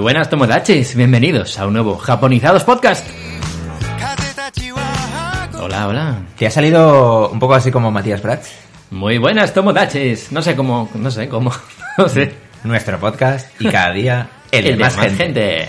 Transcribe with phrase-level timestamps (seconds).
[0.00, 3.06] buenas tomodachis, bienvenidos a un nuevo Japonizados Podcast.
[5.60, 6.16] Hola, hola.
[6.36, 8.50] Que ha salido un poco así como Matías Prats.
[8.90, 10.32] Muy buenas tomodachis.
[10.32, 11.52] No sé cómo, no sé cómo,
[11.98, 12.34] no sé.
[12.64, 15.68] Nuestro podcast y cada día el, El de más gente.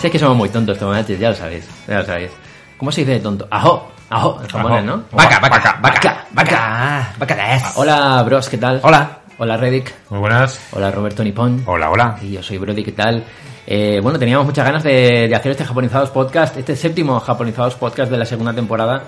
[0.00, 2.30] Sé que somos muy tontos tomodachis, ya lo sabéis, ya lo sabéis.
[2.76, 3.48] ¿Cómo se dice de tonto?
[3.50, 5.04] Ajo, ajo, japonés, ¿no?
[5.12, 7.72] Vaca, vaca, vaca, vaca, vaca, vaca.
[7.74, 8.80] Hola, bros, ¿qué tal?
[8.82, 9.17] Hola.
[9.38, 9.94] Hola, Reddick.
[10.10, 10.60] Muy buenas.
[10.72, 11.62] Hola, Roberto Nippon.
[11.66, 12.18] Hola, hola.
[12.22, 13.24] Y yo soy Brody, ¿qué tal?
[13.66, 18.10] Eh, bueno, teníamos muchas ganas de, de hacer este Japonizados Podcast, este séptimo Japonizados Podcast
[18.10, 19.04] de la segunda temporada,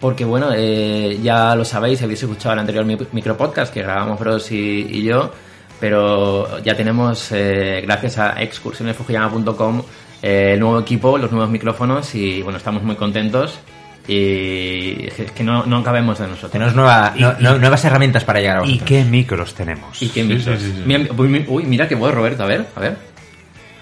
[0.00, 4.50] porque bueno, eh, ya lo sabéis, habéis escuchado el anterior mi- micropodcast que grabamos Bros
[4.52, 5.32] y, y yo,
[5.80, 9.82] pero ya tenemos, eh, gracias a excursionesfujiyama.com,
[10.22, 13.58] eh, el nuevo equipo, los nuevos micrófonos y bueno, estamos muy contentos
[14.06, 16.52] y es que no, no cabemos de nosotros.
[16.52, 18.88] Tenemos nueva- no- nuevas herramientas para llegar a ¿Y vosotros.
[18.88, 20.02] qué micros tenemos?
[20.02, 20.58] ¿Y qué micros?
[20.60, 20.82] sí, sí, sí.
[20.84, 22.96] Mira, uy, mi- uy, mira qué voz, Roberto, a ver, a ver.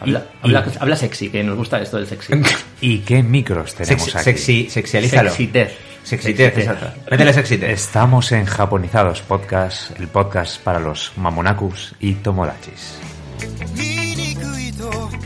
[0.00, 2.32] Habla, Y- habla, habla sexy, que nos gusta esto del sexy.
[2.80, 4.24] ¿Y qué micros tenemos Sexy, aquí?
[4.24, 5.30] sexy, sexialízalo.
[5.30, 5.72] Sexitez.
[6.04, 6.86] Sexitez, exacto.
[7.10, 7.70] Métele sexitez.
[7.70, 12.98] Estamos en Japonizados Podcast, el podcast para los mamonakus y tomodachis.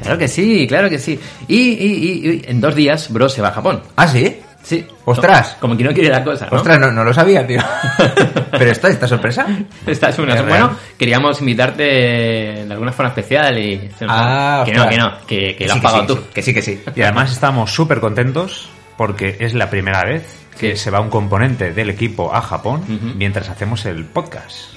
[0.03, 1.19] Claro que sí, claro que sí.
[1.49, 3.83] Y, y- y- y en dos días, bro, se va a Japón.
[3.97, 4.37] ¿Ah, sí?
[4.67, 4.84] Sí.
[5.05, 5.50] Ostras.
[5.61, 6.56] Como, como que no quiere la cosa, ¿no?
[6.56, 7.61] Ostras, no, no lo sabía, tío.
[8.50, 9.47] Pero esto, esta sorpresa.
[9.86, 10.34] Esta es una...
[10.34, 10.78] Es Bueno, real.
[10.98, 13.89] queríamos invitarte de alguna forma especial y...
[14.09, 16.20] Ah, que no, que no, que, que lo sí, has pagado sí, tú.
[16.34, 16.83] Que sí, que sí.
[16.97, 20.27] Y además estamos súper contentos porque es la primera vez
[20.59, 22.83] que se va un componente del equipo a Japón
[23.17, 24.75] mientras hacemos el podcast.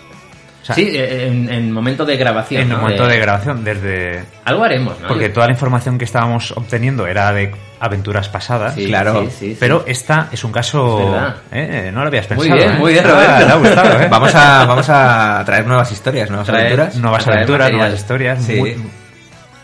[0.73, 2.61] Sea, Sí, en, en momento de grabación.
[2.61, 2.81] en el ¿no?
[2.81, 4.23] momento De- de grabación, desde...
[4.45, 5.07] Algo haremos, ¿no?
[5.07, 8.75] Porque toda la información que estábamos obteniendo era de aventuras pasadas.
[8.75, 9.21] Sí, claro.
[9.23, 9.57] sí, sí, sí.
[9.59, 11.17] Pero esta es un caso...
[11.51, 12.55] Eh, no lo habías Muy pensado.
[12.57, 12.79] bien, ¿eh?
[12.79, 13.45] muy bien, Ah, Roberto.
[13.47, 14.07] te ha gustado, ¿eh?
[14.09, 16.95] Vamos a, vamos a traer nuevas historias, nuevas Traer aventuras.
[16.97, 17.79] Nuevas a traer aventuras, material.
[17.79, 18.43] nuevas historias.
[18.43, 18.55] Sí.
[18.55, 18.77] muy-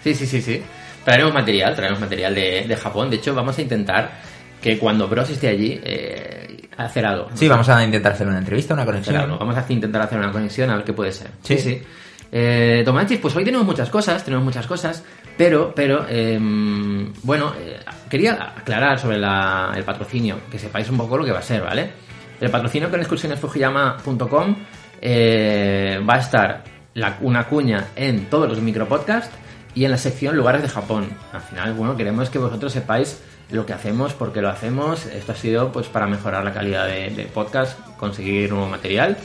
[0.03, 0.61] Sí, sí, sí, sí.
[1.03, 3.09] Traeremos material, traeremos material de, de Japón.
[3.09, 4.11] De hecho, vamos a intentar
[4.61, 6.44] que cuando Bros esté allí, eh,
[6.77, 7.27] hacer algo.
[7.33, 9.37] Sí, vamos a intentar hacer una entrevista, una conexión.
[9.39, 11.31] Vamos a intentar hacer una conexión a ver qué puede ser.
[11.43, 11.57] Sí.
[11.57, 11.81] sí.
[12.31, 15.03] Eh, Tomachis, pues hoy tenemos muchas cosas, tenemos muchas cosas,
[15.37, 21.17] pero, pero, em, bueno, eh, quería aclarar sobre la- el patrocinio, que sepáis un poco
[21.17, 21.91] lo que va a ser, ¿vale?
[22.41, 24.55] El patrocinio con excursionesfujiyama.com
[25.01, 29.33] eh, va a estar la- una cuña en todos los micropodcasts
[29.73, 31.07] y en la sección lugares de Japón.
[31.31, 35.05] Al final, bueno, queremos que vosotros sepáis lo que hacemos, por qué lo hacemos.
[35.05, 39.17] Esto ha sido pues para mejorar la calidad de, de podcast, conseguir nuevo material.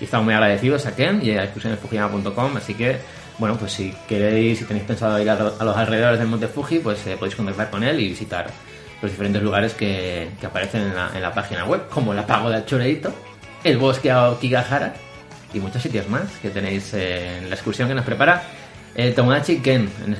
[0.00, 2.56] Y estamos muy agradecidos a Ken y a excursionesfujiyama.com.
[2.56, 2.98] Así que,
[3.38, 6.80] bueno, pues si queréis, si tenéis pensado ir a, a los alrededores del Monte Fuji,
[6.80, 8.46] pues eh, podéis contactar con él y visitar
[9.00, 12.56] los diferentes lugares que, que aparecen en la, en la página web, como la Pagoda
[12.56, 13.12] del Choreito,
[13.62, 14.94] el Bosque Aokigahara
[15.52, 18.42] y muchos sitios más que tenéis eh, en la excursión que nos prepara
[18.94, 20.12] el Tomodachi Ken en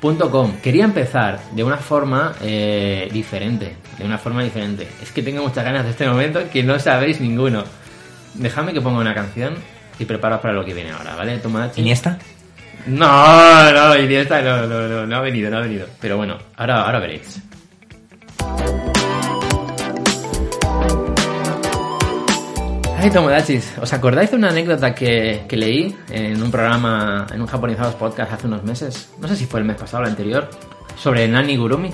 [0.00, 0.60] excursionesfujiyama.com.
[0.62, 4.88] Quería empezar de una forma eh, diferente, de una forma diferente.
[5.02, 7.64] Es que tengo muchas ganas de este momento que no sabéis ninguno.
[8.34, 9.54] Dejadme que ponga una canción
[9.98, 11.38] y preparaos para lo que viene ahora, ¿vale?
[11.38, 11.80] Tomodachi.
[11.80, 12.18] ¿Iniesta?
[12.86, 15.86] No, no, Iniesta no, no, no, no ha venido, no ha venido.
[16.00, 17.40] Pero bueno, ahora, ahora veréis.
[23.02, 27.46] Ay, Tomodachis, ¿os acordáis de una anécdota que, que leí en un programa, en un
[27.46, 29.08] Japonizados podcast hace unos meses?
[29.18, 30.50] No sé si fue el mes pasado o el anterior,
[30.96, 31.90] sobre Nani Gurumi.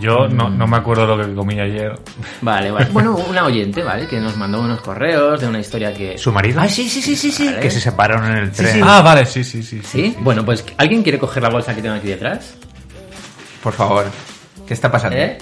[0.00, 1.92] Yo no, no me acuerdo lo que comí ayer.
[2.40, 2.86] Vale, vale.
[2.90, 4.06] Bueno, una oyente, ¿vale?
[4.06, 6.16] Que nos mandó unos correos de una historia que...
[6.18, 6.58] ¿Su marido?
[6.60, 7.46] Ah, sí, sí, sí, sí, sí.
[7.46, 7.60] Vale.
[7.60, 8.72] Que se separaron en el tren.
[8.72, 8.80] sí.
[8.82, 9.80] Ah, vale, sí, sí, sí.
[9.84, 10.16] ¿Sí?
[10.20, 12.54] Bueno, pues ¿alguien quiere coger la bolsa que tengo aquí detrás?
[13.62, 14.06] Por favor.
[14.66, 15.16] ¿Qué está pasando?
[15.16, 15.38] ¿Eh?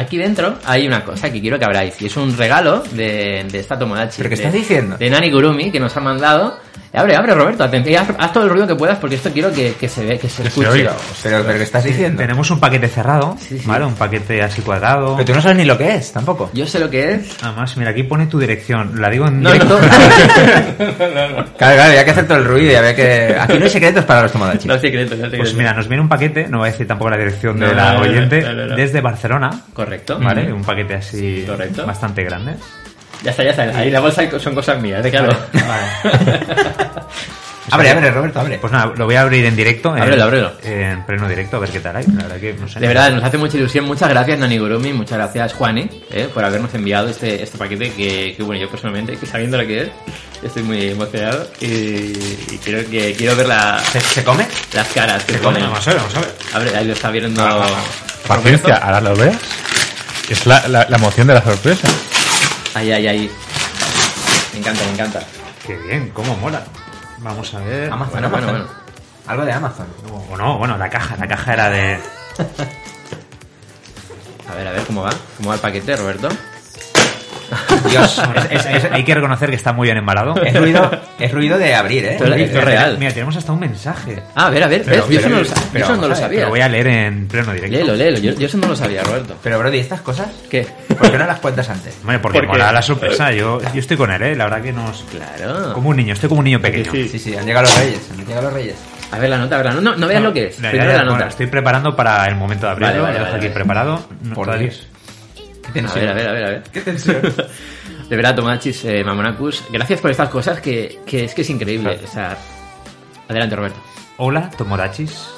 [0.00, 3.58] Aquí dentro hay una cosa que quiero que abráis y es un regalo de, de
[3.58, 4.18] esta Tomodachi.
[4.18, 4.96] ¿Pero qué de- estás diciendo?
[4.96, 6.56] De Nani Gurumi que nos ha mandado.
[6.92, 7.72] Abre, abre, Roberto, haz,
[8.18, 10.42] haz todo el ruido que puedas porque esto quiero que, que se ve, que se
[10.42, 10.68] Que se escuche.
[10.68, 10.92] oiga.
[11.22, 12.20] Pero, pero ¿qué estás diciendo?
[12.20, 13.66] Tenemos un paquete cerrado, Sí, sí.
[13.66, 13.84] ¿vale?
[13.84, 15.14] Un paquete así cuadrado.
[15.16, 16.50] Pero tú no sabes ni lo que es, tampoco.
[16.54, 17.36] Yo sé lo que es.
[17.42, 19.00] Además, mira, aquí pone tu dirección.
[19.00, 19.78] La digo en No, directo.
[20.78, 23.36] Claro, claro, había que hacer todo el ruido y había que...
[23.38, 24.68] Aquí no hay secretos para los tomodachi.
[24.68, 25.42] No es secreto, no es secreto.
[25.44, 27.72] Pues mira, nos viene un paquete, no voy a decir tampoco la dirección de No,
[27.74, 28.76] la no, no, oyente, no, no, no.
[28.76, 30.18] desde Barcelona, Correcto.
[30.20, 30.52] ¿vale?
[30.52, 31.86] Un paquete así Correcto.
[31.86, 32.54] bastante grande.
[33.22, 33.62] Ya está, ya está.
[33.78, 35.10] Ahí la bolsa son cosas mías, ¿eh?
[35.10, 35.36] claro.
[37.70, 38.56] Abre, abre, Roberto, abre.
[38.58, 39.94] Pues nada, lo voy a abrir en directo.
[39.94, 40.52] en- Ábrelo, ábrelo.
[40.62, 42.06] En pleno directo, a ver qué tal hay.
[42.06, 42.80] La verdad que no sé.
[42.80, 43.84] De verdad, nos hace mucha ilusión.
[43.84, 44.94] Muchas gracias, Nani Gurumi.
[44.94, 49.18] Muchas gracias, Juani, eh, por habernos enviado este, este paquete que, que, bueno, yo personalmente,
[49.18, 49.88] que sabiendo lo que es,
[50.42, 54.46] estoy muy emocionado y, y quiero, que, quiero ver la- ¿Se, se come?
[54.72, 55.62] las caras que Bueno, ponen.
[55.64, 56.34] vamos a ver, vamos a ver.
[56.54, 57.44] Abre, ahí lo está viendo.
[57.46, 57.66] Ah,
[58.26, 59.36] Paciencia, ahora lo veas.
[60.30, 61.86] Es la, la, la emoción de la sorpresa.
[62.78, 63.30] Ahí, ahí, ahí.
[64.52, 65.20] Me encanta, me encanta.
[65.66, 66.62] Qué bien, cómo mola.
[67.18, 67.92] Vamos a ver.
[67.92, 68.66] Amazon, Bueno, bueno, Amazon.
[68.66, 68.78] bueno.
[69.26, 69.86] Algo de Amazon.
[70.30, 71.98] O no, bueno, la caja, la caja era de...
[74.50, 75.10] A ver, a ver, ¿cómo va?
[75.36, 76.28] ¿Cómo va el paquete, Roberto?
[77.90, 80.34] Dios, Es- es- es- hay que reconocer que está muy bien embalado.
[80.42, 82.12] es ruido, es ruido de abrir, ¿eh?
[82.12, 82.96] Esto es- real.
[82.98, 84.22] Mira, tenemos hasta un mensaje.
[84.34, 86.14] Ah, a ver, a ver, yo eso no lo, sa- yo pero eso no lo
[86.16, 86.42] sabía.
[86.44, 87.76] Lo voy a leer en pleno directo.
[87.76, 89.36] Léelo, léelo, yo, yo eso no lo sabía, Roberto.
[89.42, 90.28] Pero, Brody, ¿estas cosas?
[90.50, 90.66] ¿Qué?
[90.98, 91.96] ¿Por qué no las cuentas antes?
[92.00, 93.32] Hombre, porque ¿Por mola la sorpresa.
[93.32, 94.36] Yo, yo estoy con él, ¿eh?
[94.36, 95.02] La verdad que nos...
[95.04, 95.72] Claro.
[95.74, 96.90] Como un niño, estoy como un niño pequeño.
[96.92, 97.08] Sí.
[97.08, 98.00] Sí, sí, han llegado los reyes.
[98.10, 98.76] Han llegado los reyes.
[99.10, 99.84] A ver la nota, a ver la nota.
[99.90, 100.58] No, no veas lo que es.
[100.58, 101.28] Ya, Primero ya, la bueno, nota.
[101.28, 103.02] estoy preparando para el momento de abrirlo.
[103.02, 103.54] Vale, vale, lo dejo vale, aquí vale.
[103.54, 104.08] preparado.
[104.34, 104.86] Por Dios.
[105.34, 106.00] Qué A tensión.
[106.04, 106.62] ver, a ver, a ver, a ver.
[106.72, 107.20] Qué tensión.
[108.08, 112.00] De verdad, Tomachis, eh, Mamonacus, gracias por estas cosas que, que es que es increíble.
[112.02, 112.36] O sea,
[113.28, 113.78] adelante, Roberto.
[114.16, 115.28] Hola, Tomodachis.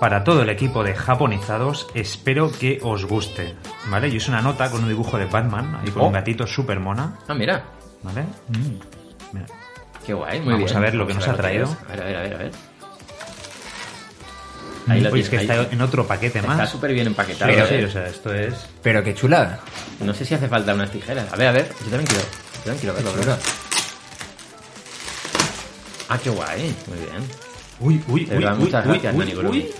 [0.00, 3.54] Para todo el equipo de japonizados, espero que os guste.
[3.88, 4.08] ¿Vale?
[4.08, 6.06] Y es una nota con un dibujo de Batman, ahí con Oh.
[6.06, 7.18] un gatito super mona.
[7.28, 7.62] Ah, mira.
[8.02, 8.22] ¿Vale?
[8.48, 9.34] Mm.
[9.34, 9.46] Mira.
[10.06, 10.76] Qué guay, muy Vamos bien.
[10.78, 11.66] a ver lo que Vamos nos ha traído.
[11.86, 12.52] A ver, a ver, a ver, a ver.
[14.88, 16.70] Ahí lo Oye, es que está en otro paquete Está más.
[16.70, 17.52] súper bien empaquetado.
[17.52, 17.68] Pero ¿eh?
[17.78, 18.54] sí, o sea, esto es...
[18.82, 19.60] Pero qué chulada.
[20.00, 21.30] No sé si hace falta unas tijeras.
[21.30, 21.68] A ver, a ver.
[21.84, 23.12] Yo también quiero, yo también quiero verlo.
[23.22, 23.36] Chulo.
[26.08, 26.74] Ah, qué guay.
[26.88, 27.28] Muy bien.
[27.78, 29.50] Uy, uy, uy, uy, muchas uy, gracias, uy, Colón.
[29.52, 29.70] uy.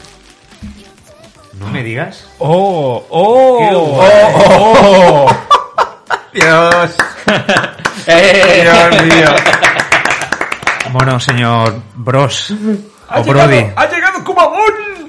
[1.59, 2.29] No me digas.
[2.39, 3.05] ¡Oh!
[3.11, 3.59] ¡Oh!
[3.59, 5.27] Qué ¡Oh!
[5.27, 5.37] oh.
[6.33, 6.97] Dios.
[8.07, 8.63] ¡Eh!
[8.63, 9.35] Dios mío.
[10.93, 12.53] Bueno, señor Bros.
[13.15, 13.65] o Brody.
[13.77, 14.59] ha llegado Kumamon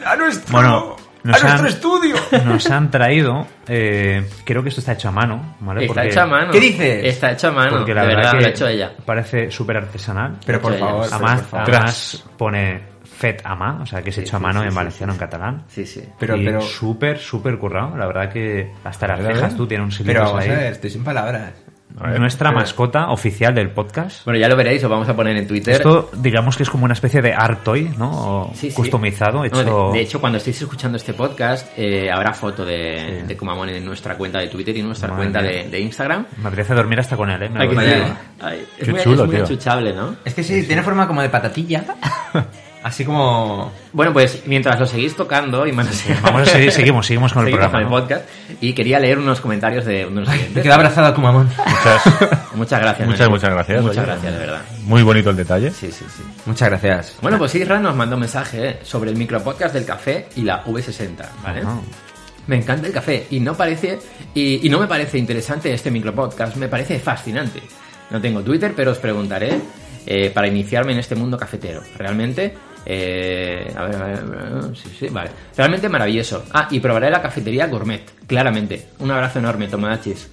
[0.05, 2.15] a nuestro, Bueno, nos a nuestro estudio.
[2.45, 5.81] Nos han traído, eh, creo que esto está hecho a mano, ¿vale?
[5.85, 6.51] Está Porque- hecho a mano.
[6.51, 7.05] ¿Qué dices?
[7.05, 7.77] Está hecho a mano.
[7.77, 8.91] Porque la de verdad verdad, que lo ha hecho ella.
[9.05, 10.37] parece súper artesanal.
[10.45, 11.75] Pero por favor, además, por favor.
[11.75, 12.90] atrás pone
[13.21, 14.75] fet a mano, o sea, que es Sí, hecho a sí, mano sí, en sí,
[14.75, 15.15] valenciano, sí.
[15.15, 15.63] en catalán.
[15.69, 16.03] Sí, sí.
[16.19, 17.95] Pero, y pero, súper, súper currado.
[17.95, 19.55] La verdad que hasta las cejas ver.
[19.57, 20.49] tú tienes un pero silencio vamos ahí.
[20.49, 21.51] a ver, estoy sin palabras.
[21.93, 24.23] Ver, Nuestra pero- mascota oficial del podcast.
[24.23, 25.73] Bueno, ya lo veréis, lo vamos a poner en Twitter.
[25.75, 28.09] Esto, digamos que es como una especie de art toy, ¿no?
[28.45, 28.75] O Sí, sí.
[28.75, 33.35] customizado, No, de, de hecho, cuando estéis escuchando este podcast, eh, habrá foto de, de
[33.37, 36.27] Kumamon en nuestra cuenta de Twitter y en nuestra Madre cuenta de, de Instagram.
[36.41, 37.49] Me apetece dormir hasta con él, ¿eh?
[37.49, 38.65] Me Ay, sí.
[38.79, 39.43] Es, Qué muy, chulo, es muy tío.
[39.43, 40.15] enchuchable, ¿no?
[40.23, 41.83] Es que sí, tiene forma como de patatilla.
[42.83, 43.71] Así como...
[43.93, 47.45] Bueno, pues mientras lo seguís tocando y manoseando, Vamos a seguir, seguimos, seguimos con el
[47.53, 47.89] seguimos programa.
[47.89, 48.19] con el ¿no?
[48.19, 48.29] podcast.
[48.59, 50.63] Y quería leer unos comentarios de unos Me oyentes.
[50.63, 51.47] quedo abrazado a Kumamon.
[51.47, 52.01] Muchas,
[52.55, 53.07] Muchas gracias.
[53.07, 54.61] Muchas, muchas gracias, Muchas gracias, de verdad.
[54.85, 55.69] muy bonito el detalle.
[55.71, 56.23] Sí, sí, sí.
[56.45, 57.17] Muchas gracias.
[57.21, 60.63] Bueno, pues Isra nos mandó un mensaje eh, sobre el micropodcast del café y la
[60.65, 61.61] V60, ¿vale?
[61.61, 61.77] Ajá.
[62.47, 63.99] Me encanta el café y no parece
[64.33, 67.61] y, y no me parece interesante este micropodcast, me parece fascinante.
[68.09, 69.61] No tengo Twitter, pero os preguntaré
[70.07, 71.81] eh, para iniciarme en este mundo cafetero.
[71.97, 72.53] Realmente,
[72.85, 75.29] eh, a ver, a ver, a ver, sí, sí, vale.
[75.55, 76.45] Realmente maravilloso.
[76.53, 78.87] Ah, y probaré la cafetería gourmet, claramente.
[78.99, 80.29] Un abrazo enorme, Tomodachis.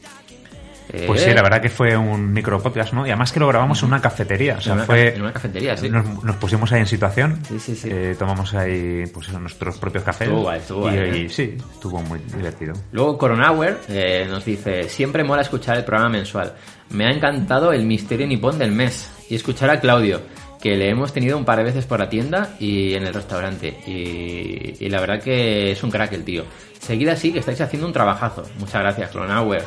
[0.90, 3.06] Eh, Pues sí, la verdad que fue un micro podcast, ¿no?
[3.06, 4.56] Y además que lo grabamos en una cafetería.
[4.56, 5.14] O sea, en una, fue.
[5.14, 5.90] en una cafetería, sí.
[5.90, 7.40] Nos, nos pusimos ahí en situación.
[7.46, 7.88] Sí, sí, sí.
[7.92, 10.28] eh, tomamos ahí, pues eso, nuestros propios cafés.
[10.28, 11.28] Estuvo guay, estuvo y, guay, y ¿eh?
[11.28, 12.72] sí, estuvo muy divertido.
[12.92, 16.54] Luego Coronauer eh, nos dice, siempre mola escuchar el programa mensual.
[16.88, 20.22] Me ha encantado el misterio nipón del mes y escuchar a Claudio,
[20.60, 23.78] que le hemos tenido un par de veces por la tienda y en el restaurante.
[23.86, 26.44] Y, y la verdad que es un crack el tío.
[26.80, 28.42] Seguid así que estáis haciendo un trabajazo.
[28.58, 29.64] Muchas gracias, Coronauer.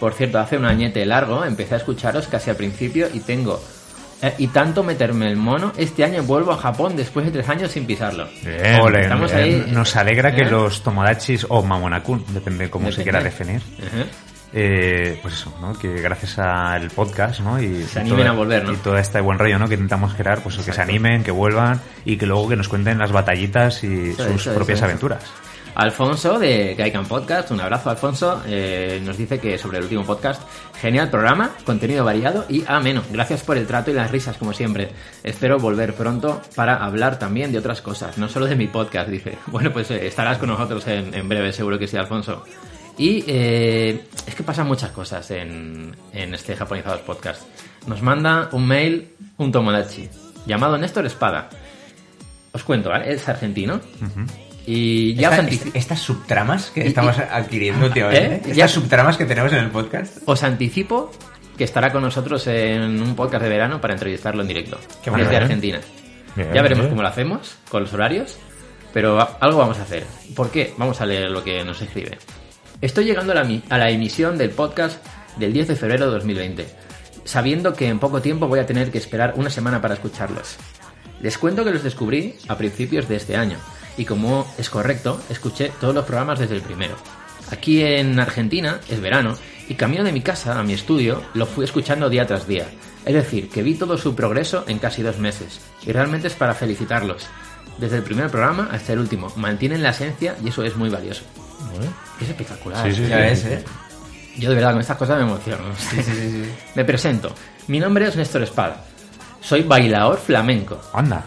[0.00, 3.62] Por cierto, hace un añete largo empecé a escucharos casi al principio y tengo...
[4.22, 7.70] eh, y tanto meterme el mono, este año vuelvo a Japón después de tres años
[7.70, 8.28] sin pisarlo.
[8.44, 9.64] Bien, Ole, estamos eh, ahí.
[9.70, 10.50] Nos alegra que ¿Eh?
[10.50, 13.54] los Tomodachis o Mamonakun, depende cómo se quiera Depende.
[13.54, 13.88] definir.
[13.88, 14.08] Ujú.
[14.56, 15.76] Eh, pues eso, ¿no?
[15.76, 17.60] Que gracias al podcast, ¿no?
[17.60, 18.72] Y Se animen a volver, ¿no?
[18.72, 19.66] Y todo este buen rollo, ¿no?
[19.68, 22.98] Que intentamos crear, pues que se animen, que vuelvan y que luego que nos cuenten
[22.98, 24.84] las batallitas y Eso, sus eso, propias eso.
[24.86, 25.24] aventuras.
[25.76, 30.40] Alfonso de Gaikan Podcast, un abrazo Alfonso, eh, nos dice que sobre el último podcast,
[30.80, 33.02] genial programa, contenido variado y ameno.
[33.10, 34.90] Gracias por el trato y las risas como siempre.
[35.24, 39.36] Espero volver pronto para hablar también de otras cosas, no solo de mi podcast, dice.
[39.48, 42.44] Bueno, pues eh, estarás con nosotros en, en breve, seguro que sí, Alfonso.
[42.96, 47.42] Y eh, es que pasan muchas cosas en, en este Japonizados Podcast.
[47.86, 50.08] Nos manda un mail un Tomodachi
[50.46, 51.48] llamado Néstor Espada.
[52.52, 53.12] Os cuento, ¿vale?
[53.12, 53.80] Es argentino.
[54.66, 58.40] Y ya os Esta- estas subtramas que Y- estamos y- adquiriendo últimamente, ¿Eh?
[58.42, 60.18] estas Ya- subtramas que tenemos en el podcast.
[60.24, 61.10] Os anticipo
[61.58, 64.78] que estará con nosotros en un podcast de verano para entrevistarlo en directo.
[65.02, 65.36] Qué desde.
[65.36, 65.80] Argentina.
[66.36, 66.90] Bien, ya veremos bien.
[66.90, 68.38] cómo lo hacemos con los horarios,
[68.92, 70.04] pero algo vamos a hacer.
[70.34, 70.72] ¿Por qué?
[70.78, 72.18] Vamos a leer lo que nos escribe.
[72.80, 75.04] Estoy llegando a la, emisión del podcast
[75.36, 76.66] del 10 de febrero de 2020,
[77.24, 80.56] sabiendo que en poco tiempo voy a tener que esperar una semana para escucharlos.
[81.20, 83.58] Les cuento que los descubrí a principios de este año
[83.96, 86.96] y como es correcto, escuché todos los programas desde el primero.
[87.50, 89.36] Aquí en Argentina es verano
[89.68, 92.66] y camino de mi casa a mi estudio lo fui escuchando día tras día.
[93.06, 96.54] Es decir, que vi todo su progreso en casi dos meses y realmente es para
[96.54, 97.26] felicitarlos.
[97.78, 99.32] desde el primer programa hasta el último.
[99.34, 101.24] Mantienen la esencia y eso es muy valioso.
[102.20, 102.86] Es espectacular.
[102.86, 103.64] Sí, sí, Ya sí, ves, ¿eh?
[104.36, 105.64] Yo de verdad con estas cosas me emociono.
[105.76, 106.52] Sí, sí, sí, sí.
[106.74, 107.32] Me presento.
[107.68, 108.84] Mi nombre es Néstor Espada.
[109.40, 110.80] Soy bailador flamenco.
[110.92, 111.24] Anda.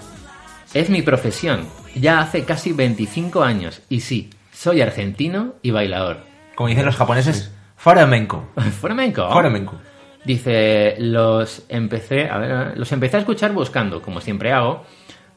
[0.74, 1.68] Es mi profesión.
[1.96, 3.82] Ya hace casi 25 años.
[3.90, 6.24] Y sí, soy argentino y bailador.
[6.56, 8.50] Como dicen los japoneses, flamenco.
[8.82, 9.30] ¿Flamenco?
[9.32, 9.80] Flamenco.
[10.26, 14.86] Dice, los empecé, a ver, los empecé a escuchar buscando, como siempre hago,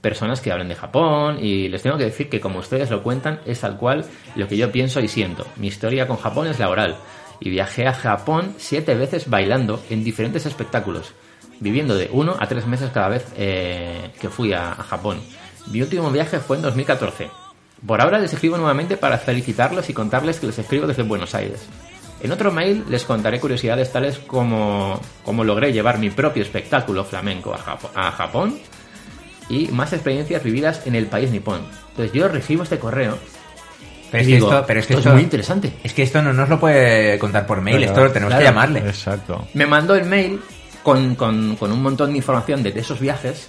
[0.00, 3.40] personas que hablen de Japón y les tengo que decir que como ustedes lo cuentan
[3.46, 4.04] es tal cual
[4.34, 5.46] lo que yo pienso y siento.
[5.56, 6.96] Mi historia con Japón es laboral
[7.40, 11.12] y viajé a Japón siete veces bailando en diferentes espectáculos,
[11.60, 15.20] viviendo de uno a tres meses cada vez eh, que fui a, a Japón.
[15.70, 17.30] Mi último viaje fue en 2014.
[17.86, 21.66] Por ahora les escribo nuevamente para felicitarlos y contarles que les escribo desde Buenos Aires.
[22.22, 27.54] En otro mail les contaré curiosidades tales como cómo logré llevar mi propio espectáculo flamenco
[27.54, 28.58] a, Japón
[29.50, 31.60] y más experiencias vividas en el país nipón.
[31.90, 33.18] Entonces yo recibo este correo
[34.10, 35.72] Pero es y que digo, esto, pero es que esto esto- es muy interesante.
[35.84, 38.40] Es que esto no nos lo puede contar por mail, Claro, esto tenemos claro.
[38.40, 38.78] que llamarle.
[38.80, 39.46] Exacto.
[39.54, 40.40] Me mandó el mail
[40.82, 43.48] con, con- con un montón de información de esos viajes,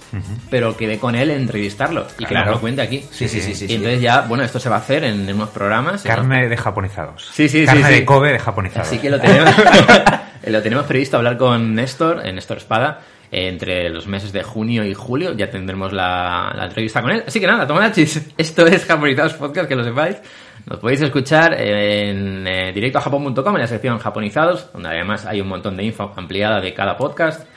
[0.50, 2.46] pero quedé con él en entrevistarlo y que Claro.
[2.46, 3.02] nos lo cuente aquí.
[3.10, 3.74] Sí, sí, sí, sí, Y sí.
[3.76, 6.02] entonces ya, bueno, esto se va a hacer en, en unos programas.
[6.02, 7.30] Carne de japonizados.
[7.32, 7.92] Sí, sí, sí, Carne sí.
[7.94, 8.86] de Kobe de japonizados.
[8.88, 9.50] Así que lo tenemos,
[10.46, 13.00] lo tenemos previsto hablar con Néstor, en Néstor Espada,
[13.32, 15.32] eh, entre los meses de junio y julio.
[15.32, 17.24] Ya tendremos la, entrevista con él.
[17.26, 20.18] Así que nada, Tomodachis, esto es Japonizados Podcast, que lo sepáis.
[20.66, 25.76] Nos podéis escuchar en eh, directoajapón.com, en la sección Japonizados, donde además hay un montón
[25.76, 27.48] de info ampliada de cada podcast,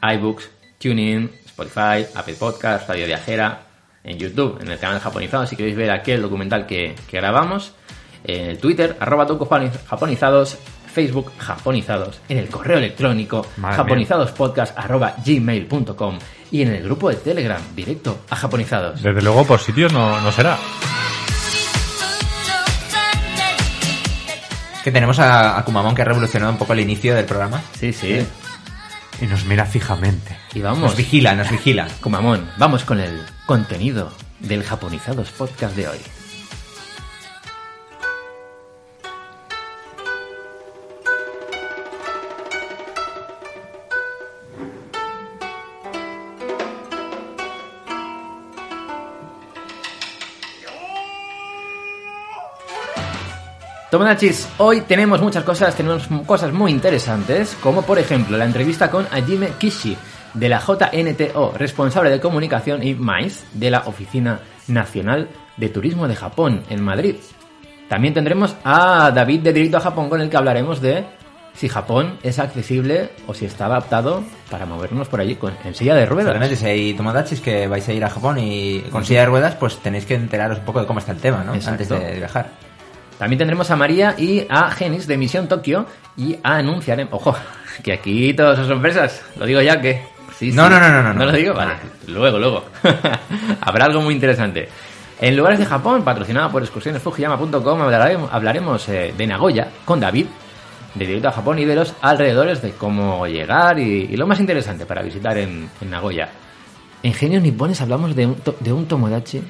[0.00, 3.60] iBooks, TuneIn, Spotify, Apple Podcast, Radio Viajera,
[4.04, 7.74] en YouTube, en el canal Japonizados, si queréis ver aquel documental que, que grabamos,
[8.24, 9.26] en el Twitter, arroba
[9.86, 10.58] japonizados,
[10.94, 16.18] Facebook japonizados, en el correo electrónico Madre japonizadospodcast arroba gmail.com
[16.52, 19.02] y en el grupo de Telegram, directo a japonizados.
[19.02, 20.56] Desde luego, por sitios no, no será.
[24.84, 27.62] Que tenemos a, a Kumamon que ha revolucionado un poco el inicio del programa.
[27.78, 28.24] Sí, sí.
[29.20, 30.36] Y nos mira fijamente.
[30.52, 31.88] Y vamos, Nos vigila, nos vigila.
[32.00, 35.98] Kumamon, vamos con el contenido del Japonizados Podcast de hoy.
[53.94, 59.06] Tomodachis, hoy tenemos muchas cosas, tenemos cosas muy interesantes, como por ejemplo la entrevista con
[59.08, 59.96] Hajime Kishi
[60.34, 66.16] de la JNTO, responsable de comunicación y MAIS de la Oficina Nacional de Turismo de
[66.16, 67.14] Japón en Madrid.
[67.88, 71.04] También tendremos a David de Directo a Japón con el que hablaremos de
[71.54, 75.94] si Japón es accesible o si está adaptado para movernos por allí con, en silla
[75.94, 76.34] de ruedas.
[76.34, 79.54] Exactamente, si hay tomodachis que vais a ir a Japón y con silla de ruedas,
[79.54, 81.54] pues tenéis que enteraros un poco de cómo está el tema, ¿no?
[81.54, 81.84] Exacto.
[81.84, 82.63] Antes de viajar.
[83.24, 87.14] También tendremos a María y a Genis de Misión Tokio y a anunciaremos...
[87.14, 87.34] Ojo,
[87.82, 89.22] que aquí todas son sorpresas.
[89.38, 90.02] Lo digo ya que...
[90.38, 90.70] Sí, No, sí.
[90.74, 91.54] no, no, no, no, ¿No lo digo?
[91.54, 91.72] Vale.
[92.08, 92.64] Luego, luego.
[93.62, 94.68] Habrá algo muy interesante.
[95.22, 97.80] En lugares de Japón, patrocinado por excursionesfujiyama.com,
[98.30, 100.26] hablaremos, eh, de Nagoya con David,
[100.94, 104.38] de directo a Japón y de los alrededores de cómo llegar y, y lo más
[104.38, 106.28] interesante para visitar en, en Nagoya.
[107.02, 109.40] En Genios Nipones hablamos de un, to- de un Tomodachi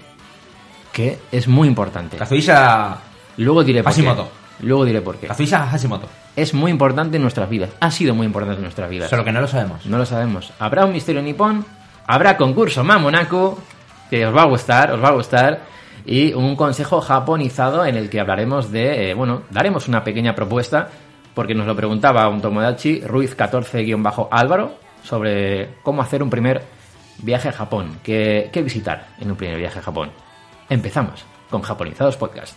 [0.92, 2.16] que es muy importante.
[2.18, 2.98] Kazuisha,
[3.36, 4.24] Luego diré por Hashimoto.
[4.24, 4.66] qué.
[4.66, 5.28] Luego diré por qué.
[5.28, 6.08] Hashimoto.
[6.36, 7.70] Es muy importante en nuestras vidas.
[7.80, 9.10] Ha sido muy importante en nuestras vidas.
[9.10, 9.86] Solo que no lo sabemos.
[9.86, 10.52] No lo sabemos.
[10.58, 11.64] Habrá un misterio nipón,
[12.06, 13.58] habrá concurso Mamonaku,
[14.10, 15.62] que os va a gustar, os va a gustar,
[16.06, 20.88] y un consejo japonizado en el que hablaremos de, eh, bueno, daremos una pequeña propuesta,
[21.34, 24.72] porque nos lo preguntaba un Tomodachi, Ruiz 14-Álvaro,
[25.02, 26.62] sobre cómo hacer un primer
[27.18, 30.10] viaje a Japón, qué, qué visitar en un primer viaje a Japón.
[30.68, 32.56] Empezamos con Japonizados Podcast.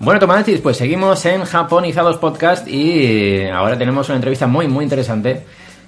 [0.00, 5.44] Bueno, Tomodachis, pues seguimos en Japonizados Podcast y ahora tenemos una entrevista muy, muy interesante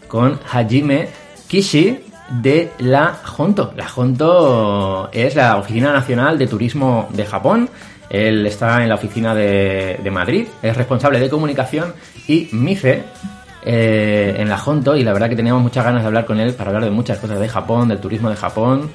[0.08, 1.08] con Hajime
[1.46, 2.00] Kishi
[2.42, 3.72] de la Honto.
[3.76, 7.70] La Honto es la Oficina Nacional de Turismo de Japón.
[8.08, 11.94] Él está en la oficina de, Madrid, es responsable de comunicación
[12.26, 13.04] y MICE
[13.64, 16.54] eh, en la Honto y la verdad que teníamos muchas ganas de hablar con él
[16.54, 18.90] para hablar de muchas cosas de Japón, del turismo de Japón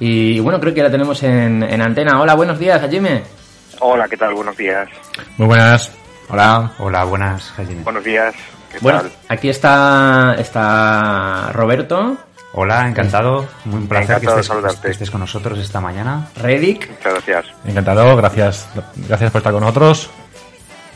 [0.00, 2.20] Y bueno, creo que la tenemos en, en antena.
[2.20, 3.45] Hola, buenos días, Hajime.
[3.80, 4.34] Hola, ¿qué tal?
[4.34, 4.88] Buenos días.
[5.36, 5.90] Muy buenas.
[6.28, 6.72] Hola.
[6.78, 7.82] Hola, buenas, Hajime.
[7.82, 8.34] Buenos días.
[8.72, 9.12] ¿Qué Bueno, tal?
[9.28, 12.16] aquí está, está Roberto,
[12.52, 13.46] Hola, encantado.
[13.66, 14.80] Muy un placer que estés, saludarte.
[14.80, 16.28] que estés con nosotros esta mañana.
[16.36, 17.46] Reddick, Muchas gracias.
[17.66, 18.66] Encantado, gracias.
[19.08, 20.10] Gracias por estar con nosotros.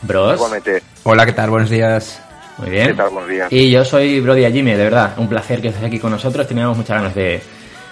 [0.01, 0.35] Bros.
[0.35, 0.81] Igualmente.
[1.03, 1.49] Hola, ¿qué tal?
[1.51, 2.19] Buenos días.
[2.57, 2.97] Muy ¿Qué bien.
[2.97, 3.09] tal?
[3.11, 3.47] Buenos días.
[3.51, 5.13] Y yo soy Brody Hajime, de verdad.
[5.17, 6.47] Un placer que estés aquí con nosotros.
[6.47, 7.41] Teníamos muchas ganas de,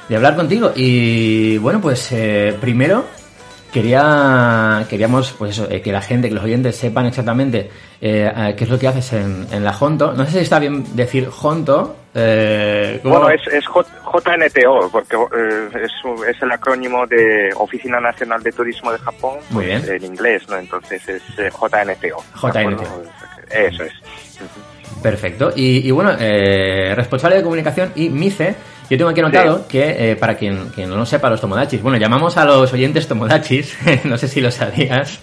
[0.10, 0.72] de hablar contigo.
[0.76, 3.06] Y bueno, pues eh, primero
[3.72, 7.70] quería queríamos pues eso, eh, que la gente, que los oyentes sepan exactamente
[8.02, 10.14] eh, eh, qué es lo que haces en, en la Honto.
[10.14, 11.96] No sé si está bien decir Honto.
[12.16, 13.00] Eh.
[13.04, 15.92] Bueno, es, es J- JNTO, porque eh, es,
[16.36, 19.96] es el acrónimo de Oficina Nacional de Turismo de Japón, Muy pues, bien.
[19.96, 20.58] en inglés, ¿no?
[20.58, 22.24] Entonces es eh, JNTO.
[22.42, 23.04] JNTO.
[23.52, 23.94] Eso es.
[25.04, 25.52] Perfecto.
[25.56, 28.56] Y, y bueno, eh, responsable de comunicación y MICE,
[28.90, 31.98] yo tengo aquí anotado que, eh, para quien, quien no lo sepa, los tomodachis, bueno,
[31.98, 35.20] llamamos a los oyentes tomodachis, no sé si lo sabías.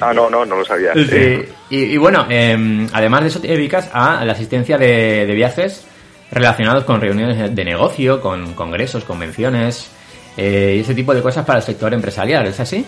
[0.00, 0.92] Ah, no, no, no lo sabía.
[0.94, 1.44] Sí.
[1.70, 5.86] Y, y bueno, eh, además de eso te dedicas a la asistencia de, de viajes
[6.30, 9.90] relacionados con reuniones de negocio, con congresos, convenciones
[10.36, 12.84] eh, y ese tipo de cosas para el sector empresarial, ¿es así?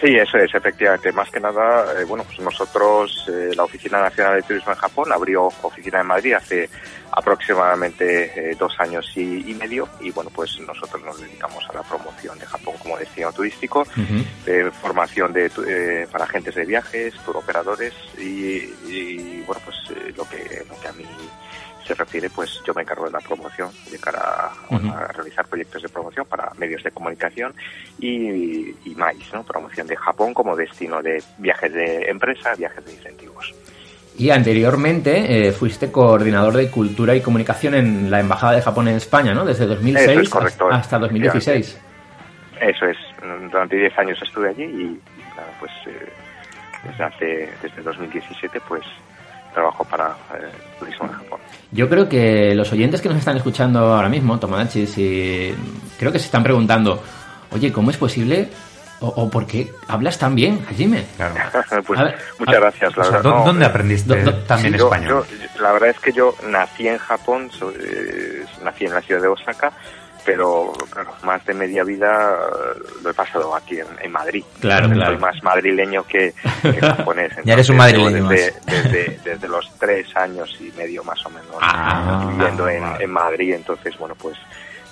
[0.00, 1.10] Sí, eso es, efectivamente.
[1.12, 5.10] Más que nada, eh, bueno, pues nosotros, eh, la Oficina Nacional de Turismo en Japón
[5.12, 6.68] abrió oficina en Madrid hace
[7.12, 11.82] aproximadamente eh, dos años y, y medio y bueno, pues nosotros nos dedicamos a la
[11.82, 13.86] promoción de Japón como destino turístico,
[14.44, 19.76] de formación de, eh, para agentes de viajes, turoperadores y, y, bueno, pues
[20.14, 21.04] lo que lo que a mí
[21.86, 25.88] se refiere, pues yo me encargo de la promoción de cara a, realizar proyectos de
[25.88, 27.54] promoción para medios de comunicación
[27.98, 29.42] y, y más, ¿no?
[29.44, 33.54] Promoción de Japón como destino de viajes de empresa, viajes de incentivos.
[34.18, 38.96] Y anteriormente eh, fuiste coordinador de cultura y comunicación en la Embajada de Japón en
[38.96, 39.44] España, ¿no?
[39.44, 41.80] Desde 2006 Eso es correcto, hasta 2016.
[42.60, 42.96] Eso es,
[43.50, 45.00] durante 10 años estuve allí y
[45.36, 46.08] nada, pues eh,
[46.84, 48.82] desde hace, desde 2017 pues
[49.56, 51.40] trabajo para eh, Turismo de Japón.
[51.72, 55.54] Yo creo que los oyentes que nos están escuchando ahora mismo, Tomodachis, y
[55.98, 57.02] creo que se están preguntando,
[57.52, 58.48] oye, ¿cómo es posible
[59.00, 61.06] o, o por qué hablas tan bien, Hajime?
[61.16, 61.34] Claro.
[61.86, 63.30] pues ver, muchas a- gracias, la O sea, verdad.
[63.30, 65.24] ¿dó- no, ¿Dónde aprendiste do- do- también Sí, español?
[65.30, 69.22] yo- la verdad es que yo nací en Japón, so- eh, nací en la ciudad
[69.22, 69.72] de Osaka,
[70.26, 72.36] pero claro, más de media vida
[72.76, 74.44] eh, lo he pasado aquí en, en Madrid.
[74.60, 75.12] Claro, Entonces, claro.
[75.12, 77.32] Soy más madrileño que, que japonés.
[77.44, 81.30] Ya eres un Entonces, madrileño Desde, desde, desde los tres años y medio más o
[81.30, 84.36] menos Ah, viviendo en Madrid, entonces bueno pues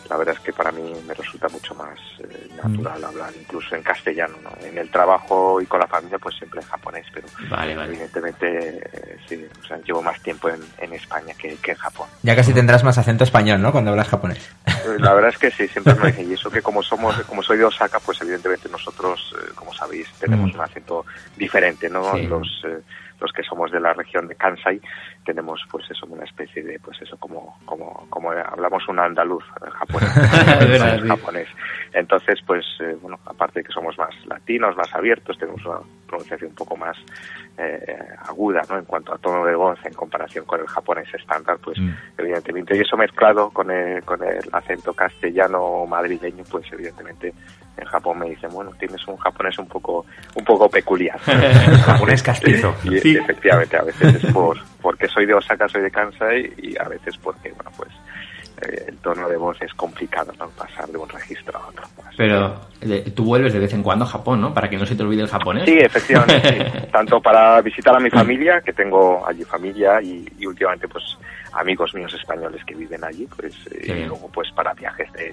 [0.08, 3.04] la verdad es que para mí me resulta mucho más eh, natural Mm.
[3.04, 4.50] hablar incluso en castellano, ¿no?
[4.66, 7.88] En el trabajo y con la familia pues siempre en japonés, pero Vale, vale.
[7.90, 12.08] evidentemente eh, sí, o sea, llevo más tiempo en, en España que, que en Japón.
[12.22, 13.72] Ya casi tendrás más acento español, ¿no?
[13.72, 14.54] Cuando hablas japonés.
[14.66, 17.42] Eh, La verdad es que sí, siempre me dicen, y eso que como somos, como
[17.42, 20.54] soy de Osaka, pues evidentemente nosotros, eh, como sabéis, tenemos Mm.
[20.54, 22.14] un acento diferente, ¿no?
[22.16, 22.26] Sí.
[22.26, 22.62] Los,
[23.20, 24.80] los que somos de la región de Kansai
[25.24, 29.70] tenemos pues eso, una especie de, pues eso, como, como, como hablamos un andaluz eh,
[29.70, 30.16] japonés,
[30.60, 31.08] Es verdad, sí.
[31.08, 31.48] japonés.
[31.92, 36.50] Entonces, pues, eh, bueno, aparte de que somos más latinos, más abiertos, tenemos una pronunciación
[36.50, 36.96] un poco más
[37.58, 38.78] eh, aguda, ¿no?
[38.78, 41.90] En cuanto a tono de voz en comparación con el japonés estándar, pues, Mm.
[42.18, 47.32] evidentemente, y eso mezclado con el, con el acento castellano madrileño, pues, evidentemente,
[47.76, 50.06] en Japón me dicen, bueno, tienes un japonés un poco,
[50.36, 51.18] un poco peculiar.
[51.84, 52.74] Japonés castizo.
[52.84, 53.16] Y Sí.
[53.16, 57.16] efectivamente, a veces es por, porque soy de Osaka, soy de Kansai, y a veces
[57.18, 57.90] porque, bueno, pues,
[58.62, 60.48] eh, el tono de voz es complicado, ¿no?
[60.50, 61.84] Pasar de un registro a otro.
[62.06, 64.52] Así Pero eh, tú vuelves de vez en cuando a Japón, ¿no?
[64.52, 65.64] Para que no se te olvide el japonés.
[65.64, 66.48] Sí, efectivamente.
[66.70, 66.86] sí.
[66.92, 71.04] Tanto para visitar a mi familia, que tengo allí familia, y, y últimamente pues
[71.52, 74.08] amigos míos españoles que viven allí, pues eh, y bien.
[74.08, 75.32] luego pues para viajes de,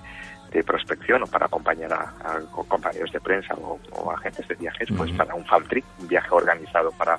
[0.51, 4.55] de prospección o para acompañar a, a co- compañeros de prensa o, o agentes de
[4.55, 7.17] viajes, pues para un fan trip, un viaje organizado para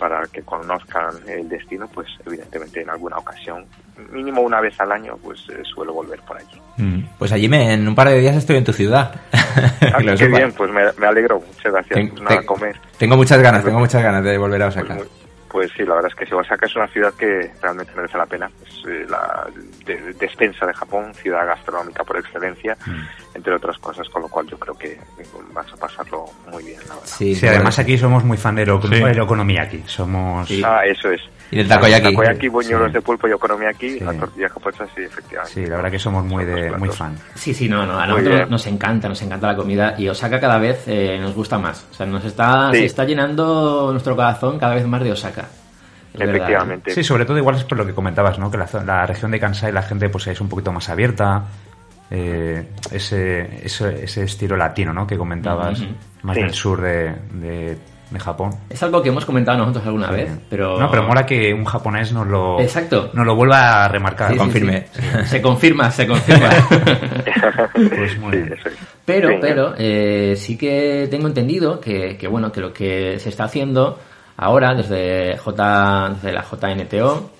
[0.00, 3.66] para que conozcan el destino, pues evidentemente en alguna ocasión,
[4.10, 6.58] mínimo una vez al año, pues eh, suelo volver por allí.
[6.78, 7.02] Mm.
[7.18, 9.14] Pues allí me, en un par de días estoy en tu ciudad.
[9.32, 11.94] Ah, qué bien, pues me, me alegro, muchas gracias.
[11.94, 12.76] Ten- Pues nada, ten- a comer.
[12.96, 14.94] Tengo muchas ganas, tengo muchas ganas de volver a Pues, Osaka.
[14.94, 15.19] muy-
[15.50, 16.32] pues sí, la verdad es que sí.
[16.34, 18.50] Osaka es una ciudad que realmente merece la pena.
[18.66, 19.46] Es eh, la
[19.84, 22.76] de- despensa de Japón, ciudad gastronómica por excelencia,
[23.34, 24.98] entre otras cosas, con lo cual yo creo que
[25.52, 27.00] vas a pasarlo muy bien, la verdad.
[27.04, 28.88] Sí, Sí, además aquí somos muy fan de lo, Sí.
[28.88, 29.82] de lo economiyaki.
[29.86, 30.46] Somos...
[30.48, 30.62] Sí.
[30.64, 31.20] Ah, eso es.
[31.52, 32.10] Y del takoyaki.
[32.10, 32.92] Takoyaki, buñuelos Sí.
[32.94, 34.00] de pulpo y okonomiyaki, Sí.
[34.04, 35.52] la tortilla japonesa, sí, efectivamente.
[35.54, 37.16] Sí, la verdad que somos muy, de, muy fan.
[37.34, 40.58] Sí, sí, no, no, a nosotros nos encanta, nos encanta la comida y Osaka cada
[40.58, 41.88] vez eh, nos gusta más.
[41.90, 42.78] O sea, nos está, Sí.
[42.80, 45.39] se está llenando nuestro corazón cada vez más de Osaka.
[46.14, 46.38] Verdad, ¿eh?
[46.38, 46.90] Efectivamente.
[46.92, 48.50] Sí, sobre todo igual es por lo que comentabas, ¿no?
[48.50, 51.44] Que la, la región de Kansai la gente pues es un poquito más abierta,
[52.10, 55.06] eh, ese, ese, ese estilo latino, ¿no?
[55.06, 55.80] Que comentabas,
[56.22, 56.42] más Sí.
[56.42, 57.78] del sur de, de,
[58.10, 58.50] de Japón.
[58.68, 60.78] Es algo que hemos comentado nosotros alguna vez, pero...
[60.80, 63.10] No, pero mola que un japonés nos lo, Exacto.
[63.14, 64.28] nos lo vuelva a remarcar.
[64.28, 64.86] Sí, sí, confirme.
[64.90, 65.02] sí.
[65.26, 66.50] Se confirma, se confirma.
[67.74, 68.54] Pues muy Sí, bien.
[69.04, 73.28] Pero, Sí, pero eh, sí que tengo entendido que, que, bueno, que lo que se
[73.28, 73.98] está haciendo
[74.40, 77.30] ahora desde J, desde la JNTO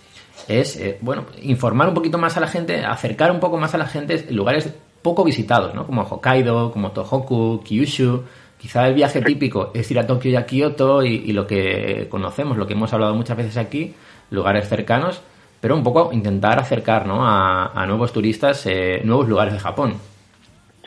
[0.49, 3.79] es eh, bueno informar un poquito más a la gente, acercar un poco más a
[3.79, 5.87] la gente en lugares poco visitados, ¿no?
[5.87, 8.25] Como Hokkaido, como Tohoku, Kyushu.
[8.59, 12.59] Quizá el viaje típico es ir a Tokio y a Kioto y, lo que conocemos,
[12.59, 13.95] lo que hemos hablado muchas veces aquí,
[14.31, 15.23] lugares cercanos,
[15.63, 17.27] pero un poco intentar acercar ¿no?
[17.27, 19.95] a, a nuevos turistas eh, nuevos lugares de Japón.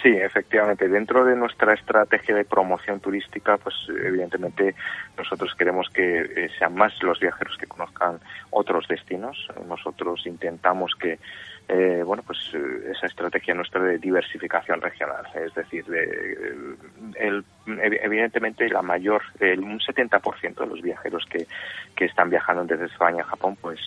[0.04, 0.89] Sí, efectivamente.
[0.89, 4.76] Dentro de nuestra estrategia de promoción turística, pues evidentemente
[5.18, 9.48] nosotros queremos que eh, sean más los viajeros que conozcan otros destinos.
[9.66, 11.20] Nosotros intentamos que,
[11.70, 16.76] eh, bueno, pues eh, esa estrategia nuestra de diversificación regional, es decir, de, eh,
[17.16, 21.45] el, evidentemente la mayor, el, un 70% de los viajeros que,
[21.95, 23.80] que están viajando desde España a Japón, pues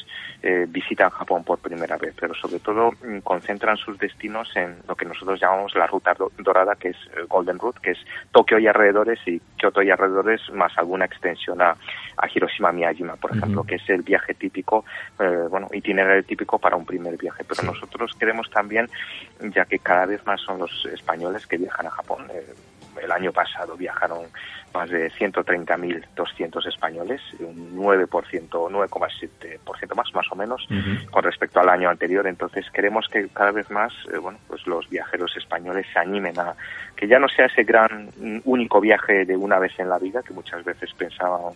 [0.42, 4.94] eh, visitan Japón por primera vez, pero sobre todo mm, concentran sus destinos en lo
[4.94, 7.98] que nosotros llamamos la ruta do- dorada, que es eh, Golden Route, que es
[8.32, 13.36] Tokio y alrededores y Kyoto y alrededores, más alguna extensión a, a Hiroshima Miyajima, por
[13.36, 14.84] ejemplo, que es el viaje típico,
[15.18, 17.44] eh, bueno, itinerario típico para un primer viaje.
[17.48, 18.88] Pero nosotros queremos también,
[19.54, 22.46] ya que cada vez más son los españoles que viajan a Japón, eh,
[23.02, 24.30] el año pasado viajaron
[24.76, 30.66] más de 130.200 españoles, un 9%, 9,7% más, más o menos,
[31.10, 32.26] con respecto al año anterior.
[32.26, 36.54] Entonces queremos que cada vez más, eh, bueno, pues los viajeros españoles se animen a
[36.94, 40.22] que ya no sea ese gran mm, único viaje de una vez en la vida
[40.22, 41.54] que muchas veces pensaban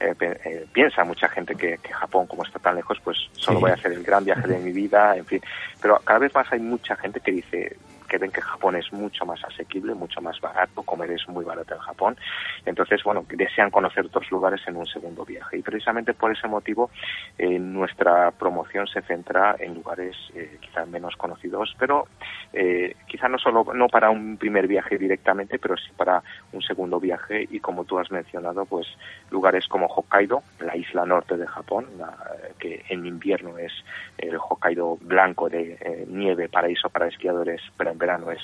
[0.00, 3.70] eh, eh, piensa mucha gente que, que Japón, como está tan lejos, pues solo voy
[3.70, 5.40] a hacer el gran viaje de mi vida, en fin.
[5.80, 7.76] Pero cada vez más hay mucha gente que dice
[8.12, 11.74] que ven que Japón es mucho más asequible, mucho más barato, comer es muy barato
[11.74, 12.16] en Japón.
[12.64, 15.58] Entonces, bueno, desean conocer otros lugares en un segundo viaje.
[15.58, 16.90] Y precisamente por ese motivo,
[17.38, 22.06] eh, nuestra promoción se centra en lugares eh, quizás menos conocidos, pero
[22.52, 26.22] eh, quizá no solo no para un primer viaje directamente, pero sí para
[26.52, 28.86] un segundo viaje y como tú has mencionado, pues
[29.30, 32.16] lugares como Hokkaido, la isla norte de Japón, la-
[32.58, 33.72] que en invierno es
[34.18, 38.40] el Hokkaido blanco de eh, nieve, paraíso para esquiadores, pero en verano es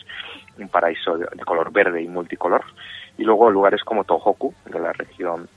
[0.58, 2.64] un paraíso de color verde y multicolor.
[3.18, 5.48] Y luego lugares como Tohoku, de la región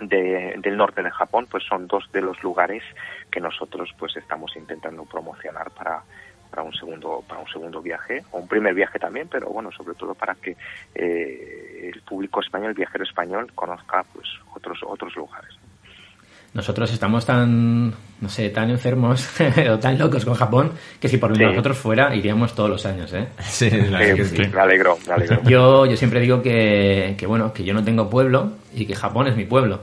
[0.00, 2.82] de- del norte de Japón, pues son dos de los lugares
[3.30, 6.02] que nosotros pues estamos intentando promocionar para
[6.50, 9.96] para un segundo para un segundo viaje o un primer viaje también pero bueno sobre
[9.96, 10.56] todo para que
[10.94, 15.50] eh, el público español el viajero español conozca pues otros otros lugares
[16.54, 19.28] Nosotros estamos tan, no sé, tan enfermos
[19.70, 21.42] o tan locos con Japón que si por Sí.
[21.42, 23.26] nosotros fuera iríamos todos los años, ¿eh?
[23.42, 24.50] Sí, la verdad Sí, que sí, sí.
[24.54, 28.08] me alegro me alegro Yo, yo siempre digo que, que, bueno, que yo no tengo
[28.08, 29.82] pueblo y que Japón es mi pueblo.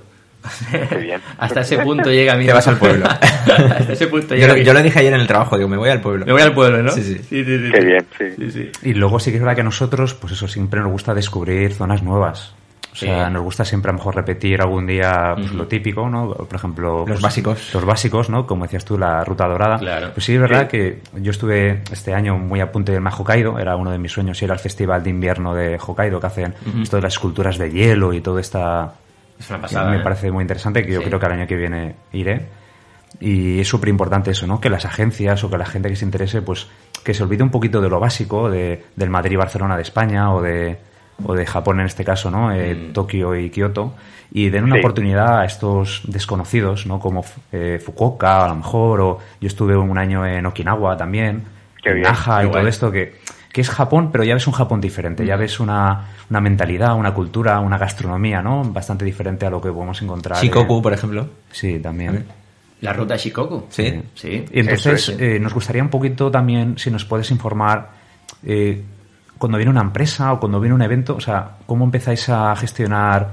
[0.90, 1.22] Qué bien.
[1.38, 2.46] Hasta ese punto llega mi...
[2.46, 3.06] Te vas al pueblo.
[3.10, 5.78] Hasta ese punto Yo, llega mi- yo lo dije ayer en el trabajo, digo, me
[5.78, 6.26] voy al pueblo.
[6.26, 6.92] Me voy al pueblo, ¿no?
[6.94, 7.16] Sí, sí.
[7.18, 7.72] sí, sí, sí.
[7.72, 8.26] Qué bien, sí.
[8.38, 8.72] Sí, sí.
[8.90, 11.74] Y luego sí que es verdad que a nosotros, pues eso, siempre nos gusta descubrir
[11.74, 12.54] zonas nuevas.
[12.92, 13.34] O sea, Sí.
[13.34, 15.58] nos gusta siempre a lo mejor repetir algún día pues, Ujú.
[15.58, 16.34] lo típico, ¿no?
[16.34, 17.00] Por ejemplo...
[17.00, 17.74] Los pues, básicos.
[17.74, 18.46] Los básicos, ¿no?
[18.46, 19.78] Como decías tú, la ruta dorada.
[19.80, 20.12] Claro.
[20.14, 20.78] Pues sí, es verdad Sí.
[20.78, 23.58] que yo estuve este año muy a punto de irme a Hokkaido.
[23.60, 26.82] Era uno de mis sueños ir al festival de invierno de Hokkaido que hacen Ujú.
[26.82, 28.94] esto de las esculturas de hielo y todo esta...
[29.40, 29.90] Es una pasada.
[29.90, 30.02] me ¿eh?
[30.04, 31.06] parece muy interesante que yo Sí.
[31.08, 32.46] creo que al año que viene iré.
[33.20, 34.60] Y es súper importante eso, ¿no?
[34.60, 36.68] Que las agencias o que la gente que se interese, pues
[37.04, 40.78] que se olvide un poquito de lo básico, de, del Madrid-Barcelona de España o de,
[41.26, 42.52] o de Japón en este caso, ¿no?
[42.54, 42.94] Eh, Mm.
[42.94, 43.94] Tokio y Kioto.
[44.34, 44.80] Y den una Sí.
[44.80, 47.00] oportunidad a estos desconocidos, ¿no?
[47.00, 51.44] Como eh, Fukuoka, a lo mejor, o yo estuve un año en Okinawa también,
[51.84, 53.16] Qué en bien, Naha qué y todo esto, que,
[53.52, 55.26] que es Japón, pero ya ves un Japón diferente, Mm.
[55.26, 58.64] ya ves una, una mentalidad, una cultura, una gastronomía, ¿no?
[58.64, 60.38] Bastante diferente a lo que podemos encontrar.
[60.38, 61.28] en- Shikoku, por ejemplo.
[61.52, 62.26] Sí, también.
[62.80, 63.66] La ruta Shikoku.
[63.70, 64.02] Sí.
[64.16, 64.46] Sí.
[64.52, 67.90] Y entonces eh, nos gustaría un poquito también, si nos puedes informar,
[68.46, 68.82] eh,
[69.42, 73.32] cuando viene una empresa o cuando viene un evento, o sea, ¿cómo empezáis a gestionar,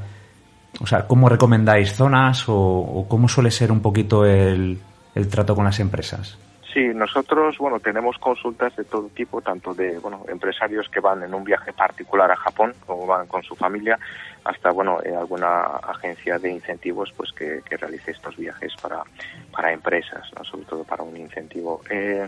[0.81, 4.81] o sea, cómo recomendáis zonas o, o cómo suele ser un poquito el,
[5.15, 6.39] el trato con las empresas?
[6.73, 11.35] Sí, nosotros, bueno, tenemos consultas de todo tipo, tanto de, bueno, empresarios que van en
[11.35, 13.99] un viaje particular a Japón o van con su familia,
[14.49, 19.03] hasta, bueno, eh, alguna agencia de incentivos, pues que, que realice estos viajes para,
[19.53, 20.43] para empresas, ¿no?
[20.45, 21.83] sobre todo para un incentivo.
[21.91, 22.27] Eh,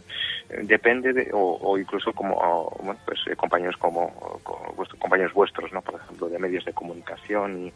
[0.65, 4.11] depende de, o, o incluso como, o, bueno, pues eh, compañeros como,
[4.43, 5.81] como vuestros- compañeros vuestros, ¿no?
[5.81, 7.73] Por ejemplo, de medios de comunicación y,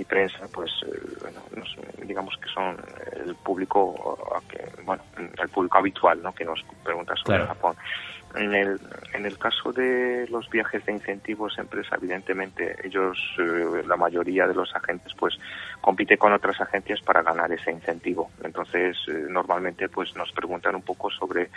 [0.00, 1.40] y prensa, pues eh, bueno,
[2.06, 2.76] digamos que son
[3.26, 4.16] el público,
[4.84, 6.32] bueno, el público habitual, ¿no?
[6.32, 7.48] Que nos pregunta sobre Claro.
[7.48, 7.76] Japón.
[8.34, 8.80] En el,
[9.12, 14.54] en el caso de los viajes de incentivos empresa, evidentemente ellos, eh, la mayoría de
[14.54, 15.38] los agentes, pues
[15.80, 18.30] compite con otras agencias para ganar ese incentivo.
[18.42, 21.50] Entonces, eh, normalmente, pues nos preguntan un poco sobre,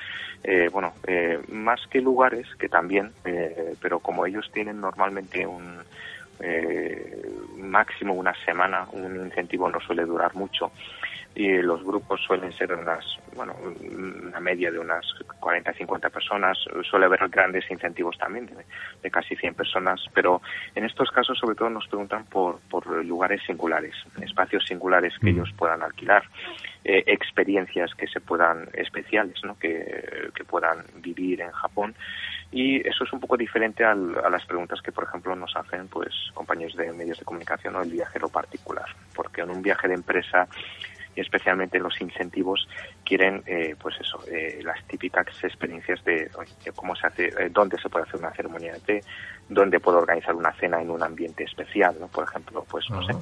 [0.44, 5.80] eh, bueno, eh, más que lugares, que también, eh, pero como ellos tienen normalmente un
[6.40, 7.22] eh,
[7.58, 10.72] máximo una semana, un incentivo no suele durar mucho
[11.36, 13.04] y los grupos suelen ser unas,
[13.36, 13.54] bueno,
[14.26, 15.06] una media de unas
[15.40, 16.58] 40, 50 personas,
[16.90, 18.66] suele haber grandes incentivos también de,
[19.04, 20.42] de casi 100 personas, pero
[20.76, 25.50] en estos casos sobre todo nos preguntan por, por lugares singulares, espacios singulares que ellos
[25.58, 26.24] puedan alquilar,
[26.86, 29.58] eh, experiencias que se puedan, especiales, ¿no?
[29.60, 31.96] que, que puedan vivir en Japón.
[32.52, 35.88] Y eso es un poco diferente al- a las preguntas que, por ejemplo, nos hacen
[35.90, 39.96] pues compañeros de medios de comunicación o el viajero particular, porque en un viaje de
[39.96, 40.48] empresa
[41.16, 42.68] y especialmente los incentivos
[43.06, 46.30] quieren eh, pues eso eh, las típicas experiencias de
[46.76, 49.04] cómo se hace eh, dónde se puede hacer una ceremonia de té
[49.48, 53.14] dónde puedo organizar una cena en un ambiente especial no por ejemplo pues no sé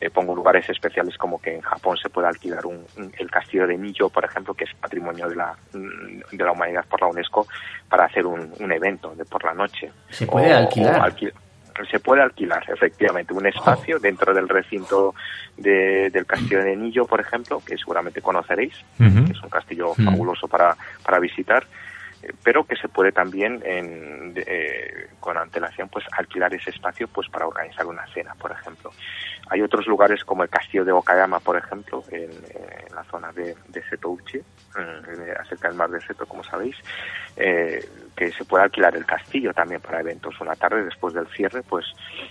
[0.00, 3.66] eh, pongo lugares especiales como que en Japón se puede alquilar un, un- el castillo
[3.66, 7.06] de Nijo por ejemplo que es patrimonio de la mm, de la humanidad por la
[7.08, 7.46] UNESCO
[7.88, 9.90] para hacer un, un evento de por la noche.
[10.10, 11.00] ¿Se puede alquilar?
[11.00, 11.32] alqui-
[11.86, 15.14] se puede alquilar, efectivamente, un espacio dentro del recinto
[15.56, 18.74] de- del castillo de Nillo, por ejemplo, que seguramente conoceréis,
[19.26, 21.64] que es un castillo fabuloso para, para visitar,
[22.42, 27.46] pero que se puede también en- eh, con antelación pues alquilar ese espacio pues para
[27.46, 28.92] organizar una cena, por ejemplo.
[29.50, 33.54] Hay otros lugares como el castillo de Okayama, por ejemplo, en, en la zona de,
[33.68, 36.76] de Setouchi, mm, de- acerca del mar de Seto, como sabéis,
[37.36, 40.40] eh, que se puede alquilar el castillo también para eventos.
[40.40, 41.86] Una tarde después del cierre, pues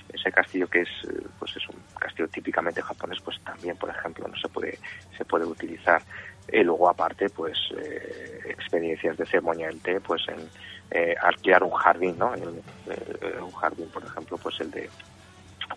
[0.10, 4.28] ese castillo que es eh, pues es un castillo típicamente japonés, pues también, por ejemplo,
[4.28, 4.78] no se puede
[5.18, 6.04] se puede utilizar.
[6.52, 9.26] Y luego aparte, pues eh, experiencias de
[9.84, 10.50] té, pues en
[10.92, 12.34] eh, alquilar un jardín, ¿no?
[12.34, 14.90] El- eh, un jardín, por ejemplo, pues el de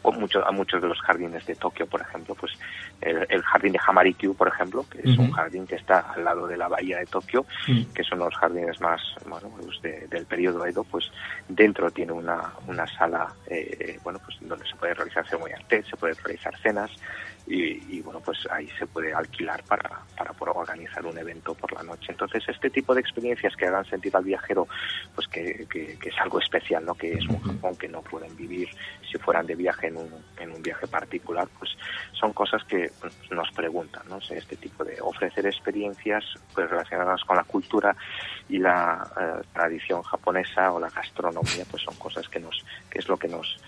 [0.02, 2.52] con muchos a muchos de los jardines de Tokio, por ejemplo, pues
[3.00, 6.46] el, el jardín de Hamarikyu, por ejemplo, que es un jardín que está al lado
[6.46, 7.92] de la bahía de Tokio, Mm.
[7.92, 11.10] que son los jardines más bueno, pues de- del periodo Edo, pues
[11.48, 15.26] dentro tiene una, una sala, eh, bueno, pues donde se puede realizar
[15.68, 16.90] té, se puede realizar cenas
[17.52, 21.72] y, y, bueno, pues ahí se puede alquilar para, para poder organizar un evento por
[21.72, 22.12] la noche.
[22.12, 24.68] Entonces, este tipo de experiencias que hagan sentir al viajero,
[25.16, 26.94] pues que, que- que es algo especial, ¿no?
[26.94, 28.68] Que es un Japón que no pueden vivir
[29.10, 31.70] si fueran de viaje en un, en un viaje particular, pues
[32.12, 34.16] son cosas que pues, nos preguntan, ¿no?
[34.18, 37.96] O sea, este tipo de ofrecer experiencias pues relacionadas con la cultura
[38.48, 43.08] y la eh, tradición japonesa o la gastronomía, pues son cosas que nos, que es
[43.08, 43.58] lo que nos,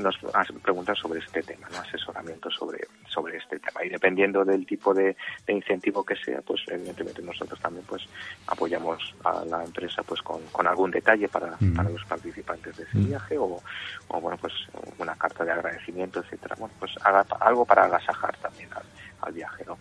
[0.00, 1.78] nos hacen preguntas sobre este tema, ¿no?
[1.78, 3.84] Asesoramiento sobre, sobre este tema.
[3.84, 8.02] Y dependiendo del tipo de, de incentivo que sea, pues evidentemente nosotros también pues
[8.48, 11.74] apoyamos a la empresa pues con, con algún detalle para, Mm.
[11.76, 13.62] para los participantes de ese viaje o,
[14.08, 14.52] o bueno pues
[14.98, 16.56] una carta de agradecimiento, etcétera.
[16.58, 18.82] Bueno, pues haga algo para agasajar también al,
[19.22, 19.78] al viajero.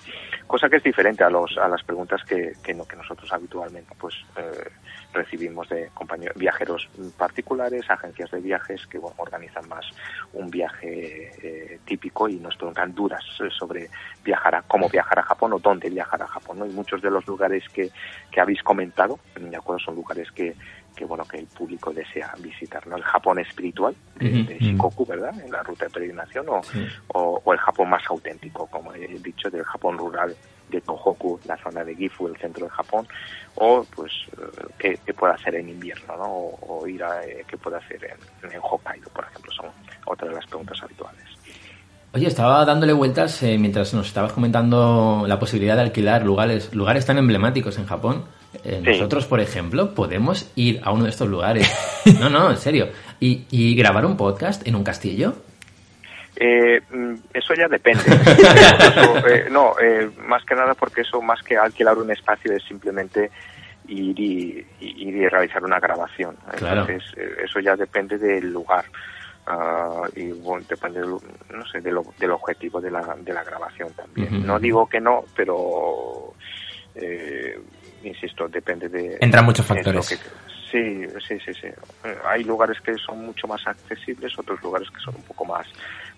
[0.47, 3.93] Cosa que es diferente a los a las preguntas que, que, no- que nosotros habitualmente
[3.99, 4.69] pues eh,
[5.15, 9.85] recibimos de compañeros viajeros particulares, agencias de viajes que bueno, organizan más
[10.33, 13.23] un viaje eh, típico y nos preguntan dudas
[13.57, 13.89] sobre
[14.23, 16.59] viajar a cómo viajar a Japón o dónde viajar a Japón.
[16.59, 16.65] ¿no?
[16.65, 17.89] Y muchos de los lugares que,
[18.31, 20.55] que habéis comentado, de acuerdo, son lugares que,
[20.95, 22.95] que bueno que el público desea visitar, ¿no?
[22.95, 25.33] El Japón espiritual de, de Shikoku, ¿verdad?
[25.43, 26.87] En la ruta de peregrinación o, Sí.
[27.09, 30.35] o, o el Japón más auténtico, como he dicho, del Japón rural
[30.69, 33.07] de Tohoku, la zona de Gifu, el centro de Japón,
[33.55, 34.11] o pues
[34.79, 36.25] eh, qué puede hacer en invierno, ¿no?
[36.25, 39.67] O, o ir a eh, qué puede hacer en, en Hokkaido, por ejemplo, son
[40.05, 41.23] otras de las preguntas habituales.
[42.13, 47.05] Oye, estaba dándole vueltas eh, mientras nos estabas comentando la posibilidad de alquilar lugares, lugares
[47.05, 48.23] tan emblemáticos en Japón.
[48.63, 48.89] Eh, Sí.
[48.91, 51.69] Nosotros, por ejemplo, podemos ir a uno de estos lugares.
[52.19, 52.87] No, no, en serio.
[53.19, 55.33] Y, y grabar un podcast en un castillo.
[56.37, 58.03] Eh, mm, eso ya depende.
[58.09, 62.63] Eso, eh, no, eh, más que nada porque eso, más que alquilar un espacio, es
[62.63, 63.31] simplemente
[63.87, 66.35] ir y, ir y realizar una grabación.
[66.53, 68.83] Entonces, eh, eso ya depende del lugar.
[69.47, 73.89] Ah, y bueno, depende del, no sé, del, del objetivo de la, de la grabación
[73.93, 74.45] también.
[74.45, 76.33] No digo que no, pero
[76.95, 77.59] eh,
[78.03, 79.17] insisto, depende de...
[79.21, 80.09] Entran muchos factores.
[80.09, 80.17] que-
[80.75, 81.67] Sí, sí, sí, sí.
[82.03, 85.65] Eh, Hay lugares que son mucho más accesibles, otros lugares que son un poco más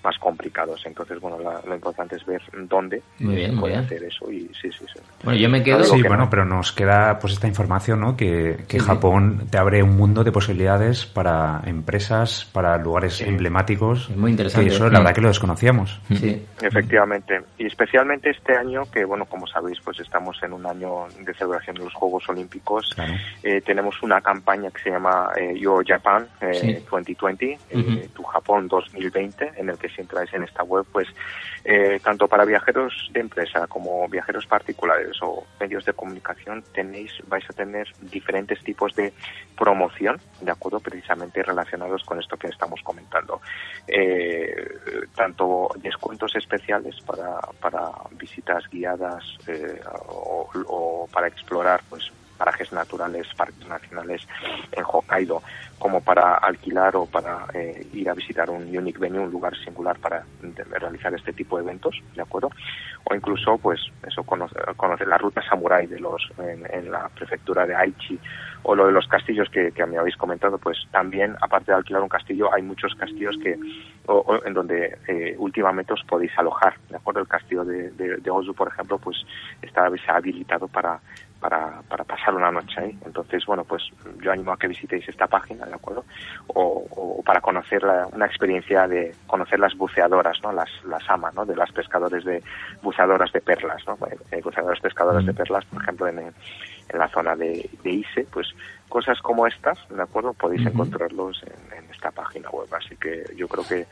[0.04, 0.84] más complicados.
[0.86, 2.40] Entonces, bueno, la- lo importante es ver
[2.70, 3.86] dónde Muy bien, muy puede bien.
[3.86, 5.00] hacer eso y sí, sí, sí.
[5.24, 5.84] Bueno, yo me quedo.
[5.84, 6.30] Sí, que bueno, no.
[6.30, 8.16] pero nos queda pues esta información, ¿no?
[8.16, 8.86] Que, que Sí, sí.
[8.86, 14.08] Japón te abre un mundo de posibilidades para empresas, para lugares emblemáticos.
[14.12, 14.70] Es muy interesante.
[14.70, 16.00] Que eso la verdad que lo desconocíamos.
[16.14, 16.46] Sí.
[16.62, 17.42] Efectivamente.
[17.58, 21.76] Y especialmente este año, que bueno, como sabéis, pues estamos en un año de celebración
[21.76, 22.92] de los Juegos Olímpicos.
[22.94, 23.14] Claro.
[23.42, 26.86] Eh, tenemos una, cam- campaña que se llama eh, Your Japan eh, Sí.
[26.90, 28.08] 2020, eh, Ujú.
[28.14, 31.08] Tu Japón 2020, en el que si entráis en esta web, pues
[31.66, 37.44] eh, tanto para viajeros de empresa como viajeros particulares o medios de comunicación tenéis vais
[37.50, 39.12] a tener diferentes tipos de
[39.58, 43.42] promoción, de acuerdo, precisamente relacionados con esto que estamos comentando.
[43.88, 44.56] Eh,
[45.16, 53.28] tanto descuentos especiales para, para visitas guiadas eh, o, o para explorar pues parajes naturales,
[53.36, 54.22] parques nacionales
[54.72, 55.42] en Hokkaido,
[55.80, 59.98] como para alquilar o para eh, ir a visitar un unique venue, un lugar singular
[60.00, 60.24] para
[60.70, 62.50] realizar este tipo de eventos, ¿de acuerdo?
[63.04, 67.76] O incluso, pues, eso, conocer, conocer la ruta samurai de los, en, la prefectura de
[67.76, 68.20] Aichi,
[68.64, 72.02] o lo de los castillos que, que me habéis comentado, pues también, aparte de alquilar
[72.02, 73.58] un castillo, hay muchos castillos que,
[74.08, 77.22] o, en donde eh, últimamente os podéis alojar, ¿de acuerdo?
[77.22, 79.18] El castillo de, de, Ozu, por ejemplo, pues
[79.62, 81.00] está habilitado para,
[81.40, 82.98] para, para pasar una noche ahí.
[83.06, 83.84] Entonces, bueno, pues
[84.22, 86.06] yo animo a que visitéis esta página, ¿de acuerdo?
[86.48, 90.52] O, o para conocer la- una experiencia de conocer las buceadoras, ¿no?
[90.52, 91.46] Las, las AMA, ¿no?
[91.46, 92.44] De las pescadores de
[92.82, 93.98] buceadoras de perlas, ¿no?
[94.32, 96.34] Eh, buceadores pescadores de perlas, por ejemplo, en, en
[97.00, 98.48] la zona de, de Ise, pues
[98.90, 100.34] cosas como estas, ¿de acuerdo?
[100.34, 102.68] Podéis encontrarlos en, en esta página web.
[102.74, 103.86] Así que yo creo que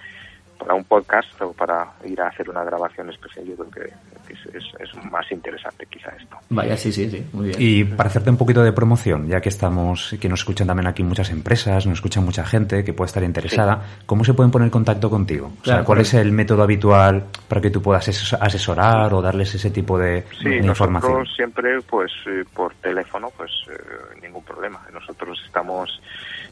[0.57, 4.55] para un podcast o para ir a hacer una grabación especial, yo creo que, es,
[4.55, 6.37] es- es más interesante quizá esto.
[6.49, 7.57] Vaya, sí, sí, sí, muy bien.
[7.59, 11.03] Y para hacerte un poquito de promoción, ya que estamos, que nos escuchan también aquí
[11.03, 14.71] muchas empresas, nos escuchan mucha gente que puede estar interesada, ¿cómo se pueden poner en
[14.71, 15.47] contacto contigo?
[15.47, 16.17] O sea, Claro, ¿cuál correcto.
[16.17, 20.23] es el método habitual para que tú puedas ases- asesorar o darles ese tipo de,
[20.39, 21.11] Sí, de información?
[21.11, 24.81] nosotros siempre, pues, eh, por teléfono, pues, eh, ningún problema.
[24.93, 26.01] Nosotros estamos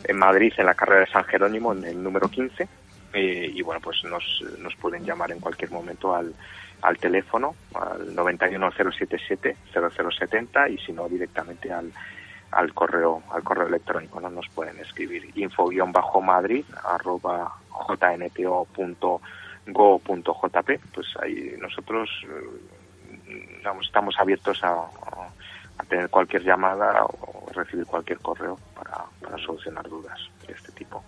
[0.04, 2.68] en Madrid, en la carrera de San Jerónimo, en el número 15,
[3.14, 4.24] eh, y bueno, pues nos,
[4.60, 6.34] nos pueden llamar en cualquier momento al,
[6.82, 11.94] al teléfono, al 91077-0070, y si no, directamente al,
[12.52, 14.30] al correo al correo electrónico, ¿no?
[14.30, 17.52] Nos pueden escribir info-madrid arroba
[19.66, 23.42] jnpo.go.jp, pues ahí nosotros eh,
[23.82, 24.88] estamos abiertos a-
[25.78, 31.04] a tener cualquier llamada o recibir cualquier correo para, para solucionar dudas de este tipo.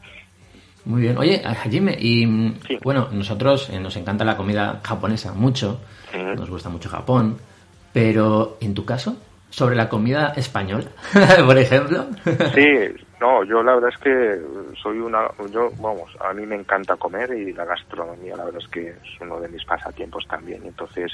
[0.86, 1.18] Muy bien.
[1.18, 2.78] Oye, Hajime, y mm, Sí.
[2.84, 5.82] bueno, nosotros eh, nos encanta la comida japonesa mucho,
[6.14, 7.38] nos gusta mucho Japón,
[7.92, 9.18] pero en tu caso,
[9.50, 10.86] sobre la comida española,
[11.46, 12.06] por ejemplo.
[12.54, 12.68] Sí,
[13.22, 14.40] no, yo la verdad es que
[14.82, 18.68] soy una, yo, vamos, a mí me encanta comer y la gastronomía, la verdad es
[18.70, 20.62] que es uno de mis pasatiempos también.
[20.66, 21.12] Entonces,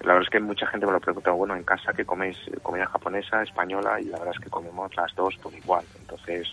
[0.00, 2.58] la verdad es que mucha gente me lo pregunta, bueno, en casa que coméis Eh,
[2.62, 5.84] comida japonesa, española, y la verdad es que comemos las dos por igual.
[6.00, 6.48] Entonces,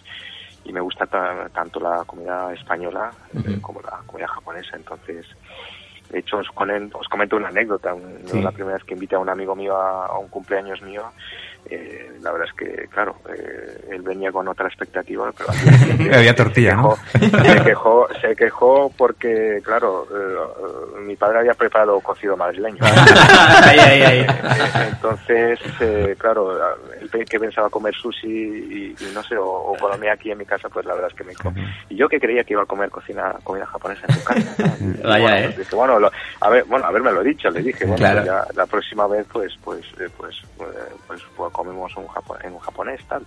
[0.66, 4.76] y me gusta ta- tanto la comida española eh, como la comida japonesa.
[4.76, 5.26] Entonces,
[6.10, 7.96] de hecho, os, comento una anécdota.
[8.26, 8.42] Sí.
[8.42, 11.04] La primera vez que invité a un amigo mío a, a un cumpleaños mío,
[11.70, 15.50] eh, la verdad es que, claro, eh, él venía con otra expectativa, pero
[16.16, 16.96] Había se tortilla, ¿no?
[17.14, 22.80] quejó- Se quejó, se quejó porque, claro, eh, mi padre había preparado cocido madrileño.
[23.64, 24.26] Ay, ay, ay.
[24.94, 26.58] Entonces, eh, claro,
[27.02, 29.78] el pe- que pensaba comer sushi y, y no sé, o, o
[30.12, 31.54] aquí en mi casa, pues la verdad es que me dijo.
[31.90, 34.56] Y yo que creía que iba a comer cocina, comida japonesa en tu casa.
[34.80, 35.10] ¿no?
[35.10, 35.44] Vaya, bueno, ¿eh?
[35.46, 38.22] pues dije, bueno, lo- a ver, bueno, haberme lo dicho, le dije, bueno, Claro.
[38.22, 40.64] pues ya la próxima vez, pues, pues, eh, pues, eh,
[41.08, 43.26] pues, pues comemos un japo- en un japonés, tal.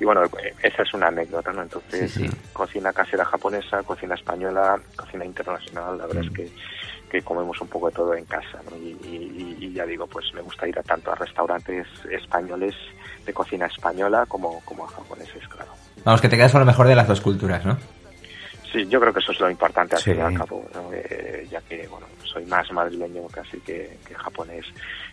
[0.00, 0.22] Y bueno,
[0.62, 1.62] esa es una anécdota, ¿no?
[1.62, 2.36] Entonces, Sí, sí.
[2.52, 6.08] cocina casera japonesa, cocina española, cocina internacional, la Mm.
[6.08, 6.48] verdad es que
[7.10, 8.76] que comemos un poco de todo en casa ¿no?
[8.76, 12.72] y, y- y ya digo pues me gusta ir a tanto a restaurantes españoles
[13.26, 15.72] de cocina española como, como a japoneses claro
[16.04, 17.76] Vamos, que te quedas con lo mejor de las dos culturas, ¿no?
[18.72, 20.10] Sí yo creo que eso es lo importante al Sí.
[20.10, 20.90] fin y al cabo ¿no?
[20.92, 24.64] Eh, ya que bueno soy más madrileño casi que, que japonés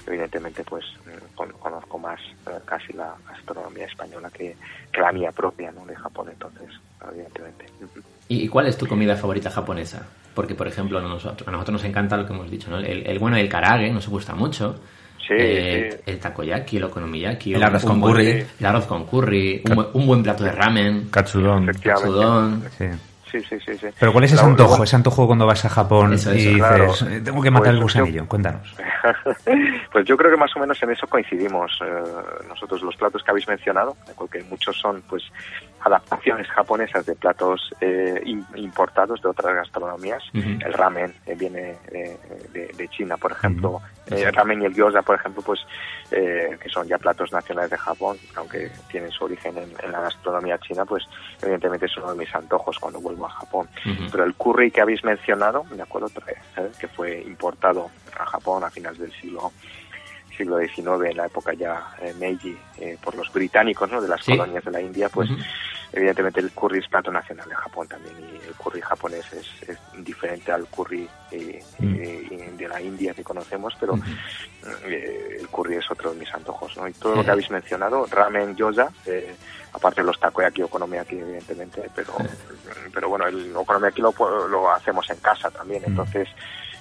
[0.06, 4.56] evidentemente pues mm, con- conozco más eh, casi la gastronomía española que,
[4.92, 6.70] que la mía propia no de Japón entonces
[7.12, 7.66] evidentemente.
[8.30, 10.06] ¿Y cuál es tu comida favorita japonesa?
[10.34, 12.80] Porque, por ejemplo, a nosotros, a nosotros nos encanta lo que hemos dicho, ¿no?
[12.80, 14.80] El, el bueno, el karage nos gusta mucho.
[15.26, 16.12] Sí, Eh, sí.
[16.12, 17.54] El takoyaki, el okonomiyaki.
[17.54, 18.46] El arroz con buen- curry.
[18.60, 19.62] El arroz con curry.
[19.70, 21.08] Un, buen- un buen plato de ramen.
[21.10, 21.68] Katsudon.
[21.82, 22.64] Katsudon.
[22.78, 22.86] Sí.
[23.32, 24.70] Sí sí sí sí Pero ¿cuál es ese antojo?
[24.70, 26.94] bueno- Ese antojo cuando vas a Japón Eso, y dices, claro.
[27.10, 28.28] "Eh, tengo que matar el Pues yo- gusanillo.
[28.28, 28.76] Cuéntanos.
[29.92, 32.04] pues yo creo que más o menos en eso coincidimos eh,
[32.48, 35.24] nosotros los platos que habéis mencionado porque muchos son pues
[35.82, 42.18] adaptaciones japonesas de platos eh, im- importados de otras gastronomías el ramen eh, viene de,
[42.54, 45.60] de- de China por ejemplo Eh, el ramen y el gyoza por ejemplo pues
[46.12, 50.02] eh, que son ya platos nacionales de Japón aunque tienen su origen en, en la
[50.02, 51.04] gastronomía china pues
[51.42, 53.68] evidentemente es uno de mis antojos cuando vuelvo a Japón
[54.12, 56.72] pero el curry que habéis mencionado, de acuerdo, Trae, ¿eh?
[56.80, 59.52] que fue importado a Japón a finales del siglo
[60.38, 64.02] siglo XIX, en la época ya eh, Meiji, eh, por los británicos, ¿no?
[64.02, 64.32] De las Sí.
[64.38, 65.30] colonias de la India, pues
[65.92, 69.78] evidentemente el curry es plato nacional de Japón también y el curry japonés es, es
[70.04, 71.96] diferente al curry eh, Mm.
[72.00, 73.96] eh, de la India que conocemos, pero
[74.86, 76.88] eh, el curry es otro de mis antojos, ¿no?
[76.88, 79.36] Y todo lo que habéis mencionado, ramen, gyoza, eh,
[79.74, 82.14] aparte de los takoyaki, okonomiyaki, evidentemente, pero,
[82.94, 84.14] pero bueno, el okonomiyaki lo,
[84.48, 85.90] lo hacemos en casa también, Mm.
[85.90, 86.28] entonces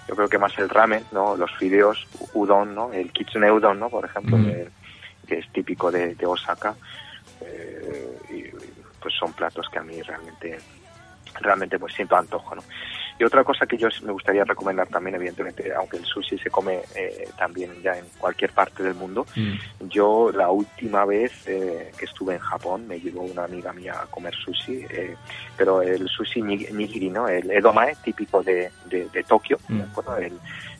[0.08, 1.36] yo creo que más el ramen, ¿no?
[1.36, 2.92] Los fideos, udon, ¿no?
[2.92, 3.88] El kitsune udon, ¿no?
[3.88, 5.26] Por ejemplo, Mm.
[5.26, 6.74] que es típico de, de Osaka,
[7.40, 8.42] eh, y
[9.00, 10.58] pues son platos que a mí realmente
[11.40, 12.62] realmente pues siento antojo, ¿no?
[13.18, 16.80] Y otra cosa que yo me gustaría recomendar también, evidentemente, aunque el sushi se come
[16.94, 19.54] eh, también ya en cualquier parte del mundo, Mm.
[19.88, 24.06] yo la última vez eh, que estuve en Japón me llevó una amiga mía a
[24.06, 25.16] comer sushi, eh,
[25.56, 27.26] pero el sushi ni- nigiri, ¿no?
[27.28, 29.80] El edomae típico de, de, de Tokio, ¿de Mm.
[29.82, 30.16] acuerdo?
[30.18, 30.38] El,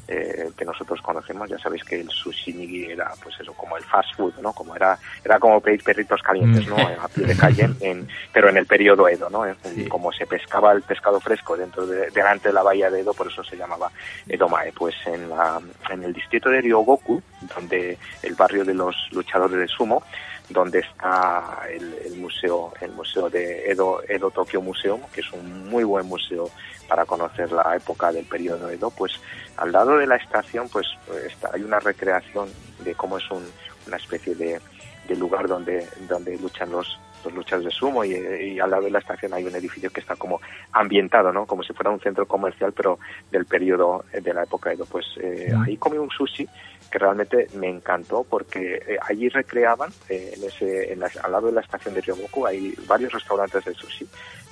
[0.08, 4.14] eh, que nosotros conocemos, ya sabéis que el sushi era pues eso, como el fast
[4.16, 4.52] food, ¿no?
[4.52, 6.76] Como era, era como pedir perritos calientes, ¿no?
[6.76, 9.44] A pie de calle, en, pero en el periodo Edo, ¿no?
[9.46, 9.88] En- Sí.
[9.88, 13.26] Como se pescaba el pescado fresco dentro de, delante de la bahía de Edo, por
[13.26, 13.90] eso se llamaba
[14.28, 14.72] Edomae.
[14.72, 17.20] Pues en, la, en el distrito de Ryogoku,
[17.54, 20.02] donde el barrio de los luchadores de sumo,
[20.48, 25.68] donde está el, el museo, el museo de Edo, Edo Tokyo Museum, que es un
[25.68, 26.50] muy buen museo
[26.88, 29.12] para conocer la época del periodo Edo, pues
[29.56, 30.86] al lado de la estación pues
[31.26, 32.48] está, hay una recreación
[32.84, 33.44] de cómo es un,
[33.86, 34.60] una especie de,
[35.08, 38.90] de lugar donde, donde luchan los, los luchadores de sumo y, y al lado de
[38.90, 40.40] la estación hay un edificio que está como
[40.72, 41.46] ambientado, ¿no?
[41.46, 42.98] Como si fuera un centro comercial, pero
[43.30, 44.86] del periodo de la época Edo.
[44.86, 46.46] Pues eh, ahí comí un sushi
[46.90, 51.46] que realmente me encantó porque eh, allí recreaban, eh, en ese, en la- al lado
[51.48, 54.06] de la estación de Ryogoku, hay varios restaurantes de sushi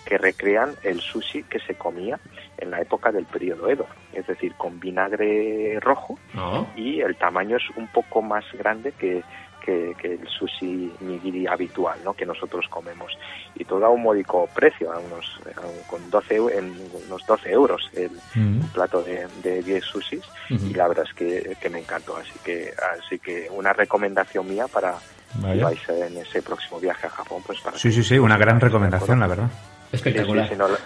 [0.05, 2.19] que recrean el sushi que se comía
[2.59, 6.69] en la época del periodo Edo, es decir, con vinagre rojo No.
[6.77, 9.23] y el tamaño es un poco más grande que,
[9.65, 12.13] que, que el sushi nigiri habitual ¿no?
[12.15, 13.13] que nosotros comemos
[13.55, 15.25] y todo a un módico precio, a unos,
[15.57, 16.67] a un- con 12, eu- en
[17.07, 18.61] unos 12 euros el Mm.
[18.75, 22.73] plato de, de 10 sushis y la verdad es que, que me encantó, así que
[22.99, 24.95] así que una recomendación mía para
[25.37, 25.55] Vaya.
[25.55, 28.37] si vais en ese próximo viaje a Japón, pues para Sí, que- sí, sí, una
[28.37, 29.51] gran recomendación, la verdad.
[29.93, 30.45] Espectacular.
[30.49, 30.79] Sí, sí, sí, no, la,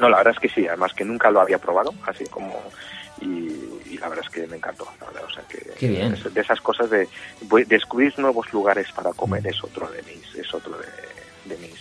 [0.00, 2.54] no, la verdad es que sí, además que nunca lo había probado, así como
[3.24, 6.12] y, y la verdad es que me encantó, la verdad, o sea que Qué bien.
[6.14, 7.08] es de esas cosas de
[7.48, 11.80] voy- descubrir nuevos lugares para comer es otro de mis es otro de, de mis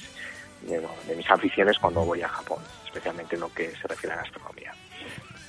[0.69, 4.19] de, de mis aficiones cuando voy a Japón, especialmente en lo que se refiere a
[4.19, 4.71] gastronomía.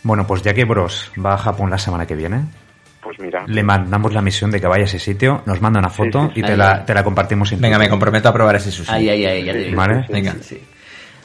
[0.03, 2.45] Bueno, pues ya que Bros va a Japón la semana que viene,
[3.01, 5.89] Pues mira, le mandamos la misión de que vaya a ese sitio, nos manda una
[5.91, 6.41] foto sí, sí.
[6.41, 8.93] y te Ahí, la, te la compartimos Venga, me comprometo a probar ese sushi.
[8.93, 9.77] Ahí, ahí, ahí, ya te digo.
[9.77, 10.35] Vale, Sí, venga.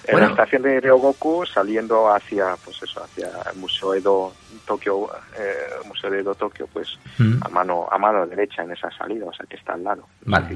[0.09, 0.11] Sí, sí.
[0.11, 0.27] en Bueno.
[0.27, 4.33] la estación de Ryogoku saliendo hacia pues eso hacia el Museo Edo
[4.65, 5.55] Tokio eh,
[5.85, 7.39] Museo de Edo Tokio pues Mm.
[7.43, 10.47] a mano a mano derecha en esa salida o sea que está al lado Vale.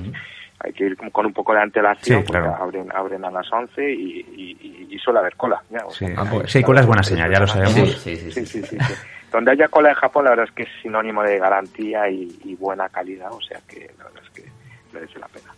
[0.60, 2.48] hay que ir con un poco de antelación Sí, claro.
[2.52, 5.92] porque abren abren a las 11 y, y, y- y suele haber cola ya, o
[5.92, 7.74] Sí, sea, Ah, pues, sí, cola es buena señal, ya lo sabemos.
[7.74, 8.62] Sí, sí, sí, Sí, sí.
[8.62, 8.94] sí, sí, sí.
[9.32, 12.54] Donde haya cola en Japón, la verdad es que es sinónimo de garantía y, y
[12.56, 14.50] buena calidad, o sea que la verdad es que
[14.94, 15.52] merece la pena.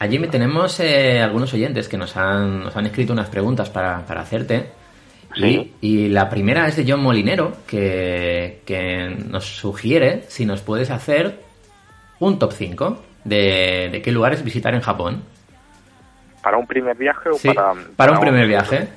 [0.00, 4.22] Allí tenemos eh, algunos oyentes que nos han, nos han escrito unas preguntas para, para
[4.22, 4.70] hacerte.
[5.36, 5.72] Sí.
[5.80, 10.90] Y, y la primera es de John Molinero, que, que nos sugiere si nos puedes
[10.90, 11.40] hacer
[12.18, 15.22] un top 5 de, de qué lugares visitar en Japón.
[16.42, 17.74] ¿Para un primer viaje o Sí, para...?
[17.94, 18.88] para un primer viaje.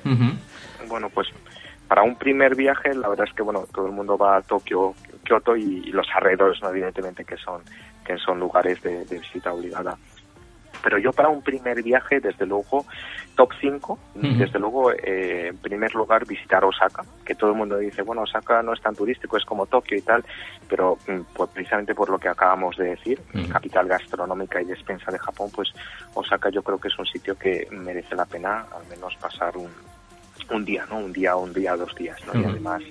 [0.88, 1.28] Bueno, pues
[1.90, 4.96] para un primer viaje, la verdad es que bueno, todo el mundo va a Tokio,
[5.26, 6.70] Kioto y, y los alrededores, ¿no?
[6.70, 7.62] evidentemente, que son,
[8.06, 9.98] que son lugares de, de visita obligada.
[10.84, 12.86] Pero yo para un primer viaje, desde luego,
[13.36, 14.28] top 5, Ujú.
[14.36, 18.62] desde luego, eh, en primer lugar, visitar Osaka, que todo el mundo dice, bueno, Osaka
[18.62, 20.24] no es tan turístico, es como Tokio y tal,
[20.68, 25.20] pero mm, pues, precisamente por lo que acabamos de decir, capital gastronómica y despensa de
[25.20, 25.70] Japón, pues
[26.14, 29.72] Osaka yo creo que es un sitio que merece la pena al menos pasar un,
[30.52, 30.98] un día, ¿no?
[30.98, 32.40] Un día, un día, dos días, ¿no?
[32.40, 32.82] Y además,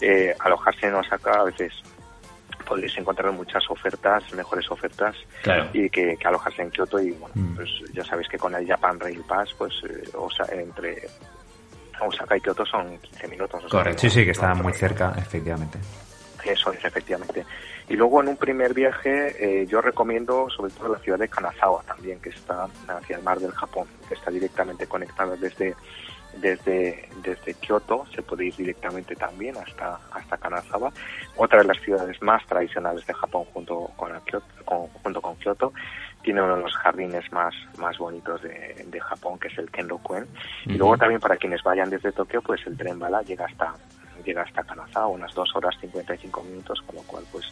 [0.00, 1.72] eh, alojarse en Osaka a veces
[2.62, 5.68] podréis encontrar muchas ofertas, mejores ofertas, Claro.
[5.72, 7.54] y que, que alojarse en Kioto y bueno, Mm.
[7.56, 10.02] pues ya sabéis que con el Japan Rail Pass, pues eh,
[10.52, 11.08] entre
[12.00, 13.64] Osaka y Kioto son 15 minutos.
[13.64, 14.00] o sea, Correcto.
[14.00, 15.78] Sí, sí, que está muy cerca, efectivamente.
[16.44, 17.44] Eso es, efectivamente.
[17.88, 21.82] Y luego en un primer viaje eh, yo recomiendo sobre todo la ciudad de Kanazawa
[21.84, 25.74] también, que está hacia el mar del Japón, que está directamente conectada desde
[26.40, 30.92] desde desde Kioto, se puede ir directamente también hasta hasta Kanazawa,
[31.36, 35.72] otra de las ciudades más tradicionales de Japón junto con, Kyoto, con- junto con Kioto,
[36.22, 40.26] tiene uno de los jardines más más bonitos de, de Japón, que es el Kenrokuen.
[40.66, 43.74] Y luego también para quienes vayan desde Tokio, pues el tren bala llega hasta
[44.24, 47.44] llega hasta Kanazawa, unas 2 horas 55 minutos, con lo cual pues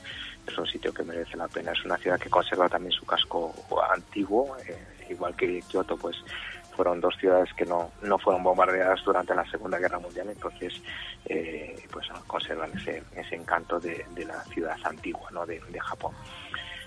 [0.46, 1.72] es un sitio que merece la pena.
[1.72, 3.52] Es una ciudad que conserva también su casco
[3.92, 4.78] antiguo, eh,
[5.10, 6.16] igual que Kioto, pues
[6.80, 10.72] fueron dos ciudades que no, no fueron bombardeadas durante la Segunda Guerra Mundial, entonces
[11.26, 15.44] eh, pues no, conservan ese, ese encanto de, de la ciudad antigua ¿no?
[15.44, 16.14] de, de Japón.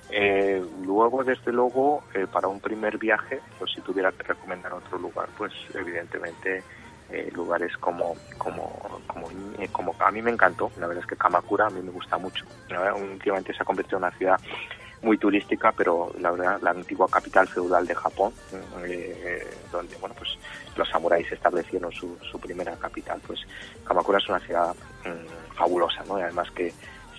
[0.09, 4.97] Eh, luego, desde luego, eh, para un primer viaje, pues si tuviera que recomendar otro
[4.97, 6.63] lugar, pues evidentemente
[7.11, 9.29] eh, lugares como como como
[9.59, 12.17] eh, como a mí me encantó la verdad es que Kamakura a mí me gusta
[12.17, 12.45] mucho
[12.95, 14.39] últimamente se ha convertido en una ciudad
[15.03, 18.33] muy turística pero la verdad la antigua capital feudal de Japón
[18.85, 20.37] eh, donde bueno pues
[20.75, 23.41] los samuráis establecieron su, su primera capital pues
[23.83, 24.73] Kamakura es una ciudad
[25.05, 26.73] mm, fabulosa no y además que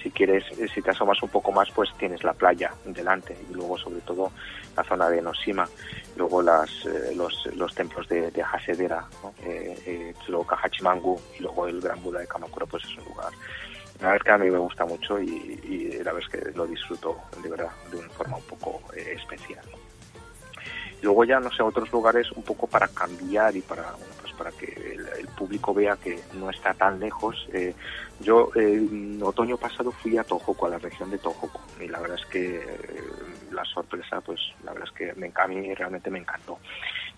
[0.04, 3.78] si quieres, si te asomas un poco más, pues tienes la playa delante y luego
[3.78, 4.30] sobre todo
[4.76, 5.66] la zona de Noshima,
[6.16, 9.32] luego las, eh, los, los templos de, de Hasedera, ¿no?
[9.42, 13.32] eh, eh, luego Kahachimangu y luego el Gran Buda de Kamakura, pues es un lugar.
[14.00, 17.16] La verdad que a mí me gusta mucho y, la verdad es que lo disfruto
[17.42, 19.64] de verdad de una forma un poco eh, especial.
[21.02, 24.50] luego ya, no sé, otros lugares un poco para cambiar y para, bueno, pues para
[24.52, 27.48] que el, público vea que no está tan lejos.
[27.52, 27.74] Eh,
[28.20, 32.18] yo eh, otoño pasado fui a Tohoku, a la región de Tohoku, y la verdad
[32.20, 32.62] es que eh,
[33.50, 36.58] la sorpresa, pues la verdad es que me, a mí realmente me encantó.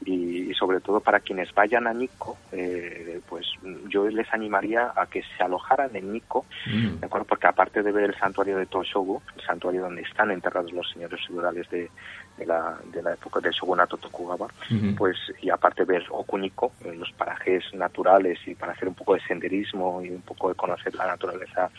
[0.04, 3.46] Y, y sobre todo para quienes vayan a Nikko, eh, pues
[3.88, 7.00] yo les animaría a que se alojaran en Nikko, Mm.
[7.00, 7.26] ¿de acuerdo?
[7.26, 11.20] Porque aparte de ver el santuario de Toshogu, el santuario donde están enterrados los señores
[11.26, 11.90] feudales de,
[12.36, 14.48] de la, de la época del shogunato Tokugawa,
[14.98, 19.20] pues y aparte ver Okuniko, en los parajes naturales y para hacer un poco de
[19.20, 21.70] senderismo y un poco de conocer la naturaleza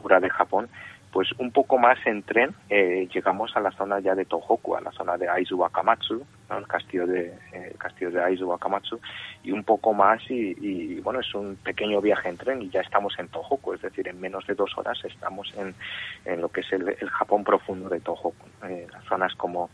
[0.00, 0.68] pura de Japón,
[1.16, 4.82] pues un poco más en tren eh, llegamos a la zona ya de Tohoku, a
[4.82, 9.00] la zona de Aizu Wakamatsu, el castillo de eh, el castillo de Aizu Wakamatsu
[9.42, 12.82] y un poco más y, y, bueno es un pequeño viaje en tren y ya
[12.82, 15.74] estamos en Tohoku, es decir en menos de dos horas estamos en,
[16.26, 18.34] en lo que es el, el Japón profundo de Tohoku,
[18.68, 19.70] eh, las zonas como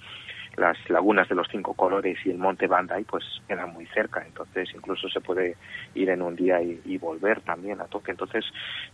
[0.56, 4.22] las lagunas de los cinco colores y el monte Bandai pues quedan muy cerca.
[4.26, 5.56] Entonces incluso se puede
[5.94, 8.44] ir en un día y, y volver también a Tokio entonces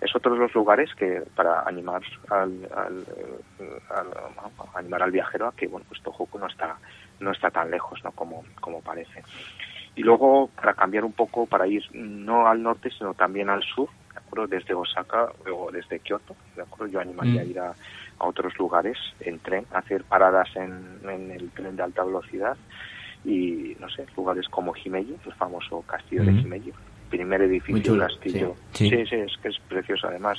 [0.01, 3.05] es otro de los lugares que para animar al, al,
[3.91, 4.15] al-
[4.75, 6.79] animar al viajero a que bueno pues Tohoku no está
[7.21, 9.23] no está tan lejos no como como parece.
[9.97, 13.89] Y luego para cambiar un poco para ir no al norte sino también al sur
[14.15, 17.45] de acuerdo desde Osaka o desde Kioto de acuerdo yo animaría Mm.
[17.45, 17.77] a ir a,
[18.19, 22.57] a otros lugares en tren hacer paradas en, en el tren de alta velocidad
[23.25, 26.41] y no sé lugares como Himeji el famoso castillo de.
[26.41, 26.73] Himeji
[27.11, 28.91] primer edificio chulo, castillo sí.
[28.91, 30.39] sí, sí, es que es precioso además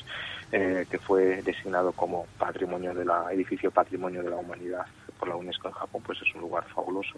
[0.52, 4.86] eh, que fue designado como patrimonio de la edificio patrimonio de la humanidad
[5.18, 7.18] por la UNESCO en Japón pues es un lugar fabuloso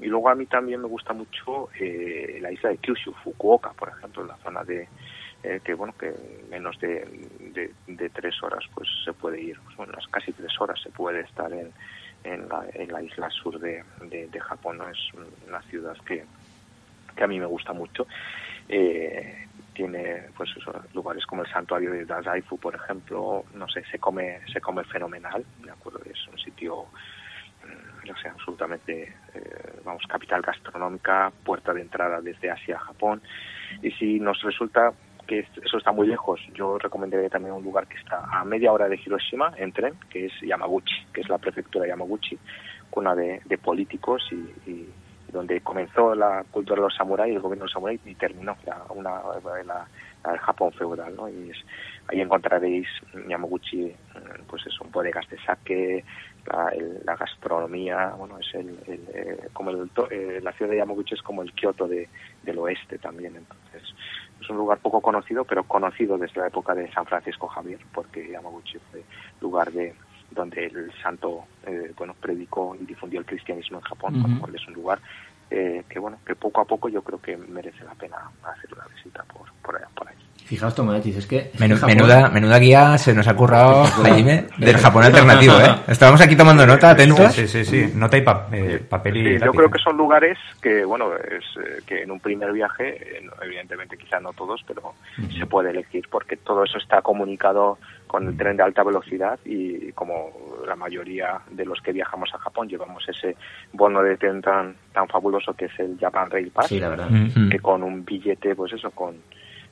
[0.00, 3.88] y luego a mí también me gusta mucho eh, la isla de Kyushu Fukuoka por
[3.88, 4.88] ejemplo la zona de
[5.42, 7.06] eh, que bueno que en menos de,
[7.86, 9.58] de, tres horas pues se puede ir.
[9.64, 11.72] Pues, bueno, casi tres horas se puede estar en,
[12.24, 14.88] en, la, en la isla sur de, de, Japón ¿no?
[14.88, 14.98] es
[15.46, 16.24] una ciudad que,
[17.16, 18.06] que a mí me gusta mucho.
[18.68, 20.50] Eh, tiene pues
[20.92, 25.44] lugares como el santuario de Dazaifu por ejemplo no sé se come se come fenomenal
[25.62, 26.86] de acuerdo es un sitio
[27.64, 33.22] mm, no sé absolutamente eh, vamos capital gastronómica puerta de entrada desde Asia a Japón.
[33.82, 34.92] Y si nos resulta
[35.28, 38.72] que es- eso está muy lejos, yo recomendaría también un lugar que está a media
[38.72, 42.38] hora de Hiroshima en tren, que es Yamaguchi, que es la prefectura de Yamaguchi,
[42.90, 44.88] cuna de, de políticos y, y
[45.30, 48.82] donde comenzó la cultura de los samuráis, el gobierno de los samuráis y terminó la,
[48.88, 49.20] una,
[49.64, 49.86] la,
[50.38, 51.28] Japón feudal, ¿no?
[51.28, 51.56] Y es,
[52.08, 56.04] ahí encontraréis en Yamaguchi, mm, pues es un bodegas de sake,
[56.50, 60.78] la, el- la gastronomía, bueno, es el, el, eh, como el, eh, la ciudad de
[60.78, 62.08] Yamaguchi es como el Kioto de,
[62.42, 63.82] del oeste también, entonces
[64.40, 68.28] es un lugar poco conocido, pero conocido desde la época de San Francisco Javier, porque
[68.28, 69.04] Yamaguchi fue
[69.40, 69.94] lugar de
[70.30, 74.54] donde el santo eh, bueno predicó y difundió el cristianismo en Japón, con lo cual
[74.54, 75.00] es un lugar
[75.50, 78.84] eh, que bueno que poco a poco yo creo que merece la pena hacer una
[78.94, 80.16] visita por por, allá, por ahí.
[80.48, 81.50] Fijaos, Tomodachi, es que...
[81.58, 83.84] Menu- Japón- menuda, menuda guía se nos ha currado.
[83.84, 85.74] Jaime, del Japón alternativo, ¿eh?
[85.88, 87.34] Estábamos aquí tomando nota, atentos.
[87.34, 87.92] Sí, sí, sí.
[87.94, 91.44] Nota y pa- eh, papel y Sí, yo creo que son lugares que, bueno, es
[91.62, 94.94] eh, que en un primer viaje, evidentemente quizá no todos, pero
[95.38, 97.76] se puede elegir porque todo eso está comunicado
[98.06, 100.30] con el tren de alta velocidad y como
[100.66, 103.36] la mayoría de los que viajamos a Japón llevamos ese
[103.74, 107.10] bono de tren tan, tan fabuloso que es el Japan Rail Pass, Sí, la verdad.
[107.10, 107.50] Mm.
[107.50, 109.16] que con un billete, pues eso, con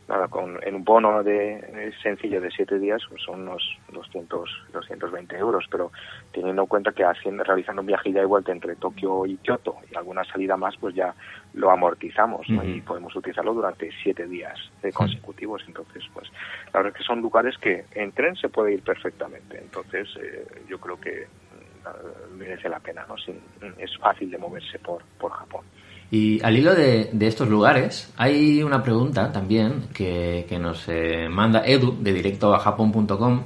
[0.08, 4.48] nada, con, en un bono de eh, sencillo de siete días pues son unos 200,
[4.72, 5.90] 220 euros, pero
[6.32, 9.76] teniendo en cuenta que haciendo, realizando un viaje ida y vuelta entre Tokio y Kioto
[9.90, 11.14] y alguna salida más, pues ya
[11.54, 12.62] lo amortizamos ¿no?
[12.76, 15.62] y podemos utilizarlo durante siete días eh, consecutivos.
[15.66, 16.30] Entonces, pues
[16.72, 19.58] la verdad es que son lugares que en tren se puede ir perfectamente.
[19.58, 23.16] Entonces, eh, yo creo que mm, merece la pena, ¿no?
[23.18, 23.40] Sin-
[23.78, 25.64] es fácil de moverse por, por Japón.
[26.10, 31.28] Y al hilo de, de estos lugares, hay una pregunta también que, que nos eh,
[31.28, 33.42] manda Edu de directo a japón.com,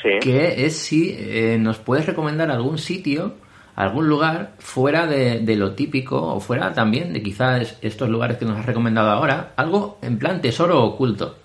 [0.00, 0.10] Sí.
[0.20, 3.34] que es si eh, nos puedes recomendar algún sitio,
[3.74, 8.44] algún lugar fuera de, de lo típico o fuera también de quizás estos lugares que
[8.44, 11.38] nos has recomendado ahora, algo en plan tesoro oculto.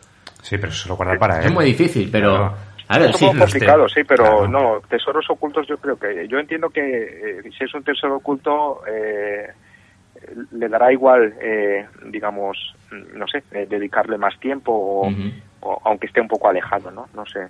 [0.44, 1.46] Sí, pero eso lo guardar para él.
[1.48, 2.54] Es muy difícil, pero...
[2.88, 3.06] Claro.
[3.06, 4.48] Es un poco complicado, sí, pero Claro.
[4.50, 8.82] no, tesoros ocultos yo creo que, yo entiendo que eh, si es un tesoro oculto,
[8.86, 9.48] eh,
[10.52, 12.76] le dará igual, eh, digamos,
[13.14, 14.72] no sé, eh, dedicarle más tiempo
[15.62, 17.08] o, aunque esté un poco alejado, ¿no?
[17.14, 17.48] No sé.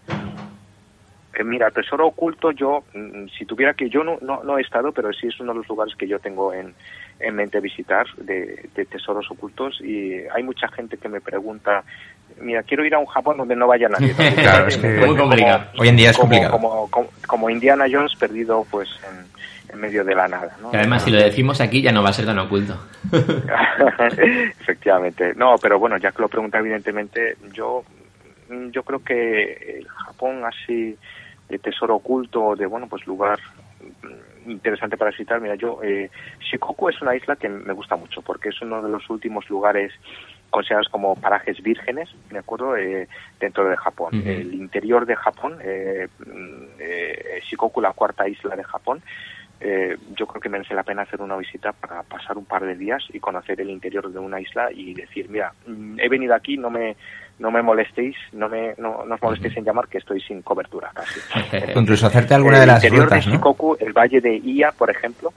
[1.36, 4.92] Eh, mira, tesoro oculto, yo, mm, si tuviera que, yo no, no, no he estado,
[4.92, 6.76] pero sí es uno de los lugares que yo tengo en,
[7.20, 11.84] en mente visitar de, de tesoros ocultos y hay mucha gente que me pregunta,
[12.40, 14.14] mira, quiero ir a un Japón donde no vaya nadie.
[14.36, 15.66] Claro, es muy complicado.
[15.72, 16.52] como- Hoy en día es como, complicado.
[16.52, 19.26] Como, como, como Indiana Jones perdido pues en,
[19.74, 20.56] en medio de la nada.
[20.62, 20.72] ¿no?
[20.72, 22.78] Y además, si lo decimos aquí, ya no va a ser tan oculto.
[24.62, 25.34] Efectivamente.
[25.36, 27.84] No, pero bueno, ya que lo pregunta evidentemente, yo
[28.72, 30.96] yo creo que el Japón así
[31.50, 33.40] de tesoro oculto, de bueno, pues lugar
[34.46, 35.42] interesante para visitar.
[35.42, 36.10] Mira, yo eh,
[36.40, 39.94] Shikoku es una isla que me gusta mucho porque es uno de los últimos lugares
[40.54, 42.78] considerados como parajes vírgenes, ¿de acuerdo?
[42.78, 43.08] Eh,
[43.40, 44.22] dentro de Japón.
[44.24, 49.02] El interior de Japón, eh, mm, eh, Shikoku, la cuarta isla de Japón,
[49.66, 52.76] eh, yo creo que merece la pena hacer una visita para pasar un par de
[52.76, 56.58] días y conocer el interior de una isla y decir, mira, mm, he venido aquí,
[56.58, 56.96] no me
[57.40, 60.92] no me molestéis, no me no, no os molestéis en llamar que estoy sin cobertura
[60.94, 61.20] casi.
[61.80, 63.38] Incluso hacerte alguna el de las interior rutas, de ¿no?
[63.38, 65.34] Shikoku, el valle de Ia, por ejemplo,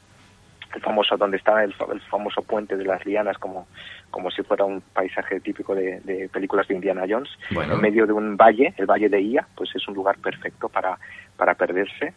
[0.74, 3.66] el famoso donde está el, fa- el famoso puente de las lianas como
[4.10, 7.74] como si fuera un paisaje típico de, de películas de Indiana Jones Bueno.
[7.74, 10.98] en medio de un valle el valle de Ia pues es un lugar perfecto para
[11.36, 12.12] para perderse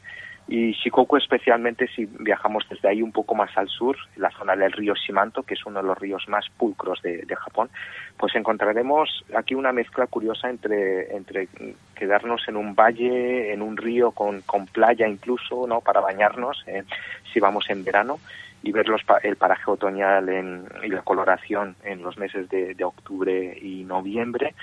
[0.49, 4.55] y Shikoku especialmente si viajamos desde ahí un poco más al sur, en la zona
[4.55, 7.69] del río Shimanto, que es uno de los ríos más pulcros de, de Japón,
[8.17, 11.49] pues encontraremos aquí una mezcla curiosa entre, entre
[11.93, 15.81] quedarnos en un valle, en un río con, con playa incluso, ¿no?
[15.81, 16.83] Para bañarnos, eh,
[17.31, 18.19] si vamos en verano,
[18.63, 23.57] y ver los el paraje otoñal en, y la coloración en los meses de, octubre
[23.61, 24.55] y noviembre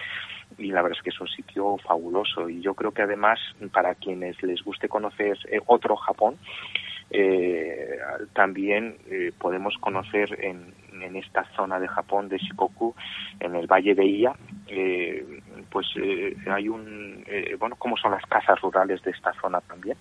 [0.58, 2.48] y la verdad es que es un sitio fabuloso.
[2.48, 3.38] Y yo creo que además
[3.72, 6.36] para quienes les guste conocer eh, otro Japón
[7.10, 7.98] eh,
[8.32, 12.94] también eh, podemos conocer en, en esta zona de Japón de Shikoku
[13.40, 14.34] en el valle de Iya
[14.68, 15.40] eh,
[15.70, 19.96] pues eh, hay un eh, bueno cómo son las casas rurales de esta zona también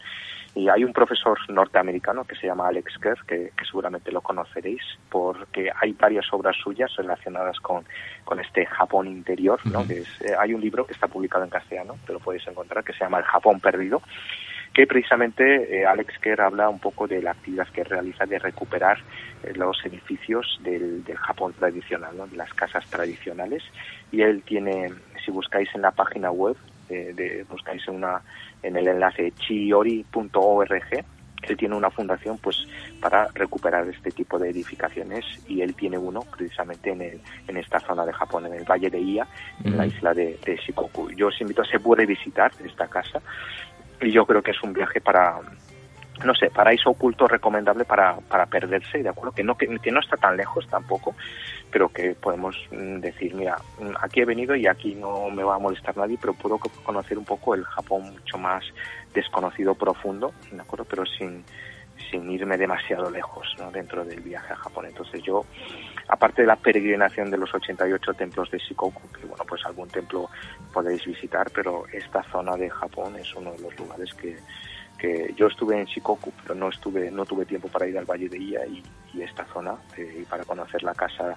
[0.56, 4.82] y hay un profesor norteamericano que se llama Alex Kerr, que, que seguramente lo conoceréis,
[5.10, 7.84] porque hay varias obras suyas relacionadas con,
[8.24, 9.60] con este Japón interior.
[9.66, 9.86] ¿no?
[9.86, 12.86] que es, eh, hay un libro que está publicado en castellano, te lo podéis encontrar,
[12.86, 14.02] que se llama El Japón Perdido,
[14.74, 19.00] que precisamente eh, Alex Kerr habla un poco de la actividad que realiza de recuperar
[19.44, 22.28] eh, los edificios del, del Japón tradicional, ¿no?
[22.28, 23.62] de las casas tradicionales.
[24.10, 24.94] Y él tiene,
[25.26, 26.56] si buscáis en la página web,
[26.90, 28.22] eh, de, buscáis en, una,
[28.64, 31.06] en el enlace chiori.org,
[31.44, 32.66] él tiene una fundación pues
[33.00, 37.80] para recuperar este tipo de edificaciones y él tiene uno precisamente en, el, en esta
[37.80, 39.28] zona de Japón, en el valle de Ia,
[39.64, 41.12] en la isla de, de Shikoku.
[41.12, 43.22] Yo os invito a se puede visitar esta casa
[44.02, 45.40] y yo creo que es un viaje para
[46.24, 49.34] no sé, paraíso oculto recomendable para, para perderse, ¿de acuerdo?
[49.34, 51.16] Que no, que, que no está tan lejos tampoco,
[51.76, 55.56] pero que podemos mm, decir, mira, mm, aquí he venido y aquí no me va
[55.56, 58.64] a molestar nadie, pero puedo co- conocer un poco el Japón mucho más
[59.14, 60.86] desconocido, profundo, ¿de acuerdo?
[60.86, 61.44] Pero sin,
[62.10, 63.72] sin irme demasiado lejos, ¿no?
[63.72, 64.86] Dentro del viaje a Japón.
[64.86, 65.44] Entonces yo,
[66.08, 70.30] aparte de la peregrinación de los 88 templos de Shikoku, que bueno, pues algún templo
[70.72, 74.38] podéis visitar, pero esta zona de Japón es uno de los lugares que,
[74.98, 78.30] que yo estuve en Shikoku, pero no estuve, no tuve tiempo para ir al Valle
[78.30, 78.82] de Iya y,
[79.14, 81.36] y esta zona eh, y para conocer la casa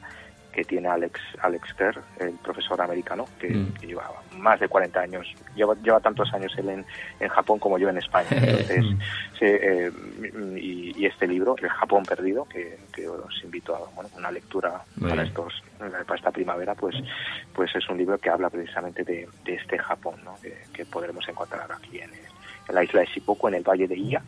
[0.58, 3.74] que tiene Alex Alex Kerr, el profesor americano, que, Mm.
[3.74, 6.84] que lleva más de 40 años, lleva, lleva tantos años él en,
[7.20, 8.26] en Japón como yo en España.
[8.32, 8.84] Entonces,
[9.38, 9.92] sí, eh,
[10.56, 14.82] y, y este libro, El Japón Perdido, que, que os invito a bueno, una lectura
[14.96, 16.96] Muy para estos para esta primavera, pues
[17.54, 20.34] pues es un libro que habla precisamente de, de este Japón, ¿no?
[20.42, 22.10] que, que podremos encontrar aquí en,
[22.68, 24.20] en la isla de Shikoku, en el valle de Iya,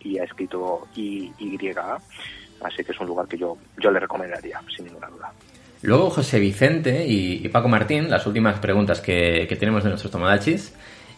[0.00, 1.96] y ha escrito I, YA,
[2.62, 5.32] así que es un lugar que yo, yo le recomendaría, sin ninguna duda.
[5.82, 10.10] Luego José Vicente y, y Paco Martín, las últimas preguntas que, que tenemos de nuestros
[10.10, 10.72] tomodachis,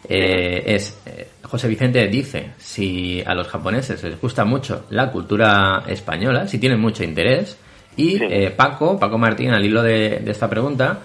[0.09, 5.83] eh, es, eh, José Vicente dice si a los japoneses les gusta mucho la cultura
[5.87, 7.57] española, si tienen mucho interés,
[7.95, 8.23] y Sí.
[8.29, 10.99] eh, Paco, Paco Martín, al hilo de, de esta pregunta,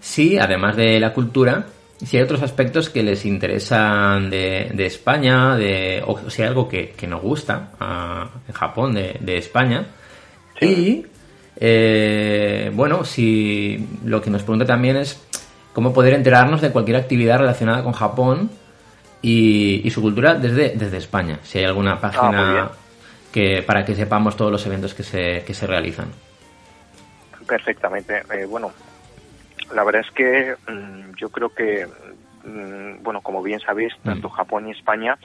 [0.00, 1.66] si además de la cultura,
[2.04, 6.66] si hay otros aspectos que les interesan de, de España, de, o si hay algo
[6.68, 9.86] que, que nos gusta ah, en Japón de, de España,
[10.60, 11.04] y
[11.60, 15.22] eh, bueno, si lo que nos pregunta también es
[15.72, 18.50] cómo poder enterarnos de cualquier actividad relacionada con Japón
[19.22, 21.38] y, y su cultura desde, desde España.
[21.42, 22.70] Si hay alguna Ah, página
[23.32, 26.08] que para que sepamos todos los eventos que se, que se realizan.
[27.46, 28.22] Perfectamente.
[28.32, 28.72] Eh, bueno,
[29.74, 31.86] la verdad es que mm, yo creo que,
[32.44, 35.16] mm, bueno, como bien sabéis, tanto Japón y España,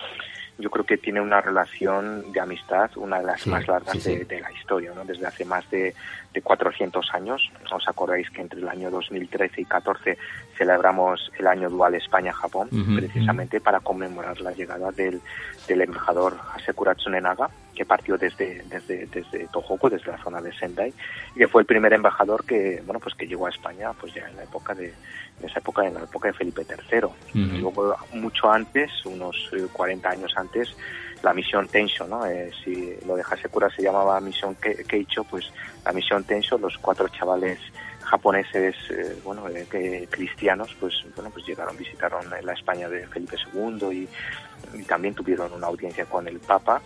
[0.57, 3.99] yo creo que tiene una relación de amistad, una de las Sí, más largas sí,
[4.01, 4.15] sí.
[4.17, 5.03] De, de la historia, ¿no?
[5.03, 5.93] Desde hace más de,
[6.36, 7.49] de 400 años.
[7.73, 10.17] ¿Os acordáis que entre el año 2013 y 14
[10.57, 15.21] celebramos el año dual España-Japón, precisamente para conmemorar la llegada del,
[15.67, 20.93] del embajador Hasekura Tsunenaga, que partió desde, desde, desde Tohoku, desde la zona de Sendai,
[21.36, 24.27] y que fue el primer embajador que, bueno, pues que llegó a España, pues ya
[24.27, 24.93] en la época de,
[25.39, 27.59] en esa época, en la época de Felipe III.
[27.59, 30.75] Luego, mucho antes, unos eh, 40 años antes,
[31.24, 32.26] la misión Tensho, ¿no?
[32.26, 35.51] Eh, si lo de Hasekura se llamaba misión Ke- Keicho, pues
[35.84, 37.59] la misión Tensho, los cuatro chavales
[38.03, 43.88] japoneses, eh, bueno, eh, cristianos, pues bueno, pues llegaron, visitaron la España de Felipe II
[43.91, 46.82] y, y también tuvieron una audiencia con el Papa.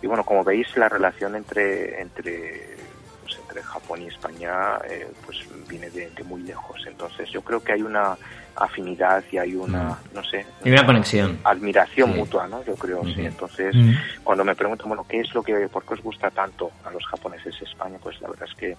[0.00, 2.76] Y bueno, como veis, la relación entre entre
[3.52, 5.38] entre Japón y España eh, pues
[5.68, 6.82] viene de, de muy lejos.
[6.86, 8.16] Entonces yo creo que hay una
[8.56, 11.38] afinidad y hay una, no sé, Hay una conexión.
[11.44, 12.18] admiración Sí.
[12.18, 12.62] mutua, ¿no?
[12.64, 13.24] Yo creo, sí.
[13.24, 13.92] Entonces, Mm.
[14.24, 17.04] cuando me preguntan, bueno, ¿qué es lo que, por qué os gusta tanto a los
[17.06, 17.98] japoneses España?
[18.02, 18.76] Pues la verdad es que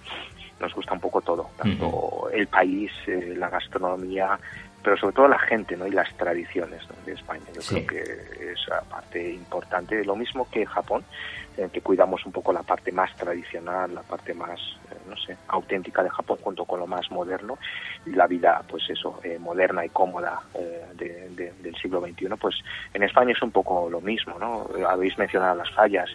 [0.60, 4.40] nos gusta un poco todo, tanto el país, eh, la gastronomía,
[4.84, 5.88] pero sobre todo la gente, ¿no?
[5.88, 6.96] Y las tradiciones ¿no?
[7.06, 7.44] de España.
[7.56, 7.76] Yo Sí.
[7.76, 8.60] creo que es
[8.90, 11.04] parte importante, lo mismo que Japón,
[11.58, 14.60] eh, que cuidamos un poco la parte más tradicional, la parte más,
[14.92, 17.58] eh, no sé, auténtica de Japón junto con lo más moderno
[18.06, 22.28] y la vida, pues eso, eh, moderna y cómoda eh, de- de- del siglo XXI,
[22.40, 22.56] pues
[22.94, 24.68] en España es un poco lo mismo, ¿no?
[24.78, 26.10] Eh, Habéis mencionado las fallas,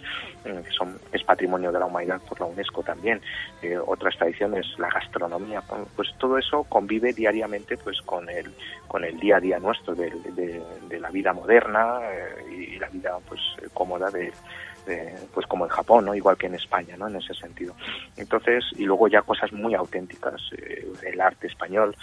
[0.44, 3.20] eh, que son, es patrimonio de la humanidad por la UNESCO también,
[3.86, 5.62] otras tradiciones, la gastronomía,
[5.96, 8.54] pues todo eso convive diariamente pues con el,
[8.86, 12.00] con el día a día nuestro de, de- la vida moderna
[12.50, 13.40] y la vida pues
[13.72, 14.32] cómoda de,
[14.88, 16.14] de, pues como en Japón, ¿no?
[16.14, 17.06] Igual que en España, ¿no?
[17.06, 17.74] En ese sentido.
[18.16, 21.94] Entonces, y luego ya cosas muy auténticas, eh, el arte español,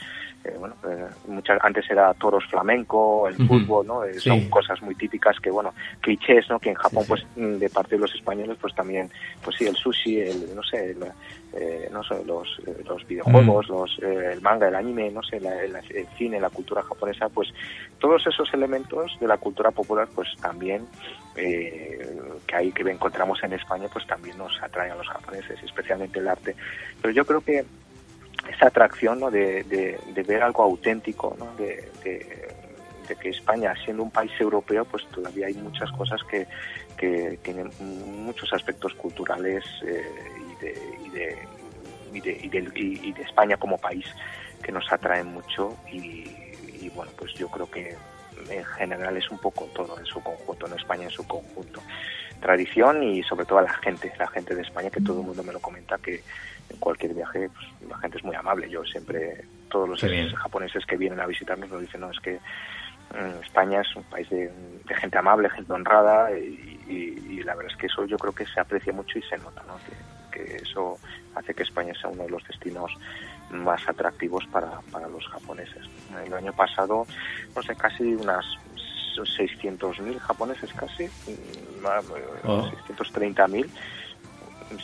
[0.46, 4.02] eh, bueno, eh, muchas, antes era toros flamenco, el fútbol, ¿no?
[4.14, 4.20] Sí.
[4.30, 6.60] Son cosas muy típicas que, bueno, clichés, ¿no?
[6.60, 7.08] Que en Japón, Sí, sí.
[7.10, 9.10] pues, mm, de parte de los españoles, pues también,
[9.44, 11.04] pues sí, el sushi, el, no sé, el,
[11.56, 15.40] eh, no sé, los, eh, los videojuegos, los, eh, el manga, el anime, no sé,
[15.40, 17.50] la- el, el cine, la cultura japonesa, pues
[18.00, 20.86] todos esos elementos de la cultura popular, pues también
[21.36, 22.08] eh,
[22.46, 26.28] que hay que encontramos en España, pues también nos atraen a los japoneses, especialmente el
[26.28, 26.56] arte.
[27.02, 27.66] Pero yo creo que
[28.50, 29.32] esa atracción ¿no?
[29.32, 31.56] de, de, de ver algo auténtico, ¿no?
[31.56, 32.48] de, de,
[33.08, 36.48] de que España, siendo un país europeo, pues todavía hay muchas cosas que,
[36.98, 40.04] que tienen muchos aspectos culturales eh,
[40.52, 41.48] y, de, de,
[42.14, 44.06] y, de, y, de, y- de España como país
[44.62, 46.32] que nos atraen mucho y,
[46.82, 47.96] y bueno, pues yo creo que
[48.50, 51.82] en general es un poco todo en su conjunto, en España en su conjunto.
[52.42, 55.42] Tradición y sobre todo a la gente, la gente de España, que todo el mundo
[55.44, 56.24] me lo comenta, que
[56.70, 58.70] en cualquier viaje pues, la gente es muy amable.
[58.70, 60.30] Yo siempre, todos los bien.
[60.36, 62.40] japoneses que vienen a visitarnos nos dicen, no, es que
[63.14, 67.56] mm, España es un país de, de gente amable, gente honrada y, y- y la
[67.56, 69.78] verdad es que eso yo creo que se aprecia mucho y se nota, ¿no?
[69.84, 69.94] que,
[70.36, 70.98] que eso
[71.36, 72.92] hace que España sea uno de los destinos
[73.52, 75.84] más atractivos para, para los japoneses.
[76.26, 77.06] El año pasado,
[77.56, 78.46] no sé, casi unas
[79.16, 82.02] 600.000 japoneses casi, mm, ah,
[82.44, 82.70] Oh.
[82.88, 83.70] 630.000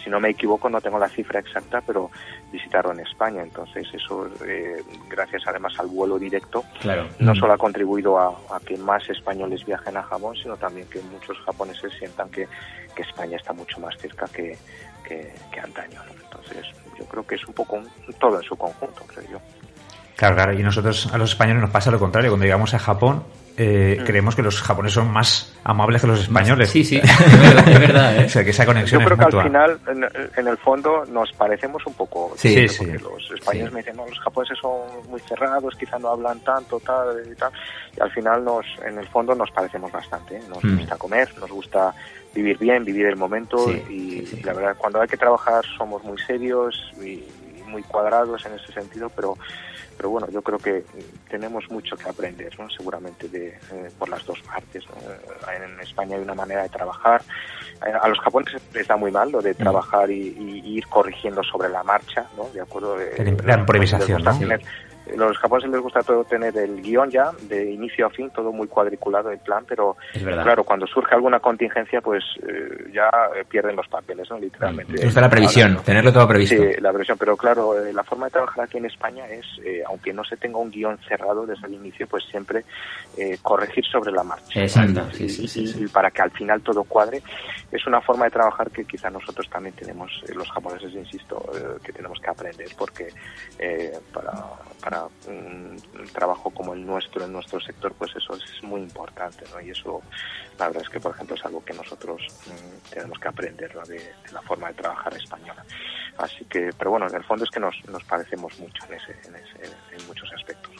[0.04, 2.12] si no me equivoco, no tengo la cifra exacta, pero
[2.52, 3.41] visitaron España.
[3.41, 7.08] Entonces, eso, eh, gracias además al vuelo directo, Claro.
[7.20, 11.02] no solo ha contribuido a, a que más españoles viajen a Japón, sino también que
[11.02, 12.47] muchos japoneses sientan que,
[12.95, 14.58] que España está mucho más cerca que,
[15.12, 15.99] que, que antaño.
[16.05, 16.14] ¿no?
[16.24, 16.66] Entonces,
[16.97, 17.89] yo creo que es un poco un-
[18.20, 19.41] todo en su conjunto, creo yo.
[20.16, 22.30] Claro, claro, y nosotros a los españoles nos pasa lo contrario.
[22.30, 23.24] Cuando llegamos a Japón,
[23.57, 24.03] eh, Mm.
[24.05, 26.70] creemos que los japoneses son más amables que los españoles.
[26.70, 28.26] Sí, sí, es verdad, es verdad, ¿eh?
[28.26, 29.41] O sea, que esa Yo conexión creo es que mutua.
[29.41, 32.34] al final, en, en el fondo, nos parecemos un poco.
[32.38, 32.86] Sí, sí.
[32.86, 33.74] Porque los españoles Sí.
[33.74, 37.51] me dicen, no, los japoneses son muy cerrados, quizá no hablan tanto, tal y tal.
[37.97, 40.38] Y al final, nos, en el fondo, nos parecemos bastante.
[40.38, 40.41] ¿eh?
[40.47, 40.78] Nos Mm.
[40.78, 41.93] gusta comer, nos gusta
[42.34, 43.68] vivir bien, vivir el momento.
[43.68, 44.38] Sí, y, sí, sí.
[44.40, 47.24] y la verdad, cuando hay que trabajar, somos muy serios y
[47.68, 49.38] muy cuadrados en ese sentido, pero
[49.98, 50.84] pero bueno, yo creo que
[51.30, 52.68] tenemos mucho que aprender, ¿no?
[52.72, 54.84] seguramente de, eh, por las dos partes.
[54.90, 54.96] ¿no?
[55.54, 57.22] En España hay una manera de trabajar.
[57.86, 60.34] Eh, A los japoneses les da muy mal lo de trabajar y,
[60.66, 62.50] ir corrigiendo sobre la marcha, ¿no?
[62.50, 63.00] De acuerdo.
[63.00, 64.24] Eh, La im- la improvisación.
[65.12, 68.51] Tener- los japoneses les gusta todo tener el guion ya, de inicio a fin, todo
[68.51, 73.09] muy cuadriculado el plan, pero claro, cuando surge alguna contingencia, pues eh, ya
[73.47, 74.39] pierden los papeles, ¿no?
[74.39, 74.93] Literalmente.
[74.93, 76.55] Me gusta la previsión, Ahora, tenerlo todo previsto.
[76.55, 79.84] Sí, la previsión, pero claro, eh, la forma de trabajar aquí en España es, eh,
[79.88, 82.64] aunque no se tenga un guion cerrado desde el inicio, pues siempre
[83.18, 84.59] eh, corregir sobre la marcha.
[84.62, 85.86] Exacto, sí, sí, sí, sí.
[85.88, 87.22] para que al final todo cuadre,
[87.72, 91.80] es una forma de trabajar que quizá nosotros también tenemos, eh, los japoneses, insisto, eh,
[91.84, 93.07] que tenemos que aprender, porque
[93.59, 98.64] eh, para, para un, un trabajo como el nuestro, en nuestro sector, pues eso es
[98.64, 99.62] muy importante, ¿no?
[99.62, 100.02] Y eso,
[100.60, 103.82] la verdad es que, por ejemplo, es algo que nosotros mm, tenemos que aprender, ¿no?
[103.84, 105.64] de, de la forma de trabajar española.
[106.18, 109.12] Así que, pero bueno, en el fondo es que nos, nos parecemos mucho en, ese,
[109.28, 110.72] en, ese, en muchos aspectos.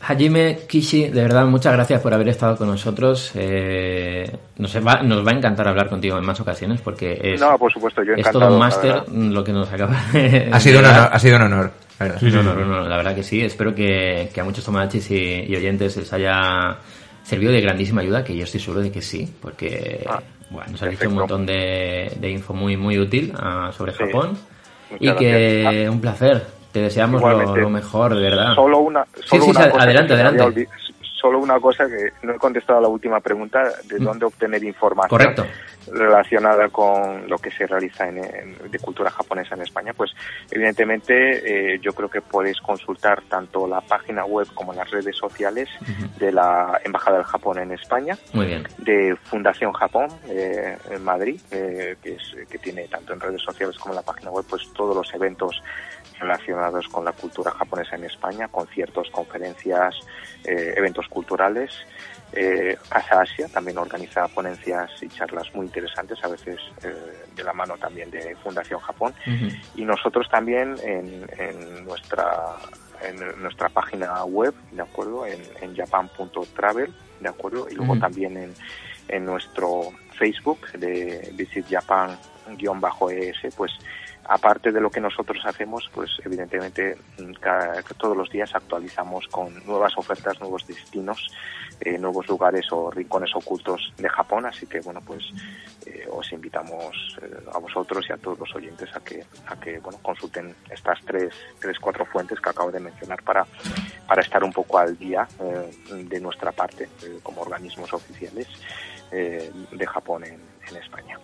[0.00, 3.32] Hajime Kishi, de verdad, muchas gracias por haber estado con nosotros.
[3.34, 7.58] Eh, nos, va, nos va a encantar hablar contigo en más ocasiones porque es, no,
[7.58, 8.44] por supuesto, yo es encantado.
[8.44, 11.42] todo un máster lo que nos acaba de Ha sido un honor, ha sido un
[11.42, 11.72] honor.
[11.98, 12.20] La verdad.
[12.22, 13.42] No, no, no, no, la verdad que sí.
[13.42, 16.76] Espero que, que a muchos tomachis y, y oyentes les haya
[17.22, 20.20] servido de grandísima ayuda, que yo estoy seguro de que sí, porque Ah,
[20.50, 23.98] bueno, nos ha dicho un montón de, de info muy, muy útil ah, sobre Sí.
[24.04, 24.38] Japón.
[24.90, 25.90] Muchas Y que gracias.
[25.90, 26.46] un placer.
[26.72, 28.54] Te deseamos lo, mejor, de verdad.
[28.54, 30.66] Solo una, solo sí, una cosa adelante, que se me había adelante.
[30.66, 30.68] olvi-
[31.20, 35.08] Solo una cosa que no he contestado a la última pregunta, de dónde obtener información
[35.08, 35.10] Mm.
[35.10, 35.46] Correcto.
[35.92, 39.92] Relacionada con lo que se realiza en, en- de cultura japonesa en España.
[39.94, 40.12] Pues
[40.50, 45.68] evidentemente eh, yo creo que podéis consultar tanto la página web como las redes sociales
[46.18, 48.66] de la Embajada del Japón en España Muy bien.
[48.78, 53.76] de Fundación Japón eh, en Madrid, eh, que, es, que tiene tanto en redes sociales
[53.78, 55.62] como en la página web pues todos los eventos
[56.20, 59.94] relacionados con la cultura japonesa en España, conciertos, conferencias,
[60.44, 61.70] eh, eventos culturales.
[62.32, 66.94] Eh, Casa Asia también organiza ponencias y charlas muy interesantes, a veces eh,
[67.34, 69.14] de la mano también de Fundación Japón.
[69.74, 72.56] Y nosotros también en, en nuestra
[73.02, 78.54] en nuestra página web de acuerdo en, en japan.travel de acuerdo y luego también en,
[79.08, 79.82] en nuestro
[80.18, 82.18] Facebook de Visit Japan
[82.80, 83.70] bajo ES pues
[84.24, 89.64] aparte de lo que nosotros hacemos pues evidentemente mm, ca- todos los días actualizamos con
[89.64, 91.28] nuevas ofertas nuevos destinos
[91.80, 95.24] eh, nuevos lugares o rincones ocultos de Japón así que bueno pues
[95.86, 99.78] eh, os invitamos eh, a vosotros y a todos los oyentes a que a que
[99.78, 103.46] bueno consulten estas tres tres cuatro fuentes que acabo de mencionar para
[104.06, 105.70] para estar un poco al día eh,
[106.04, 108.46] de nuestra parte eh, como organismos oficiales
[109.10, 111.18] de Japón en, en España.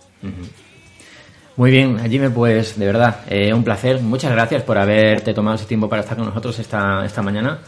[1.57, 4.01] Muy bien, Jimmy, pues de verdad, eh, un placer.
[4.01, 7.59] Muchas gracias por haberte tomado ese tiempo para estar con nosotros esta, esta mañana.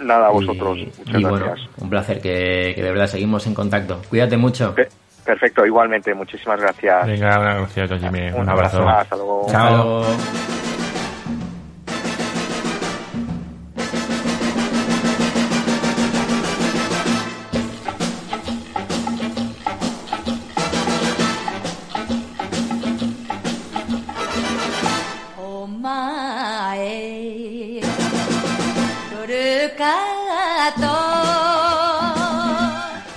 [0.00, 4.00] nada a vosotros y, muchas gracias un placer que, que de verdad seguimos en contacto.
[4.08, 4.74] Cuídate mucho.
[4.74, 4.88] Pe-
[5.24, 8.30] perfecto igualmente muchísimas gracias Venga, gracias, Jimmy.
[8.32, 8.88] Un abrazo.
[8.88, 10.71] hasta luego Hasta luego.「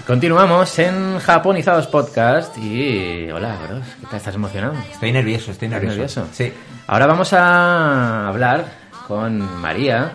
[0.06, 3.28] Continuamos en Japonizados Podcast y...
[3.32, 4.18] Hola, bros, ¿qué tal?
[4.18, 4.76] ¿Estás emocionado?
[4.92, 6.20] Estoy nervioso, estoy ¿Estás nervioso.
[6.22, 6.28] nervioso?
[6.32, 6.54] Sí.
[6.86, 8.66] Ahora vamos a hablar
[9.08, 10.12] con María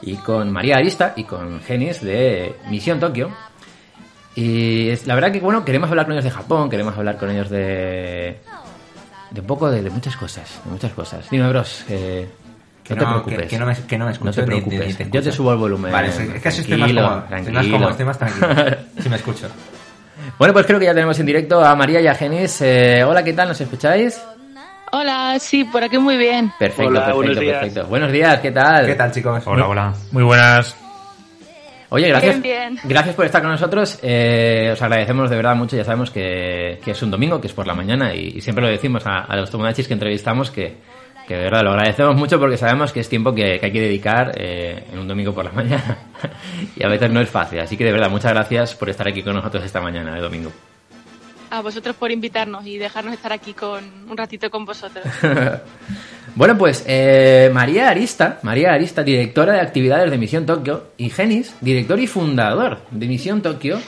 [0.00, 3.30] y con María Arista y con Genis de Misión Tokio.
[4.34, 7.30] Y es- la verdad que, bueno, queremos hablar con ellos de Japón, queremos hablar con
[7.30, 8.40] ellos de...
[9.30, 11.28] De un poco de, de muchas cosas, de muchas cosas.
[11.28, 12.28] Dime, bros, eh,
[12.84, 13.38] Que no te preocupes.
[13.42, 14.26] que, que no me, que no me escucho.
[14.28, 14.86] No te ni- preocupes.
[14.86, 15.90] ni te Yo te subo el volumen.
[15.90, 17.20] Vale, es es que así estoy más Tranquilo, cómodo.
[17.24, 17.76] Estoy más tranquilo.
[17.76, 18.76] cómodo, estoy más tranquilo.
[19.02, 19.48] Si me escucho.
[20.38, 22.60] Bueno, pues creo que ya tenemos en directo a María y a Genis.
[22.62, 23.48] Eh, hola, ¿qué tal?
[23.48, 24.20] ¿Nos escucháis?
[24.92, 26.52] Hola, sí, por aquí muy bien.
[26.58, 27.58] Perfecto, Hola, perfecto, buenos días.
[27.58, 27.86] perfecto.
[27.88, 28.86] Buenos días, ¿qué tal?
[28.86, 29.42] ¿Qué tal, chicos?
[29.46, 29.94] Hola, hola.
[30.12, 30.76] Muy buenas.
[31.90, 32.40] Oye, gracias.
[32.42, 32.80] Bien, bien.
[32.84, 33.98] Gracias por estar con nosotros.
[34.02, 35.76] Eh, os agradecemos de verdad mucho.
[35.76, 38.64] Ya sabemos que, que es un domingo, que es por la mañana, y, y siempre
[38.64, 40.76] lo decimos a, a los tomodachis que entrevistamos que,
[41.26, 43.80] que de verdad lo agradecemos mucho porque sabemos que es tiempo que, que hay que
[43.80, 45.98] dedicar eh, en un domingo por la mañana.
[46.76, 47.60] y a veces no es fácil.
[47.60, 50.52] Así que de verdad, muchas gracias por estar aquí con nosotros esta mañana de domingo.
[51.50, 55.04] A vosotros por invitarnos y dejarnos estar aquí con un ratito con vosotros.
[56.36, 61.54] Bueno, pues eh, María Arista, María Arista, directora de actividades de Misión Tokio, y Genis,
[61.60, 63.78] director y fundador de Misión Tokio,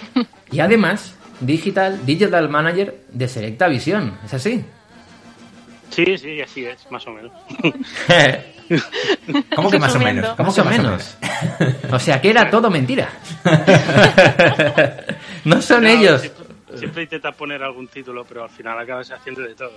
[0.52, 4.16] y además digital, digital manager de Selecta Visión.
[4.24, 4.64] ¿Es así?
[5.90, 7.32] Sí, sí, así es, más o menos.
[9.54, 10.28] ¿Cómo que más o menos?
[10.30, 11.16] ¿Cómo Más que o menos.
[11.90, 13.08] O sea que era todo mentira.
[15.44, 16.20] no son No, ellos.
[16.22, 19.72] Siempre, siempre intentas poner algún título, pero al final acabas haciendo de todo.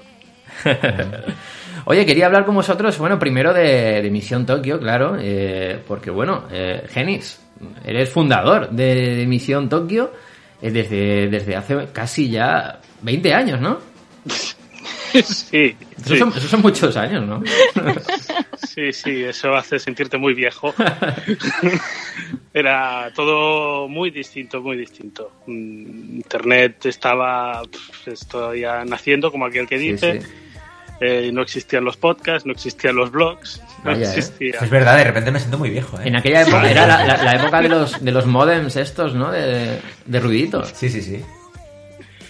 [1.86, 6.46] Oye, quería hablar con vosotros, bueno, primero de, de Misión Tokio, claro, eh, porque bueno,
[6.52, 7.40] eh, Genis,
[7.86, 10.12] eres fundador de, de Misión Tokio
[10.62, 13.80] eh, desde, desde hace casi ya 20 años, ¿no?
[15.24, 17.42] sí, Esos, sí, son, son muchos años, ¿no?
[18.68, 20.74] sí, sí, eso hace sentirte muy viejo.
[22.54, 25.32] Era todo muy distinto, muy distinto.
[25.48, 27.62] Mm, Internet estaba
[28.04, 30.22] pues, todavía naciendo, como aquel que dice.
[30.22, 30.28] sí.
[31.02, 34.18] Eh, no existían los podcasts, no existían los blogs, no Vaya, ¿eh?
[34.18, 34.60] existía.
[34.62, 36.02] Es verdad, de repente me siento muy viejo, ¿eh?
[36.10, 39.32] En aquella época era la, la- la época de los, de los modems estos, ¿no?
[39.32, 40.74] De, de ruiditos.
[40.76, 41.24] Sí, sí, sí.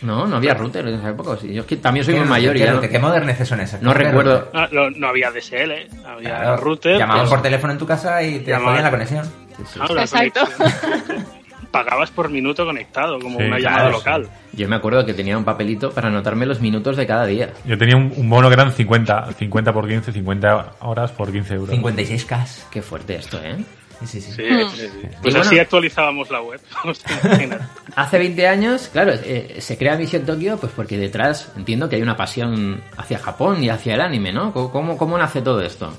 [0.01, 1.37] No, no había router en esa época.
[1.41, 1.53] sí.
[1.53, 3.59] Yo es que también soy ¿Qué, muy mayor y qué, ya no, qué moderneces son
[3.59, 3.81] esas?
[3.81, 4.49] no ¿Qué recuerdo.
[4.53, 5.71] Ah, no, no había DSL,
[6.05, 6.97] había Claro, router.
[6.97, 8.75] Llamaban pues, por teléfono en tu casa y te Llamaban.
[8.75, 9.31] jodían la conexión.
[9.73, 10.41] claro, la Exacto.
[10.57, 11.39] conexión.
[11.71, 13.93] Pagabas por minuto conectado, como Sí, una claro, llamada sí.
[13.97, 14.29] local.
[14.53, 17.51] Yo me acuerdo que tenía un papelito para anotarme los minutos de cada día.
[17.65, 21.53] Yo tenía un, un bono que eran 50, 50 por 15, 50 horas por 15
[21.53, 21.75] euros.
[21.77, 22.63] 56K.
[22.71, 23.57] Qué fuerte esto, ¿eh?
[23.99, 24.31] Sí, sí, sí.
[24.31, 24.69] Sí, Mm.
[24.69, 25.07] sí, sí.
[25.21, 26.61] Pues así actualizábamos la web.
[27.95, 32.01] Hace 20 años, claro, eh, se crea Misión Tokio pues porque detrás entiendo que hay
[32.01, 34.53] una pasión hacia Japón y hacia el anime, ¿no?
[34.53, 35.91] ¿Cómo, cómo, nace todo esto?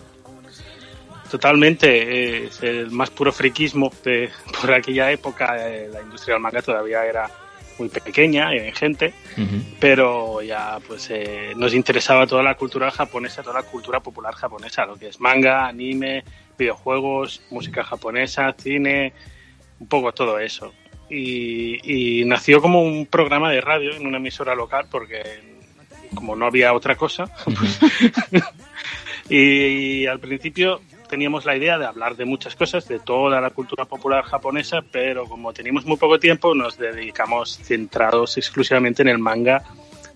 [1.31, 3.93] Totalmente, eh, es el más puro friquismo.
[4.05, 4.31] de-
[4.61, 7.31] por aquella época eh, la industria del manga todavía era
[7.79, 9.15] muy pequeña en gente,
[9.79, 14.85] pero ya pues eh, nos interesaba toda la cultura japonesa, toda la cultura popular japonesa,
[14.85, 16.23] lo que es manga, anime,
[16.61, 19.13] videojuegos, música japonesa, cine,
[19.81, 20.73] un poco todo eso.
[21.09, 25.51] Y, y nació como un programa de radio en una emisora local porque
[26.15, 27.31] como no había otra cosa,
[29.29, 33.85] y, al principio teníamos la idea de hablar de muchas cosas, de toda la cultura
[33.85, 39.63] popular japonesa, pero como teníamos muy poco tiempo, nos dedicamos centrados exclusivamente en el manga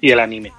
[0.01, 0.53] y el anime.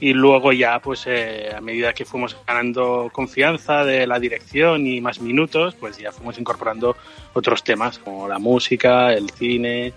[0.00, 5.00] Y luego ya, pues eh, a medida que fuimos ganando confianza de la dirección y
[5.00, 6.96] más minutos, pues ya fuimos incorporando
[7.34, 9.92] otros temas como la música, el cine,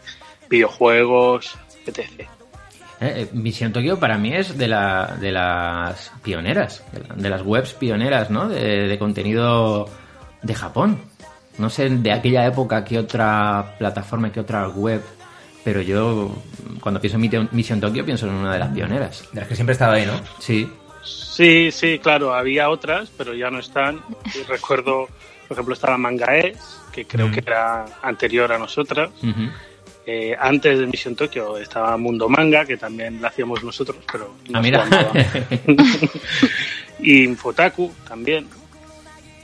[0.50, 1.56] videojuegos,
[1.86, 2.00] etc.
[2.20, 2.28] Eh,
[3.02, 7.42] eh, Misión Tokio para mí es de, la, de las pioneras, de, la- de las
[7.42, 8.48] webs pioneras, ¿no?
[8.48, 9.90] De, de contenido
[10.44, 11.00] de Japón.
[11.58, 15.02] No sé de aquella época qué otra plataforma, qué otra web,
[15.64, 16.32] pero yo
[16.80, 19.28] cuando pienso en Mite- Misión Tokio pienso en una de las pioneras.
[19.32, 20.20] De las que siempre he estado ahí, ¿no?
[20.40, 20.70] Sí.
[21.04, 24.02] Sí, sí, claro, había otras, pero ya no están.
[24.36, 25.08] Y recuerdo,
[25.48, 26.58] por ejemplo, estaba Mangaes,
[26.92, 27.32] que creo Mm.
[27.32, 29.10] que era anterior a nosotras.
[30.06, 34.58] Eh, antes de Misión Tokio estaba Mundo Manga, que también la hacíamos nosotros, pero no
[34.58, 34.84] Ah, mira.
[37.00, 38.48] y Infotaku también,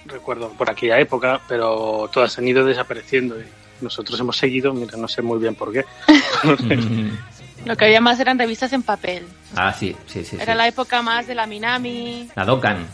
[0.06, 3.46] recuerdo por aquella época, pero todas han ido desapareciendo y
[3.82, 5.86] nosotros hemos seguido, mira, no sé muy bien por qué.
[7.66, 9.26] Lo que había más eran revistas en papel.
[9.56, 10.38] ah, sí, sí, sí.
[10.38, 10.38] sí.
[10.40, 12.30] Era la época más de la Minami.
[12.36, 12.86] La Dokkan.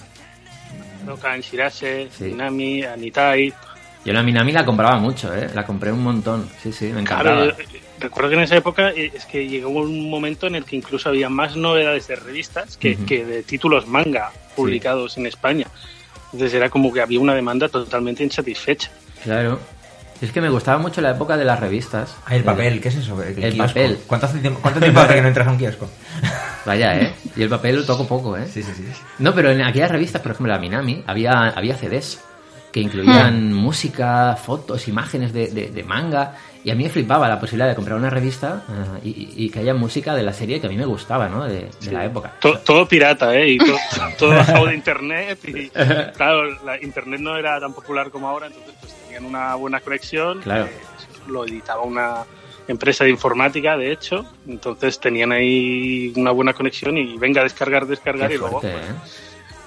[1.06, 2.26] Dokan, Shirase, Sí.
[2.26, 3.54] Minami, Anitai.
[4.06, 5.50] Yo la Minami la compraba mucho, ¿eh?
[5.54, 6.50] La compré un montón.
[6.62, 7.44] Sí, sí, me encantaba.
[7.44, 10.66] Claro, eh, recuerdo que en esa época eh, es que llegó un momento en el
[10.66, 15.68] que incluso había más novedades de revistas que, que de títulos manga publicados en España.
[16.32, 18.90] Entonces era como que había una demanda totalmente insatisfecha.
[19.24, 19.60] Claro.
[20.24, 22.16] Es que me gustaba mucho la época de las revistas.
[22.26, 23.22] Ah, el papel, ¿qué es eso?
[23.22, 24.00] El, el papel.
[24.08, 25.90] ¿Cuánto, hace tiempo, ¿Cuánto tiempo hace que no entras a un kiosco?
[26.66, 27.14] Vaya, ¿eh?
[27.36, 28.48] Y el papel lo toco poco, ¿eh?
[28.48, 28.86] Sí, sí, sí.
[29.20, 32.22] No, pero en aquellas revistas, por ejemplo, la Minami, había, había CDs
[32.72, 36.36] que incluían música, fotos, imágenes de, de- de manga.
[36.64, 39.60] Y a mí me flipaba la posibilidad de comprar una revista eh, y, y que
[39.60, 41.44] haya música de la serie que a mí me gustaba, ¿no?
[41.44, 42.32] De, de la época.
[42.40, 43.50] To- todo pirata, ¿eh?
[43.50, 43.76] Y to-
[44.18, 45.38] todo bajado de internet.
[45.46, 45.70] Y
[46.16, 50.42] claro, la internet no era tan popular como ahora, entonces pues tenían una buena conexión.
[50.42, 50.66] Claro.
[50.66, 50.72] eh,
[51.28, 52.24] lo editaba una
[52.68, 54.26] empresa de informática, de hecho.
[54.48, 58.78] Entonces tenían ahí una buena conexión y venga a descargar, descargar Qué y luego fuerte,
[58.80, 59.20] pues, ¿eh?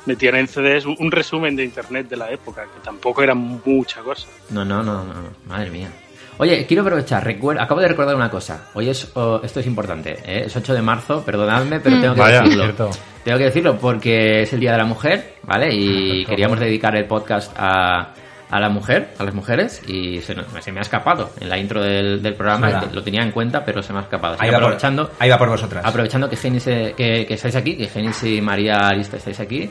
[0.07, 4.27] metían en CDs un, resumen de internet de la época, que tampoco era mucha cosa.
[4.51, 5.29] No, no, no, no, no.
[5.47, 5.91] madre mía.
[6.39, 8.69] Oye, quiero aprovechar, recuer- acabo de recordar una cosa.
[8.75, 10.43] Hoy es, oh, esto es importante, ¿eh?
[10.45, 12.65] es 8 de marzo, perdonadme, pero tengo que Vaya, decirlo.
[12.65, 12.91] cierto.
[13.25, 15.75] Tengo que decirlo porque es el Día de la Mujer, ¿vale?
[15.75, 18.13] Y queríamos dedicar el podcast a,
[18.51, 21.59] a la mujer, a las mujeres, y se, nos- se me ha escapado en la
[21.59, 24.35] intro del, del programa, lo tenía en cuenta, pero se me ha escapado.
[24.35, 25.85] Así Ahí va, por, aprovechando, ahí va por vosotras.
[25.85, 26.95] aprovechando que Genis, que,
[27.27, 29.69] que estáis aquí, que Genis y María Arista estáis aquí,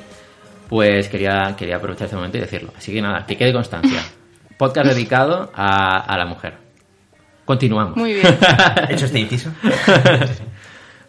[0.67, 2.71] pues quería, quería aprovechar este momento y decirlo.
[2.77, 3.99] Así que nada, que quede constancia.
[4.57, 6.53] Podcast dedicado a, a la mujer.
[7.45, 7.95] Continuamos.
[7.95, 8.25] Muy bien.
[8.89, 9.51] ¿Hecho este inciso?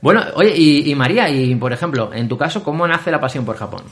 [0.00, 3.44] Bueno, oye, y, y María, y por ejemplo, en tu caso, ¿cómo nace la pasión
[3.44, 3.82] por Japón?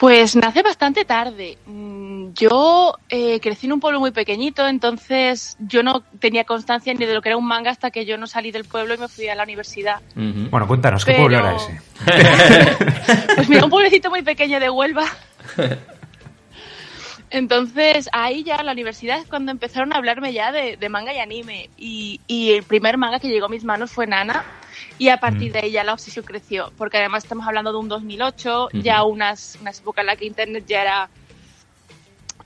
[0.00, 1.58] Pues nace bastante tarde.
[1.66, 7.04] Mm, Yo eh, crecí en un pueblo muy pequeñito, entonces yo no tenía constancia ni
[7.04, 9.08] de lo que era un manga hasta que yo no salí del pueblo y me
[9.08, 10.00] fui a la universidad.
[10.14, 11.80] Bueno, cuéntanos, ¿qué Pero- pueblo era ese?
[13.34, 15.04] Pues mira, un pueblecito muy pequeño de Huelva.
[17.30, 21.18] Entonces, ahí ya la universidad es cuando empezaron a hablarme ya de, de manga y
[21.18, 21.68] anime.
[21.76, 24.44] Y, y el primer manga que llegó a mis manos fue Nana.
[24.98, 26.72] Y a partir de ahí ya la obsesión creció.
[26.76, 30.64] Porque además estamos hablando de un 2008, ya unas, unas épocas en las que Internet
[30.66, 31.10] ya era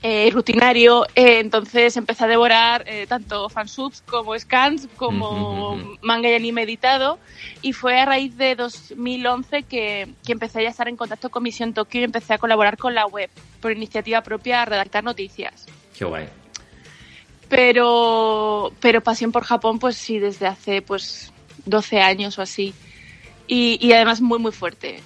[0.05, 1.05] eh, rutinario.
[1.15, 7.19] eh, entonces empecé a devorar eh, tanto fansubs como scans, como manga y anime editado.
[7.61, 11.41] Y fue a raíz de 2011 que, que empecé ya a estar en contacto con
[11.43, 13.29] Misión Tokio y empecé a colaborar con la web
[13.61, 15.65] por iniciativa propia a redactar noticias.
[15.97, 16.27] Qué guay.
[17.47, 21.32] Pero, pero pasión por Japón, pues sí, desde hace pues
[21.65, 22.73] 12 años o así.
[23.47, 24.99] Y, y además muy, muy fuerte.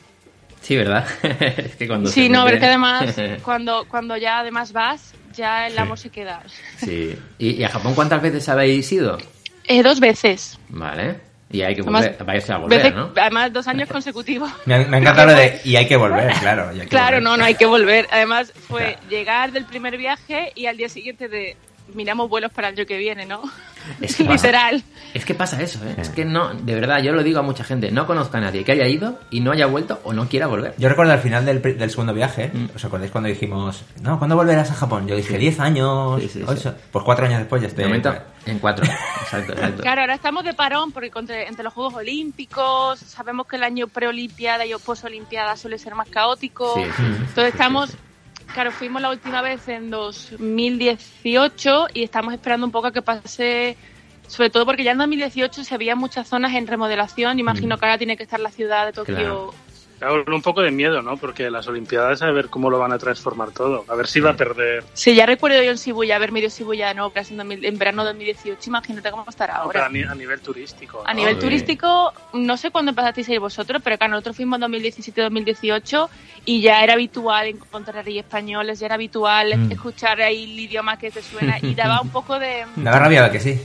[0.61, 1.07] Sí, ¿verdad?
[1.23, 5.13] es que cuando Sí, no, mete- pero es que además cuando, cuando ya además vas,
[5.33, 5.79] ya el Sí.
[5.79, 6.43] amor se queda.
[6.77, 7.15] sí.
[7.37, 9.17] ¿Y, y a Japón cuántas veces habéis ido?
[9.65, 10.57] Eh, dos veces.
[10.69, 11.19] Vale.
[11.49, 13.11] Y hay que Además, volver, vais a volver, Veces- ¿no?
[13.15, 14.51] Además, dos años consecutivos.
[14.65, 15.61] Me ha, me ha encantado lo de.
[15.63, 16.71] Y hay que volver, claro.
[16.75, 17.23] y hay que Claro, volver.
[17.23, 18.07] no, no hay que volver.
[18.11, 21.55] Además, fue llegar del primer viaje y al día siguiente de
[21.93, 23.41] miramos vuelos para el año que viene, ¿no?
[24.01, 24.83] Es que pasa- Literal.
[25.13, 25.95] Es que pasa eso, ¿eh?
[25.97, 28.63] Es que no, de verdad, yo lo digo a mucha gente, no conozco a nadie
[28.65, 30.73] que haya ido y no haya vuelto o no quiera volver.
[30.77, 32.75] Yo recuerdo al final del, del segundo viaje, Mm.
[32.75, 35.07] ¿os acordáis cuando dijimos, no, ¿cuándo volverás a Japón?
[35.07, 36.43] Yo dije, 10 años, Sí.
[36.91, 37.85] Pues cuatro años después ya De estoy.
[37.85, 38.13] momento,
[38.45, 38.85] en cuatro.
[39.21, 39.81] Exacto, exacto.
[39.81, 43.87] Claro, ahora estamos de parón porque entre, entre los Juegos Olímpicos, sabemos que el año
[43.87, 46.73] preolimpiada y posolimpiada suele ser más caótico.
[46.75, 47.97] Sí, sí, sí, sí, Entonces sí, estamos, sí.
[48.53, 53.77] Claro, fuimos la última vez en 2018 y estamos esperando un poco a que pase,
[54.27, 57.39] sobre todo porque ya en 2018 se había muchas zonas en remodelación.
[57.39, 59.13] Imagino que ahora tiene que estar la ciudad de Tokio.
[59.13, 59.17] Mm.
[59.17, 59.53] Claro.
[59.99, 61.17] Claro, un poco de miedo, ¿no?
[61.17, 63.83] Porque las Olimpiadas, a ver cómo lo van a transformar todo.
[63.87, 64.83] A ver si va a perder.
[64.93, 68.09] Sí, ya recuerdo yo en Shibuya haber medio Shibuya no, en, 2000 en verano de
[68.09, 68.59] 2018.
[68.69, 69.85] Imagínate cómo estará Pero ahora.
[69.87, 71.03] a, ni- a nivel turístico.
[71.05, 71.19] A ¿no?
[71.19, 71.41] nivel Sí.
[71.41, 76.09] turístico, no sé cuándo empezasteis a ir vosotros, pero claro, nosotros fuimos en 2017-2018
[76.45, 79.71] y ya era habitual encontrar ahí españoles, ya era habitual Mm.
[79.71, 82.65] escuchar ahí el idioma que te suena y daba un poco de...
[82.75, 83.59] Me da rabia que sí.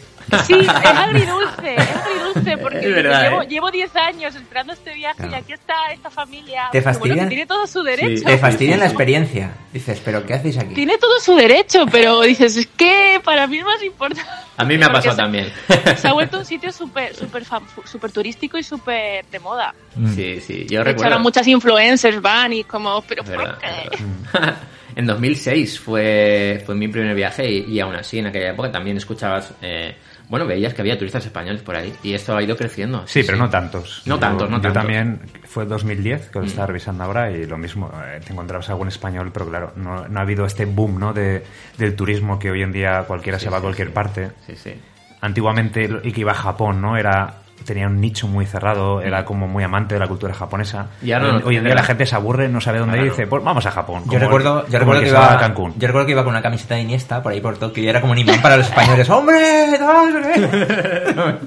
[0.46, 3.46] Sí, es agridulce, es agridulce porque Es verdad, llevo, ¿eh?
[3.48, 5.42] llevo 10 años esperando este viaje y Claro.
[5.44, 6.68] aquí está esta familia.
[6.72, 7.18] ¿Te que, bueno, fastidian?
[7.28, 8.24] que tiene todo su derecho.
[8.24, 9.50] Te fastidia la experiencia.
[9.72, 10.74] Dices, ¿pero qué hacéis aquí?
[10.74, 14.30] Tiene todo su derecho, pero dices, es que para mí es más importante.
[14.56, 15.52] A mí me ha pasado se- también.
[15.96, 17.42] Se ha vuelto un sitio súper super,
[17.84, 19.74] super turístico y súper de moda.
[19.96, 20.14] Mm.
[20.14, 21.18] Sí, sí, yo De hecho, ahora recuerdo.
[21.20, 23.98] muchas influencers van y como, pero ¿por qué?
[24.96, 28.96] en 2006 fue, fue mi primer viaje y, y aún así en aquella época también
[28.98, 29.96] escuchabas, eh,
[30.32, 33.06] bueno, veías que había turistas españoles por ahí y esto ha ido creciendo.
[33.06, 34.00] Sí, pero no tantos.
[34.06, 34.82] No Yo- tantos, no Yo tantos.
[34.82, 36.48] también, fue 2010, que lo Mm.
[36.48, 40.18] estaba revisando ahora, y lo mismo, eh, te encontrabas algún español, pero claro, no, no
[40.18, 41.12] ha habido este boom ¿no?
[41.12, 41.44] de,
[41.76, 44.30] del turismo que hoy en día cualquiera Sí, se va a cualquier parte.
[44.46, 44.72] Sí, sí.
[45.20, 46.96] Antiguamente, el que iba a Japón, ¿no?
[46.96, 50.88] Era tenía un nicho muy cerrado, era como muy amante de la cultura japonesa.
[51.02, 51.06] Mm.
[51.06, 53.02] Y ahora no, hoy, hoy en día la gente se aburre, no sabe dónde ir
[53.04, 53.16] y Claro.
[53.16, 54.02] dice, pues vamos a Japón.
[54.06, 55.74] Yo recuerdo, el- yo recuerdo que iba a Cancún.
[55.78, 58.00] Yo recuerdo que iba con una camiseta de Iniesta por ahí por Tokio y era
[58.00, 59.08] como un imán para los españoles.
[59.10, 59.38] ¡Hombre!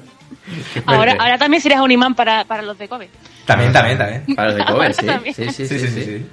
[0.86, 3.10] Ahora, ahora también serías un imán para, para los de Kobe.
[3.46, 4.24] También, también, también.
[4.36, 5.06] Para los de cover, sí.
[5.06, 5.34] También.
[5.36, 6.04] Sí, sí, sí, Sí, sí, sí, sí.
[6.20, 6.26] sí.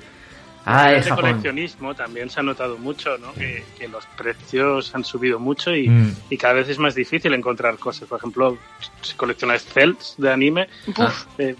[0.64, 3.32] Ah, El coleccionismo también se ha notado mucho, ¿no?
[3.34, 6.14] Que, que los precios han subido mucho y, Mm.
[6.30, 8.08] y cada vez es más difícil encontrar cosas.
[8.08, 8.56] Por ejemplo,
[9.02, 10.68] si coleccionas celts de anime,
[11.38, 11.56] eh,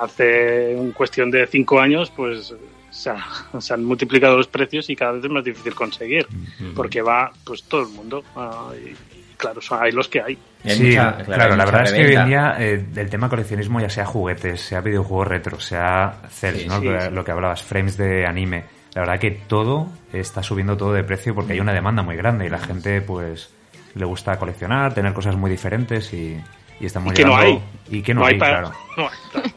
[0.00, 2.54] hace un cuestión de cinco años, pues
[2.90, 3.26] se, ha-
[3.60, 6.26] se han multiplicado los precios y cada vez es más difícil conseguir,
[6.74, 8.22] porque va pues todo el mundo.
[8.36, 8.94] ah, y
[9.40, 10.38] claro, son, hay los que hay.
[10.64, 13.28] Hay Sí, mucha- claro, hay la verdad es que hoy en día eh, el tema
[13.28, 16.78] coleccionismo, ya sea juguetes, sea videojuegos retro, sea CELS, Sí, ¿no?
[16.80, 17.10] sí, lo, sí.
[17.10, 18.64] lo que hablabas, frames de anime.
[18.94, 22.46] La verdad que todo está subiendo todo de precio porque hay una demanda muy grande
[22.46, 23.50] y la gente pues
[23.94, 26.40] le gusta coleccionar, tener cosas muy diferentes y,
[26.80, 27.96] y estamos Y que no llegando- hay.
[27.98, 28.76] Y que no, hay, para- claro.
[28.96, 29.48] no hay, claro.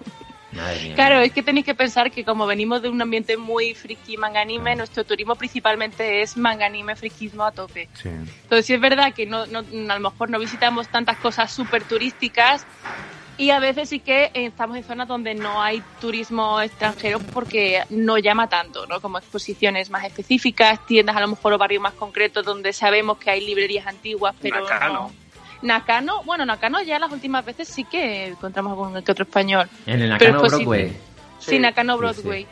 [0.95, 4.41] Claro, es que tenéis que pensar que como venimos de un ambiente muy friki manga
[4.41, 7.89] anime, nuestro turismo principalmente es manga anime friquismo a tope.
[7.93, 8.09] Sí.
[8.09, 11.85] Entonces sí es verdad que no, no- a lo mejor no visitamos tantas cosas súper
[11.85, 12.65] turísticas
[13.35, 18.19] y a veces sí que estamos en zonas donde no hay turismo extranjero porque no
[18.19, 19.01] llama tanto, ¿no?
[19.01, 23.31] Como exposiciones más específicas, tiendas a lo mejor o barrios más concretos donde sabemos que
[23.31, 24.59] hay librerías antiguas, pero
[24.93, 25.22] no.
[25.64, 29.68] Nakano, bueno, Nakano ya las últimas veces sí que encontramos algún que otro español.
[29.85, 30.95] En el Nakano Broadway.
[31.40, 32.48] Sí, Nakano Sí, Broadway.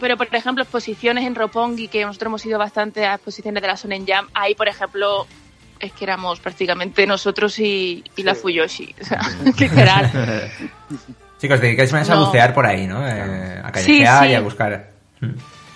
[0.00, 3.76] Pero, por ejemplo, exposiciones en Roppongi, que nosotros hemos ido bastante a exposiciones de la
[3.76, 5.26] Sonen Jam, ahí, por ejemplo,
[5.78, 8.94] es que éramos prácticamente nosotros y, y la Fuyoshi.
[9.00, 9.20] O sea,
[9.58, 10.50] literal.
[11.36, 13.06] Sí, que os dedicáis más a bucear por ahí, ¿no?
[13.06, 14.30] Eh, a Sí, callejear sí.
[14.30, 14.90] y a buscar.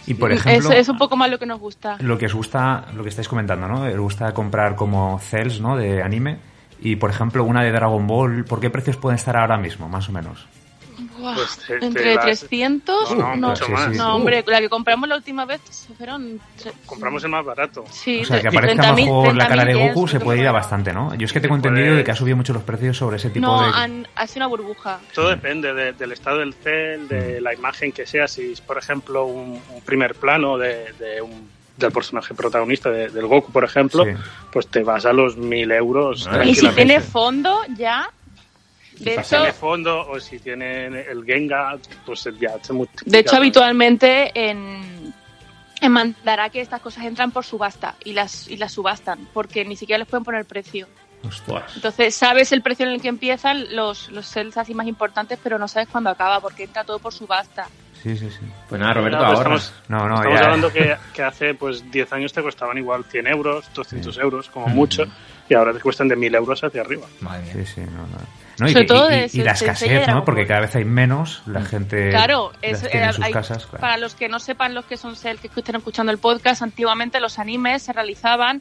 [0.09, 1.97] Y por es, ejemplo, es un poco más lo que nos gusta.
[2.01, 3.82] lo que os gusta, lo que estáis comentando, ¿no?
[3.82, 5.76] Os gusta comprar como cells, ¿no?
[5.76, 6.39] De anime.
[6.80, 10.09] Y por ejemplo, una de Dragon Ball, ¿por qué precios pueden estar ahora mismo, más
[10.09, 10.47] o menos?
[11.35, 13.89] Pues te- te entre las- 300, No, no, no, mucho más.
[13.97, 15.61] no, hombre, la que compramos la última vez
[15.97, 16.39] fueron...
[16.62, 17.85] tre- Compramos el más barato.
[17.90, 20.47] Sí, O sea, que aparezca 30.000, mejor la cara de 30.000 Goku se puede ir
[20.49, 21.15] a bastante, ¿no?
[21.15, 23.31] Yo es que tengo entendido puede- de que ha subido mucho los precios sobre ese
[23.31, 23.70] tipo No, de...
[23.74, 25.01] han, ha sido una burbuja.
[25.15, 27.09] Todo depende de- del estado del cel, Mm.
[27.09, 28.28] de la imagen que sea.
[28.28, 33.09] Si es, por ejemplo, un, un primer plano de, de un- del personaje protagonista de-
[33.09, 34.11] del Goku, por ejemplo, Sí.
[34.53, 36.28] pues te vas a los mil euros.
[36.28, 38.11] Ah, Y si tiene fondo, ya...
[38.98, 43.10] De Si hecho, tiene fondo o si tiene el Genga, pues ya se multiplica.
[43.10, 45.12] de hecho habitualmente en,
[45.80, 49.98] en Mandarake estas cosas entran por subasta y las, y las subastan, porque ni siquiera
[49.98, 50.86] les pueden poner precio.
[51.74, 55.58] Entonces, sabes el precio en el que empiezan los, los sales así más importantes, pero
[55.58, 57.66] no sabes cuándo acaba, porque entra todo por subasta.
[58.02, 58.46] Sí, sí, sí.
[58.68, 59.56] Pues nada, Roberto, Claro, ahora.
[59.56, 60.44] estamos, No, no, estamos ya.
[60.46, 64.52] hablando que, que hace pues 10 años te costaban igual 100 euros, 200 euros, Mm.
[64.52, 65.06] como mucho,
[65.48, 67.06] y ahora te cuestan de 1000 euros hacia arriba.
[67.20, 67.52] Madre mía.
[67.54, 68.18] Sí, sí, no, no.
[68.60, 70.24] No, y, que- y- y la enseña escasez, ¿no?
[70.24, 73.66] Porque cada vez hay menos, la gente Claro, las es, tiene en sus hay- casas,
[73.66, 73.80] claro.
[73.80, 77.20] para los que no sepan los que son sales, que estén escuchando el podcast, antiguamente
[77.20, 78.60] los animes se realizaban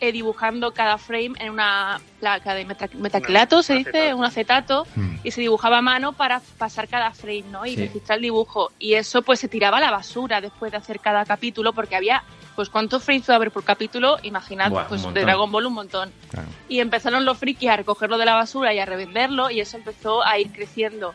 [0.00, 4.16] eh, dibujando cada frame en una placa de meta- metacrilato, se dice, acetato.
[4.16, 5.16] un acetato, Mm.
[5.24, 7.64] y se dibujaba a mano para pasar cada frame, ¿no?
[7.64, 7.76] Y Sí.
[7.76, 8.72] registrar el dibujo.
[8.78, 12.22] Y eso pues se tiraba a la basura después de hacer cada capítulo, porque había,
[12.54, 14.16] pues ¿cuántos frames puede haber por capítulo?
[14.22, 15.20] Imaginad, Buah, pues de.
[15.22, 16.12] Dragon Ball un montón.
[16.30, 16.48] Claro.
[16.68, 20.22] Y empezaron los frikis a recogerlo de la basura y a revenderlo, y eso empezó
[20.24, 21.14] a ir creciendo.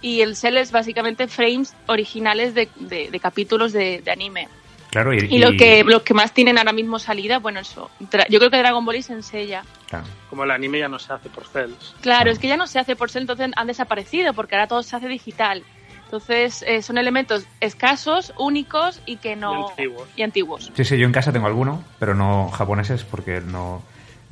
[0.00, 4.48] Y el sell es básicamente frames originales de, de- de capítulos de, de anime.
[4.90, 7.90] Claro, y, Y, lo que los que más tienen ahora mismo salida, bueno, eso.
[8.00, 9.62] Yo creo que Dragon Ball y Senseiya.
[9.88, 10.06] claro.
[10.30, 11.94] Como el anime ya no se hace por cells.
[12.00, 14.82] Claro, es que ya no se hace por ser, entonces han desaparecido, porque ahora todo
[14.82, 15.62] se hace digital.
[16.04, 19.66] Entonces eh, son elementos escasos, únicos y que no.
[19.66, 20.08] Y antiguos.
[20.16, 20.72] y antiguos.
[20.74, 23.82] Sí, sí, yo en casa tengo alguno, pero no japoneses porque no...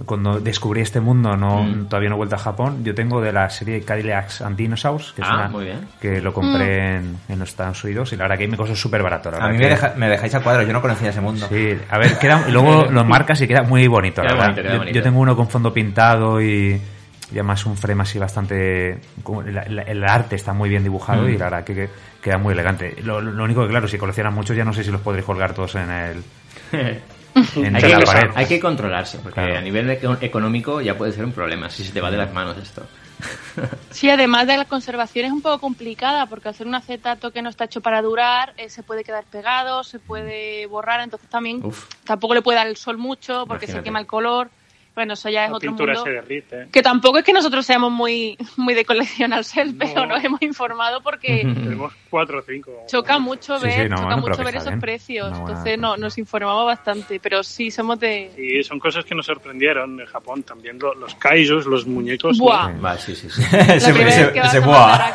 [0.04, 1.86] Cuando descubrí este mundo, no Mm.
[1.86, 2.84] todavía no he vuelto a Japón.
[2.84, 5.88] Yo tengo de la serie Cadillacs and Dinosaurs, que es Ah, una muy bien.
[6.00, 8.76] que lo compré en, en los Estados Unidos y la verdad que ahí me costó
[8.76, 9.30] súper barato.
[9.30, 11.22] la A verdad mí que- me, deja- me dejáis a cuadros, yo no conocía ese
[11.22, 11.46] mundo.
[11.48, 14.50] Sí, a ver, queda, y luego lo marcas y queda muy bonito, la verdad.
[14.54, 14.94] bonito, yo, bonito.
[14.96, 18.98] yo tengo uno con fondo pintado y, y además un frame así bastante...
[19.22, 21.28] como la- la- el arte está muy bien dibujado Mm.
[21.30, 21.88] y la verdad que, que
[22.22, 22.96] queda muy elegante.
[23.02, 25.54] Lo, lo único que, claro, si coleccionas muchos ya no sé si los podréis colgar
[25.54, 26.22] todos en el...
[27.56, 28.30] Hay, la que, pared.
[28.34, 29.58] hay que controlarse, porque Claro.
[29.58, 32.32] a nivel eco- económico ya puede ser un problema si se te va de las
[32.32, 32.82] manos esto.
[33.90, 37.48] Sí, además de la conservación es un poco complicada, porque hacer un acetato que no
[37.48, 41.86] está hecho para durar, eh, se puede quedar pegado, se puede borrar, entonces también Uf.
[42.04, 44.50] tampoco le puede dar el sol mucho, porque se quema el color.
[44.96, 46.04] Bueno, eso ya es La otro pintura mundo.
[46.04, 46.68] se derrite.
[46.72, 49.84] Que tampoco es que nosotros seamos muy, muy de coleccionar sel, No.
[49.84, 52.72] pero nos hemos informado porque Tenemos cuatro o cinco.
[52.88, 54.80] choca mucho Sí, ver, sí, no, choca mucho ver esos bien.
[54.80, 55.28] precios.
[55.30, 58.32] Buena Entonces no, nos informamos bastante, pero sí somos de...
[58.38, 60.42] Y son cosas que nos sorprendieron en Japón.
[60.44, 62.38] También lo- los kaijus, los muñecos.
[62.38, 62.72] Buah.
[62.80, 63.42] Vale, sí, sí, sí.
[63.52, 63.58] La
[63.92, 65.12] primera vez que buah.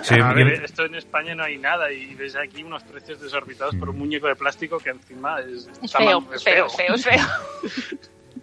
[0.02, 3.76] Sí, A ver, esto en España no hay nada y ves aquí unos precios desorbitados
[3.76, 7.20] por un muñeco de plástico que encima es, Es feo, es feo, feo, es feo.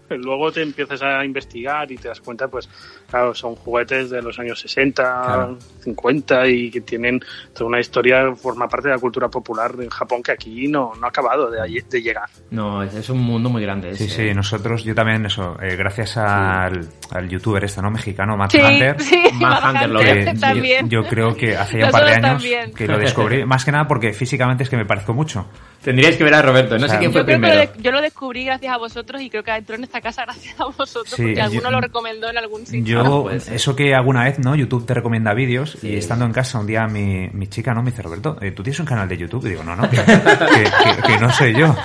[0.18, 2.70] Luego te empiezas a investigar y te das cuenta, pues,
[3.10, 5.58] claro, son juguetes de los años 60, Claro.
[5.84, 7.20] 50 y que tienen
[7.54, 11.06] toda una historia, forma parte de la cultura popular en Japón que aquí no, no
[11.06, 11.60] ha acabado de,
[11.90, 12.30] de llegar.
[12.52, 13.96] No, es, es un mundo muy grande.
[13.96, 14.30] Sí, ese.
[14.30, 17.90] sí, nosotros, yo también, eso, eh, gracias al, al youtuber este, ¿no?
[17.92, 18.96] Mexicano, Matt Sí, Hunter.
[19.02, 20.90] sí, Mad Hunter lo que también.
[20.90, 22.74] Yo, yo creo que hace ya un par de años también.
[22.74, 25.48] que lo descubrí, más que nada porque físicamente es que me parezco mucho.
[25.84, 27.54] Tendríais que ver a Roberto, no O sea, sé quién fue Yo creo que lo,
[27.54, 27.72] primero.
[27.74, 30.60] de- yo lo descubrí gracias a vosotros y creo que entró en esta casa gracias
[30.60, 33.04] a vosotros Sí, porque yo- alguno lo recomendó en algún sitio.
[33.04, 34.56] Yo, eso que alguna vez, ¿no?
[34.56, 35.90] YouTube te recomienda vídeos Sí.
[35.90, 37.82] y estando en casa un día mi, mi chica, ¿no?
[37.84, 39.46] Me dice, Roberto, eh, ¿tú tienes un canal de YouTube?
[39.46, 41.76] Y digo, no, no, que, que- que- que no soy yo.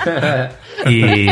[0.85, 1.27] Y,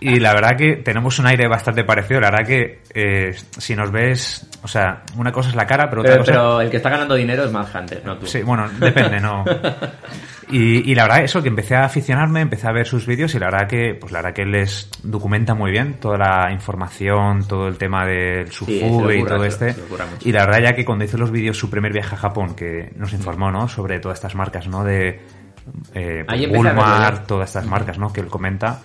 [0.00, 2.20] y la verdad que tenemos un aire bastante parecido.
[2.20, 6.02] La verdad que eh, si nos ves, o sea, una cosa es la cara, pero
[6.02, 6.32] otra Pero, cosa...
[6.32, 8.26] pero el que está ganando dinero es Mad Hunter, no tú.
[8.26, 9.44] Sí, bueno, depende, ¿no?
[10.50, 13.38] Y, y la verdad, eso, que empecé a aficionarme, empecé a ver sus vídeos y
[13.38, 17.46] la verdad que, pues la verdad que él les documenta muy bien toda la información,
[17.46, 19.74] todo el tema del Sí, Sufu le y todo este.
[20.24, 22.90] Y la verdad ya que cuando hizo los vídeos su primer viaje a Japón, que
[22.96, 23.68] nos informó, ¿no?
[23.68, 24.84] Sobre todas estas marcas, ¿no?
[24.84, 25.20] De
[25.94, 27.26] eh, Ahí Walmart, ya.
[27.26, 28.10] todas estas marcas, ¿no?
[28.10, 28.80] Que él comenta.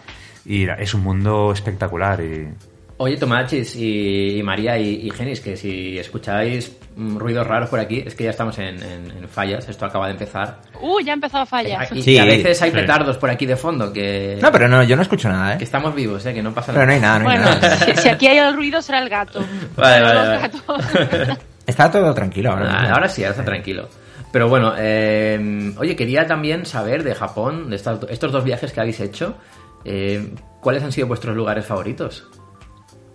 [0.46, 2.50] Y es un mundo espectacular y
[2.98, 7.80] Oye, Tomachis y, y María y, y Genis, que si escucháis mm, ruidos raros por
[7.80, 10.62] aquí, es que ya estamos en, en- en fallas, esto acaba de empezar.
[10.80, 11.88] Uh, ya ha empezado a fallar.
[11.92, 12.12] Y, Sí.
[12.12, 12.78] y a veces hay Sí.
[12.78, 15.66] petardos por aquí de fondo, que, No, pero no, yo no escucho nada, que ¿eh?
[15.66, 16.34] estamos vivos, ¿eh?
[16.34, 16.88] que no pasa Pero nada.
[16.88, 17.78] no hay nada, no hay Bueno, nada.
[17.78, 19.40] si, si aquí hay el ruido será el gato.
[19.76, 20.42] Vale, Los vale, vale.
[20.42, 21.38] gatos.
[21.66, 22.70] Está todo tranquilo ahora.
[22.72, 23.88] Ah, ahora sí, ahora está tranquilo.
[24.34, 28.80] Pero bueno, eh, oye, quería también saber de Japón, de estas- estos dos viajes que
[28.82, 29.38] habéis hecho,
[29.86, 32.28] eh, ¿cuáles han sido vuestros lugares favoritos?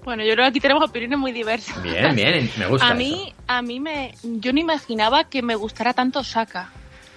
[0.09, 1.83] Bueno, yo creo que aquí tenemos opiniones muy diversas.
[1.83, 2.89] Bien, bien, me gusta.
[2.89, 6.71] A mí, a mí me, yo no imaginaba que me gustara tanto Osaka.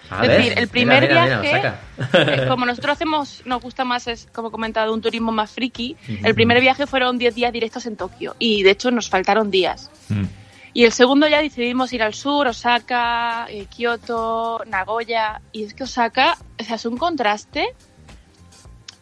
[0.10, 1.74] A es ver, decir, el primer mira, mira, viaje,
[2.14, 5.96] eh, como nosotros hacemos, nos gusta más, es, como he comentado, un turismo más friki,
[6.22, 9.90] el primer viaje fueron 10 días directos en Tokio y de hecho nos faltaron días.
[10.10, 10.26] Mm.
[10.74, 15.40] Y el segundo ya decidimos ir al sur, Osaka, eh, Kioto, Nagoya.
[15.54, 17.74] Y es que Osaka, o sea, es un contraste.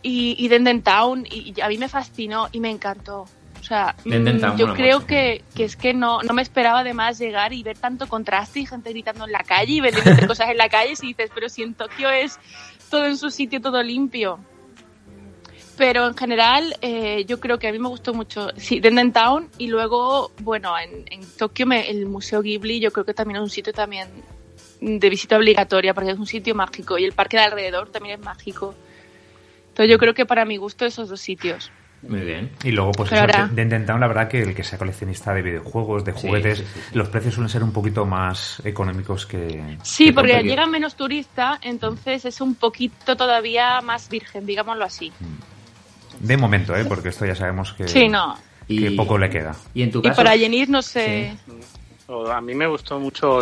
[0.03, 3.25] Y, y Denden Town, y, y a mí me fascinó y me encantó.
[3.69, 5.07] O sea, mm, yo creo mucho.
[5.07, 8.65] que, que es que no, no me esperaba además llegar y ver tanto contraste y
[8.65, 10.93] gente gritando en la calle y vendiendo cosas en la calle.
[11.03, 12.39] Y dices, pero si en Tokio es
[12.89, 14.39] todo en su sitio, todo limpio.
[15.77, 19.49] Pero en general, eh, yo creo que a mí me gustó mucho, sí, Denden Town
[19.59, 23.43] y luego, bueno, en, en Tokio me- el Museo Ghibli yo creo que también es
[23.43, 24.09] un sitio también
[24.81, 28.25] de visita obligatoria porque es un sitio mágico y el parque de alrededor también es
[28.25, 28.73] mágico.
[29.69, 31.71] Entonces yo creo que para mi gusto esos dos sitios.
[32.07, 32.51] Muy bien.
[32.63, 35.33] Y luego, pues eso, ahora- de Denden Town, la verdad que el que sea coleccionista
[35.33, 36.97] de videojuegos, de juguetes, sí, sí, sí.
[36.97, 39.75] los precios suelen ser un poquito más económicos que...
[39.83, 45.11] Sí, que porque llega menos turista, entonces es un poquito todavía más virgen, digámoslo así.
[46.19, 46.85] De momento, ¿eh?
[46.85, 48.37] Porque esto ya sabemos que, Sí, no.
[48.67, 49.55] que poco le queda.
[49.73, 50.15] Y en tu Y caso.
[50.15, 51.35] para Yenir no sé...
[52.31, 53.39] A mí me gustó mucho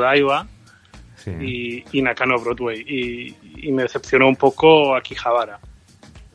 [1.42, 3.36] y, y Nakano Broadway y,
[3.68, 5.60] y me decepcionó un poco Akihabara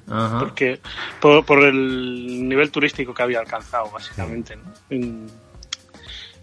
[0.07, 0.81] Porque
[1.21, 4.59] por, por el nivel turístico que había alcanzado básicamente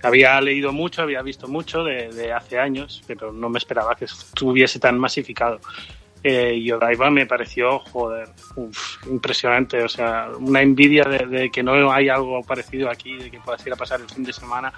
[0.02, 4.06] había leído mucho había visto mucho de, de hace años pero no me esperaba que
[4.06, 5.60] estuviese tan masificado
[6.21, 8.27] Eh, y Odaiba me pareció joder
[8.57, 13.31] uf, impresionante o sea una envidia de, de que no hay algo parecido aquí de
[13.31, 14.73] que puedas ir a pasar el fin de semana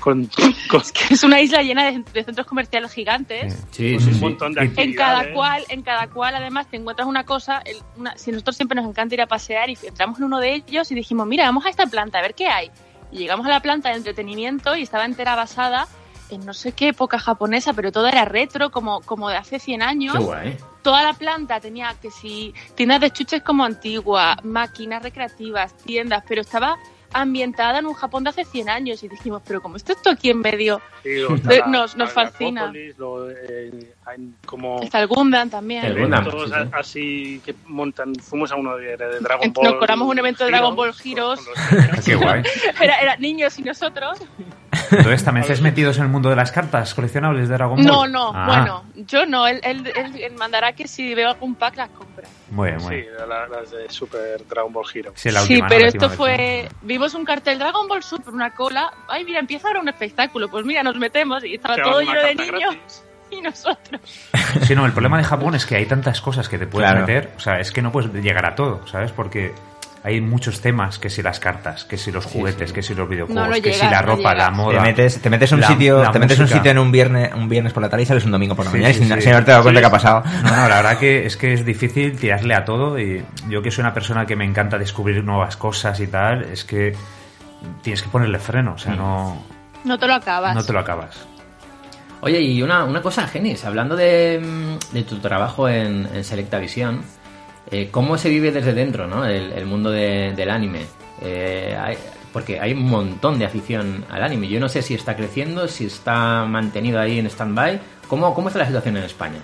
[0.00, 0.24] con,
[0.70, 3.66] con Es una isla llena de, de centros comerciales gigantes.
[3.70, 4.20] Sí, sí, un sí.
[4.20, 7.58] montón de Y- En cada cual, en cada cual, además, te encuentras una cosa.
[7.66, 10.54] el- una- si nosotros siempre nos encanta ir a pasear y entramos en uno de
[10.54, 12.70] ellos y dijimos, mira, vamos a esta planta a ver qué hay.
[13.12, 15.86] Y llegamos a la planta de entretenimiento y estaba entera basada
[16.30, 19.82] en no sé qué época japonesa, pero todo era retro, como, como de hace 100
[19.82, 20.16] años.
[20.16, 20.56] Qué guay.
[20.82, 26.40] Toda la planta tenía que si tiendas de chuches como antigua, máquinas recreativas, tiendas, pero
[26.40, 26.76] estaba
[27.12, 30.30] ambientada en un Japón de hace 100 años y dijimos, pero como esto esto aquí
[30.30, 32.60] en medio, Sí, luego está Eh, la- nos- nos la fascina.
[32.62, 35.84] Acrópolis, luego, eh, hay como está el Gundam también.
[35.84, 36.26] El Gundam.
[36.26, 36.68] eventos sí, sí.
[36.72, 38.14] así que montan.
[38.16, 39.78] Fuimos a uno de, de Dragon Nos Ball.
[39.78, 41.40] colamos un evento de Dragon Ball Heroes.
[42.04, 42.42] Qué guay.
[42.80, 44.18] Era, era niños y nosotros.
[44.90, 47.84] Entonces, ¿también estáis metidos en el mundo de las cartas coleccionables de Dragon Ball?
[47.86, 49.46] No, no, Ah, bueno, yo no.
[49.46, 52.26] Él, él, él- él mandará que si veo algún pack las compra.
[52.50, 53.28] Muy bien, muy Sí, bien.
[53.28, 55.12] la- las de Super Dragon Ball Hero.
[55.14, 56.68] Sí, la sí, última, pero la esto fue.
[56.82, 58.90] Vimos un cartel Dragon Ball Super, una cola.
[59.08, 60.48] Ay, mira, empieza ahora un espectáculo.
[60.48, 63.04] Pues mira, nos metemos y estaba todo lleno de niños gratis.
[63.36, 64.00] y nosotros.
[64.62, 67.06] Sí, no, el problema de Japón es que hay tantas cosas que te puedes Claro.
[67.06, 69.12] meter, o sea, es que no puedes llegar a todo, ¿sabes?
[69.12, 69.52] Porque
[70.04, 73.48] hay muchos temas, que si las cartas, que si los juguetes, que si los videojuegos,
[73.48, 74.78] No, no que si la no ropa, la moda.
[74.78, 77.34] Te metes, te metes un la- sitio, la te metes un sitio en un viernes,
[77.34, 79.12] un viernes por la tarde y sales un domingo por la Sí, mañana sí, sin,
[79.14, 79.20] sí.
[79.22, 79.82] sin haberte dado cuenta Sí.
[79.82, 80.22] que ha pasado.
[80.44, 83.70] No, no, la verdad que es que es difícil tirarle a todo y yo que
[83.72, 86.94] soy una persona que me encanta descubrir nuevas cosas y tal, es que
[87.82, 89.44] tienes que ponerle freno, o sea, no,
[89.84, 90.54] No te lo acabas.
[90.54, 91.26] no te lo acabas.
[92.20, 94.40] Oye, y una, una cosa, Genis, hablando de,
[94.92, 97.02] de tu trabajo en, en Selecta Visión,
[97.70, 99.24] eh, ¿cómo se vive desde dentro, ¿no?
[99.24, 100.86] El, mundo de- del anime.
[101.22, 101.98] Eh, hay-
[102.32, 104.48] porque hay un montón de afición al anime.
[104.48, 107.80] Yo no sé si está creciendo, si está mantenido ahí en stand-by.
[108.08, 109.40] ¿Cómo, ¿Cómo está la situación en España?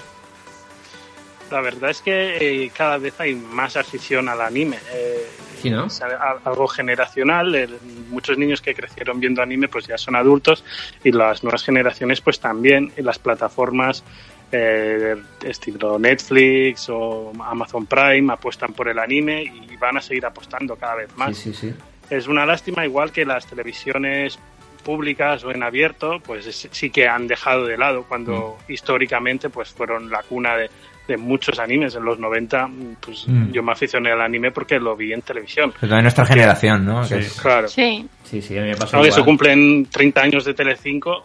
[1.51, 4.78] La verdad es que eh, cada vez hay más afición al anime.
[4.92, 5.26] eh,
[5.65, 5.86] Sí, ¿no?
[5.86, 6.01] es
[6.45, 7.55] algo generacional.
[7.55, 7.78] el-
[8.11, 10.65] muchos niños que crecieron viendo anime pues ya son adultos
[11.03, 12.93] y las nuevas generaciones pues también.
[12.97, 14.05] Y las plataformas
[14.53, 20.77] eh, estilo Netflix o Amazon Prime apuestan por el anime y van a seguir apostando
[20.77, 21.36] cada vez más.
[21.36, 21.74] Sí, sí, sí.
[22.11, 24.39] Es una lástima, igual que las televisiones
[24.85, 29.70] públicas o en abierto, pues es- sí que han dejado de lado cuando históricamente pues
[29.70, 30.70] fueron la cuna de,
[31.06, 31.94] de muchos animes.
[31.94, 32.68] En los 90,
[33.01, 33.52] pues Mm.
[33.52, 35.72] yo me aficioné al anime porque lo vi en televisión.
[35.81, 37.05] De nuestra generación, ¿no?
[37.05, 37.14] Sí.
[37.14, 37.68] Que es- Claro.
[37.68, 38.06] Sí.
[38.22, 39.12] Sí, sí, a mí me pasó igual.
[39.12, 41.22] se cumplen 30 años de Telecinco,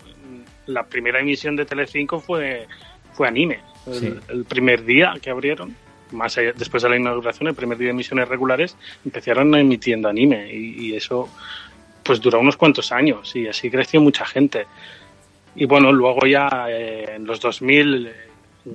[0.68, 2.68] la primera emisión de Telecinco fue,
[3.14, 3.60] fue anime.
[3.88, 4.14] El, Sí.
[4.30, 5.76] el primer día que abrieron.
[6.11, 8.76] más allá- después de la inauguración, el primer día de emisiones regulares,
[9.06, 11.30] empezaron emitiendo anime y, y eso
[12.01, 14.65] pues duró unos cuantos años y así creció mucha gente.
[15.56, 18.14] Y bueno, luego ya eh, en los 2000, eh,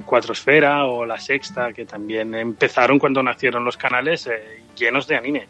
[0.05, 5.17] Cuatro Esfera o La Sexta, que también empezaron cuando nacieron los canales eh, llenos de
[5.17, 5.47] anime.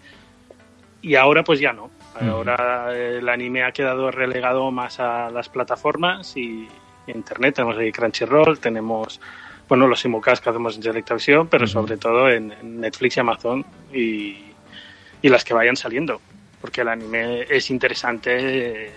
[1.03, 1.91] Y ahora pues ya no.
[2.21, 6.69] Ahora eh, el anime ha quedado relegado más a las plataformas y
[7.07, 7.57] internet.
[7.57, 9.21] Tenemos ahí Crunchyroll, tenemos
[9.69, 14.37] bueno los simulcasts que hacemos en Selectavisión, pero sobre todo en, Netflix y Amazon y,
[15.23, 16.21] y las que vayan saliendo.
[16.61, 18.93] Porque el anime es interesante, eh,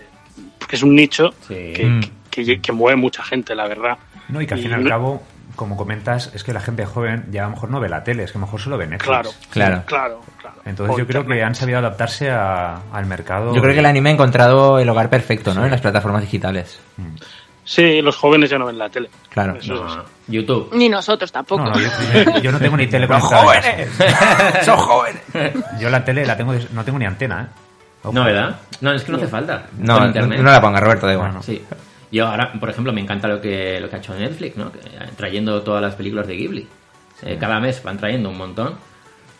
[0.59, 1.73] porque es un nicho Sí.
[1.75, 2.01] que, Mm.
[2.29, 3.97] que- que- que mueve mucha gente, la verdad.
[4.29, 5.23] No, y que al fin y al cabo,
[5.57, 8.23] como comentas, es que la gente joven ya a lo mejor no ve la tele,
[8.23, 9.07] es que a lo mejor solo ve Netflix.
[9.09, 9.83] Claro, Claro.
[9.85, 10.55] claro, claro.
[10.63, 13.53] Entonces O yo creo que han sabido adaptarse a- al mercado.
[13.53, 15.65] Yo creo que el anime ha encontrado el hogar perfecto, ¿no?
[15.65, 16.79] En las plataformas digitales.
[17.65, 19.09] Sí, los jóvenes ya no ven la tele.
[19.29, 19.57] Claro.
[19.57, 19.97] Eso es así.
[19.97, 20.69] No, YouTube.
[20.73, 21.65] Ni nosotros tampoco.
[21.65, 24.65] No, no, yo, yo no tengo ni tele ¡Los conectada en jóvenes!
[24.65, 25.21] ¡Son jóvenes!
[25.81, 27.47] Yo la tele la tengo, no tengo ni antena, ¿eh?
[28.03, 28.13] Ojo.
[28.13, 28.55] No, ¿verdad?
[28.79, 29.65] No, es que no hace falta.
[29.79, 31.33] No, no, la ponga, Roberto, da igual.
[31.41, 31.61] Sí.
[32.11, 34.71] Yo ahora, por ejemplo, me encanta lo que, lo que ha hecho Netflix, ¿no?
[34.71, 34.79] Que,
[35.15, 36.67] trayendo todas las películas de Ghibli.
[37.23, 38.75] Eh, cada mes van trayendo un montón.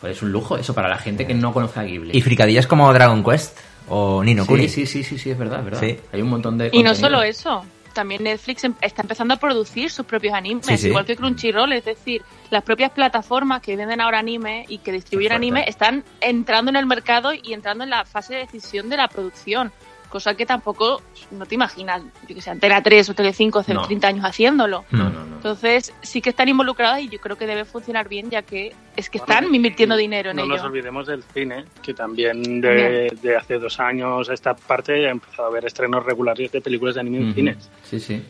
[0.02, 2.16] Pues es un lujo eso para la gente que no conozca a Ghibli.
[2.16, 3.58] Y fricadillas como Dragon Quest
[3.90, 4.68] o Nino Kuni.
[4.68, 5.80] sí, sí, sí, sí, es verdad, es verdad.
[5.80, 5.98] Sí.
[6.12, 9.90] Hay un montón de Y no solo eso, también Netflix em- está empezando a producir
[9.90, 10.88] sus propios animes, Sí, sí.
[10.90, 12.22] igual que Crunchyroll, es decir,
[12.52, 16.86] las propias plataformas que venden ahora anime y que distribuyen anime están entrando en el
[16.86, 19.72] mercado y entrando en la fase de decisión de la producción,
[20.10, 21.02] cosa que tampoco
[21.32, 23.82] no te imaginas, yo que sé, Antena 3 o Telecinco hace No.
[23.84, 24.86] 30 años haciéndolo.
[24.92, 25.36] No, no, no.
[25.38, 29.10] Entonces sí que están involucradas y yo creo que debe funcionar bien ya que es
[29.10, 30.56] que Bueno, están invirtiendo dinero en No ello.
[30.56, 35.12] nos olvidemos del cine, que también de, de hace dos años a esta parte ha
[35.12, 37.70] empezado a haber estrenos regulares de películas de anime en cines.
[37.84, 38.22] Sí, sí.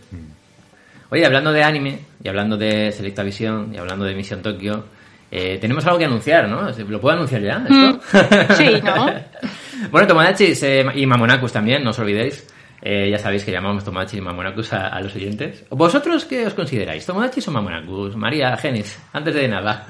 [1.09, 4.83] Oye, hablando de anime, y hablando de Selecta Visión, y hablando de Misión Tokio,
[5.31, 6.69] eh, tenemos algo que anunciar, ¿no?
[6.71, 7.63] ¿Lo puedo anunciar ya?
[7.69, 7.73] esto?
[7.73, 9.13] Mm, sí, ¿no?
[9.91, 12.47] bueno, Tomodachis eh, y Mamonacus también, no os olvidéis.
[12.81, 15.65] Eh, ya sabéis que llamamos Tomodachis y Mamonacus a, a los oyentes.
[15.69, 17.05] ¿Vosotros qué os consideráis?
[17.05, 18.15] ¿Tomodachis o Mamonacus?
[18.15, 19.87] María, Genis, antes de nada.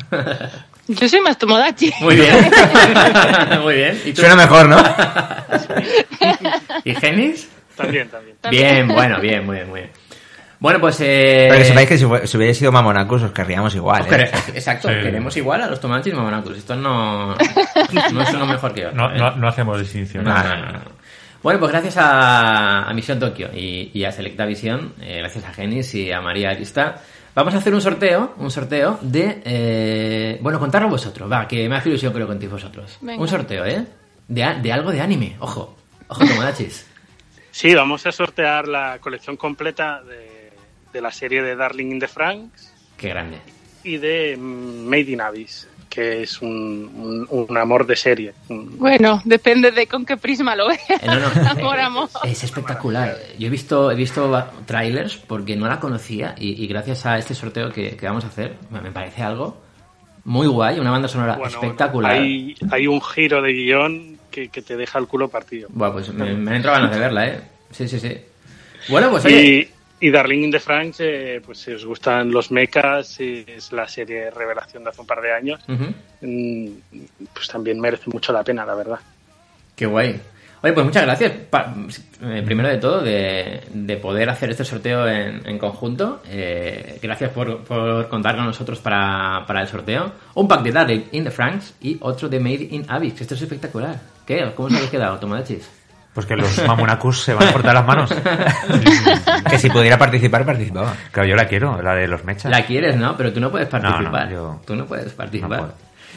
[0.87, 1.91] Yo soy más Tomodachi.
[1.99, 2.49] Muy bien.
[3.61, 4.01] Muy bien.
[4.05, 4.21] ¿Y tú?
[4.21, 4.77] Suena mejor, ¿no?
[6.85, 7.49] ¿Y Genis?
[7.75, 8.37] También, también.
[8.49, 9.91] Bien, bueno, bien, muy bien, muy bien.
[10.59, 10.99] Bueno, pues...
[11.01, 11.45] Eh...
[11.49, 14.31] Pero que sepáis que si, si hubiera sido Mamonacus os querríamos igual, Os ¿eh?
[14.55, 14.95] Exacto, Sí.
[14.95, 16.57] queremos igual a los tomates y mamonacus.
[16.57, 17.35] Esto no,
[18.13, 18.97] no es uno mejor que otro.
[18.97, 19.17] No, ¿eh?
[19.19, 20.23] no, no hacemos distinción.
[20.23, 20.79] No, no, no, no.
[21.43, 25.53] Bueno, pues gracias a, a Misión Tokio y, y a Selecta Visión, eh, gracias a
[25.53, 26.95] Genis y a María Arista,
[27.35, 29.41] vamos a hacer un sorteo, un sorteo de...
[29.45, 32.97] eh, bueno, contarlo vosotros, va, que me hace ilusión que lo contéis vosotros.
[33.01, 33.21] Venga.
[33.21, 33.85] Un sorteo, ¿eh?
[34.27, 35.77] De, de algo de anime, ojo,
[36.07, 36.87] ojo Tomodachis.
[37.51, 40.26] Sí, vamos a sortear la colección completa de,
[40.97, 43.37] de la serie de Darling in the Franks Qué grande.
[43.83, 46.47] y de mm, Made in Abyss, que es un,
[47.29, 48.33] un- un amor de serie.
[48.49, 50.81] Bueno, depende de con qué prisma lo veas.
[50.89, 52.09] Eh, no, no, Amor, amor.
[52.25, 53.15] Es espectacular.
[53.37, 57.35] Yo he visto, he visto trailers porque no la conocía y, y gracias a este
[57.35, 59.61] sorteo que, que vamos a hacer, me parece algo
[60.23, 62.13] muy guay, una banda sonora Bueno, espectacular.
[62.13, 65.67] Hay, hay un giro de guion que, que te deja el culo partido.
[65.71, 67.41] Buah, pues me, me han entrado ganas de verla, ¿eh?
[67.71, 68.17] Sí, sí, sí.
[68.89, 69.69] Bueno, pues oye,
[69.99, 74.29] Y, Darling in the Franks, eh, pues si os gustan los mechas, es la serie
[74.29, 75.59] revelación de hace un par de años,
[76.21, 76.67] mm,
[77.33, 78.99] pues también merece mucho la pena, la verdad.
[79.75, 80.19] qué guay.
[80.63, 81.71] Oye, pues muchas gracias, pa-
[82.23, 86.21] eh, primero de todo, de, de poder hacer este sorteo en, en conjunto.
[86.27, 90.11] Eh, gracias por, por contar con nosotros para, para el sorteo.
[90.33, 93.41] Un pack de Darling in the Franks y otro de Made in Abyss, esto es
[93.43, 93.99] espectacular.
[94.25, 94.51] ¿Qué?
[94.55, 95.69] ¿Cómo os habéis quedado, Tomodachis?
[96.17, 98.11] Pues que los Mamonacus se van a cortar las manos.
[99.51, 100.95] Que si pudiera participar, participaba.
[101.11, 102.49] Claro, yo la quiero, la de los mechas.
[102.51, 103.15] La quieres, ¿no?
[103.15, 104.29] Pero tú no puedes No, no, participar.
[104.31, 105.61] yo- Tú no puedes participar.
[105.61, 105.67] No.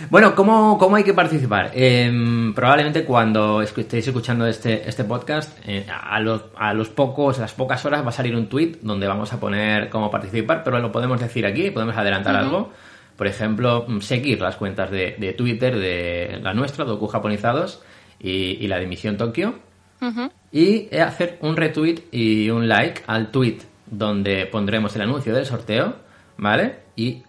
[0.09, 1.72] Bueno, ¿cómo, ¿cómo hay que participar?
[1.74, 7.43] Em, probablemente cuando estéis escuchando este, este podcast, eh, a, los, a los pocos, a
[7.43, 10.78] las pocas horas va a salir un tweet donde vamos a poner cómo participar, pero
[10.78, 12.72] lo podemos decir aquí, podemos adelantar algo.
[13.16, 17.82] Por ejemplo, mm, seguir las cuentas de, de Twitter de la nuestra, Doku Japonizados,
[18.18, 19.68] y, y la de Misión Tokio
[20.01, 20.31] Ujú.
[20.51, 25.44] y eh, hacer un retweet y un like al tweet donde pondremos el anuncio del
[25.44, 25.97] sorteo,
[26.36, 26.77] ¿vale?
[26.97, 27.22] Y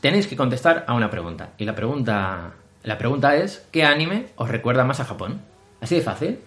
[0.00, 1.50] tenéis que contestar a una pregunta.
[1.58, 2.52] Y la pregunta,
[2.82, 5.40] la pregunta es, ¿qué anime os recuerda más a Japón?
[5.80, 6.38] Así de fácil.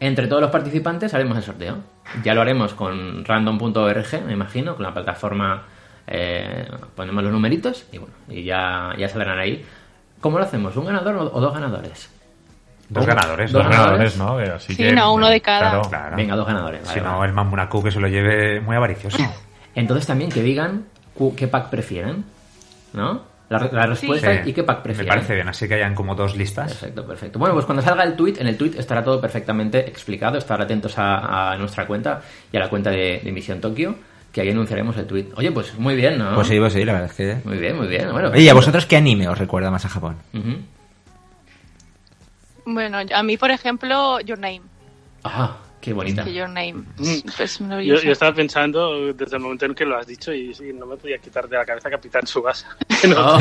[0.00, 1.76] Entre todos los participantes haremos el sorteo.
[2.24, 5.64] Ya lo haremos con random.org, me imagino, con la plataforma
[6.06, 9.64] eh, ponemos los numeritos y bueno, y ya, ya saldrán ahí.
[10.20, 10.74] ¿Cómo lo hacemos?
[10.76, 12.10] ¿Un ganador o dos ganadores?
[12.88, 14.38] Dos ganadores, Dos Dos ganadores, ¿no?
[14.38, 15.70] Así Sí, que, no, uno de cada.
[15.70, 15.82] Claro.
[15.88, 16.16] Claro.
[16.16, 16.80] Venga, dos ganadores.
[16.86, 19.18] vale, si no, el Mamonaku que se lo lleve muy avaricioso.
[19.74, 22.24] Entonces también que digan cu- qué pack prefieren,
[22.94, 23.22] ¿no?
[23.50, 25.08] la, la respuesta Sí, y qué pack Me prefieren.
[25.08, 26.68] parece bien, así que hayan como dos listas.
[26.72, 27.38] Perfecto, perfecto.
[27.38, 30.36] Bueno, pues cuando salga el tweet, en el tweet estará todo perfectamente explicado.
[30.38, 32.20] Estar atentos a, a nuestra cuenta
[32.52, 33.94] y a la cuenta de, de Misión Tokio,
[34.32, 35.28] que ahí anunciaremos el tweet.
[35.36, 36.34] Oye, pues muy bien, ¿no?
[36.34, 37.36] Pues sí, pues sí, la verdad es que...
[37.48, 38.10] Muy bien, muy bien.
[38.12, 40.16] Bueno, Oye, ¿y a vosotros qué anime os recuerda más a Japón?
[40.34, 40.56] Ujú.
[42.70, 44.60] Bueno, a mí, por ejemplo, Your Name.
[45.24, 46.22] Ah, qué bonita.
[46.22, 46.84] Que Your Name.
[46.98, 47.28] Mm.
[47.38, 50.84] Es Yo, estaba pensando desde el momento en que lo has dicho y sí, no
[50.84, 52.76] me podía quitar de la cabeza Capitán Subasa.
[53.16, 53.38] Oh.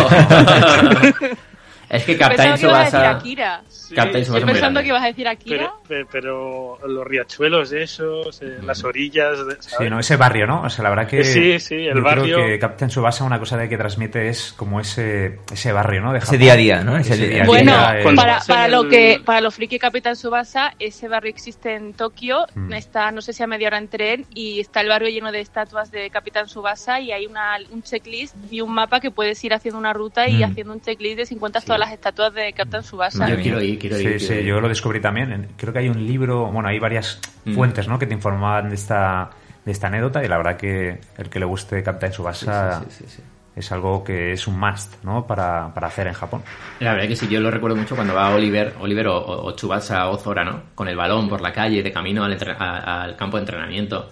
[1.89, 3.09] Es que Captain Subasa...
[3.11, 3.61] Akira.
[3.95, 5.71] Captain Subasa pensando que ibas a decir Akira.
[5.87, 9.75] Pero, pero, pero los riachuelos esos, eh, las orillas, de- ¿sabes?
[9.77, 9.99] Sí, ¿no?
[9.99, 10.61] Ese barrio, ¿no?
[10.63, 11.23] O sea, la verdad que.
[11.23, 12.35] Sí, sí, el yo barrio.
[12.35, 16.11] Creo que Captain Subasa, una cosa de que transmite es como ese, ese barrio, ¿no?
[16.11, 16.97] De Ese día a día, ¿no?
[16.97, 17.43] Ese Ese día.
[17.45, 21.73] Bueno, día, eh, para, para lo que para lo friki Capitán Subasa, ese barrio existe
[21.75, 22.73] en Tokio, Mm.
[22.73, 25.39] está no sé si a media hora en tren y está el barrio lleno de
[25.41, 29.53] estatuas de Capitán Subasa y hay una, un checklist y un mapa que puedes ir
[29.53, 30.43] haciendo una ruta y Mm.
[30.43, 33.29] haciendo un checklist de 50 todas las estatuas de Capitán Subasa.
[33.29, 34.01] Yo quiero ir, quiero ir.
[34.01, 34.45] Sí, quiero sí, ir.
[34.45, 35.49] yo lo descubrí también.
[35.57, 37.55] Creo que hay un libro, bueno, hay varias Mm.
[37.55, 37.97] fuentes, ¿no?
[37.99, 39.29] Que te informaban de esta,
[39.65, 43.03] de esta anécdota y la verdad que el que le guste Captain Subasa Sí, sí,
[43.07, 43.23] sí, sí.
[43.55, 45.25] es algo que es un must, ¿no?
[45.27, 46.41] Para, para hacer en Japón.
[46.79, 49.53] La verdad que sí, yo lo recuerdo mucho cuando va Oliver, Oliver o, o, o
[49.55, 50.61] Tsubasa o Zora, ¿no?
[50.75, 54.09] Con el balón por la calle, de camino al, entre- a- al campo de entrenamiento.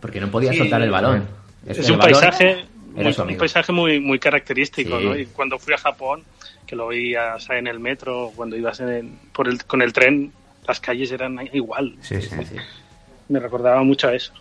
[0.00, 0.58] Porque no podía Sí.
[0.58, 1.26] soltar el balón.
[1.66, 5.04] Es el un balón paisaje, muy, un paisaje muy, muy característico, Sí.
[5.04, 5.16] ¿no?
[5.18, 6.24] Y cuando fui a Japón,
[6.66, 10.32] que lo veías en el metro, cuando ibas en- por el, con el tren,
[10.66, 11.96] las calles eran igual.
[12.02, 12.30] Sí, sí.
[12.44, 12.56] Sí.
[13.28, 14.32] Me recordaba mucho a eso.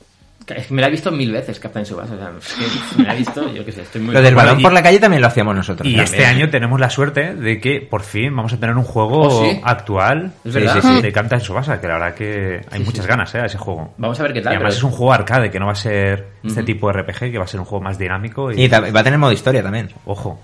[0.47, 2.13] Es que me la he visto mil veces, Captain Subasa.
[2.15, 2.53] O sea, es
[2.93, 4.13] que me la he visto, yo qué sé, estoy muy...
[4.13, 5.87] Lo del balón y- por la calle también lo hacíamos nosotros.
[5.87, 6.03] Y también.
[6.13, 9.43] este año tenemos la suerte de que por fin vamos a tener un juego Oh,
[9.45, 9.59] sí.
[9.63, 10.73] actual Es verdad.
[10.75, 13.09] sí, sí, sí, de Captain Subasa, que la verdad que hay Sí, muchas sí.
[13.09, 13.39] ganas ¿eh?
[13.39, 13.93] a ese juego.
[13.97, 14.53] Vamos a ver qué Y tal.
[14.53, 16.65] además pero- es un juego arcade, que no va a ser este Ujú.
[16.65, 19.03] tipo de RPG, que va a ser un juego más dinámico y, Y va a
[19.03, 19.89] tener modo historia también.
[20.05, 20.39] ojo.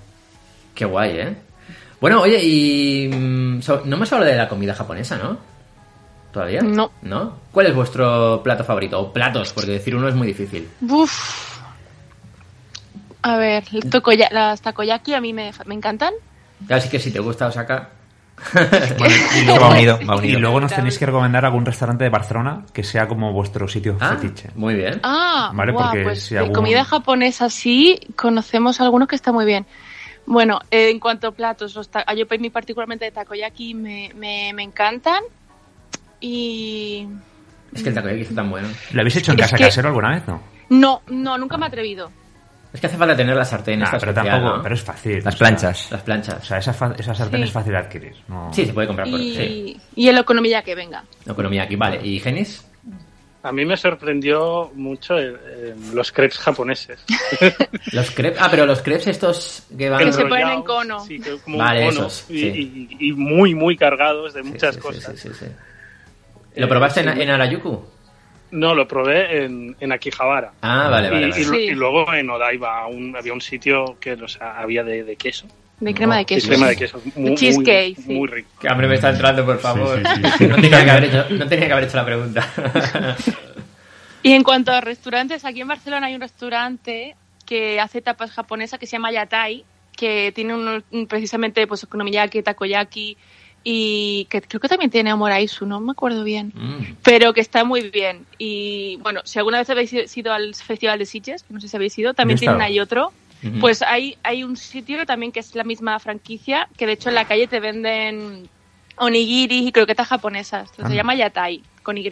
[0.76, 1.36] Qué guay, ¿eh?
[1.99, 3.10] Bueno, oye, y...
[3.11, 5.56] mm, no hemos hablado de la comida japonesa, ¿no?
[6.31, 6.61] ¿Todavía?
[6.61, 6.91] No.
[7.01, 7.33] ¿No?
[7.51, 8.99] ¿Cuál es vuestro plato favorito?
[8.99, 10.67] O platos, porque decir uno es muy difícil.
[10.87, 11.57] Uf.
[13.21, 16.13] A ver, el tokoya- las takoyaki a mí me, me encantan.
[16.65, 17.89] Claro, sí que si te gusta Osaka...
[18.99, 20.39] Bueno, y luego, va unido, va y unido.
[20.39, 24.15] luego nos tenéis que recomendar algún restaurante de Barcelona que sea como vuestro sitio Ah,
[24.15, 24.49] fetiche.
[24.53, 24.99] muy bien.
[25.01, 29.45] Ah, Vale, porque pues si de algún- comida japonesa sí, conocemos algunos que está muy
[29.45, 29.65] bien.
[30.27, 34.51] Bueno, eh, en cuanto a platos, los ta- yo mí particularmente de takoyaki me, me,
[34.53, 35.23] me encantan.
[36.19, 37.07] Y
[37.73, 38.68] Es que el takoyaki está tan bueno.
[38.91, 40.23] ¿Lo habéis hecho en Es casa que- casero alguna vez?
[40.27, 40.41] No.
[40.69, 42.11] no, no, nunca me he atrevido.
[42.73, 44.61] Es que hace falta tener la sartén Nah, pero especial, tampoco, ¿no?
[44.64, 45.15] pero es fácil.
[45.23, 45.91] Las o sea, planchas.
[45.91, 46.41] Las planchas.
[46.41, 47.45] O sea, esa, esa sartén Sí.
[47.45, 48.15] es fácil de adquirir.
[48.27, 48.53] No...
[48.53, 49.19] Sí, se puede comprar por...
[49.19, 49.80] Sí.
[49.95, 51.03] Y, y el economía que venga.
[51.26, 51.99] Economía aquí, vale.
[52.06, 52.64] ¿Y Genis?
[53.44, 56.99] A mí me sorprendió mucho eh, eh, los crepes japoneses.
[57.94, 58.39] Los crepes...
[58.41, 60.03] Ah, pero los crepes estos que van...
[60.03, 60.99] Que se ponen en cono.
[60.99, 62.88] sí, que como Vale, un cono, esos, y, sí.
[62.99, 65.19] y- y muy, muy cargados de Sí, muchas sí, sí, cosas.
[65.19, 65.45] sí, sí, sí.
[66.57, 67.21] ¿Lo probaste Eh, en, sí.
[67.21, 67.85] en Harajuku?
[68.51, 70.53] No, lo probé en, en Akihabara.
[70.61, 71.41] Ah, vale, vale, y, vale.
[71.41, 71.55] y- Sí.
[71.57, 75.47] y luego en Odaiba un- había un sitio que o sea, había de, de queso.
[75.79, 76.47] De crema de De queso.
[76.47, 77.01] crema de queso.
[77.17, 78.13] Muy, Cheesecake, muy, sí.
[78.13, 78.49] muy rico.
[78.59, 79.99] Que hambre me está entrando, por favor.
[79.99, 80.47] Sí, sí, sí.
[80.47, 82.47] No, tenía que haber hecho, no tenía que haber hecho la pregunta.
[84.23, 87.15] Y en cuanto a restaurantes, aquí en Barcelona hay un restaurante
[87.45, 89.63] que hace tapas japonesas que se llama Yatai,
[89.95, 93.15] que tiene un, un- precisamente pues okonomiyaki, takoyaki
[93.69, 96.95] y que creo que también tiene omoraisu, no me acuerdo bien, Mm.
[97.03, 98.26] pero que está muy bien.
[98.38, 101.98] Y bueno, si alguna vez habéis ido al Festival de Sitges, no sé si habéis
[101.99, 103.11] ido, también tienen ahí otro.
[103.60, 107.15] Pues hay, hay un sitio también que es la misma franquicia, que de hecho en
[107.15, 108.48] la calle te venden
[108.95, 110.69] onigiris y croquetas japonesas.
[110.76, 110.89] Se Ah.
[110.89, 112.10] llama Yatai, con Y.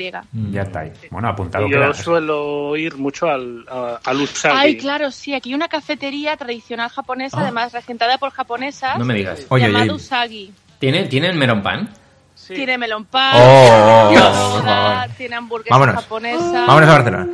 [0.52, 0.92] Ya está ahí.
[1.10, 4.56] Bueno, apuntado yo suelo ir mucho al, a- al Usagi.
[4.58, 7.44] Ay, claro, sí, aquí hay una cafetería tradicional japonesa, Ah.
[7.44, 9.46] además regentada por japonesas, No me digas.
[9.50, 9.94] Oye, llamada oye.
[9.94, 10.52] Usagi.
[10.80, 11.90] ¿Tienen, ¿tienen melon pan?
[12.34, 12.54] Sí.
[12.54, 15.10] Tiene melón pan, Oh, tiene oh, por favor.
[15.18, 15.96] tiene hamburguesa Vámonos.
[15.96, 17.28] japonesa, Vámonos a Barcelona.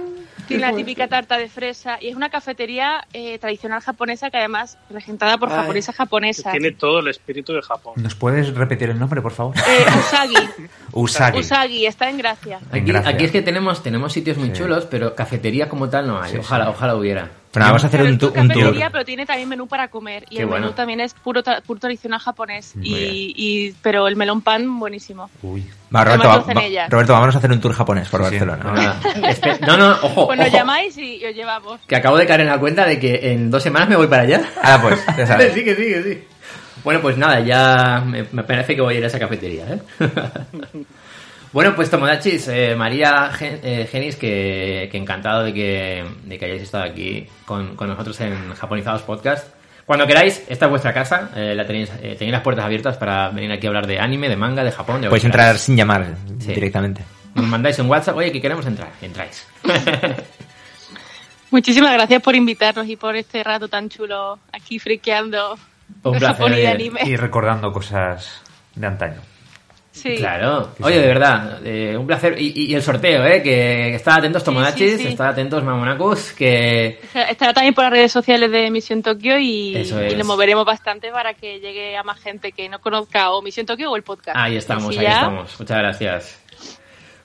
[0.47, 4.77] tiene la típica tarta de fresa y es una cafetería eh, tradicional japonesa que además
[4.89, 6.51] regentada por japonesas japonesas.
[6.51, 7.93] Tiene todo el espíritu de Japón.
[7.97, 9.55] ¿Nos puedes repetir el nombre, por favor?
[9.57, 10.35] Eh, Usagi,
[10.93, 11.39] Usagi.
[11.39, 12.59] Usagi, está en Gracia.
[12.72, 13.11] En Aquí, Gracia.
[13.11, 14.53] aquí es que tenemos, tenemos sitios muy Sí.
[14.53, 16.31] chulos, pero cafetería como tal no hay.
[16.31, 16.72] Sí, ojalá, sí.
[16.76, 17.30] ojalá hubiera.
[17.53, 18.91] Pero vamos a hacer un, un cafetería, tour.
[18.94, 20.68] pero tiene también menú para comer y Qué el bueno.
[20.68, 25.30] menú también es puro, tra- puro tradicional japonés y, y- pero el melón pan buenísimo.
[25.41, 25.69] Uy.
[25.94, 26.88] Va, Roberto, va- va-.
[26.88, 28.45] Roberto, vámonos a hacer un tour japonés por Sí, sí.
[28.45, 28.95] Barcelona.
[29.30, 30.28] Espe- no, no, ojo.
[30.28, 31.82] Pues nos ojo, llamáis y os llevamos.
[31.88, 34.23] Que acabo de caer en la cuenta de que en dos semanas me voy para
[34.23, 34.41] allá.
[34.64, 35.53] Ah, pues, ya sabes.
[35.53, 36.23] sí, que sí, que sí.
[36.86, 39.80] Bueno, pues nada, ya me, me parece que voy a ir a esa cafetería, ¿eh?
[41.53, 46.45] bueno, pues Tomodachis, eh, María Gen- eh, Genis, que, que encantado de que, de que
[46.45, 49.48] hayáis estado aquí con, con nosotros en Japonizados Podcast.
[49.86, 53.30] Cuando queráis, esta es vuestra casa, eh, la tenéis, eh, tenéis las puertas abiertas para
[53.30, 55.02] venir aquí a hablar de anime, de manga, de Japón.
[55.02, 55.61] De que entrar queráis.
[55.61, 56.53] sin llamar Sí.
[56.53, 57.03] directamente.
[57.36, 59.45] Nos mandáis un WhatsApp, oye, que queremos entrar, entráis.
[61.49, 65.57] Muchísimas gracias por invitarnos y por este rato tan chulo aquí friqueando
[66.03, 67.02] Un de placer, Japón y anime.
[67.06, 68.41] Y recordando cosas
[68.76, 69.19] de antaño.
[69.91, 70.15] Sí.
[70.15, 70.69] Claro.
[70.81, 72.39] Oye, de verdad, eh, un placer.
[72.39, 73.43] Y, y- y el sorteo, ¿eh?
[73.43, 75.07] Que estad atentos, Tomodachis, sí, sí.
[75.09, 77.01] estad atentos, Mamonacus, que...
[77.30, 79.91] Estará también por las redes sociales de Misión Tokio y, es.
[79.91, 83.91] lo moveremos bastante para que llegue a más gente que no conozca o Misión Tokio
[83.91, 84.38] o el podcast.
[84.39, 85.59] Ahí estamos, ahí ya- estamos.
[85.59, 86.38] Muchas gracias.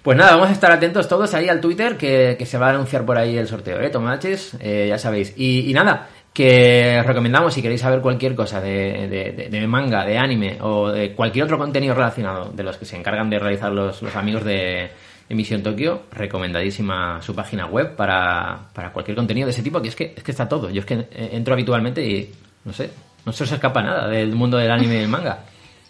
[0.02, 2.70] Pues nada, vamos a estar atentos todos ahí al Twitter, que, que se va a
[2.70, 3.90] anunciar por ahí el sorteo, ¿eh?
[3.90, 5.34] Tomodachis, eh, ya sabéis.
[5.36, 9.08] Y, y nada, que os recomendamos, si queréis saber cualquier cosa de,
[9.50, 13.30] de- manga, de anime o de cualquier otro contenido relacionado de los que se encargan
[13.30, 14.90] de realizar los, los amigos de
[15.30, 19.96] Emisión Tokio, recomendadísima su página web para, para cualquier contenido de ese tipo, que es
[19.96, 20.68] que, es que está todo.
[20.68, 22.30] Yo es que eh, entro habitualmente y,
[22.66, 22.90] no sé,
[23.24, 25.38] no se os escapa nada del mundo del anime y del manga.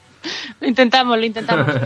[0.60, 1.66] Lo intentamos, lo intentamos.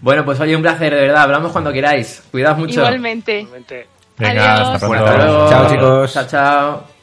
[0.00, 1.22] Bueno, pues oye, un placer, de verdad.
[1.22, 2.22] Hablamos cuando queráis.
[2.30, 2.80] Cuidaos mucho.
[2.80, 3.46] Igualmente.
[4.18, 4.68] Venga, Adiós.
[4.74, 5.22] hasta Bueno, pronto.
[5.22, 5.50] hasta luego.
[5.50, 6.12] Chao, chicos.
[6.12, 6.97] Chao, chao.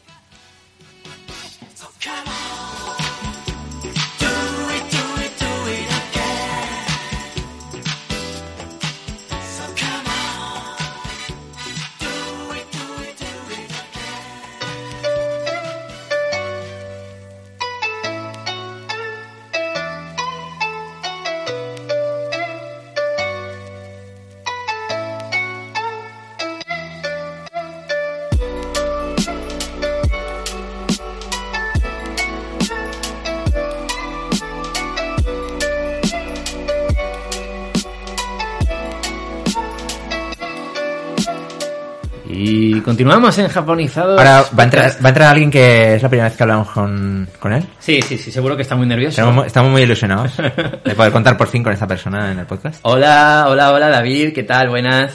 [42.95, 44.17] Continuamos en Japonizados.
[44.17, 46.69] Ahora va a entrar, va a entrar alguien que es la primera vez que hablamos
[46.71, 47.65] con, con él.
[47.77, 49.19] Sí, sí, sí, seguro que está muy nervioso.
[49.21, 50.31] Estamos, estamos muy ilusionados
[50.85, 52.79] de poder contar por fin con esta persona en el podcast.
[52.83, 54.33] Hola, hola, hola, David.
[54.33, 54.69] ¿Qué tal?
[54.69, 55.11] Buenas.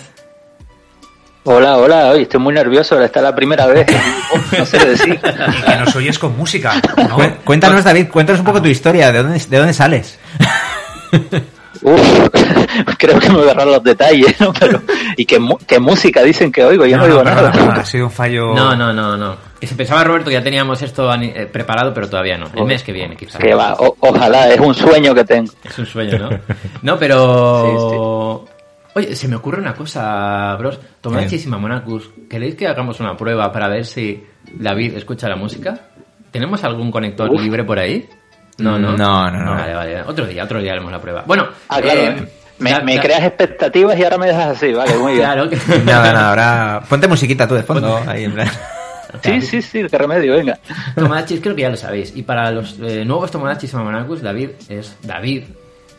[1.45, 3.87] Hola, hola, hoy estoy muy nervioso, esta es la primera vez.
[4.59, 5.19] No sé decir.
[5.25, 6.75] Y que nos oyes con música.
[6.99, 7.15] ¿no?
[7.17, 10.19] Cu- Cuéntanos, David, cuéntanos un poco tu historia, ¿de dónde, de dónde sales?
[11.83, 12.29] Uf,
[12.99, 14.53] creo que me voy a agarrar los detalles, ¿no?
[14.53, 14.83] Pero,
[15.17, 16.85] ¿y qué, mu- qué música dicen que oigo?
[16.87, 17.53] Yo no, No, digo no, nada.
[17.53, 18.55] perdona, ha sido un fallo.
[18.55, 19.37] No, no, no, no.
[19.61, 22.47] Que se pensaba, Roberto, que ya teníamos esto eh, preparado, pero todavía no.
[22.55, 23.41] El mes que viene, quizás.
[23.41, 25.53] Que va, o- ojalá, es un sueño que tengo.
[25.65, 26.31] Es un sueño, ¿no?
[26.83, 28.45] No, pero...
[28.95, 30.81] Oye, se me ocurre una cosa, bros.
[31.01, 35.79] Tomachis y Mamonacus, ¿queréis que hagamos una prueba para ver si David escucha la música?
[36.33, 37.41] ¿Tenemos algún conector Uf.
[37.41, 38.09] libre por ahí?
[38.61, 38.97] No, no.
[38.97, 39.51] No, no, no.
[39.53, 40.03] Vale, vale.
[40.03, 41.25] Otro día, otro día haremos la prueba.
[41.27, 42.29] Bueno, Ah, claro, eh,
[42.59, 45.25] me, creas expectativas y ahora me dejas así, vale, muy bien.
[45.25, 45.57] Claro que...
[45.85, 48.01] Nada, nada, ahora ponte musiquita tú de fondo.
[48.07, 48.49] Ahí en plan.
[49.25, 50.57] Sí, sí, sí, qué remedio, venga.
[50.95, 52.13] Tomodachis creo que ya lo sabéis.
[52.15, 55.45] Y para los eh, nuevos Tomodachis y Mamonacus, David es David.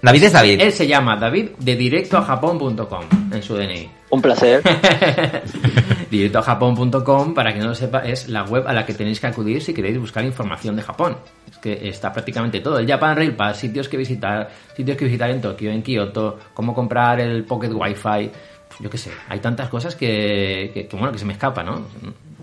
[0.01, 0.61] David es David.
[0.61, 3.89] Él se llama David de directoajapón.com en su DNI.
[4.11, 4.61] Un placer.
[6.11, 9.61] directoajapón.com, para que no lo sepa, es la web a la que tenéis que acudir
[9.61, 11.17] si queréis buscar información de Japón.
[11.49, 12.77] Es que está prácticamente todo.
[12.79, 16.73] El Japan Rail Pass, sitios que visitar, sitios que visitar en Tokio, en Kioto, cómo
[16.73, 18.31] comprar el Pocket Wi-Fi.
[18.79, 21.81] Yo qué sé, hay tantas cosas que, que- que, bueno, que se me escapa, ¿no?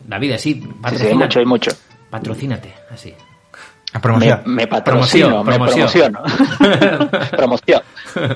[0.06, 1.14] David, así, Sí, sí, hay patrocínate.
[1.16, 1.70] mucho, hay mucho.
[2.10, 3.14] Patrocínate, así.
[3.93, 4.43] A promoción.
[4.44, 7.20] Me, me patrocino, Promoción, me promociono.
[7.31, 7.82] Promoción.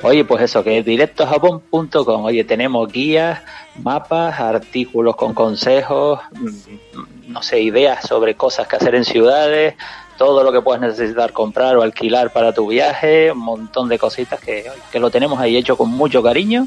[0.03, 2.24] Oye, pues eso, que es directojapón.com.
[2.24, 3.41] Oye, tenemos guías,
[3.83, 9.74] mapas, artículos con consejos, mm, no sé, ideas sobre cosas que hacer en ciudades,
[10.16, 14.41] todo lo que puedas necesitar comprar o alquilar para tu viaje, un montón de cositas
[14.41, 16.66] que, que lo tenemos ahí hecho con mucho cariño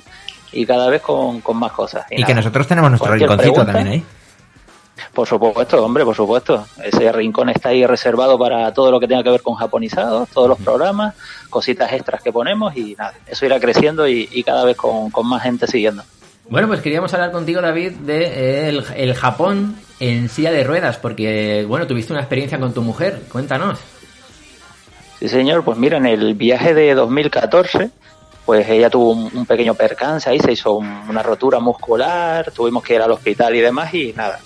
[0.51, 2.05] y cada vez con, con más cosas.
[2.11, 4.03] Y que nada, nosotros tenemos nuestro rinconcito pregunta, también ahí.
[5.15, 6.67] Por supuesto, hombre, por supuesto.
[6.83, 10.47] Ese rincón está ahí reservado para todo lo que tenga que ver con japonizados, todos
[10.49, 11.15] los programas,
[11.49, 15.27] cositas extras que ponemos y nada, eso irá creciendo y, y cada vez con, con
[15.27, 16.03] más gente siguiendo.
[16.47, 20.97] Bueno, pues queríamos hablar contigo, David, de eh, el, el Japón en silla de ruedas,
[20.97, 23.23] porque, bueno, tuviste una experiencia con tu mujer.
[23.31, 23.79] Cuéntanos.
[25.19, 27.89] Sí, señor, pues mira, en el viaje de 2014,
[28.45, 32.83] pues ella tuvo un, un pequeño percance ahí, se hizo un- una rotura muscular, tuvimos
[32.83, 34.39] que ir al hospital y demás y nada.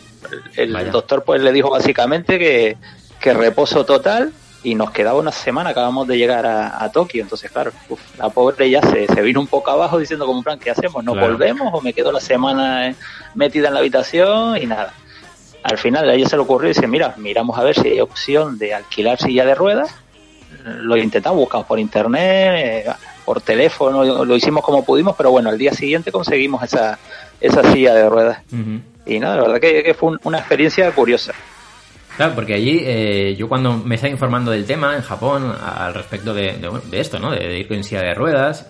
[0.56, 0.92] El, Vaya.
[0.92, 2.78] doctor pues le dijo básicamente que,
[3.20, 4.32] que reposo total
[4.64, 8.30] y nos quedaba una semana, acabamos de llegar a, a Tokio, entonces claro, uf, la
[8.30, 11.02] pobre ya se, se vino un poco abajo diciendo como plan, ¿qué hacemos?
[11.04, 11.30] ¿Nos Claro.
[11.32, 12.96] volvemos o me quedo la semana eh,
[13.36, 14.94] metida en la habitación y nada?
[15.64, 18.00] Al final a ella se le ocurrió y dice, mira, miramos a ver si hay
[18.02, 19.94] opción de alquilar silla de ruedas
[20.66, 22.92] lo intentamos, buscamos por internet, eh,
[23.24, 26.98] por teléfono, lo hicimos como pudimos, pero bueno, al día siguiente conseguimos esa,
[27.40, 28.40] esa silla de ruedas.
[29.10, 31.34] Y nada, la verdad que, fue un- una experiencia curiosa.
[32.16, 36.34] Claro, porque allí eh, yo cuando me estaba informando del tema en Japón al respecto
[36.34, 36.60] de,
[36.92, 37.32] esto, ¿no?
[37.32, 38.68] De, ir con silla de ruedas,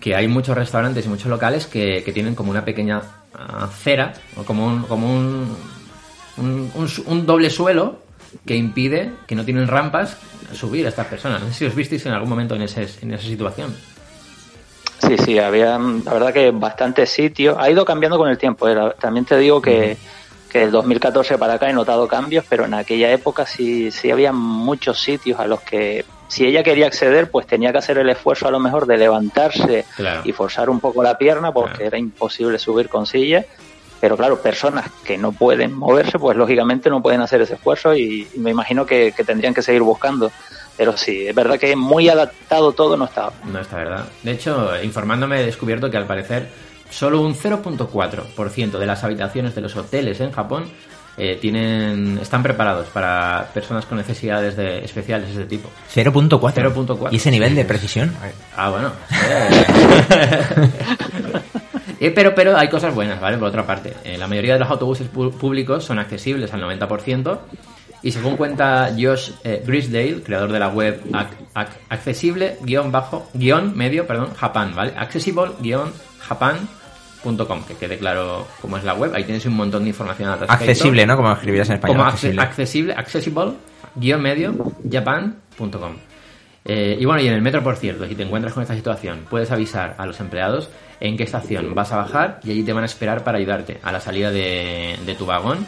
[0.00, 3.02] que hay muchos restaurantes y muchos locales que, que tienen como una pequeña
[3.34, 5.56] acera o como un, como un,
[6.38, 7.98] un, un un doble suelo
[8.46, 10.16] que impide, que no tienen rampas,
[10.52, 11.42] subir a estas personas.
[11.42, 13.74] No sé si os visteis en algún momento en, ese, en esa situación.
[14.98, 17.56] Sí, sí, había, la verdad que bastantes sitios.
[17.58, 18.68] Ha ido cambiando con el tiempo.
[18.68, 19.96] eh, También te digo que,
[20.50, 24.32] que del 2014 para acá he notado cambios, pero en aquella época sí, sí había
[24.32, 28.48] muchos sitios a los que si ella quería acceder, pues tenía que hacer el esfuerzo
[28.48, 30.22] a lo mejor de levantarse Claro.
[30.24, 33.44] y forzar un poco la pierna porque era imposible subir con silla.
[34.00, 38.28] Pero claro, personas que no pueden moverse, pues lógicamente no pueden hacer ese esfuerzo y,
[38.34, 40.30] y me imagino que, que tendrían que seguir buscando.
[40.76, 43.32] Pero sí, es verdad que muy adaptado todo no estaba.
[43.44, 44.06] No está verdad.
[44.22, 46.48] De hecho, informándome he descubierto que al parecer
[46.90, 50.66] solo un 0.4% de las habitaciones de los hoteles en Japón
[51.18, 55.70] eh, tienen están preparados para personas con necesidades de, especiales de ese tipo.
[55.94, 56.38] 0.4.
[56.38, 57.08] 0.4.
[57.10, 58.14] ¿Y ese nivel de precisión?
[58.56, 58.92] Ah, bueno.
[61.98, 63.38] Eh, pero, pero hay cosas buenas, ¿vale?
[63.38, 67.38] Por otra parte, eh, la mayoría de los autobuses públicos son accesibles al 90%.
[68.06, 73.28] Y según cuenta Josh eh, Grisdale, creador de la web ac- ac- accesible guion bajo
[73.34, 74.92] guion medio, perdón, Japan, ¿vale?
[74.96, 79.12] Accessible guion japan.com, que quede claro cómo es la web.
[79.14, 80.54] Ahí tienes un montón de información al respecto.
[80.64, 81.16] Accesible, ¿no?
[81.16, 81.96] Como escribirás en español.
[81.96, 82.42] Como acce- accesible.
[82.42, 83.52] accesible, accessible,
[83.96, 84.54] guion medio,
[84.90, 85.96] japan.com.
[86.64, 89.24] Eh, y bueno, y en el metro, por cierto, si te encuentras con esta situación,
[89.30, 90.68] puedes avisar a los empleados
[90.98, 93.92] en qué estación vas a bajar y allí te van a esperar para ayudarte a
[93.92, 95.64] la salida de, de tu vagón,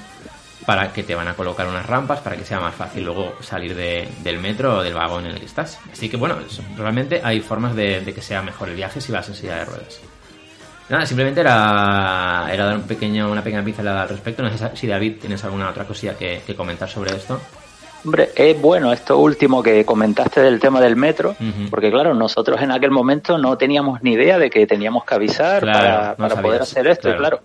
[0.69, 3.75] para que te van a colocar unas rampas para que sea más fácil luego salir
[3.75, 5.81] de- del metro o del vagón en el que estás.
[5.91, 6.37] Así que bueno,
[6.77, 9.65] realmente hay formas de, de que sea mejor el viaje si vas en silla de
[9.65, 9.99] ruedas.
[10.91, 14.43] Nada, simplemente era, era dar un pequeño, una pequeña pincelada al respecto.
[14.43, 17.41] No sé si David tienes alguna otra cosilla que, que comentar sobre esto.
[18.05, 21.35] Hombre, es bueno esto último que comentaste del tema del metro,
[21.71, 25.63] porque claro, nosotros en aquel momento no teníamos ni idea de que teníamos que avisar
[25.63, 27.09] Claro, para, no para sabías, poder hacer esto.
[27.09, 27.41] Y claro,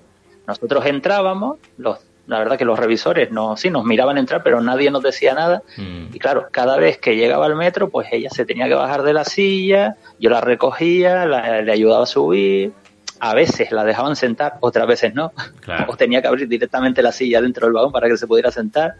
[0.46, 4.90] nosotros entrábamos, los, la verdad que los revisores no, sí nos miraban entrar, pero nadie
[4.92, 5.62] nos decía nada.
[5.78, 9.04] Mm, Y claro, cada vez que llegaba al metro, pues ella se tenía que bajar
[9.04, 12.72] de la silla, yo la recogía, la- le ayudaba a subir.
[13.20, 15.32] A veces la dejaban sentar, otras veces no.
[15.62, 15.86] Claro.
[15.94, 18.94] O tenía que abrir directamente la silla dentro del vagón para que se pudiera sentar.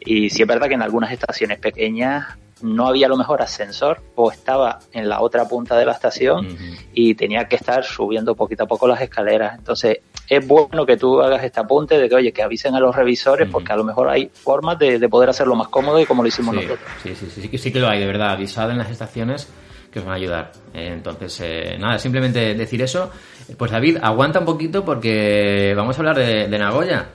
[0.00, 2.26] Y sí es verdad que en algunas estaciones pequeñas
[2.62, 6.48] no había a lo mejor ascensor o estaba en la otra punta de la estación
[6.92, 9.56] y tenía que estar subiendo poquito a poco las escaleras.
[9.58, 12.94] Entonces, es bueno que tú hagas este apunte de que, oye, que avisen a los
[12.94, 16.22] revisores porque a lo mejor hay formas de, de poder hacerlo más cómodo y como
[16.22, 16.90] lo hicimos Sí, nosotros.
[17.02, 18.30] sí, sí, sí, sí, que- sí que lo hay, de verdad.
[18.32, 19.48] Avisad en las estaciones
[19.90, 20.52] que os van a ayudar.
[20.72, 23.10] Entonces, eh, nada, simplemente decir eso.
[23.58, 27.06] Pues David, aguanta un poquito porque vamos a hablar de, de Nagoya.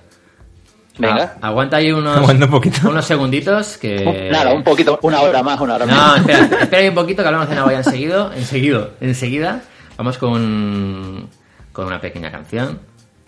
[0.97, 1.35] Venga.
[1.41, 2.89] Ah, aguanta ahí unos, Aguanta un poquito.
[2.89, 4.29] unos segunditos que...
[4.31, 6.19] Nada, un poquito, una hora más, una hora No, más.
[6.19, 8.31] espera, espera ahí un poquito que hablamos de Nagoya enseguida.
[8.35, 9.61] Enseguida, enseguida.
[9.97, 11.29] Vamos con,
[11.73, 12.79] con una pequeña canción.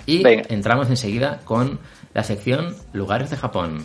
[0.06, 0.44] Y Venga.
[0.50, 1.80] entramos enseguida con
[2.14, 3.84] la sección Lugares de Japón.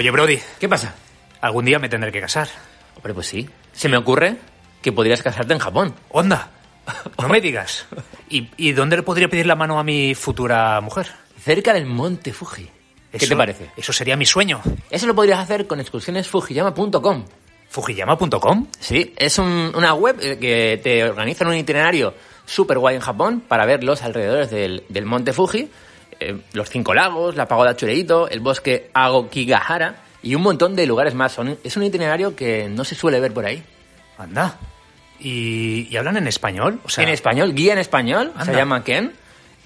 [0.00, 0.94] Oye, Brody, ¿Qué pasa?
[1.42, 2.48] algún día me tendré que casar.
[2.96, 3.46] Hombre, pues sí.
[3.74, 4.36] Se me ocurre
[4.80, 5.94] que podrías casarte en Japón.
[6.08, 6.48] Onda,
[7.20, 7.84] no me digas.
[8.30, 11.08] ¿Y, y dónde le podría pedir la mano a mi futura mujer?
[11.38, 12.64] Cerca del monte Fuji.
[13.10, 13.70] ¿Qué Eso- te parece?
[13.76, 14.62] Eso sería mi sueño.
[14.88, 17.26] Eso lo podrías hacer con excursionesfujiyama.com.
[17.68, 18.68] Fujiyama.com.
[18.80, 22.14] Sí, es un- una web eh, que te organiza un itinerario
[22.46, 25.70] súper guay en Japón para ver los alrededores del, del monte Fuji,
[26.20, 31.14] eh, los cinco lagos, la pagoda Chureito, el bosque Agokigahara y un montón de lugares
[31.14, 31.32] más.
[31.32, 33.62] Son- es un itinerario que no se suele ver por ahí.
[34.18, 34.56] Anda.
[35.18, 36.80] ¿Y, y hablan en español?
[36.84, 39.12] O sea, en español, guía en español, se llama Ken.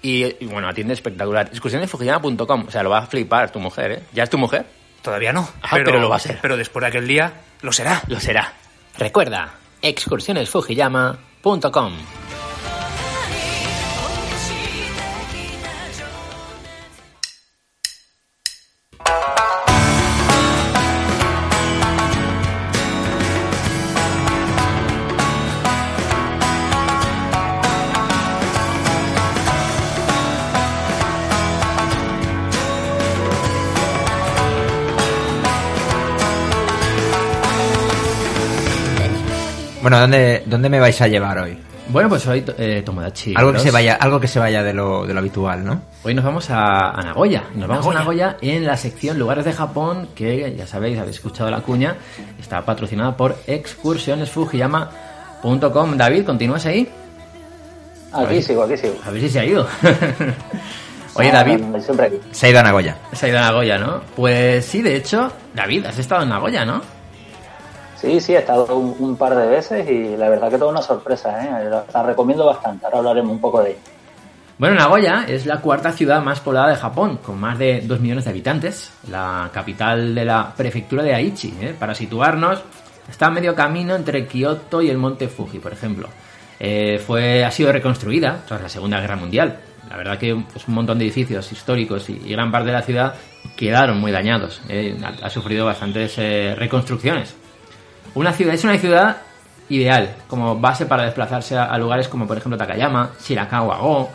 [0.03, 1.49] Y, y bueno, atiende espectacular.
[1.51, 2.65] Excursionesfujiyama.com.
[2.69, 4.03] O sea, lo va a flipar tu mujer, ¿eh?
[4.13, 4.65] ¿Ya es tu mujer?
[5.03, 5.49] Todavía no.
[5.63, 6.39] Ah, pero lo va a ser.
[6.43, 7.33] Pero después de aquel día,
[7.63, 8.03] lo será.
[8.09, 8.53] Lo será.
[8.99, 11.93] Recuerda, excursionesfujiyama.com.
[39.85, 41.59] Bueno, ¿dónde, ¿dónde me vais a llevar hoy?
[41.89, 43.35] Bueno, pues hoy eh, Tomodachi.
[43.37, 45.83] Algo que se vaya, algo que se vaya de lo, de lo habitual, ¿no?
[46.03, 47.43] Hoy nos vamos a, a Nagoya.
[47.55, 47.99] Nos vamos Nagoya.
[47.99, 48.03] a
[48.33, 51.97] Nagoya en la sección Lugares de Japón, que ya sabéis, habéis escuchado la cuña.
[52.41, 55.97] Está patrocinada por excursionesfujiyama.com.
[55.99, 56.89] David, ¿continúas ahí?
[58.11, 58.95] Aquí sigo, aquí sigo.
[59.05, 59.67] A ver si se ha ido.
[61.17, 62.17] Oye, Ah, David, Siempre aquí.
[62.31, 62.97] Se ha ido a Nagoya.
[63.13, 64.01] se ha ido a Nagoya, ¿no?
[64.17, 66.81] Pues sí, de hecho, David, has estado en Nagoya, ¿no?
[68.05, 70.83] Sí, sí, he estado un, un par de veces y la verdad que toda una
[70.83, 71.71] sorpresa, ¿eh?
[71.71, 72.85] La, la recomiendo bastante.
[72.85, 73.81] Ahora hablaremos un poco de ella.
[74.59, 78.25] Bueno, Nagoya es la cuarta ciudad más poblada de Japón, con más de 2 millones
[78.25, 81.57] de habitantes, la capital de la prefectura de Aichi.
[81.63, 81.75] ¿eh?
[81.79, 82.63] Para situarnos,
[83.09, 86.09] está a medio camino entre Kioto y el monte Fuji, por ejemplo.
[86.61, 89.59] Eh, fue, ha sido reconstruida tras la Segunda Guerra Mundial.
[89.89, 92.83] La verdad que pues, un montón de edificios históricos y, y gran parte de la
[92.83, 93.15] ciudad
[93.57, 94.61] quedaron muy dañados.
[94.69, 94.95] ¿eh?
[95.03, 97.35] Ha, ha sufrido bastantes eh, reconstrucciones.
[98.15, 99.17] Una ciudad, es una ciudad
[99.69, 104.11] ideal como base para desplazarse a, a lugares como por ejemplo Takayama, Shirakawa-go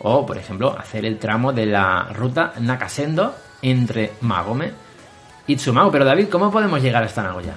[0.00, 4.72] o por ejemplo hacer el tramo de la ruta Nakasendo entre Magome
[5.46, 5.90] y Tsumao.
[5.90, 7.54] Pero David, ¿cómo podemos llegar hasta Nagoya?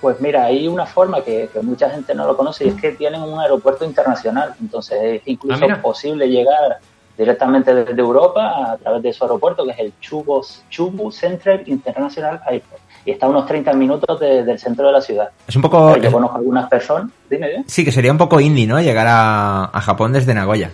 [0.00, 2.92] Pues mira, hay una forma que, que mucha gente no lo conoce y es que
[2.92, 4.54] tienen un aeropuerto internacional.
[4.60, 6.78] Entonces es incluso Ah, posible llegar
[7.16, 12.40] directamente desde Europa a través de su aeropuerto, que es el Chubu, Chubu Central International
[12.46, 12.82] Airport.
[13.06, 15.30] Y está a unos 30 minutos de- del centro de la ciudad.
[15.48, 15.96] Es un poco...
[15.96, 17.10] Yo conozco algunas personas.
[17.30, 17.64] Dime, dime.
[17.68, 18.78] Sí, que sería un poco indie, ¿no?
[18.80, 20.70] Llegar a, a Japón desde Nagoya.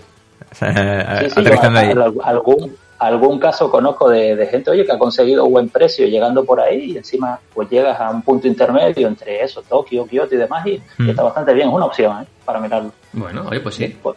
[0.50, 1.92] O sea, Sí, sí, yo ahí.
[2.24, 6.58] algún, algún caso conozco de, de gente, oye, que ha conseguido buen precio llegando por
[6.60, 10.66] ahí y encima pues llegas a un punto intermedio entre eso, Tokio, Kioto y demás
[10.66, 11.10] y, y Mm.
[11.10, 12.26] está bastante bien, es una opción ¿eh?
[12.44, 12.92] para mirarlo.
[13.12, 13.86] Bueno, oye, pues sí.
[13.88, 14.16] Después,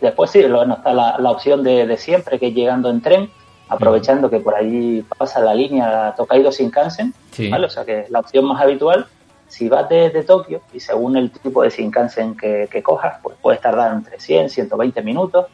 [0.00, 3.30] después sí, luego está la, la opción de, de siempre, que es llegando en tren,
[3.68, 7.48] aprovechando que por allí pasa la línea Tokaido Shinkansen, Sí.
[7.50, 7.66] ¿vale?
[7.66, 9.06] O sea que la opción más habitual,
[9.48, 13.60] si vas desde Tokio y según el tipo de Shinkansen que, que cojas, pues puedes
[13.60, 15.46] tardar entre 100, 120 minutos.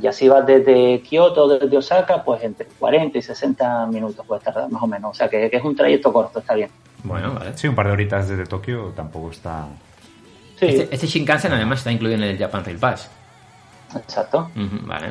[0.00, 4.44] Y así vas desde Kioto o desde Osaka, pues entre 40 y 60 minutos puedes
[4.44, 5.10] tardar más o menos.
[5.10, 6.70] O sea que, que es un trayecto corto, está bien.
[7.02, 7.56] Bueno, vale.
[7.58, 9.66] Sí, un par de horitas desde Tokio tampoco está...
[10.58, 13.10] Sí, Este, este Shinkansen además está incluido en el Japan Rail Pass.
[13.96, 14.50] exacto.
[14.54, 15.08] Vale.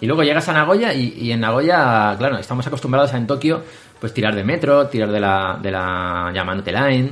[0.00, 3.62] Y luego llegas a Nagoya y, en Nagoya, claro, estamos acostumbrados a en Tokio
[3.98, 7.10] pues tirar de metro, tirar de la, de Yamanote Line,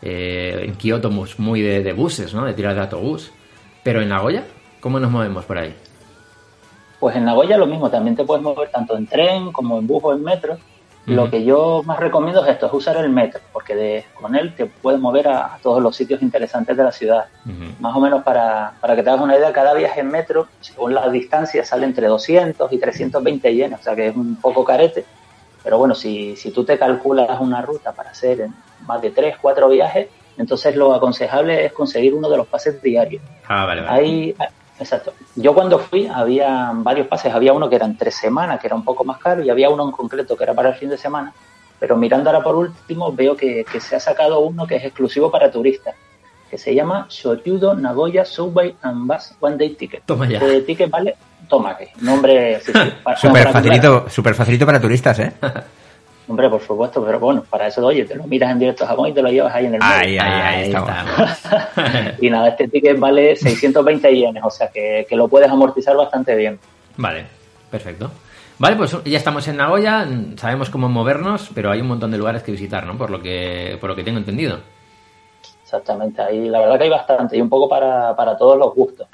[0.00, 2.46] eh, en Kioto pues, muy de, de buses, ¿no?
[2.46, 3.30] De tirar de autobús.
[3.82, 4.44] Pero en Nagoya,
[4.80, 5.74] ¿cómo nos movemos por ahí?
[6.98, 10.02] Pues en Nagoya lo mismo, también te puedes mover tanto en tren como en bus
[10.02, 10.56] o en metro.
[11.06, 14.54] Lo que yo más recomiendo es esto, es usar el metro, porque de, con él
[14.54, 17.26] te puedes mover a, a todos los sitios interesantes de la ciudad.
[17.78, 20.94] Más o menos para, para que te hagas una idea, cada viaje en metro, según
[20.94, 25.04] la distancia, sale entre 200 y 320 yenes, o sea que es un poco carete.
[25.62, 28.54] Pero bueno, si, si tú te calculas una ruta para hacer en
[28.86, 30.08] más de 3, 4 viajes,
[30.38, 33.22] entonces lo aconsejable es conseguir uno de los pases diarios.
[33.46, 33.92] Ah, vale, vale.
[33.92, 34.34] Ahí,
[34.78, 35.12] exacto.
[35.36, 38.84] Yo cuando fui había varios pases, había uno que era entre semana, que era un
[38.84, 41.32] poco más caro, y había uno en concreto que era para el fin de semana.
[41.80, 45.30] Pero mirando ahora por último, veo que, que se ha sacado uno que es exclusivo
[45.30, 45.94] para turistas,
[46.50, 50.04] que se llama Shoryudo Nagoya Subway and Bus One Day Ticket.
[50.04, 50.38] Toma ya.
[50.38, 51.16] Este ticket vale,
[51.48, 55.32] toma que, nombre, sí, sí, para- Súper para- facilito, súper facilito para turistas, ¿eh?
[56.26, 59.08] Hombre, por supuesto, pero bueno, para eso, oye, te lo miras en directo a Japón
[59.08, 59.94] y te lo llevas ahí en el móvil.
[59.94, 62.14] Ahí, ahí, ahí estamos.
[62.20, 66.34] Y nada, este ticket vale 620 yenes, o sea que, que lo puedes amortizar bastante
[66.34, 66.58] bien.
[66.96, 67.26] Vale,
[67.70, 68.10] perfecto.
[68.58, 70.06] Vale, pues ya estamos en Nagoya,
[70.36, 72.96] sabemos cómo movernos, pero hay un montón de lugares que visitar, ¿no?
[72.96, 74.60] Por lo que, por lo que tengo entendido.
[75.62, 79.08] Exactamente, ahí la verdad que hay bastante y un poco para, para todos los gustos.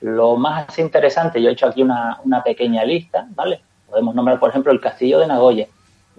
[0.00, 3.60] Lo más interesante, yo he hecho aquí una, una pequeña lista, ¿vale?
[3.88, 5.66] Podemos nombrar, por ejemplo, el castillo de Nagoya,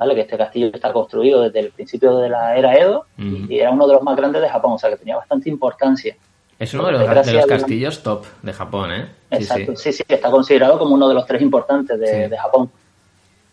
[0.01, 0.15] ¿vale?
[0.15, 3.85] Que este castillo está construido desde el principio de la era Edo y era uno
[3.85, 6.15] de los más grandes de Japón, o sea que tenía bastante importancia.
[6.57, 9.07] Es uno de los, de los castillos top de Japón, ¿eh?
[9.29, 9.91] Exacto, sí.
[9.93, 9.97] sí.
[9.99, 12.29] sí, está considerado como uno de los tres importantes de, Sí.
[12.31, 12.71] de Japón.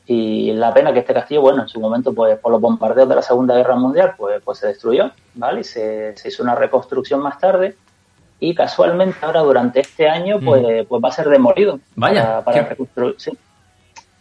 [0.07, 3.15] Y la pena que este castillo, bueno, en su momento, pues por los bombardeos de
[3.17, 5.61] la Segunda Guerra Mundial, pues, pues se destruyó, ¿vale?
[5.61, 7.77] Y se, se hizo una reconstrucción más tarde.
[8.41, 11.79] Y casualmente ahora durante este año, pues, pues va a ser demolido.
[11.95, 13.33] Vaya, Para, reconstruir, sí.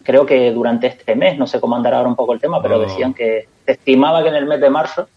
[0.08, 2.78] Creo que durante este mes, no sé cómo andará ahora un poco el tema, pero
[2.78, 2.80] Oh.
[2.80, 5.10] decían que se estimaba que en el mes de marzo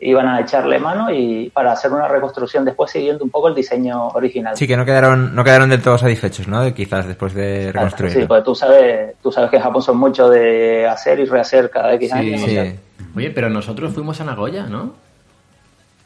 [0.00, 4.08] iban a echarle mano y para hacer una reconstrucción después siguiendo un poco el diseño
[4.08, 4.54] original.
[4.54, 6.60] Sí, que no quedaron, no quedaron del todo satisfechos, ¿no?
[6.62, 8.20] De- Quizás después de Claro, reconstruirlo.
[8.20, 11.70] Sí, pues tú sabes, tú sabes que en Japón son mucho de hacer y rehacer
[11.70, 12.42] cada X Sí, años.
[12.42, 12.50] o Sí.
[12.52, 12.72] sea,
[13.16, 14.92] Oye, pero nosotros fuimos a Nagoya, ¿no?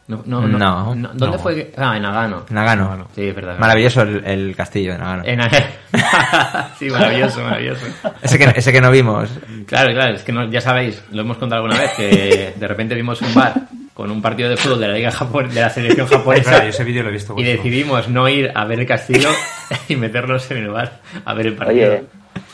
[0.09, 0.95] No, no, No.
[1.15, 1.39] ¿Dónde No.
[1.39, 1.55] fue?
[1.55, 2.47] que- Ah, en Nagano.
[2.49, 3.09] Nagano.
[3.15, 3.55] Sí, es verdad.
[3.55, 5.23] es Maravilloso el, el castillo de Nagano.
[5.27, 5.41] En-
[6.79, 7.87] sí, maravilloso, maravilloso.
[8.23, 9.29] Ese, que, ese que no vimos.
[9.67, 12.95] Claro, claro, es que no- ya sabéis, lo hemos contado alguna vez, que de repente
[12.95, 13.55] vimos un bar
[13.95, 16.71] con un partido de fútbol de la liga japon- de la selección japonesa espera, yo
[16.71, 17.35] ese vídeo lo he visto.
[17.37, 19.29] y decidimos no ir a ver el castillo
[19.89, 21.89] y meternos en el bar a ver el partido.
[21.93, 22.05] Oye,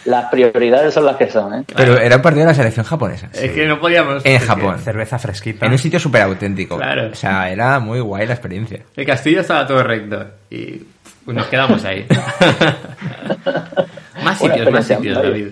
[0.05, 1.64] las prioridades son las que son, ¿eh?
[1.76, 3.28] Pero era un partido de la selección japonesa.
[3.32, 4.24] es que no podíamos.
[4.24, 4.78] En Japón.
[4.78, 5.66] Cerveza fresquita.
[5.66, 6.76] En un sitio súper auténtico.
[6.76, 7.09] Claro.
[7.12, 8.81] O sea, era muy guay la experiencia.
[8.97, 10.82] El castillo estaba todo recto y
[11.26, 12.06] nos quedamos ahí.
[14.24, 15.22] más sitios, más sitios.
[15.22, 15.48] David.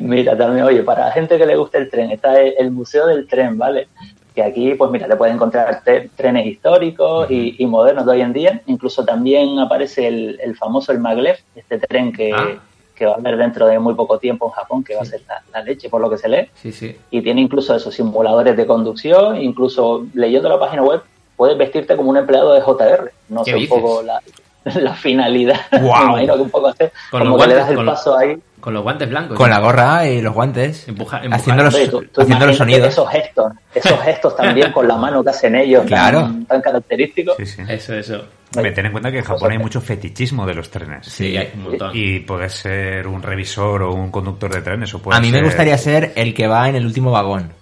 [0.00, 3.06] Mira, también, oye, para la gente que le guste el tren, está el, el Museo
[3.06, 3.88] del Tren, ¿vale?
[4.34, 5.82] Que aquí, pues mira, te puedes encontrar
[6.16, 8.60] trenes históricos y, y modernos de hoy en día.
[8.66, 12.48] Incluso también aparece el, el famoso el Maglev, este tren que, Ah.
[12.94, 15.22] Que va a haber dentro de muy poco tiempo en Japón, que va a ser
[15.28, 16.48] la, la leche, por lo que se lee.
[16.54, 16.96] Sí, sí.
[17.10, 21.02] Y tiene incluso esos simuladores de conducción, incluso leyendo la página web,
[21.36, 23.12] puedes vestirte como un empleado de JR.
[23.28, 24.20] No ¿Qué sé un poco la,
[24.64, 25.60] la finalidad.
[25.72, 28.38] Me imagino que un poco hacer, como que le das el paso ahí.
[28.64, 29.36] Con los guantes blancos.
[29.36, 30.88] Con la gorra y los guantes.
[30.88, 32.88] Empuja- haciendo los, Hombre, tú- tú haciendo los sonidos.
[32.88, 36.34] Esos gestos, esos gestos también con la mano que hacen ellos, tan- Claro.
[36.48, 37.36] tan, característicos.
[37.36, 37.62] Sí, sí.
[37.68, 38.24] Eso, eso.
[38.52, 41.06] Ten en cuenta que en Japón hay mucho fetichismo de los trenes.
[41.06, 41.90] Sí, hay un montón.
[41.92, 44.94] Y puedes ser un revisor o un conductor de trenes.
[44.94, 47.52] O puedes A mí me gustaría ser el que va en el último vagón.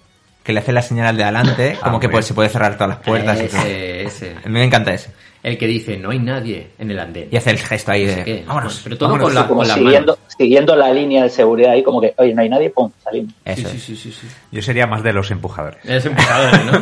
[0.41, 2.27] Que le hace la señal al de adelante, Ah, como que puede- bien.
[2.27, 3.59] se puede cerrar todas las puertas y todo.
[3.61, 4.31] Ese, ese.
[4.37, 5.11] A mí me encanta ese.
[5.43, 7.27] El que dice, no hay nadie en el andén.
[7.29, 8.43] Y hace el gesto ahí No sé de.
[8.47, 8.79] Vámonos.
[8.81, 9.25] Pero todo vámonos".
[9.27, 12.41] con la- Como las siguiendo, siguiendo la línea de seguridad ahí, como que, oye, no
[12.41, 13.33] hay nadie, pum, salimos.
[13.43, 13.83] Eso Sí, es.
[13.83, 14.27] sí, sí, sí, sí.
[14.53, 15.83] Yo sería más de los empujadores.
[15.83, 16.81] Eres empujador, ¿no?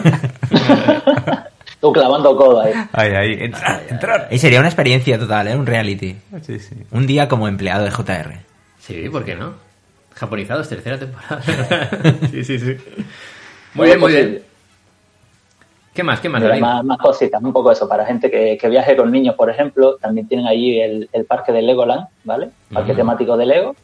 [1.82, 2.74] Tú clavando codo ahí.
[2.94, 3.34] Ahí, ahí.
[3.40, 4.28] Entrar, entrar.
[4.30, 5.56] Y sería una experiencia total, ¿eh?
[5.56, 6.16] Un reality.
[6.46, 6.76] Sí, sí.
[6.92, 8.40] Un día como empleado de JR.
[8.80, 9.54] sí, ¿por qué no?
[10.14, 11.42] Japonizados, tercera temporada.
[12.32, 12.78] sí, sí, sí.
[13.74, 14.42] Muy bien, muy bien.
[15.94, 16.20] ¿Qué más?
[16.22, 16.42] ¿Qué más?
[16.60, 17.88] Más, más cositas, un poco eso.
[17.88, 21.52] Para gente que, que viaje con niños, por ejemplo, también tienen allí el, el parque
[21.52, 22.50] de Legoland, ¿vale?
[22.74, 22.98] Parque Mm.
[22.98, 23.76] temático de Lego.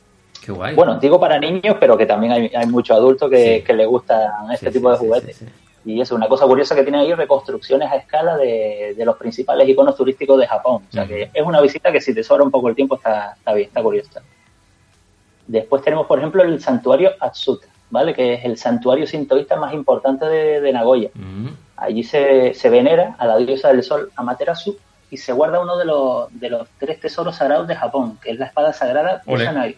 [0.43, 0.73] Qué guay.
[0.75, 3.63] Bueno, digo para niños, pero que también hay, hay muchos adultos que, Sí.
[3.65, 5.43] que les gustan este Sí, tipo de juguetes.
[5.83, 9.67] Y es una cosa curiosa que tienen ahí reconstrucciones a escala de, de los principales
[9.67, 10.83] iconos turísticos de Japón.
[10.87, 11.11] O sea Ujú.
[11.11, 13.67] que es una visita que si te sobra un poco el tiempo está, está bien,
[13.67, 14.21] está curiosa.
[15.45, 18.13] Después tenemos, por ejemplo, el santuario Atsuta, ¿vale?
[18.13, 21.09] Que es el santuario sintoísta más importante de, de Nagoya.
[21.13, 21.47] Mm,
[21.77, 24.77] Allí se, se venera a la diosa del sol Amaterasu
[25.09, 28.39] y se guarda uno de los, de los tres tesoros sagrados de Japón, que es
[28.39, 29.45] la espada sagrada Ole.
[29.45, 29.75] Kusanagi.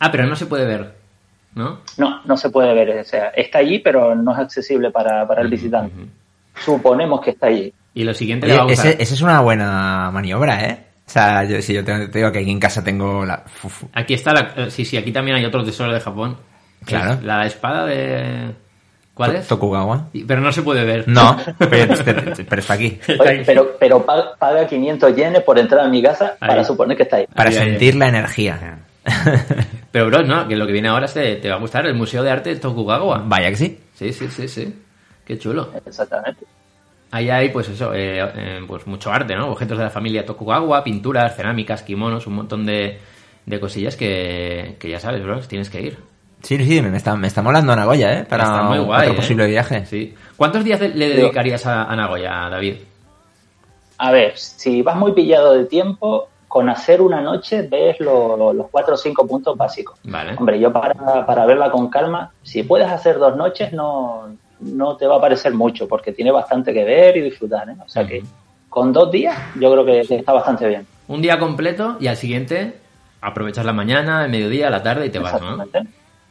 [0.00, 0.94] Ah, pero no se puede ver,
[1.54, 1.80] ¿no?
[1.96, 2.98] No, no se puede ver.
[3.00, 5.92] O sea, está allí, pero no es accesible para, para el visitante.
[6.66, 7.72] ujú.Amos que está allí.
[7.94, 10.84] Y lo siguiente le va a Oye, ese es una buena maniobra, ¿eh?
[11.06, 13.42] O sea, yo, si yo te, te digo que aquí en casa tengo la.
[13.94, 14.52] Aquí está la...
[14.56, 16.36] eh, Sí, sí, aquí también hay otro tesoro de Japón.
[16.84, 17.14] Claro.
[17.14, 18.54] Es La espada de...
[19.18, 19.48] ¿Cuál es?
[19.48, 20.10] Tokugawa.
[20.28, 21.08] Pero no se puede ver.
[21.08, 23.00] No, pero, pero está aquí.
[23.18, 27.02] Oye, pero, pero paga, paga 500 yenes por entrar a mi casa para suponer que
[27.02, 27.26] está ahí.
[27.26, 28.78] Para Ahí, ahí, sentir la energía.
[29.90, 32.22] Pero, bro, no, que lo que viene ahora se, te va a gustar el Museo
[32.22, 33.22] de Arte de Tokugawa.
[33.24, 33.80] Vaya que sí.
[33.94, 34.74] Sí, sí, sí, sí.
[35.24, 35.72] Qué chulo.
[35.86, 36.44] Exactamente.
[37.10, 39.48] Ahí hay, pues eso, eh, eh, pues mucho arte, ¿no?
[39.50, 42.98] Objetos de la familia Tokugawa, pinturas, cerámicas, kimonos, un montón de,
[43.46, 45.98] de cosillas que, que ya sabes, bro, tienes que ir.
[46.42, 48.24] Sí, sí, me está, me está molando Nagoya, ¿eh?
[48.24, 49.16] Para Está muy guay, otro ¿eh?
[49.16, 49.84] posible viaje.
[49.86, 50.14] Sí.
[50.36, 52.76] ¿Cuántos días le dedicarías a, a Nagoya, David?
[53.98, 58.52] A ver, si vas muy pillado de tiempo, con hacer una noche ves lo- lo-
[58.52, 59.98] los cuatro o cinco puntos básicos.
[60.04, 60.34] Vale.
[60.38, 64.28] Hombre, yo para, para verla con calma, si puedes hacer dos noches, no,
[64.60, 67.74] no te va a parecer mucho, porque tiene bastante que ver y disfrutar, ¿eh?
[67.84, 68.22] O sea que
[68.68, 70.86] con dos días yo creo que, que está bastante bien.
[71.08, 72.78] Un día completo y al siguiente
[73.20, 75.56] aprovechas la mañana, el mediodía, la tarde y te vas, ¿no?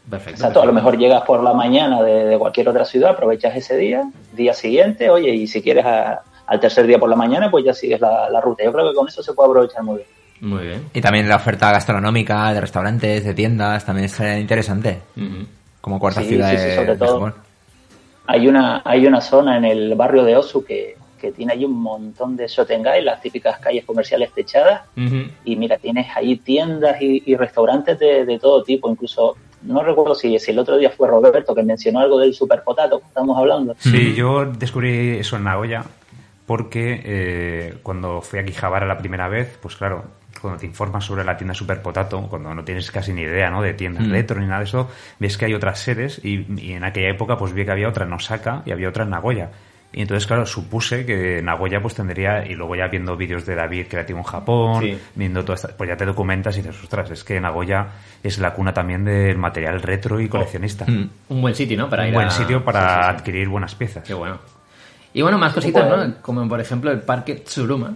[0.09, 0.39] Perfecto.
[0.39, 3.75] Exacto, a lo mejor llegas por la mañana de, de cualquier otra ciudad, aprovechas ese
[3.77, 4.03] día,
[4.33, 7.73] día siguiente, oye, y si quieres a- al tercer día por la mañana, pues ya
[7.73, 8.63] sigues la, la ruta.
[8.63, 10.07] Yo creo que con eso se puede aprovechar muy bien.
[10.39, 10.83] Muy bien.
[10.93, 14.99] Y también la oferta gastronómica de restaurantes, de tiendas, también es interesante.
[15.17, 15.45] Ujú.
[15.81, 17.13] Como cuarta Sí, ciudad sí, sí, sobre de todo.
[17.15, 17.33] Japón.
[18.27, 21.73] Hay una, hay una zona en el barrio de Osu que, que tiene ahí un
[21.81, 24.81] montón de shotengai, las típicas calles comerciales techadas,
[25.45, 30.15] y mira, tienes ahí tiendas y, y restaurantes de, de todo tipo, incluso, no recuerdo
[30.15, 33.37] si, si el otro día fue Roberto que mencionó algo del super potato que estamos
[33.37, 33.75] hablando.
[33.79, 35.83] Sí, yo descubrí eso en Nagoya
[36.45, 40.05] porque eh, cuando fui a Quijabara la primera vez, pues claro,
[40.41, 43.61] cuando te informas sobre la tienda Super Potato, cuando no tienes casi ni idea ¿no?
[43.61, 44.11] de tiendas Mm.
[44.11, 44.87] retro ni nada de eso,
[45.19, 48.05] ves que hay otras sedes y, y en aquella época pues vi que había otra
[48.05, 49.49] en Osaka y había otra en Nagoya.
[49.93, 53.87] Y entonces, claro, supuse que Nagoya pues tendría, y luego ya viendo vídeos de David
[53.89, 54.97] creativo en Japón, Sí.
[55.15, 57.87] viendo todo esto, pues ya te documentas y dices, ostras, es que Nagoya
[58.21, 60.85] es la cuna también del material retro y coleccionista.
[60.85, 61.09] Mm.
[61.29, 61.89] Un buen sitio, ¿no?
[61.89, 63.15] Para Un ir buen a- sitio para Sí, sí, sí.
[63.17, 64.03] adquirir buenas piezas.
[64.03, 64.37] Qué bueno.
[65.13, 66.05] Y bueno, más cositas, Bueno.
[66.05, 66.13] ¿no?
[66.21, 67.93] Como por ejemplo el parque Tsuruma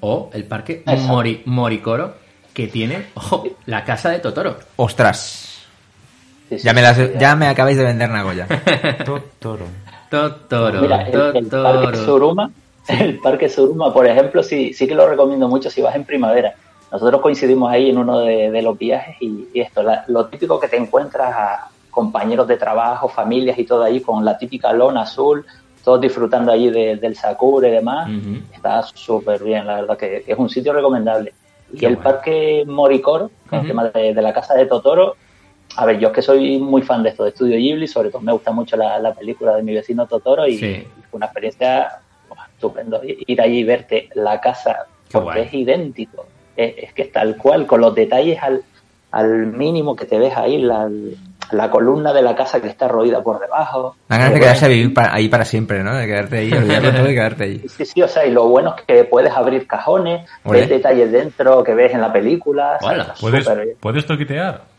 [0.00, 0.82] o el parque.
[0.86, 2.16] Mori- Morikoro,
[2.54, 4.58] que tiene, ojo, la casa de Totoro.
[4.76, 5.64] Ostras.
[6.48, 8.46] Sí, sí, Ya me, las, ya me acabáis de vender Nagoya.
[9.04, 9.66] Totoro.
[10.12, 12.50] Totoro, Mira, el, parque Suruma,
[12.88, 16.54] el parque Suruma, por ejemplo, sí, sí que lo recomiendo mucho si vas en primavera.
[16.90, 20.60] Nosotros coincidimos ahí en uno de, de los viajes y, y esto, la- lo típico
[20.60, 25.02] que te encuentras a compañeros de trabajo, familias y todo ahí con la típica lona
[25.02, 25.44] azul,
[25.82, 28.08] todos disfrutando allí de- del Sakura y demás,
[28.54, 31.32] está súper bien, la verdad que, que es un sitio recomendable.
[31.72, 35.16] Y el parque Moricoro, el tema de, de la casa de Totoro,
[35.76, 38.20] a ver, yo es que soy muy fan de esto de Estudio Ghibli, sobre todo
[38.20, 40.86] me gusta mucho la, la película de mi vecino Totoro y Sí.
[41.10, 41.88] fue una experiencia
[42.28, 43.00] buah, estupendo.
[43.04, 45.46] Ir allí y verte la casa, Qué porque guay.
[45.48, 46.26] es idéntico,
[46.56, 48.62] es, es que es tal cual, con los detalles al,
[49.10, 50.88] al mínimo que te ves ahí, la,
[51.50, 53.96] la columna de la casa que está roída por debajo.
[54.08, 55.94] Dan ganas de quedarse a bueno- vivir pa- ahí para siempre, ¿no?
[55.94, 57.58] De quedarte ahí, olvidarlo todo y quedarte ahí.
[57.68, 61.62] Sí, sí, o sea, y lo bueno es que puedes abrir cajones, ves detalles dentro
[61.62, 62.78] que ves en la película.
[62.80, 63.46] o sea, ¿Puedes.
[63.80, 64.71] ¿Puedes toquitear?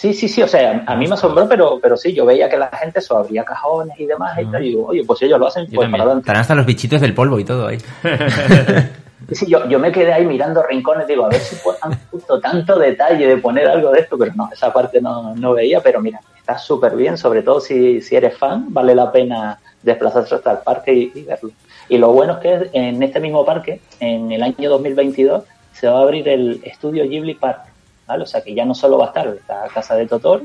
[0.00, 2.56] Sí, sí, sí, o sea, a mí me asombró, pero, pero sí, yo veía que
[2.56, 5.38] la gente eso abría cajones y demás y tal, y digo, oye, pues si ellos
[5.38, 6.22] lo hacen, Yo pues para adelante.
[6.22, 7.76] Estarán hasta los bichitos del polvo y todo ahí.
[7.78, 11.94] Sí, sí, yo, yo me quedé ahí mirando rincones, digo, a ver si pues, han
[12.10, 15.82] puesto tanto detalle de poner algo de esto, pero no, esa parte no, no veía,
[15.82, 20.36] pero mira, está súper bien, sobre todo si, si eres fan, vale la pena desplazarse
[20.36, 21.50] hasta el parque y, y verlo.
[21.90, 25.44] Y lo bueno es que en este mismo parque, en el año 2022,
[25.74, 27.69] se va a abrir el estudio Ghibli Park,
[28.10, 28.24] ¿vale?
[28.24, 30.42] O sea que ya no solo va a estar la casa de Totoro,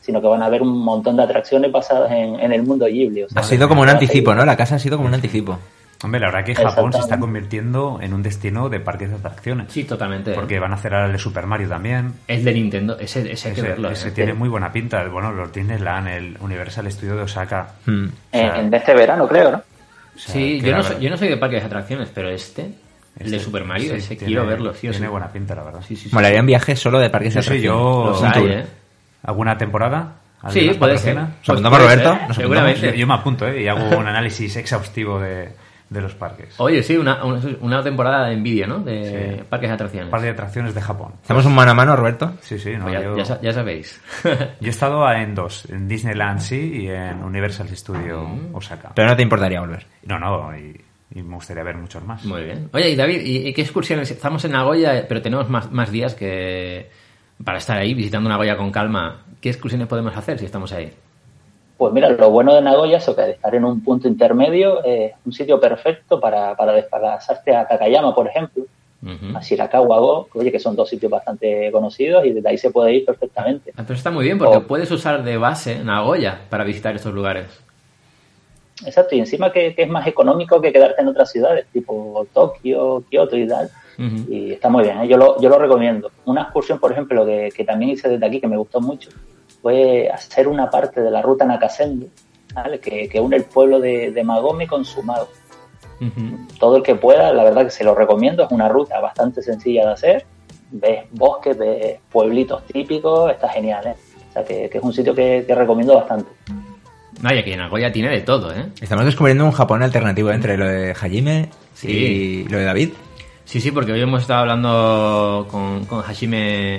[0.00, 3.24] sino que van a haber un montón de atracciones basadas en, en el mundo Ghibli.
[3.24, 4.44] o sea, Ha sido como un anticipo, ¿no?
[4.44, 5.58] La casa ha sido como un anticipo.
[6.02, 9.70] Hombre, la verdad que Japón se está convirtiendo en un destino de parques de atracciones.
[9.70, 10.32] Sí, totalmente.
[10.32, 12.14] Porque van a hacer ahora el de Super Mario también.
[12.26, 13.90] Es de Nintendo, ese, ese hay que Ese, verlo.
[13.90, 14.12] ese ¿eh?
[14.12, 15.06] tiene muy buena pinta.
[15.08, 17.72] Bueno, los Disneyland, el Universal Studio de Osaka.
[17.84, 18.06] Hmm.
[18.32, 19.58] en, en este verano, creo, ¿no?
[19.58, 22.70] O sea, Sí, yo no, soy, yo no soy de parques de atracciones, pero este,
[23.18, 25.10] el de este- Super Mario, sí, ese tiene- quiero verlo, sí o Tiene sí.
[25.10, 25.80] buena pinta, la verdad.
[25.86, 26.14] Sí, sí, sí.
[26.14, 27.62] Molaría un viaje solo de parques de atracciones.
[27.64, 28.04] yo...
[28.10, 28.44] Los hay.
[28.46, 28.64] ¿eh?
[29.24, 30.12] ¿Alguna temporada?
[30.48, 31.14] Sí, ¿Alguna puede ser.
[31.16, 32.14] ¿Nos apuntamos, Puede Roberto?
[32.18, 32.86] ser, ¿Nos seguramente.
[32.86, 33.62] Yo, yo me apunto, ¿eh?
[33.62, 35.50] Y hago un análisis exhaustivo de,
[35.90, 36.54] de los parques.
[36.58, 38.78] Oye, sí, una, una, una temporada de envidia, ¿no?
[38.78, 39.42] De Sí.
[39.50, 40.08] parques de atracciones.
[40.08, 41.12] Parque de atracciones de Japón.
[41.24, 42.32] ¿Hacemos un mano a mano, Roberto?
[42.40, 44.00] Sí, sí, no, Pues ya, yo, ya ya sabéis.
[44.24, 48.54] yo he estado en dos, en Disneyland sí y en Universal Studio Mm.
[48.54, 48.92] Osaka.
[48.94, 49.84] Pero no te importaría volver.
[50.04, 50.80] No, no, y,
[51.14, 52.24] y me gustaría ver muchos más.
[52.24, 52.68] Muy bien.
[52.72, 54.10] Oye, y David, ¿y, y qué excursiones?
[54.10, 56.88] Estamos en Nagoya, pero tenemos más, más días que
[57.44, 59.24] para estar ahí visitando Nagoya con calma.
[59.40, 60.92] ¿Qué excursiones podemos hacer si estamos ahí?
[61.78, 65.12] Pues mira, lo bueno de Nagoya es que al estar en un punto intermedio es
[65.24, 68.64] un sitio perfecto para, para desplazarte a Takayama, por ejemplo,
[69.02, 69.34] Ujú.
[69.34, 72.94] a Shirakawa-go, que, oye, que son dos sitios bastante conocidos y desde ahí se puede
[72.96, 73.72] ir perfectamente.
[73.74, 74.66] Ah, Pero está muy bien porque Oh.
[74.66, 77.46] puedes usar de base Nagoya para visitar estos lugares.
[78.84, 83.04] Exacto, y encima que, que es más económico que quedarte en otras ciudades, tipo Tokio,
[83.10, 83.70] Kioto y tal,
[84.28, 85.08] y está muy bien, ¿eh?
[85.08, 86.10] yo, lo, yo lo recomiendo.
[86.24, 89.10] Una excursión, por ejemplo, que, que también hice desde aquí, que me gustó mucho,
[89.60, 92.06] fue hacer una parte de la ruta Nakasendo,
[92.54, 92.80] ¿vale?
[92.80, 95.28] que, que une el pueblo de, de Magome con Sumago.
[96.00, 96.48] Ujú.
[96.58, 99.84] todo el que pueda, la verdad que se lo recomiendo, es una ruta bastante sencilla
[99.84, 100.24] de hacer,
[100.70, 103.94] ves bosques, ves pueblitos típicos, está genial, ¿eh?
[104.30, 106.30] O sea que, que es un sitio que, que recomiendo bastante.
[107.22, 108.66] Vaya, que Nagoya tiene de todo, ¿eh?
[108.80, 111.88] Estamos descubriendo un Japón alternativo entre lo de Hajime Sí.
[111.88, 112.90] y lo de David.
[113.44, 116.76] Sí, sí, porque hoy hemos estado hablando con, con Hashime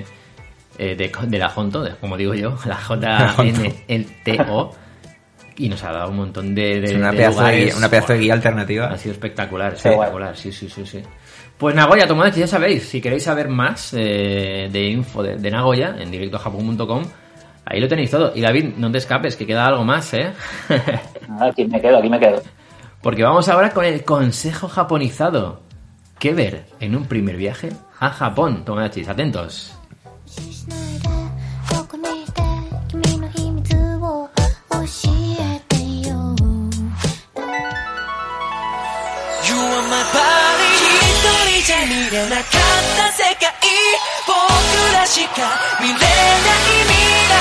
[0.78, 4.72] eh, de, de la Honto, de- como digo yo, la J-N-L-T-O,
[5.58, 8.14] y nos ha dado un montón de, de, Es una de pedazo guía, una pedazo
[8.14, 8.88] de guía alternativa.
[8.88, 9.90] Ha sido espectacular, Sí.
[9.90, 11.02] espectacular, sí, sí, sí, sí.
[11.58, 15.96] Pues Nagoya, Tomodachi, ya sabéis, si queréis saber más eh, de info de, de Nagoya,
[16.00, 17.04] en directojapón.com,
[17.66, 18.34] Ahí lo tenéis todo.
[18.36, 20.34] Y David, no te escapes, que queda algo más, ¿eh?
[21.30, 22.42] Ah, aquí me quedo, aquí me quedo.
[23.02, 25.62] Porque vamos ahora con el consejo japonizado.
[26.20, 28.64] ¿Qué ver en un primer viaje a Japón?
[28.66, 29.74] Tomodachis, atentos.
[39.44, 40.41] You are my
[41.64, 42.46] じゃ見れなかっ
[42.98, 43.54] た世界
[44.26, 44.34] 僕
[44.96, 46.98] らしか見れない未
[47.30, 47.38] 来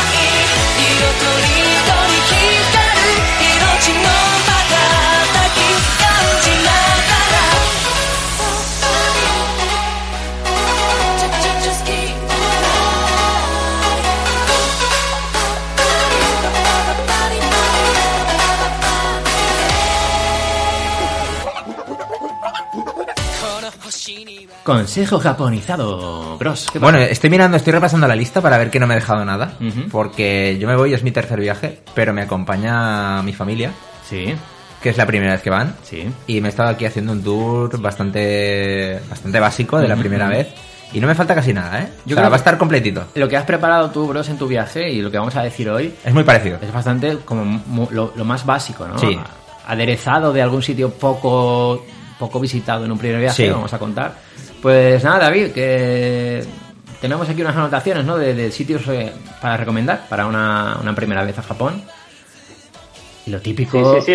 [0.77, 1.49] 色とり
[1.87, 4.20] どり光る命の
[24.65, 26.39] Consejo japonizado.
[26.39, 28.99] Bros, ¿qué Bueno, estoy mirando, estoy repasando la lista para ver que no me he
[29.01, 29.55] dejado nada.
[29.91, 33.73] Porque yo me voy, es mi tercer viaje, pero me acompaña mi familia,
[34.09, 34.35] Sí,
[34.83, 35.75] que es la primera vez que van.
[35.83, 36.11] sí.
[36.27, 40.49] Y me he estado aquí haciendo un tour bastante, bastante básico de la primera vez.
[40.93, 41.89] Y no me falta casi nada, ¿eh?
[42.05, 43.05] Yo o sea, creo va a estar completito.
[43.15, 45.71] Lo que has preparado tú, Bros, en tu viaje y lo que vamos a decir
[45.71, 46.59] hoy Es muy parecido.
[46.61, 48.99] es bastante como lo, lo más básico, ¿no?
[48.99, 49.17] Sí.
[49.69, 51.85] Aderezado de algún sitio poco,
[52.21, 53.51] poco visitado en un primer viaje, Sí.
[53.51, 54.15] vamos a contar.
[54.63, 56.45] Pues nada, David, que
[57.01, 58.17] tenemos aquí unas anotaciones, ¿no?
[58.17, 61.83] De, de sitios eh, para recomendar para una, una primera vez a Japón.
[63.27, 64.15] Y lo Sí, típico, sí,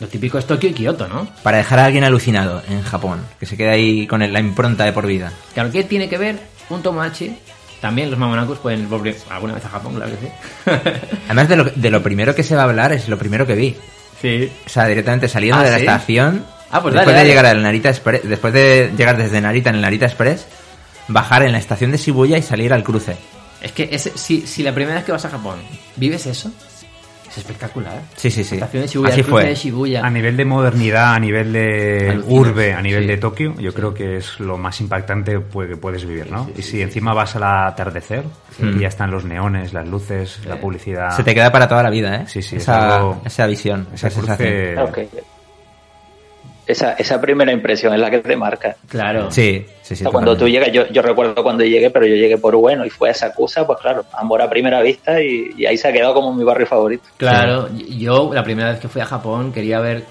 [0.00, 1.26] lo típico es Tokio y Kioto, ¿no?
[1.42, 3.20] Para dejar a alguien alucinado en Japón.
[3.40, 5.32] Que se quede ahí con el- la impronta de por vida.
[5.54, 6.38] Claro, ¿qué tiene que ver
[6.68, 7.36] un Tomodachi?
[7.80, 10.32] También los Mamonakus pueden volver alguna vez a Japón, claro que sí.
[11.26, 13.54] Además de lo, de lo primero que se va a hablar es lo primero que
[13.54, 13.76] vi.
[14.20, 14.50] sí.
[14.66, 15.82] O sea, directamente saliendo Ah, de la ¿sí?
[15.84, 16.44] estación.
[16.76, 17.28] Ah, pues después dale, de dale.
[17.28, 20.46] llegar al Narita Express, después de llegar desde Narita en el Narita Express,
[21.08, 23.16] bajar en la estación de Shibuya y salir al cruce.
[23.62, 25.60] Es que ese- si, si la primera vez que vas a Japón
[25.96, 26.50] vives eso,
[27.28, 28.00] es espectacular.
[28.16, 28.54] Sí, sí, sí.
[28.56, 29.48] Estación de Shibuya, Así el cruce fue.
[29.50, 30.04] de Shibuya.
[30.06, 33.08] A nivel de modernidad, a nivel de Alucinas, urbe, a nivel sí.
[33.08, 36.48] de Tokio, yo creo que es lo más impactante pu- que puedes vivir, ¿no?
[36.56, 38.24] y si encima vas al atardecer,
[38.60, 41.10] y ya están los neones, las luces, la publicidad.
[41.16, 42.24] Se te queda para toda la vida, ¿eh?
[42.26, 44.48] Sí, sí, es esa, algo- esa visión, esa ese sensación.
[44.48, 45.08] cruce- Claro que
[46.66, 48.76] esa, esa primera impresión es la que te marca.
[48.88, 49.30] Claro.
[49.30, 50.02] Sí, sí, sí.
[50.02, 52.84] O sea, cuando tú llegas, yo, yo recuerdo cuando llegué, pero yo llegué por bueno
[52.86, 55.92] y fue a Sakusa, pues claro, amor a primera vista y, y ahí se ha
[55.92, 57.04] quedado como mi barrio favorito.
[57.16, 60.04] Claro, yo la primera vez que fui a Japón quería ver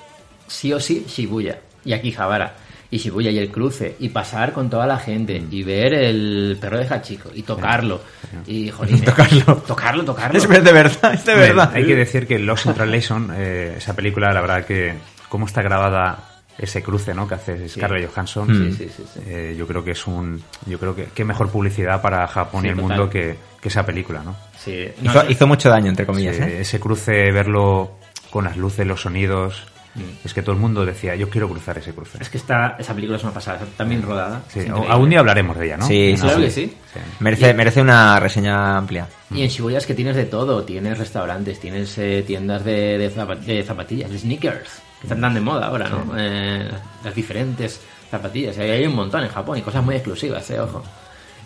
[0.48, 2.54] sí o sí Shibuya y Akihabara.
[2.92, 6.78] Y Shibuya y el cruce, y pasar con toda la gente, y ver el perro
[6.78, 8.02] de Hachiko, y tocarlo,
[8.46, 9.56] y jolín, Tocarlo.
[9.66, 10.38] tocarlo, tocarlo.
[10.38, 11.72] Es de verdad, es de verdad.
[11.74, 14.94] Hay que decir que Lost in Translation, eh, esa película, la verdad que
[15.28, 17.28] cómo está grabada ese cruce, ¿no?
[17.28, 18.48] Que hace Scarlett Johansson.
[18.50, 18.72] Mm.
[18.72, 19.20] Sí, sí, sí, sí.
[19.26, 22.68] eh, yo creo que es un, yo creo que qué mejor publicidad para Japón Sí,
[22.68, 22.90] y el total.
[22.98, 24.36] mundo que, que esa película, ¿no?
[24.58, 26.62] Sí, no, Hizo, no, hizo mucho daño, entre comillas, Sí, ¿eh?
[26.62, 27.92] Ese cruce, verlo
[28.30, 30.26] con las luces, los sonidos, Mm.
[30.26, 32.18] es que todo el mundo decía, yo quiero cruzar ese cruce.
[32.20, 34.42] es que está, esa película es una pasada, bien rodada.
[34.48, 35.86] Sí, algún día hablaremos de ella, ¿no?
[35.86, 36.44] Sí, sí, Claro sí.
[36.46, 36.74] que sí.
[37.20, 39.08] Merece, merece una reseña amplia.
[39.30, 43.12] Y en Shibuya es que tienes de todo, tienes restaurantes, tienes eh, tiendas de, de
[43.16, 46.14] zapa- de zapatillas, de sneakers, están tan de moda ahora, ¿no?
[46.18, 46.68] Eh,
[47.04, 50.84] las diferentes zapatillas, hay, un montón en Japón y cosas muy exclusivas, eh, ojo.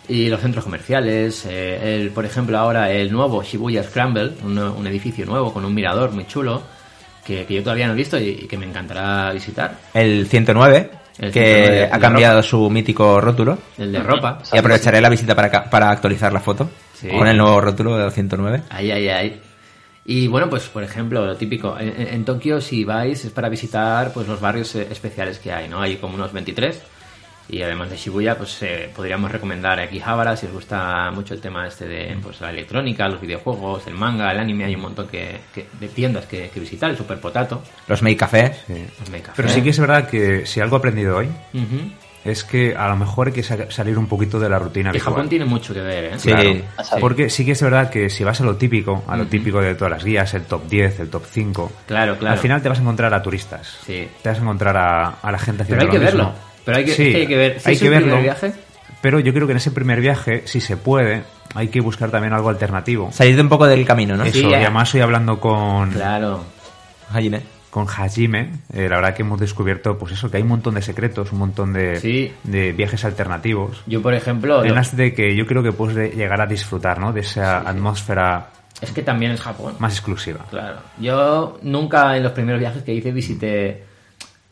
[0.08, 4.86] Y los centros comerciales, eh, el, por ejemplo ahora el nuevo Shibuya Scramble, un, un
[4.86, 6.62] edificio nuevo con un mirador muy chulo,
[7.24, 10.90] que, que yo todavía no he visto y, y que me encantará visitar, El 109,
[11.18, 13.58] El que 109 de ha cambiado su mítico rótulo.
[13.76, 14.38] el de ropa.
[14.50, 17.08] Y aprovecharé la visita para, para actualizar la foto Sí.
[17.08, 18.62] con el nuevo rótulo del 109.
[18.70, 19.40] Ahí, ahí, ahí.
[20.10, 23.50] Y bueno, pues por ejemplo, lo típico, en, en- en Tokio si vais es para
[23.50, 25.82] visitar pues los barrios eh, especiales que hay, ¿no?
[25.82, 26.80] Hay como unos 23
[27.50, 31.66] y además de Shibuya pues eh, podríamos recomendar Akihabara si os gusta mucho el tema
[31.66, 35.40] este de pues la electrónica, los videojuegos, el manga, el anime, hay un montón que,
[35.54, 38.54] que- de tiendas que, que visitar, el Super Potato, Los Make Café.
[38.66, 38.86] Sí.
[39.00, 39.34] los Make Café.
[39.36, 41.90] Pero sí que es verdad que si algo he aprendido hoy Ujú.
[42.24, 44.98] Es que a lo mejor hay que sa- salir un poquito de la rutina Y.
[44.98, 46.18] Japón tiene mucho que ver, ¿eh?
[46.18, 46.28] Sí.
[46.30, 46.54] Claro.
[47.00, 49.74] Porque sí que es verdad que si vas a lo típico, a lo típico de
[49.74, 52.32] todas las guías, el top 10, el top 5, Claro, claro.
[52.34, 53.78] al final te vas a encontrar a turistas.
[53.86, 54.08] Sí.
[54.22, 56.24] Te vas a encontrar a, a la gente haciendo Pero hay que lo mismo.
[56.30, 56.40] verlo.
[56.64, 57.60] Pero hay que, Sí, es que hay que ver.
[57.60, 58.22] Si hay es que un primer verlo.
[58.22, 58.52] viaje,
[59.00, 61.22] Pero yo creo que en ese primer viaje, si se puede,
[61.54, 63.10] hay que buscar también algo alternativo.
[63.12, 64.24] Salir de un poco del camino, ¿no?
[64.24, 66.44] Eso, Sí, y además estoy hablando con, claro.
[67.12, 67.40] Hajime.
[67.70, 70.82] Con Hajime, eh, la verdad que hemos descubierto, pues eso, que hay un montón de
[70.82, 72.32] secretos, un montón de, Sí.
[72.44, 73.82] de viajes alternativos.
[73.86, 76.98] Yo, por ejemplo, lo- Además de que yo creo que puedes de- llegar a disfrutar,
[76.98, 77.12] ¿no?
[77.12, 78.48] De esa atmósfera
[78.80, 79.74] es que también es Japón.
[79.78, 80.46] más exclusiva.
[80.50, 80.78] Claro.
[80.98, 83.84] Yo nunca en los primeros viajes que hice visité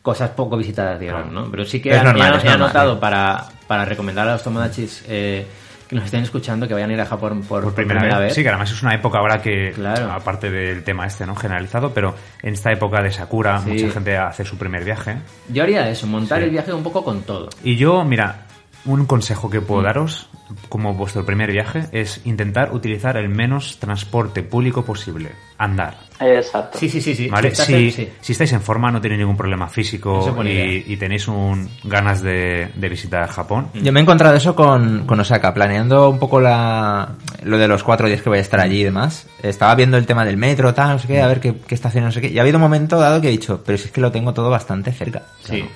[0.01, 1.49] cosas poco visitadas, digamos, ¿no?
[1.51, 3.01] Pero sí que Es normal, he, es he normal, anotado sí.
[3.01, 5.45] para, para recomendar a los tomodachis eh,
[5.87, 8.33] que nos estén escuchando que vayan a ir a Japón por, Por primera, vez.
[8.33, 10.11] Sí, que además es una época ahora que, Claro.
[10.11, 11.35] aparte del tema este, ¿no?
[11.35, 13.69] Generalizado, pero en esta época de Sakura, Sí.
[13.69, 15.17] mucha gente hace su primer viaje.
[15.49, 16.45] Yo haría eso, montar Sí.
[16.45, 17.49] el viaje un poco con todo.
[17.63, 18.46] Y yo, mira,
[18.87, 19.65] un consejo que Mm.
[19.65, 20.29] puedo daros,
[20.69, 25.31] como vuestro primer viaje, es intentar utilizar el menos transporte público posible.
[25.59, 25.97] Andar.
[26.19, 26.77] Exacto.
[26.77, 27.29] Sí, sí, sí, sí.
[27.29, 27.49] ¿Vale?
[27.49, 28.09] Si estás Si, en- sí.
[28.21, 32.69] si estáis en forma, no tenéis ningún problema físico y, y tenéis un, ganas de,
[32.75, 37.09] de visitar Japón, Yo me he encontrado eso con, con Osaka, planeando un poco la,
[37.43, 39.27] lo de los cuatro días que voy a estar allí y demás.
[39.41, 42.03] Estaba viendo el tema del metro, tal, no sé qué, a ver qué, qué estación,
[42.05, 42.29] no sé qué.
[42.29, 44.33] Y ha habido un momento dado que he dicho, pero si es que lo tengo
[44.33, 45.23] todo bastante cerca.
[45.43, 45.61] Sí.
[45.61, 45.67] O sea,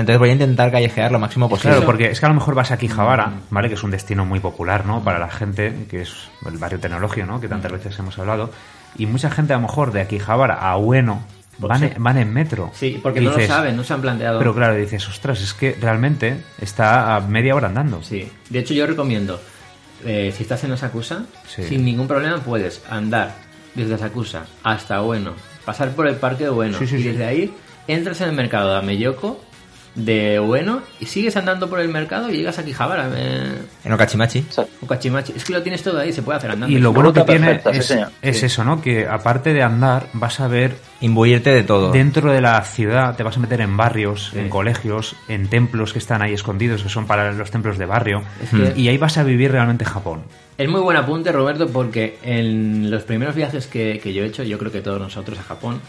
[0.00, 1.72] entonces voy a intentar callejear lo máximo posible.
[1.76, 3.68] Claro, porque es que a lo mejor vas a Akihabara, ¿vale?
[3.68, 5.02] Que es un destino muy popular, ¿no?
[5.02, 6.14] Para la gente, que es
[6.46, 7.40] el barrio tecnológico, ¿no?
[7.40, 8.50] Que tantas veces hemos hablado.
[8.98, 11.22] Y mucha gente a lo mejor de Akihabara a Ueno
[11.58, 11.90] van, Sí.
[11.96, 12.70] en, van en metro.
[12.74, 14.38] Sí, porque no lo saben, no se han planteado.
[14.38, 18.02] Pero claro, dices, ostras, es que realmente está a media hora andando.
[18.02, 19.40] Sí, de hecho yo recomiendo,
[20.04, 21.62] eh, si estás en Asakusa, Sí.
[21.64, 23.34] sin ningún problema puedes andar
[23.74, 25.32] desde Asakusa hasta Ueno,
[25.64, 27.08] pasar por el parque de Ueno Sí, sí, y sí.
[27.08, 27.54] desde ahí
[27.88, 29.42] entras en el mercado de Ameyoko
[29.96, 33.08] de Ueno y sigues andando por el mercado y llegas a Quijabara.
[33.16, 33.54] Eh,
[33.84, 34.44] En Okachimachi.
[34.82, 35.32] o Cachimachi.
[35.34, 36.76] Es que lo tienes todo ahí, se puede hacer andando.
[36.76, 38.08] Y lo bueno que tiene sí, es, señor.
[38.22, 38.46] es Sí.
[38.46, 38.80] eso, ¿no?
[38.82, 41.92] Que aparte de andar, vas a ver Imbuirte de todo.
[41.92, 45.98] dentro de la ciudad, te vas a meter en barrios, en colegios, en templos que
[45.98, 48.22] están ahí escondidos, que son para los templos de barrio.
[48.42, 50.22] Es que- Y ahí vas a vivir realmente Japón.
[50.58, 54.42] Es muy buen apunte, Roberto, porque en los primeros viajes que, que yo he hecho,
[54.42, 55.80] yo creo que todos nosotros a Japón,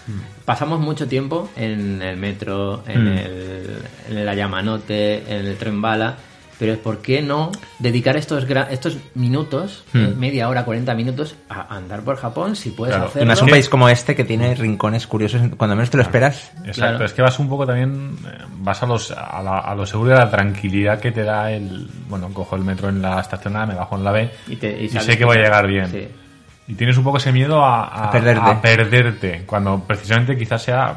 [0.43, 3.17] pasamos mucho tiempo en el metro, en, Mm.
[3.17, 3.77] el,
[4.09, 6.17] en la Yamanote, en el tren bala.
[6.59, 11.75] Pero ¿por qué no dedicar estos gra- estos minutos, eh, media hora, 40 minutos, a
[11.75, 13.09] andar por Japón si puedes Claro.
[13.09, 13.25] hacerlo?
[13.25, 16.51] Y más un país como este que tiene rincones curiosos cuando menos te lo esperas.
[16.65, 17.05] Exacto, Claro.
[17.05, 20.09] es que vas un poco también, eh, vas a, los, a, la- a lo seguro
[20.09, 23.65] de la tranquilidad que te da el, bueno, cojo el metro en la estación A,
[23.67, 25.91] me bajo en la B Y te- y y, sé que voy a llegar bien.
[25.91, 26.07] Sí.
[26.69, 28.49] Y tienes un poco ese miedo a, a- A perderte.
[28.49, 30.95] a perderte, cuando precisamente quizás sea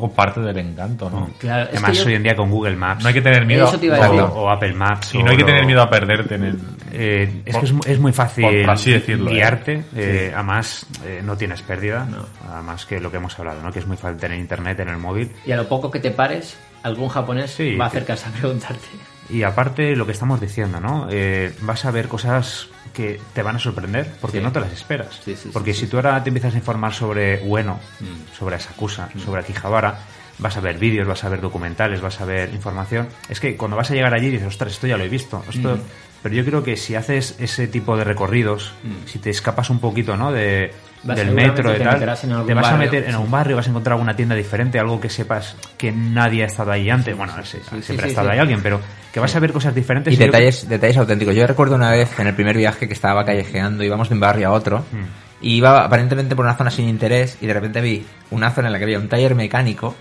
[0.00, 1.30] poco parte del encanto, ¿no?
[1.38, 3.66] Claro, es Además, yo- hoy en día con Google Maps No hay que tener miedo
[3.68, 4.20] Eso te iba a o, decir.
[4.34, 5.14] o Apple Maps.
[5.14, 6.58] y o no hay que tener miedo a perderte en el...
[6.92, 9.34] Eh, es Por- que es, es muy fácil por- por así decirlo, ¿eh?
[9.34, 12.06] guiarte, eh, además eh, no tienes pérdida,
[12.50, 13.72] además que lo que hemos hablado, ¿no?
[13.72, 16.10] que es muy fácil tener internet en el móvil Y a lo poco que te
[16.10, 18.86] pares, algún japonés Sí, va a que- acercarse a preguntarte.
[19.30, 21.06] y aparte lo que estamos diciendo, ¿no?
[21.10, 24.42] Eh, vas a ver cosas que te van a sorprender porque Sí.
[24.44, 25.20] no te las esperas.
[25.24, 28.36] Sí, sí, porque si tú ahora te empiezas a informar sobre Ueno, Mm.
[28.38, 29.98] sobre Asakusa, sobre Akihabara,
[30.38, 33.08] vas a ver vídeos, vas a ver documentales, vas a ver información.
[33.28, 35.42] Es que cuando vas a llegar allí dices, ostras, esto ya lo he visto.
[35.48, 35.76] Esto...
[35.76, 35.80] Mm.
[36.22, 38.72] Pero yo creo que si haces ese tipo de recorridos,
[39.06, 40.30] si te escapas un poquito, ¿no?
[40.30, 40.72] De,
[41.02, 43.12] del metro, de te tal, te vas a barrio, meter en sí.
[43.14, 46.70] algún barrio, vas a encontrar alguna tienda diferente, algo que sepas que nadie ha estado
[46.72, 47.16] ahí antes.
[47.16, 48.32] bueno, sí, ese- sí, sí, siempre sí, ha estado sí.
[48.34, 48.80] ahí alguien, pero
[49.12, 50.12] que vas a ver cosas diferentes.
[50.12, 51.34] Y yo- detalles, detalles auténticos.
[51.34, 54.48] Yo recuerdo una vez en el primer viaje que estaba callejeando, íbamos de un barrio
[54.48, 55.06] a otro, Hmm.
[55.44, 58.72] y iba aparentemente por una zona sin interés, y de repente vi una zona en
[58.72, 59.94] la que había un taller mecánico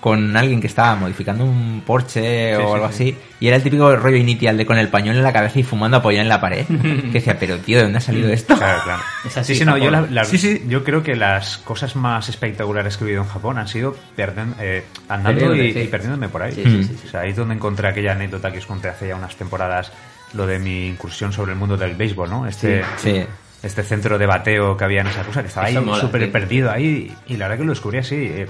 [0.00, 2.94] con alguien que estaba modificando un Porsche o sí, algo sí.
[2.94, 5.62] así, y era el típico rollo inicial de con el pañuelo en la cabeza y
[5.62, 6.64] fumando apoyado en la pared.
[6.66, 8.56] que decía, pero tío, ¿de dónde ha salido esto?
[8.56, 9.02] Claro, claro.
[9.26, 10.62] Es así, sí, sí, no, yo, la- la- Sí, sí.
[10.66, 14.54] yo creo que las cosas más espectaculares que he vivido en Japón han sido perden-
[14.58, 15.80] eh, andando y, sí.
[15.80, 16.52] y perdiéndome por ahí.
[16.54, 17.06] Sí, sí, sí, sí.
[17.08, 19.92] O sea, ahí es donde encontré aquella anécdota que os conté hace ya unas temporadas,
[20.32, 22.46] lo de mi incursión sobre el mundo del béisbol, ¿no?
[22.46, 23.22] Este, Sí.
[23.62, 26.26] este centro de bateo que había en esa cosa, que estaba Eso ahí súper sí.
[26.28, 28.46] perdido ahí, y la verdad que lo descubrí así, eh,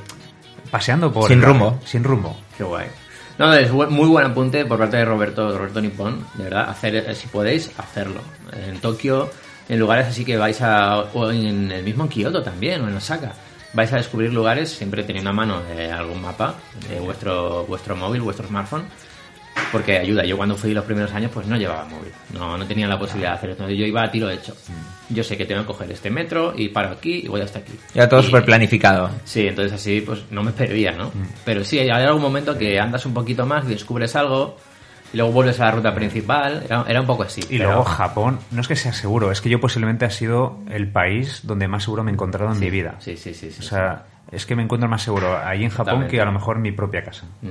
[0.71, 1.29] paseando por...
[1.29, 1.79] Sin rumbo.
[1.85, 2.37] Sin rumbo.
[2.57, 2.87] Qué guay.
[3.39, 7.15] No, es muy buen apunte por parte de Roberto, Roberto Nippon, de verdad, hacer, eh,
[7.15, 8.21] si podéis, hacerlo.
[8.53, 9.31] En Tokio,
[9.67, 13.33] en lugares así que vais a, o en el mismo Kioto también, o en Osaka,
[13.73, 16.57] vais a descubrir lugares siempre teniendo a mano eh, algún mapa
[16.89, 18.85] de vuestro, vuestro móvil, vuestro smartphone,
[19.73, 20.25] porque ayuda.
[20.25, 23.31] Yo cuando fui los primeros años, pues no llevaba móvil, no, no tenía la posibilidad
[23.33, 23.69] de hacer esto.
[23.71, 24.55] Yo iba a tiro hecho.
[25.09, 27.73] Yo sé que tengo que coger este metro y paro aquí y voy hasta aquí.
[27.95, 29.11] Ya todo súper planificado.
[29.25, 31.11] Sí, entonces así pues no me perdía, ¿no?
[31.45, 34.57] Pero sí, hay algún momento que andas un poquito más, descubres algo
[35.13, 36.63] y luego vuelves a la ruta principal.
[36.65, 37.41] Era, era un poco así.
[37.51, 40.59] Y pero- luego Japón, no es que sea seguro, es que yo posiblemente ha sido
[40.71, 42.95] el país donde más seguro me he encontrado en mi vida.
[43.01, 43.51] Sí, sí, sí.
[43.51, 46.15] sí, O sea, es que me encuentro más seguro ahí en Japón Totalmente.
[46.17, 47.25] que a lo mejor en mi propia casa.
[47.43, 47.49] Mm,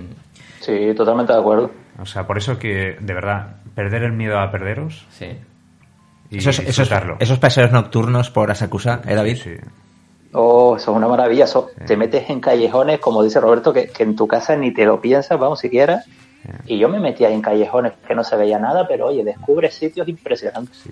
[0.61, 1.71] Sí, totalmente de acuerdo.
[2.01, 5.37] O sea, por eso que, de verdad, perder el miedo a perderos sí.
[6.29, 6.89] y Esos, esos,
[7.19, 9.37] esos paseos nocturnos por Asakusa, ¿eh, David?
[9.37, 9.51] Sí.
[10.31, 11.45] Oh, eso es una maravilla.
[11.45, 14.85] Eso, Te metes en callejones, como dice Roberto, que, que en tu casa ni te
[14.85, 16.03] lo piensas, vamos, siquiera.
[16.65, 20.07] Y yo me metía en callejones que no se veía nada, pero oye, descubres sitios
[20.07, 20.83] impresionantes.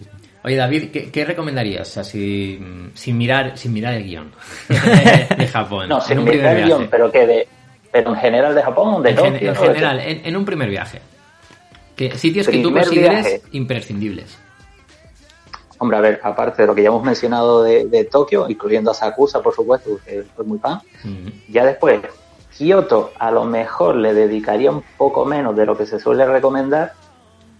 [0.43, 1.97] Oye, David, ¿qué, qué recomendarías?
[1.97, 4.31] Así, mm, sin mirar, sin mirar el guion
[5.37, 5.87] de Japón.
[5.89, 6.91] No, sin mirar el guion, viaje.
[6.91, 7.47] pero que de,
[8.03, 11.01] pero en general de Japón, de En, gen- en general, en, en un primer viaje.
[11.95, 13.41] Que, sitios que tú consideres viaje.
[13.53, 14.37] imprescindibles.
[15.79, 18.93] Hombre, a ver, aparte de lo que ya hemos mencionado de, de Tokio, incluyendo a
[18.93, 21.27] Sakusa, por supuesto, que fue muy fan, Mm.
[21.51, 22.01] ya después,
[22.57, 26.93] Kioto a lo mejor le dedicaría un poco menos de lo que se suele recomendar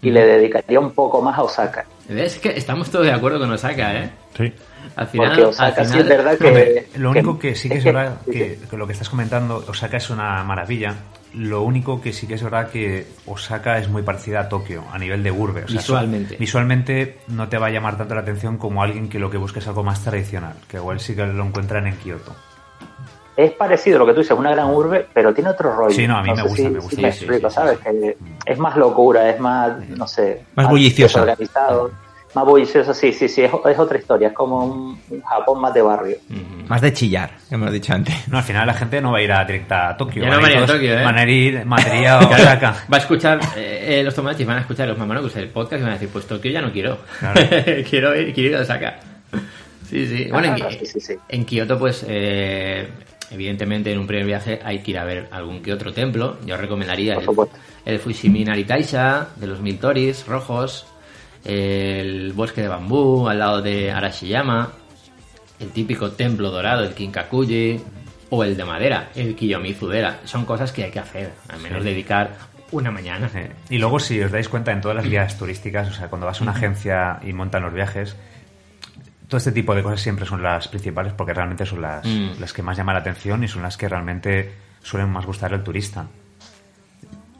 [0.02, 1.84] y le dedicaría un poco más a Osaka.
[2.08, 2.38] ¿Ves?
[2.38, 4.10] Que estamos todos de acuerdo con Osaka, ¿eh?
[4.36, 4.52] Sí.
[4.96, 6.46] Al final, Porque Osaka al sí final- es verdad que...
[6.46, 10.08] Hombre, lo único que, sí que es verdad que, lo que estás comentando, Osaka es
[10.10, 10.94] una maravilla.
[11.34, 14.98] Lo único que sí que es verdad que Osaka es muy parecida a Tokio a
[14.98, 15.64] nivel de urbe.
[15.64, 16.36] O sea, Visualmente.
[16.38, 19.58] visualmente no te va a llamar tanto la atención como alguien que lo que busca
[19.58, 22.34] es algo más tradicional, que igual sí que lo encuentran en Kioto.
[23.40, 25.94] Es parecido a lo que tú dices, una gran urbe, pero tiene otro rollo.
[25.94, 27.00] Sí, no, a mí me gusta, si- me si gusta.
[27.02, 27.78] me Sí, sí, explico, sí, ¿sabes?
[27.78, 28.16] Que
[28.46, 30.42] es más locura, es más, no sé...
[30.56, 31.20] Más bulliciosa.
[31.20, 31.92] desorganizado,
[32.34, 35.82] más bullicioso, sí, sí, sí, es, es otra historia, es como un, Japón más de
[35.82, 36.16] barrio.
[36.66, 38.26] Más de chillar, que hemos dicho antes.
[38.28, 40.24] No, al final la gente no va a ir a directa a Tokio.
[40.24, 41.04] Ya van no van a ir a Tokio, ¿eh?
[41.04, 42.74] Van a ir a Madrid o Osaka.
[42.92, 45.82] Va a escuchar, eh, eh, los tomates van a escuchar los mamonos el podcast y
[45.84, 46.98] van a decir, pues Tokio ya no quiero.
[47.20, 47.40] Claro.
[47.88, 48.96] quiero, ir, quiero ir a Osaka.
[49.88, 50.28] Sí, sí.
[50.30, 51.14] Bueno, en, Ah, sí, sí, sí.
[51.28, 52.88] en Kioto, pues, eh,
[53.30, 56.38] evidentemente en un primer viaje hay que ir a ver algún que otro templo.
[56.44, 57.26] Yo recomendaría el,
[57.84, 60.86] el Fushimi Naritaisha de los mil toris rojos,
[61.44, 64.72] el bosque de bambú al lado de Arashiyama,
[65.60, 67.80] el típico templo dorado, el Kinkakuji,
[68.30, 70.20] o el de madera, el Kiyomizu-dera.
[70.24, 72.36] Son cosas que hay que hacer, al menos dedicar
[72.70, 73.30] una mañana.
[73.70, 76.40] Y luego, si os dais cuenta, en todas las guías turísticas, o sea, cuando vas
[76.40, 78.16] a una agencia y montan los viajes,
[79.28, 82.40] todo este tipo de cosas siempre son las principales porque realmente son las, Mm.
[82.40, 84.52] las que más llaman la atención y son las que realmente
[84.82, 86.06] suelen más gustar al turista.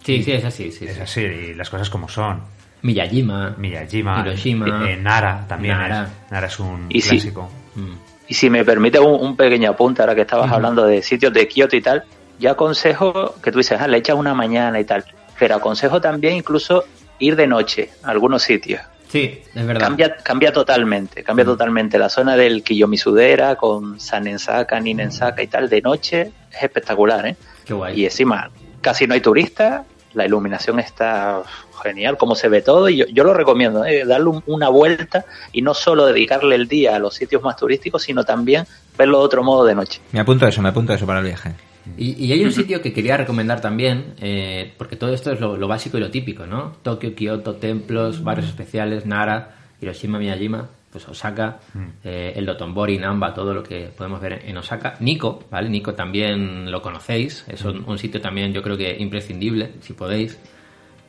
[0.04, 0.86] Sí, sí, es así, sí.
[0.86, 1.00] Es sí.
[1.00, 2.40] así, y las cosas como son.
[2.82, 6.04] Miyajima, Miyajima, Hiroshima, eh, Nara también Nara.
[6.04, 6.30] es.
[6.32, 7.50] Nara es un Y clásico.
[7.74, 7.92] Mm.
[8.28, 11.48] Y si me permite un, un pequeño apunte, ahora que estabas hablando de sitios de
[11.48, 12.04] Kioto y tal,
[12.38, 15.04] yo aconsejo que tú dices, ah, le echas una mañana y tal,
[15.38, 16.84] pero aconsejo también incluso
[17.18, 18.80] ir de noche a algunos sitios.
[19.08, 19.80] Sí, es verdad.
[19.86, 21.98] Cambia, cambia totalmente, cambia totalmente.
[21.98, 27.36] La zona del Kiyomizudera con Sanensaka, Ninensaka y tal, de noche es espectacular, ¿eh?
[27.64, 27.98] Qué guay.
[28.00, 29.82] Y encima, casi no hay turistas,
[30.14, 31.42] la iluminación está
[31.82, 34.04] genial, cómo se ve todo, y yo, yo lo recomiendo, ¿eh?
[34.04, 38.02] darle un- una vuelta y no solo dedicarle el día a los sitios más turísticos,
[38.02, 38.64] sino también
[38.96, 40.00] verlo de otro modo de noche.
[40.12, 41.52] Me apunto eso, me apunto eso para el viaje.
[41.96, 45.56] Y, y hay un sitio que quería recomendar también, eh, porque todo esto es lo,
[45.56, 46.72] lo básico y lo típico, ¿no?
[46.82, 51.58] Tokio, Kioto, templos, barrios especiales, Nara, Hiroshima, Miyajima, pues Osaka,
[52.02, 54.96] eh, el Dotonbori, Namba, todo lo que podemos ver en Osaka.
[55.00, 55.68] Nico, ¿vale?
[55.68, 60.38] Nico también lo conocéis, es un, un sitio también yo creo que imprescindible, si podéis.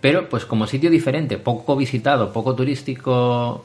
[0.02, 3.64] Pero pues como sitio diferente, poco visitado, poco turístico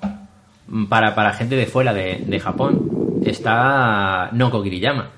[0.69, 5.11] mm, para, para gente de fuera de, de Japón, está Nokogiriyama.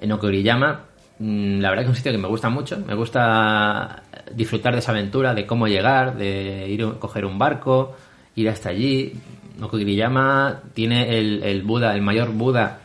[0.00, 0.89] En Nokogiriyama, mm,
[1.20, 2.78] la verdad que es un sitio que me gusta mucho.
[2.86, 4.02] Me gusta
[4.34, 7.94] disfrutar de esa aventura, de cómo llegar, de ir a coger un barco,
[8.36, 9.12] ir hasta allí.
[9.58, 12.78] Nokogiriyama tiene el, el Buda, el mayor Buda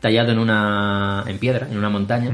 [0.00, 2.30] tallado en una en piedra, en una montaña.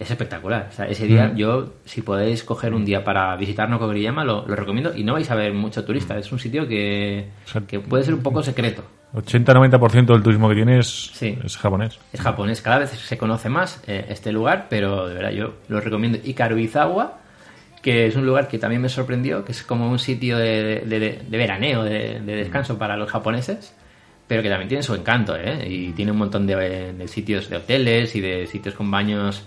[0.00, 0.68] Es espectacular.
[0.70, 4.56] O sea, ese día, yo, si podéis coger un día para visitar Nokogiriyama, lo, lo
[4.56, 4.96] recomiendo.
[4.96, 6.18] Y no vais a ver mucho turista.
[6.18, 7.28] Es un sitio que,
[7.68, 8.84] que puede ser un poco secreto.
[9.14, 11.38] 80-90% del turismo que tienes Sí.
[11.44, 11.98] es japonés.
[12.12, 15.80] Es japonés, cada vez se conoce más eh, este lugar, pero de verdad yo lo
[15.80, 16.18] recomiendo.
[16.22, 17.18] Y Karuizawa,
[17.82, 20.98] que es un lugar que también me sorprendió, que es como un sitio de, de-
[21.00, 23.74] de- de veraneo, de, de descanso para los japoneses,
[24.26, 25.66] pero que también tiene su encanto, ¿eh?
[25.66, 29.42] Y tiene un montón de, de sitios de hoteles y de sitios con baños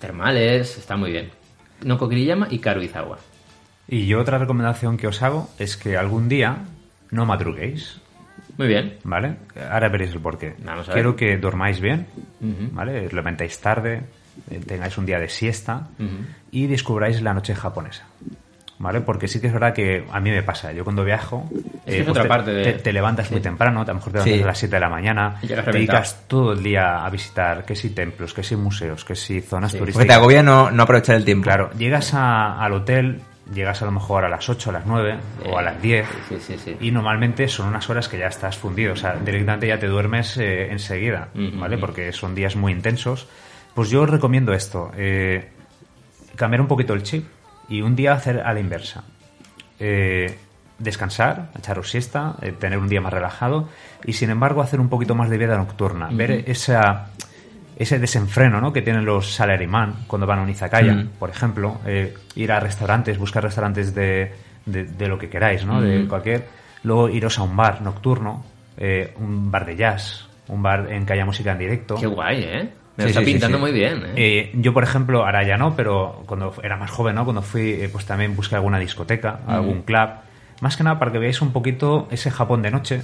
[0.00, 1.30] termales, está muy bien.
[1.84, 3.18] Nokogiriyama y Karuizawa.
[3.86, 6.64] Y yo otra recomendación que os hago es que algún día
[7.10, 8.00] no madruguéis,
[8.56, 8.98] Muy bien.
[9.04, 9.36] ¿vale?
[9.70, 10.54] Ahora veréis el porqué.
[10.64, 10.94] Vamos a ver.
[10.94, 12.06] Quiero que dormáis bien,
[12.40, 12.68] Ujú.
[12.72, 13.06] ¿vale?
[13.06, 14.02] Os levantáis tarde,
[14.50, 16.24] eh, tengáis un día de siesta Ujú.
[16.52, 18.04] y descubráis la noche japonesa.
[18.76, 19.00] ¿Vale?
[19.02, 20.72] Porque sí que es verdad que a mí me pasa.
[20.72, 23.38] Yo cuando viajo, eh, Es que es otra te, parte de- te- te levantas muy
[23.38, 23.44] Sí.
[23.44, 24.42] temprano, a lo mejor te levantas Sí.
[24.42, 27.90] a las 7 de la mañana, te dedicas todo el día a visitar, que si
[27.90, 29.78] templos, que si museos, que si zonas Sí.
[29.78, 30.04] turísticas.
[30.06, 31.44] Porque te agobia no, no aprovechar el tiempo.
[31.44, 33.20] Claro, llegas a- al hotel,
[33.52, 35.16] llegas a lo mejor a las 8, a las 9
[35.46, 36.76] o a las 10 Sí, sí, sí.
[36.80, 40.36] y normalmente son unas horas que ya estás fundido, o sea, directamente ya te duermes
[40.38, 41.76] eh, enseguida, ¿vale?
[41.78, 43.28] Porque son días muy intensos.
[43.74, 45.50] Pues yo os recomiendo esto, eh,
[46.36, 47.26] cambiar un poquito el chip
[47.68, 49.02] y un día hacer a la inversa.
[49.80, 50.38] Eh,
[50.78, 53.68] descansar, echaros siesta, eh, tener un día más relajado
[54.04, 57.10] y sin embargo hacer un poquito más de vida nocturna, ver esa
[57.76, 58.72] ese desenfreno ¿no?
[58.72, 61.08] que tienen los salaryman cuando van a un izakaya, Mm.
[61.18, 64.32] por ejemplo, eh, ir a restaurantes, buscar restaurantes de,
[64.66, 65.80] de, de lo que queráis, ¿no?
[65.80, 66.08] de Mm.
[66.08, 66.46] cualquier,
[66.84, 68.44] luego iros a un bar nocturno,
[68.76, 71.94] eh, un bar de jazz, un bar en que haya música en directo.
[71.96, 72.68] Qué guay, ¿eh?
[72.96, 73.60] Me lo está sí, pintando sí.
[73.62, 74.12] muy bien, ¿eh?
[74.16, 77.24] Eh, yo, por ejemplo, ahora ya no, pero cuando era más joven, ¿no?
[77.24, 80.10] Cuando fui, eh, pues también busqué alguna discoteca, algún club.
[80.60, 83.02] Más que nada para que veáis un poquito ese Japón de noche,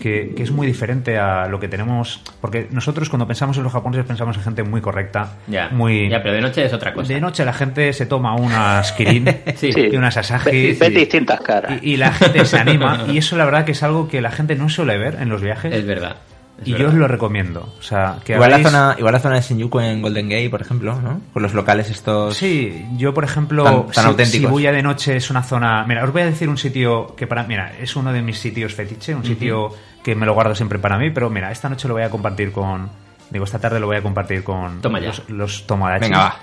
[0.00, 2.22] que, que es muy diferente a lo que tenemos.
[2.40, 5.68] Porque nosotros, cuando pensamos en los japoneses, pensamos en gente muy correcta, ya.
[5.70, 6.08] muy.
[6.08, 7.12] Ya, pero de noche es otra cosa.
[7.12, 9.72] De noche la gente se toma unas Kirin Sí.
[9.72, 9.88] Sí.
[9.92, 10.68] y unas Asahi.
[10.68, 11.80] Ves ves distintas caras.
[11.82, 13.04] Y, y la gente se anima.
[13.08, 15.42] Y eso, la verdad, que es algo que la gente no suele ver en los
[15.42, 15.72] viajes.
[15.74, 16.16] Es verdad.
[16.60, 17.72] Es y yo os lo recomiendo.
[17.78, 20.62] O sea, que Igual la, zona, igual la zona de Shinjuku en Golden Gate, por
[20.62, 21.20] ejemplo, ¿no?
[21.32, 22.36] Con los locales estos...
[22.36, 24.48] Sí, yo por ejemplo, Tan- tan Si- auténticos.
[24.48, 25.84] Shibuya de noche es una zona.
[25.86, 27.42] Mira, os voy a decir un sitio que para.
[27.44, 29.68] Mira, es uno de mis sitios fetiche, un sitio
[30.02, 32.52] que me lo guardo siempre para mí, pero mira, esta noche lo voy a compartir
[32.52, 32.88] con.
[33.30, 35.08] Digo, esta tarde lo voy a compartir con Toma ya.
[35.08, 36.00] los, los Tomodachi.
[36.04, 36.36] Venga, va.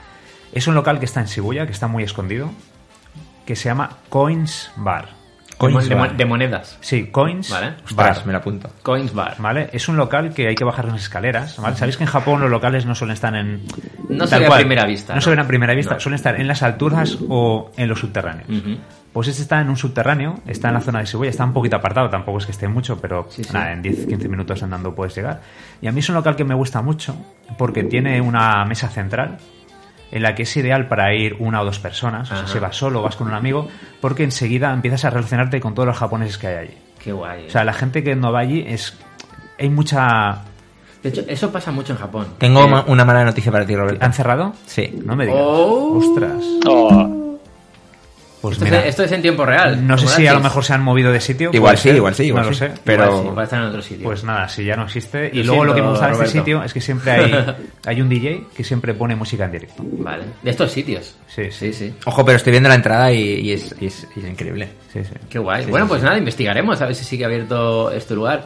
[0.51, 2.51] Es un local que está en Shibuya, que está muy escondido,
[3.45, 5.09] que se llama Coins Bar.
[5.71, 6.77] Coins de, de monedas.
[6.81, 7.67] Sí, Coins Vale.
[7.67, 8.09] Bar.
[8.11, 8.69] Ostras, me lo apunto.
[8.83, 9.35] Coins Bar.
[9.39, 9.69] ¿Vale?
[9.73, 11.75] Es un local que hay que bajar las escaleras, ¿vale?
[11.75, 13.63] Sabéis que en Japón los locales no suelen estar en...
[14.09, 15.21] No se ve a primera vista, No, ¿no?
[15.21, 15.99] se ven a primera vista, No.
[15.99, 18.49] suelen estar en las alturas o en los subterráneos.
[18.49, 18.77] Ujú.
[19.13, 21.75] Pues este está en un subterráneo, está en la zona de Shibuya, está un poquito
[21.75, 23.53] apartado, tampoco es que esté mucho, pero Sí, sí.
[23.53, 25.39] nada, en 10-15 minutos andando puedes llegar.
[25.81, 27.15] Y a mí es un local que me gusta mucho
[27.59, 29.37] porque tiene una mesa central
[30.13, 32.53] en la que es ideal para ir una o dos personas, o sea, Ajá.
[32.53, 33.67] si vas solo o vas con un amigo,
[33.99, 36.77] porque enseguida empiezas a relacionarte con todos los japoneses que hay allí.
[37.03, 37.47] Qué guay.
[37.47, 38.97] O sea, la gente que no va allí es...
[39.59, 40.41] Hay mucha...
[41.01, 42.27] de hecho, eso pasa mucho en Japón.
[42.37, 44.05] Tengo Eh, una mala noticia para ti, Roberto.
[44.05, 44.53] ¿Han cerrado?
[44.65, 44.99] Sí.
[45.03, 45.41] No me digas.
[45.43, 45.97] Oh.
[45.97, 46.43] Ostras.
[46.67, 47.22] Oh,
[48.43, 49.87] Pues esto, mira, es, esto es en tiempo real.
[49.87, 51.49] no sé si a lo mejor se han movido de sitio.
[51.53, 52.71] Igual sí, ser, igual sí, igual no lo sé.
[52.83, 54.03] Pero- Igual sí, igual están en otro sitio.
[54.03, 55.29] Pues nada, si ya no existe.
[55.33, 57.45] Y Lo luego lo que me gusta de este sitio es que siempre hay,
[57.85, 59.81] hay un DJ que siempre pone música en directo.
[59.85, 60.25] Vale.
[60.41, 61.15] De estos sitios.
[61.27, 61.93] Sí, Sí, sí.
[62.05, 64.67] Ojo, pero estoy viendo la entrada y, y es, y es- y es increíble.
[64.91, 65.11] Sí, sí.
[65.29, 65.63] Qué guay.
[65.63, 66.05] Sí, bueno, sí, pues sí.
[66.05, 68.45] nada, investigaremos a ver si sigue abierto este lugar.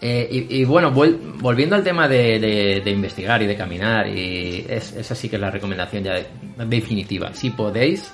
[0.00, 4.08] Eh, y, y bueno, vuel- volviendo al tema de, de- de investigar y de caminar,
[4.08, 6.26] y es, esa sí que es la recomendación ya de-
[6.64, 7.34] definitiva.
[7.34, 8.10] Si podéis,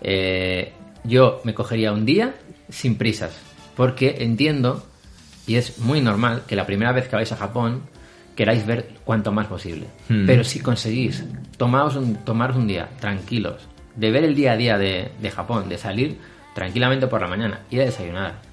[0.00, 0.72] eh,
[1.04, 2.34] yo me cogería un día
[2.68, 3.36] sin prisas,
[3.76, 4.84] porque entiendo,
[5.46, 7.82] y es muy normal, que la primera vez que vais a Japón
[8.36, 9.86] queráis ver cuanto más posible.
[10.08, 10.26] Hmm.
[10.26, 11.24] Pero si conseguís
[11.56, 15.68] tomaros un, tomaros un día tranquilos, de ver el día a día de, de Japón,
[15.68, 16.18] de salir
[16.54, 18.47] tranquilamente por la mañana, ir a desayunar.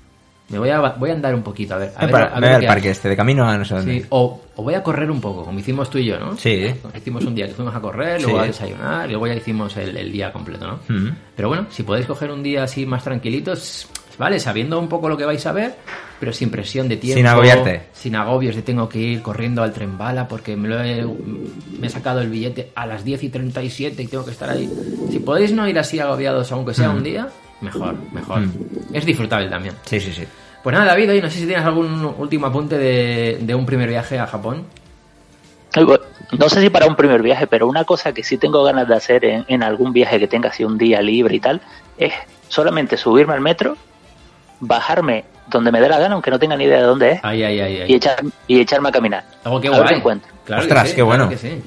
[0.50, 1.92] Me voy a, voy a andar un poquito, a ver.
[1.98, 2.92] A ver, a ver que parque hay.
[2.92, 4.00] este, de camino a no sé dónde.
[4.02, 6.38] Sí, o, o voy a correr un poco, como hicimos tú y yo, ¿no?
[6.38, 6.68] Sí.
[6.96, 8.44] Hicimos un día que fuimos a correr, luego Sí.
[8.44, 10.80] a desayunar, y luego ya hicimos el, el día completo, ¿no?
[10.88, 11.10] Mm.
[11.36, 13.88] Pero bueno, si podéis coger un día así más tranquilitos,
[14.20, 15.74] vale, sabiendo un poco lo que vais a ver,
[16.20, 17.18] pero sin presión de tiempo.
[17.18, 17.82] Sin agobiarte.
[17.94, 21.04] Sin agobios de tengo que ir corriendo al tren bala porque me, lo he,
[21.80, 24.70] me he sacado el billete a las 10 y 37 y tengo que estar ahí.
[25.12, 26.96] Si podéis no ir así agobiados, aunque sea Mm.
[26.98, 27.28] un día,
[27.62, 28.42] mejor, mejor.
[28.42, 28.52] Mm.
[28.94, 29.76] Es disfrutable también.
[29.86, 30.24] Sí, sí, sí.
[30.64, 33.88] Pues nada, David, oye, no sé si tienes algún último apunte de, de un primer
[33.90, 34.66] viaje a Japón.
[36.40, 38.96] No sé si para un primer viaje, pero una cosa que sí tengo ganas de
[38.96, 41.62] hacer en, en algún viaje que tenga así un día libre y tal,
[41.98, 42.14] es
[42.48, 43.76] solamente subirme al metro,
[44.62, 47.44] bajarme donde me dé la gana, aunque no tenga ni idea de dónde es, Ay,
[47.44, 47.92] ay, ay, ay.
[47.92, 48.16] y, echar,
[48.48, 49.26] y echarme a caminar.
[49.44, 49.90] Oh, qué a ver guay.
[49.90, 50.32] qué encuentro.
[50.46, 51.28] Claro que Ostras, sí, qué bueno.
[51.28, 51.62] claro que sí.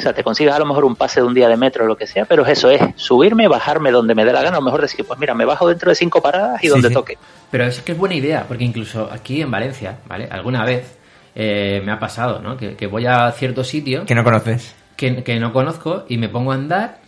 [0.00, 1.86] O sea, te consigues a lo mejor un pase de un día de metro o
[1.86, 4.62] lo que sea, pero es eso, es subirme, bajarme donde me dé la gana, o
[4.62, 6.94] mejor decir, pues mira, me bajo dentro de cinco paradas y Sí, donde sí.
[6.94, 7.18] toque.
[7.50, 10.26] Pero es que es buena idea, porque incluso aquí en Valencia, ¿vale?
[10.30, 10.96] Alguna vez
[11.34, 12.56] eh, me ha pasado, ¿no?
[12.56, 14.74] Que, que voy a cierto sitio Que no conoces.
[14.96, 16.99] que, que no conozco y me pongo a andar.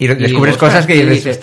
[0.00, 1.40] Y y descubres ostras, cosas que y dices,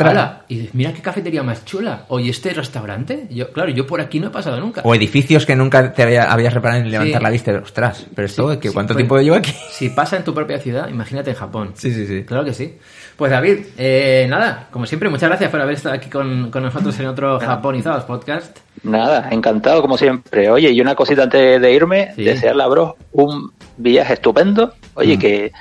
[0.47, 2.05] y dices, mira qué cafetería más chula.
[2.07, 3.27] Oye, este restaurante.
[3.29, 4.79] Yo, claro, yo por aquí no he pasado nunca.
[4.85, 7.23] O edificios que nunca te había- habías reparado en levantar Sí.
[7.23, 7.51] la vista.
[7.61, 9.51] Ostras, pero esto, Sí, ¿qué, sí, ¿cuánto pues, tiempo llevo aquí?
[9.71, 11.71] Si pasa en tu propia ciudad, imagínate en Japón.
[11.75, 12.23] Sí, sí, sí.
[12.23, 12.75] Claro que sí.
[13.17, 16.97] Pues David, eh, nada, como siempre, muchas gracias por haber estado aquí con, con nosotros
[16.99, 18.57] en otro Japonizados podcast.
[18.83, 20.49] Nada, encantado como siempre.
[20.49, 22.23] Oye, y una cosita antes de irme, Sí.
[22.23, 24.73] desearle a Bros un viaje estupendo.
[24.93, 25.19] Oye, Mm.
[25.19, 25.51] que,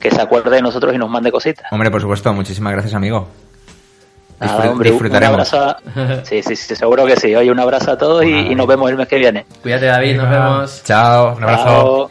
[0.00, 1.66] que se acuerde de nosotros y nos mande cositas.
[1.70, 3.28] Hombre, por supuesto, muchísimas gracias, amigo.
[4.40, 5.52] Nada, Disfrut- hombre, un disfrutaremos.
[5.52, 5.76] abrazo.
[5.94, 7.34] a- Sí, sí, sí, seguro que sí.
[7.34, 9.44] Oye, un abrazo a todos y, y nos vemos el mes que viene.
[9.62, 10.82] Cuídate, David, nos vemos.
[10.84, 11.36] Chao.
[11.36, 12.10] Un abrazo.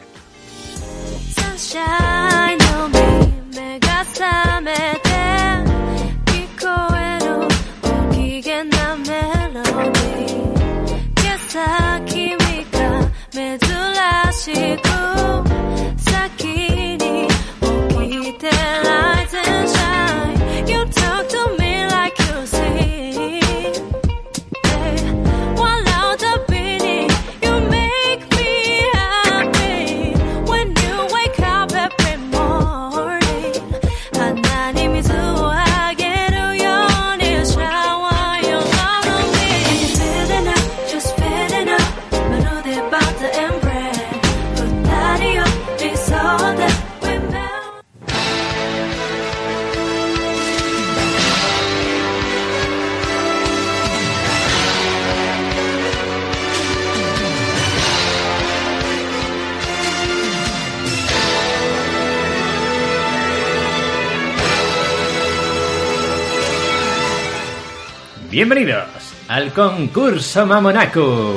[68.30, 68.84] Bienvenidos
[69.28, 71.34] al concurso Mamonaku.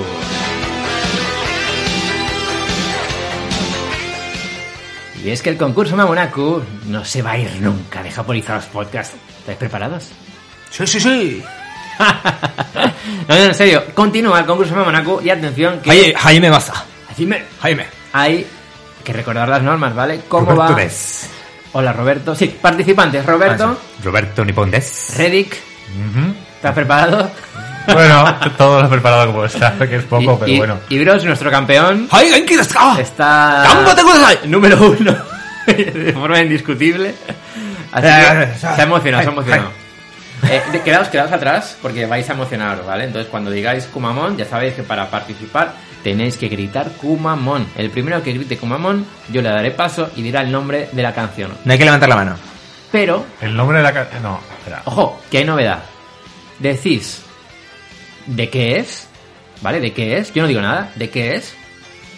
[5.23, 9.13] Y es que el concurso Mamonaku no se va a ir nunca de Japonizados Podcast.
[9.39, 10.09] ¿Estáis preparados?
[10.69, 11.43] Sí, sí, sí.
[13.27, 16.85] no, en serio, continúa el concurso Mamonaku y atención que Oye, Jaime Massa.
[17.15, 17.85] Jaime, Jaime.
[18.11, 18.45] hay
[19.03, 20.21] que recordar las normas, ¿vale?
[20.27, 20.79] ¿Cómo Roberto va?
[20.79, 21.29] Des.
[21.73, 22.35] Hola Roberto.
[22.35, 23.25] Sí, participantes.
[23.25, 24.03] Roberto, Ah, sí.
[24.03, 25.13] Roberto Nipondes.
[25.17, 25.55] Redick,
[25.93, 26.33] Ujú.
[26.63, 27.29] ¿Estás preparado?
[27.91, 28.23] Bueno,
[28.57, 30.79] todo lo he preparado como está, que es poco, y, pero y- bueno.
[30.87, 32.07] y Bros, nuestro campeón,
[32.97, 33.65] está
[34.45, 35.13] número uno
[35.67, 37.13] de forma indiscutible.
[37.91, 39.69] Así que se ha emocionado, se ha emocionado.
[40.49, 43.03] Eh, quedaos, quedaos atrás porque vais a emocionaros, ¿vale?
[43.03, 45.73] Entonces cuando digáis Kumamon, ya sabéis que para participar
[46.03, 47.67] tenéis que gritar Kumamon.
[47.75, 51.13] El primero que grite Kumamon, yo le daré paso y dirá el nombre de la
[51.13, 51.51] canción.
[51.65, 52.35] No hay que levantar la mano.
[52.93, 54.23] Pero, El nombre de la canción.
[54.23, 54.81] No, espera.
[54.85, 55.79] ojo, que hay novedad.
[56.59, 57.21] Decís
[58.27, 59.07] de qué es,
[59.61, 59.79] ¿vale?
[59.79, 60.33] ¿De qué es?
[60.33, 60.91] Yo no digo nada.
[60.95, 61.55] ¿De qué es?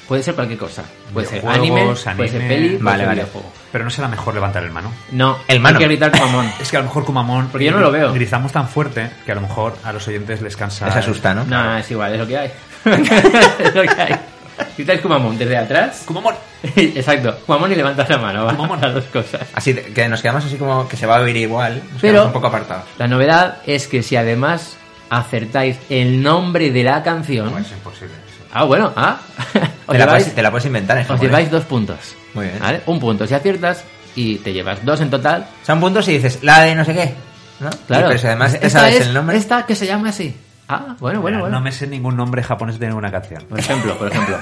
[0.08, 0.84] Puede ser cualquier cosa.
[1.12, 1.84] Puede ser anime,
[2.16, 3.22] puede ser peli, puede Vale, ser vale.
[3.22, 3.52] videojuego.
[3.72, 4.92] Pero no será mejor levantar el mano.
[5.12, 5.78] No, El mano.
[5.78, 6.46] Hay que gritar Kumamon.
[6.62, 7.48] Es que a lo mejor Kumamon.
[7.48, 8.14] Porque yo no lo veo.
[8.14, 10.86] Gritamos tan fuerte que a lo mejor a los oyentes les cansa.
[10.86, 11.44] Les asusta, ¿no?
[11.46, 12.52] No, no, es igual, es lo que hay.
[12.86, 14.16] es lo que hay.
[14.78, 16.04] Gritáis Kumamon desde atrás.
[16.06, 16.36] Kumamon.
[16.76, 18.48] Exacto, Kumamon y levantas la mano.
[18.48, 18.82] Kumamon.
[18.82, 19.42] Las dos cosas.
[19.54, 21.76] Así que nos quedamos así como que se va a oír igual.
[21.94, 22.86] Nos Pero- quedamos un poco apartados.
[22.98, 24.76] La novedad es que si además
[25.10, 27.52] acertáis el nombre de la canción.
[27.52, 28.14] No, es imposible.
[28.16, 28.46] eso.
[28.54, 29.20] Ah, bueno, ah.
[29.88, 31.30] Te la, puedes, te la puedes inventar en os japonés.
[31.30, 31.98] lleváis dos puntos.
[32.34, 32.60] Muy bien.
[32.60, 32.82] ¿Vale?
[32.88, 33.84] Un punto si aciertas
[34.16, 35.46] y te llevas dos en total.
[35.64, 37.14] Son puntos y dices, la de no sé qué.
[37.60, 37.70] ¿no?
[37.88, 38.06] Claro.
[38.06, 39.38] Y, pero si además te Esta sabes es- el nombre.
[39.38, 40.36] Esta que se llama así.
[40.68, 41.58] Ah, bueno, bueno, Mira, bueno.
[41.58, 43.44] No me sé ningún nombre japonés de ninguna canción.
[43.50, 44.38] Por ejemplo, por ejemplo.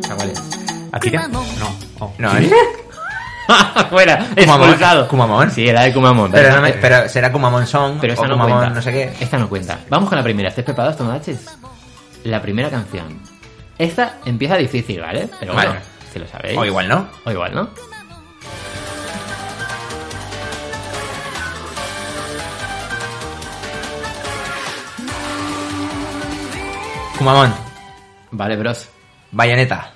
[0.00, 0.40] Chavales.
[0.92, 1.18] ¿Aquí qué?
[1.28, 1.44] No.
[2.00, 2.12] Oh.
[2.18, 2.50] No, ¿eh?
[3.90, 4.68] Fuera, Kumamon.
[4.68, 5.08] expulsado.
[5.08, 5.50] Kumamon.
[5.50, 6.30] Sí, era de Kumamon.
[6.30, 8.74] Pero, no me- pero será Kumamon Song pero o esta no Kumamon cuenta.
[8.74, 9.12] no sé qué.
[9.20, 9.78] Esta no cuenta.
[9.88, 10.48] Vamos con la primera.
[10.50, 11.46] ¿Estáis preparados, Tomodaches?
[12.24, 13.20] La primera canción.
[13.78, 15.28] Esta empieza difícil, ¿vale?
[15.40, 15.68] Pero Vale.
[15.68, 16.58] bueno, si lo sabéis.
[16.58, 17.08] O igual no.
[17.24, 17.70] O igual, ¿no?
[27.18, 27.52] Kumamon.
[28.30, 28.88] Vale, bros.
[29.32, 29.90] Bayonetta.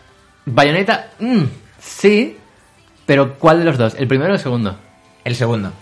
[0.44, 1.42] Bayonetta, mm,
[1.78, 2.36] sí.
[3.06, 3.94] Pero ¿cuál de los dos?
[3.94, 4.76] ¿El primero o el segundo?
[5.24, 5.72] El segundo.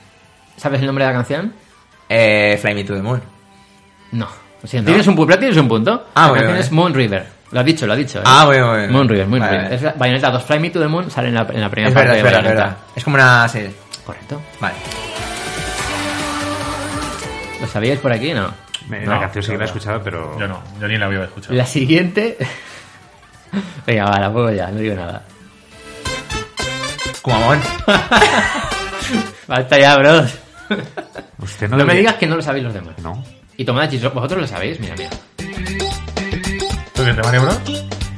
[0.57, 1.53] ¿Sabes el nombre de la canción?
[2.09, 3.23] Eh, Fly Me to the Moon.
[4.13, 4.29] No.
[4.63, 4.89] Lo siento.
[4.91, 5.39] ¿Tienes un punto?
[5.39, 6.07] ¿Tienes un punto?
[6.15, 7.27] Ah, la canción es Moon River.
[7.53, 8.19] Lo has dicho, lo has dicho.
[8.19, 8.23] ¿eh?
[8.27, 8.93] Ah, muy bien.
[8.93, 9.79] Moon River, Moon Vale, River.
[9.81, 9.89] vale.
[9.93, 11.95] Es Bayonetta 2 Fly Me to the Moon sale en la, en la primera Es
[11.95, 12.77] parte verdad, de es verdad.
[12.95, 13.73] Es como una serie.
[14.05, 14.41] Correcto.
[14.61, 14.75] Vale.
[17.61, 18.33] ¿Lo sabíais por aquí?
[18.35, 18.53] No.
[18.91, 20.37] Me- No, la canción sí que la he escuchado, pero.
[20.39, 21.55] Yo no, yo ni la había escuchado.
[21.55, 22.37] La siguiente.
[23.87, 25.23] Venga, va, la pongo ya, no digo nada.
[27.23, 27.61] Kumamon.
[29.47, 30.33] Basta ya, bros.
[31.39, 32.95] Usted No, no, me digas que no lo sabéis los demás.
[33.03, 33.23] No.
[33.57, 35.11] Y Tomodachi, vosotros lo sabéis, mira, mira.
[36.95, 37.59] ¿Tú qué te Mario Bros?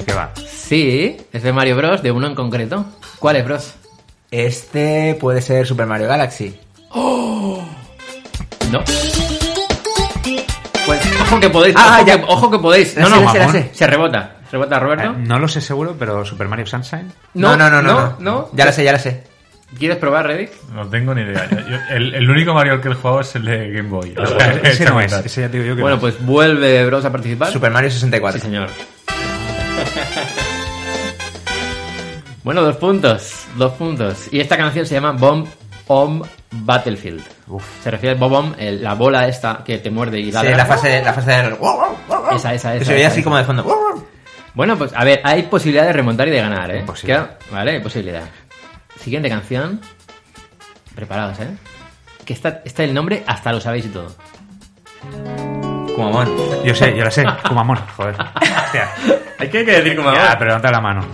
[0.07, 0.31] ¿Qué va?
[0.47, 2.85] Sí, es de Mario Bros, de uno en concreto.
[3.19, 3.75] ¿Cuál es, bros?
[4.31, 6.59] Este puede ser Super Mario Galaxy.
[8.71, 8.83] No.
[11.33, 12.19] Ojo que podéis, Ah, ojo, ya.
[12.19, 12.97] que, ojo que podéis.
[12.97, 13.63] La No, sé, no, la sé, la mamón.
[13.63, 13.71] sé.
[13.75, 14.37] Se rebota.
[14.51, 15.05] Se rebota, Roberto.
[15.05, 17.11] Eh, no lo sé seguro, pero Super Mario Sunshine.
[17.35, 17.93] No, no, no, no.
[17.95, 18.51] no, no.
[18.53, 19.25] Ya la sé, ya la sé.
[19.79, 20.51] ¿Quieres probar, Reddick?
[20.75, 21.49] No tengo ni idea.
[21.51, 24.15] Yo- yo- el, el único Mario que he jugado es el de Game Boy.
[24.19, 25.11] O sea, ese no es.
[25.13, 26.01] Ese ya te digo yo que Bueno, no.
[26.03, 27.51] pues vuelve Bros a participar.
[27.51, 28.39] Super Mario 64.
[28.41, 28.69] Sí, señor.
[32.45, 33.47] bueno, dos puntos.
[33.57, 34.29] Dos puntos.
[34.33, 35.47] Y esta canción se llama Bomb
[35.87, 37.23] on Battlefield.
[37.53, 37.83] Uf.
[37.83, 40.57] Se refiere al Bomb, el- la bola esta que te muerde y Sí, ladra.
[40.57, 41.57] la fase, la fase del...
[42.35, 42.85] Esa, esa, Que esa.
[42.87, 43.25] se veía esa, así esa.
[43.25, 44.07] como de fondo.
[44.55, 46.81] Bueno, pues a ver, hay posibilidad de remontar y de ganar, ¿eh?
[46.81, 47.21] Imposible.
[47.51, 48.23] Vale, hay posibilidad.
[48.99, 49.81] Siguiente canción.
[50.95, 51.49] Preparados, ¿eh?
[52.25, 54.15] Que está, está el nombre, hasta lo sabéis y todo.
[55.95, 56.65] Kumamon.
[56.65, 57.25] Yo sé, yo la sé.
[57.49, 58.15] Kumamon, joder.
[58.65, 58.89] Hostia.
[59.39, 61.07] Hay que, decir como Ya, pero levanta la mano.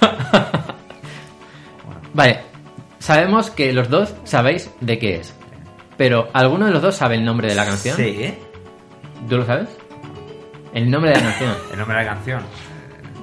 [2.14, 2.40] Vale,
[2.98, 5.34] sabemos que los dos sabéis de qué es.
[5.96, 7.96] Pero ¿alguno de los dos sabe el nombre de la canción?
[7.96, 8.34] Sí.
[9.28, 9.68] ¿Tú lo sabes?
[10.72, 11.54] El nombre de la canción.
[11.72, 12.42] El nombre de la canción.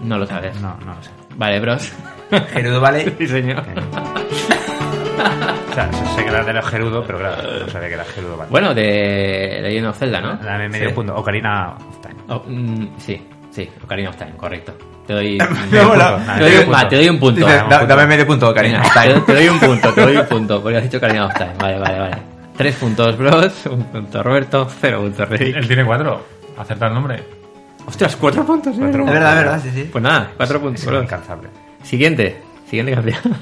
[0.04, 0.56] No lo sabes.
[0.62, 1.12] No, no lo sé.
[1.36, 1.92] Vale, bros.
[2.54, 3.14] Gerudo Valley.
[3.20, 3.64] sí, señor.
[5.70, 8.38] O sea, sé que era de los Gerudo, pero claro, no sabía que era Gerudo.
[8.38, 8.50] Vale.
[8.50, 10.38] Bueno, de Legend of Zelda, ¿no?
[10.38, 10.96] Dame medio Sí.
[10.96, 11.16] punto.
[11.16, 12.16] Ocarina of Time.
[12.30, 14.74] Oh, mm, sí, sí, Ocarina of Time, correcto.
[15.08, 15.86] Te doy, te doy,
[16.66, 17.46] un- va, te doy un punto.
[17.46, 18.80] Dice, dame medio punto, cariño.
[18.80, 21.34] Venga, te, te doy un punto, te doy un punto, porque has dicho Ocarina of
[21.34, 21.54] Time.
[21.60, 22.18] Vale, vale, vale.
[22.58, 23.66] Tres puntos, bros.
[23.68, 24.68] Un punto, Roberto.
[24.80, 25.56] Cero puntos, Reddick.
[25.56, 26.24] Él tiene cuatro.
[26.58, 27.24] Acerta el nombre.
[27.88, 28.86] Ostras, cuatro puntos, ¿eh?
[28.86, 29.90] Es verdad, es verdad, sí, sí.
[29.92, 31.00] Pues nada, cuatro puntos, Es bros.
[31.00, 31.50] inalcanzable.
[31.84, 33.38] Siguiente, siguiente canción.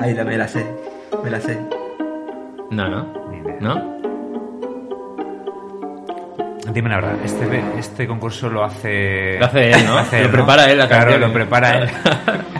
[0.00, 0.66] Ahí la me la sé.
[1.22, 1.58] Me la sé.
[2.70, 3.06] No, no.
[3.30, 3.56] Ni idea.
[3.60, 3.94] ¿No?
[6.72, 9.38] Dime la verdad, este, este concurso lo hace...
[9.38, 9.98] Lo hace él, ¿no?
[9.98, 11.20] hace Lo prepara él la Claro, canción.
[11.28, 11.88] lo prepara él.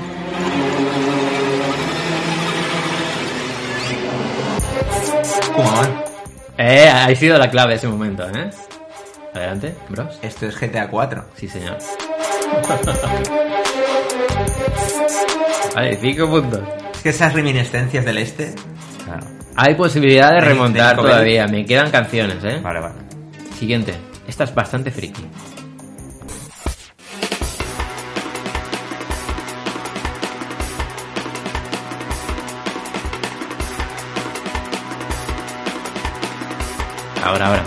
[6.59, 8.51] Eh, ha sido la clave ese momento, ¿eh?
[9.35, 10.19] Adelante, bros.
[10.23, 11.25] Esto es GTA 4.
[11.37, 11.77] Sí, señor.
[15.75, 16.61] Vale, cinco puntos.
[16.95, 18.55] Es que esas reminiscencias del este.
[19.05, 19.27] Claro.
[19.57, 21.47] Hay posibilidad de remontar todavía.
[21.49, 22.61] Me quedan canciones, ¿eh?
[22.63, 22.95] Vale, vale.
[23.59, 23.95] Siguiente.
[24.29, 25.27] Esta es bastante friki.
[37.35, 37.65] Ahora, ahora.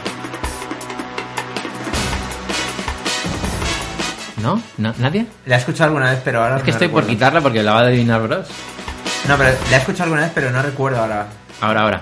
[4.42, 4.62] ¿No?
[4.78, 4.94] ¿No?
[4.98, 5.26] ¿Nadie?
[5.46, 7.74] La he escuchado alguna vez, pero ahora Es que no estoy por quitarla porque la
[7.74, 8.48] va a adivinar Bros.
[9.28, 11.28] No, pero la he escuchado alguna vez, pero no recuerdo ahora.
[11.60, 12.02] Ahora, ahora.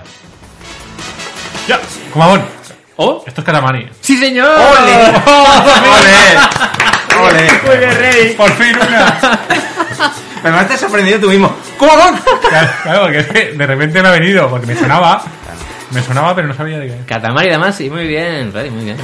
[1.66, 1.80] ¡Ya!
[2.12, 2.44] ¡Comamón!
[2.94, 3.24] ¡Oh!
[3.26, 3.90] Esto es calamari.
[4.00, 4.48] ¡Sí, señor!
[4.48, 5.12] ¡Ole!
[7.18, 7.50] ¡Ole!
[7.66, 8.34] Muy bien, Rey.
[8.34, 9.18] ¡Por fin una!
[10.40, 11.52] Pero me has sorprendido tú mismo.
[11.76, 12.16] ¿Cómo no?
[12.48, 15.24] Claro, claro, porque es que de repente me ha venido, porque me sonaba.
[15.96, 16.96] Me sonaba, pero no sabía de qué.
[17.06, 18.96] Katamari Damacy, muy bien, Rey, muy bien.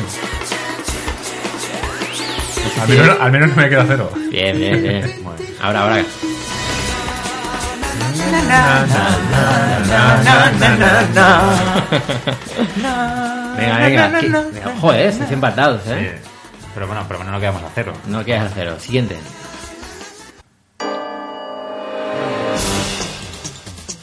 [2.83, 4.13] Al menos, al menos me queda cero.
[4.31, 5.15] Bien, bien, bien.
[5.63, 6.05] Ahora, ahora.
[13.57, 14.21] Venga, venga.
[14.21, 16.19] que- venga, Ojo, eh, estáis empatados, eh.
[16.75, 17.93] Pero bueno, pero bueno, no quedamos a cero.
[18.07, 18.77] No quedas a cero.
[18.79, 19.17] Siguiente.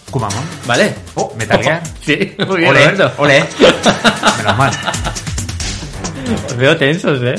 [0.10, 0.44] Kumamon.
[0.66, 0.96] ¿Vale?
[1.16, 1.82] Oh, Metal Gear.
[2.06, 3.14] Sí, muy bien, Ole, Roberto.
[3.22, 3.46] ole.
[4.38, 4.72] Menos mal.
[6.48, 7.36] Os veo tensos, eh.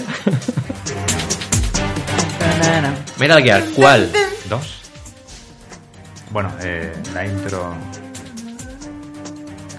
[3.18, 4.12] Metal Gear, ¿cuál?
[4.48, 4.76] Dos.
[6.30, 7.74] Bueno, eh, la intro.
[7.74, 7.80] No,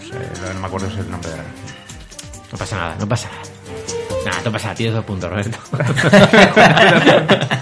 [0.01, 0.13] sé,
[0.53, 1.43] no me acuerdo si es el nombre de la.
[2.51, 3.41] No pasa nada, no pasa nada.
[4.25, 5.57] Nada, no pasa nada, tienes dos puntos, Roberto.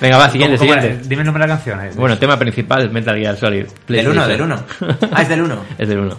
[0.00, 1.00] Venga, va, siguiente, ¿Cómo- cómo siguiente.
[1.00, 1.08] era?
[1.08, 1.80] Dime el nombre de la canción.
[1.84, 1.90] eh.
[1.94, 3.64] Bueno, tema principal, Metal Gear Solid.
[3.88, 4.28] Del 1, PlayStation.
[4.28, 4.98] del 1.
[5.12, 5.64] Ah, es del 1.
[5.78, 6.18] Es del 1.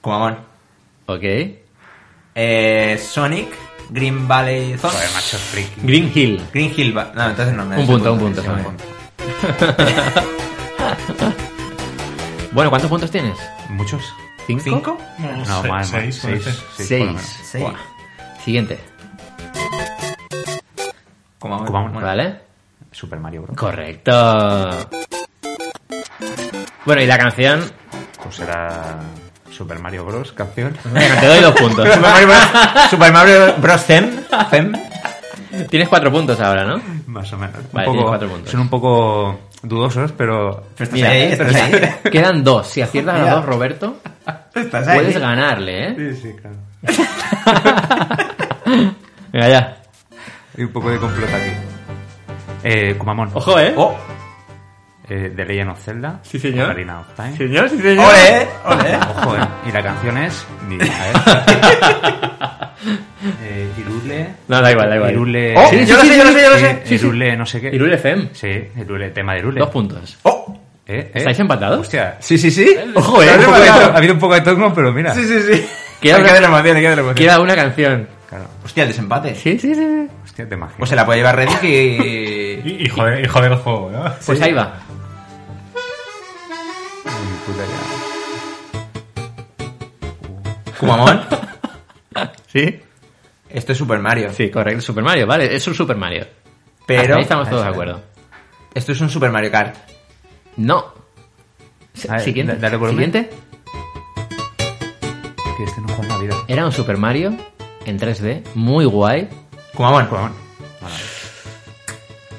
[0.00, 0.36] Kumamon.
[1.06, 1.24] Ok.
[2.36, 3.48] Eh, Sonic,
[3.90, 4.92] Green Valley Zone.
[4.94, 5.80] Joder, macho, friki.
[5.82, 6.40] Green Hill.
[6.54, 6.96] Green Hill.
[6.96, 7.64] va- No, entonces no.
[7.64, 8.42] no Un punto, el un punto.
[8.42, 8.84] un punto.
[12.52, 13.36] bueno, ¿cuántos puntos tienes?
[13.70, 14.02] ¿Muchos?
[14.46, 14.62] ¿Cinco?
[14.64, 14.98] ¿Cinco?
[15.46, 17.40] No, Se- más, seis, Seis, seis, Seis.
[17.42, 17.62] Seis.
[17.64, 17.74] Buah.
[18.44, 18.78] Siguiente.
[21.40, 21.66] Kumamon.
[21.66, 21.92] Kumamon.
[21.92, 22.40] Bueno, ¿Vale?
[22.92, 23.56] Super Mario Bros.
[23.56, 24.70] Correcto.
[26.84, 27.64] Bueno, y la canción.
[28.22, 28.98] Pues era
[29.50, 30.32] Super Mario Bros.
[30.32, 30.76] canción.
[30.84, 31.88] Venga, te doy dos puntos.
[31.94, 32.48] Super Mario Bros.
[32.90, 33.84] Super Mario Bros.
[35.68, 36.80] Tienes cuatro puntos ahora, ¿no?
[37.06, 37.56] Más o menos.
[37.56, 38.50] Un Vale, poco- tienes cuatro puntos.
[38.50, 40.64] Son un poco dudosos, pero.
[40.76, 41.72] Pero Mira, ahí, estás ahí.
[42.10, 42.66] Quedan dos.
[42.68, 43.34] Si aciertas las Mira.
[43.36, 43.96] dos, Roberto,
[44.52, 45.94] puedes ganarle, ¿eh?
[46.14, 46.56] Sí, sí, claro.
[49.32, 49.76] Venga, ya.
[50.56, 51.50] Hay un poco de complot aquí.
[52.64, 53.30] Eh, Kumamon.
[53.34, 53.72] Ojo, ¿eh?
[53.76, 53.96] Oh,
[55.08, 56.20] Eh, The Legend of Zelda.
[56.22, 56.66] Sí, señor.
[56.66, 57.36] Ocarina of Time.
[57.36, 58.06] Señor, sí, señor.
[58.06, 58.96] ole, ole.
[58.96, 59.40] Ojo, eh.
[59.68, 60.46] Y la canción es.
[60.68, 61.12] Ni idea, ¿eh?
[63.42, 64.28] eh, Irule.
[64.48, 65.10] No, da igual, da igual.
[65.12, 65.54] Irule.
[65.56, 66.72] Oh, Sí, yo lo sí, sé, sí, yo lo sí, sé, yo lo sí, sé.
[66.84, 66.94] sí, sí.
[67.06, 67.68] Irule, no sé qué.
[67.74, 68.28] Irule FM.
[68.32, 69.60] Sí, Irule, tema de Irule.
[69.60, 70.18] Dos puntos.
[70.22, 70.56] Oh,
[70.86, 70.98] ¿Eh?
[70.98, 71.10] ¿Eh?
[71.14, 71.80] ¿Estáis empatados?
[71.80, 72.16] Hostia.
[72.20, 72.68] sí, sí, sí.
[72.94, 73.30] Ojo, ¿eh?
[73.30, 75.14] Ha habido un poco de Ojo, to- ha habido un poco de tongo, pero mira.
[75.14, 75.66] Sí, sí, sí.
[76.00, 77.14] Queda Hay una- que de la emoción, hay que de la emoción.
[77.16, 78.08] Queda una canción.
[78.30, 78.46] Claro.
[78.64, 79.34] Hostia, el desempate.
[79.34, 80.06] Sí, sí, sí.
[80.24, 80.78] Hostia, te imaginas.
[80.78, 82.60] Pues se la puede llevar Reddick y...
[82.70, 84.04] Y, y joder, y joder el juego, ¿no?
[84.24, 84.74] Pues ahí va.
[87.04, 87.10] Uy,
[87.46, 87.62] puta
[90.66, 90.72] ya.
[90.78, 91.20] Kumamon.
[92.52, 92.80] ¿Sí?
[93.48, 94.32] Esto es Super Mario.
[94.32, 94.80] Sí, correcto.
[94.82, 95.54] Super Mario, vale.
[95.54, 96.26] Es un Super Mario.
[96.86, 97.00] Pero...
[97.02, 98.00] Hasta ahí estamos todos de acuerdo.
[98.74, 99.74] Esto es un Super Mario Kart.
[100.56, 100.92] No.
[102.08, 102.52] Ver, Siguiente.
[102.54, 103.10] da- dale volumen.
[103.12, 103.36] Siguiente.
[105.56, 106.36] Que este no juega en la vida.
[106.48, 107.34] Era un Super Mario
[107.90, 109.28] en 3D, muy guay.
[109.74, 110.06] Kumamon.
[110.06, 110.32] Kumamon.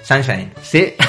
[0.03, 0.51] Sunshine.
[0.61, 0.93] Sí.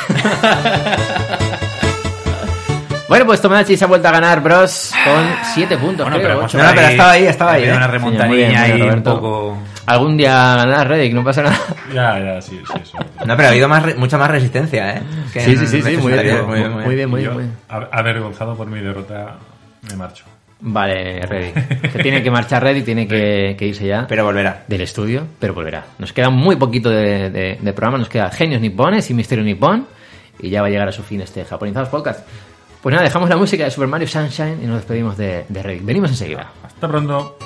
[3.08, 6.44] bueno, pues Tomodachi se ha vuelto a ganar, bros, con 7 puntos, Bueno, creo, pero
[6.46, 6.58] ocho.
[6.58, 7.72] No, no, pero estaba ahí, estaba ahí, ¿eh?
[7.72, 9.58] una Sí, muy remontadilla muy ahí un poco.
[9.86, 11.58] Algún día ganarás Reddick, no pasa nada.
[11.92, 12.98] Ya, ya, sí, sí, eso.
[13.26, 15.02] No, pero ha habido más re- mucha más resistencia, ¿eh?
[15.32, 17.52] Que Sí, sí, sí, sí, muy bien, muy bien, muy bien, muy Yo, bien.
[17.68, 19.36] avergonzado por mi derrota,
[19.90, 20.24] me marcho.
[20.64, 21.90] Vale, Reddick.
[21.92, 24.64] Se tiene que marchar Reddick, tiene que, que irse ya Pero volverá.
[24.68, 25.84] del estudio, pero volverá.
[25.98, 29.86] Nos queda muy poquito de, de- de programa, nos queda Genios Nipones y Misterio Nippon,
[30.38, 32.26] y ya va a llegar a su fin este Japonizados Podcast.
[32.80, 35.84] Pues nada, dejamos la música de Super Mario Sunshine y nos despedimos de, de Reddick.
[35.84, 36.50] Venimos enseguida.
[36.64, 37.36] Hasta pronto.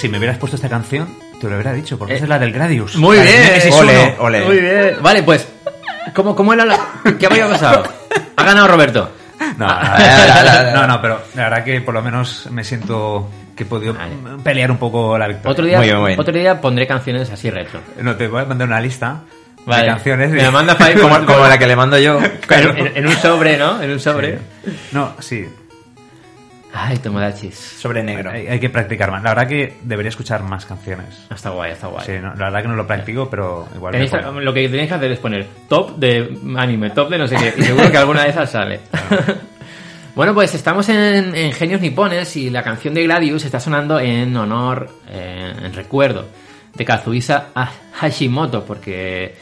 [0.00, 1.08] Si me hubieras puesto esta canción,
[1.40, 2.96] te lo hubiera dicho, porque esa es la del Gradius.
[2.96, 4.14] Muy La bien, ole, 1.
[4.24, 4.44] ole.
[4.44, 4.96] Muy bien.
[5.00, 5.48] Vale, pues,
[6.14, 6.78] ¿cómo, cómo era la...
[7.18, 7.82] ¿Qué había pasado?
[8.36, 9.10] Ha ganado Roberto.
[9.56, 13.66] No, no, no, no, pero la verdad que por lo menos me siento que he
[13.66, 13.96] podido
[14.44, 15.50] pelear un poco la victoria.
[15.50, 17.80] Otro día, otro día pondré canciones así retro.
[18.00, 19.22] No, te voy a mandar una lista
[19.66, 19.82] Vale.
[19.82, 20.30] de canciones.
[20.30, 22.20] Me la mandas para ir Como, como la que le mando yo.
[22.50, 23.82] En, en- en un sobre, ¿no?
[23.82, 24.38] En un sobre.
[24.92, 25.46] No, sí.
[26.72, 27.54] Ay, Tomodachis.
[27.54, 28.30] Sobre negro.
[28.30, 29.22] Hay, hay que practicar más.
[29.22, 31.26] La verdad que debería escuchar más canciones.
[31.30, 32.04] Está guay, está guay.
[32.04, 33.94] Sí, no, la verdad que no lo practico, pero igual.
[34.34, 37.36] me lo que tenéis que hacer es poner top de anime, top de no sé
[37.36, 38.80] qué, y seguro que alguna de esas sale.
[40.14, 44.36] bueno, pues estamos en, en Genios Nipones y la canción de Gladius está sonando en
[44.36, 46.26] honor, eh, en recuerdo
[46.74, 47.48] de Kazuhisa
[47.94, 49.34] Hashimoto, porque,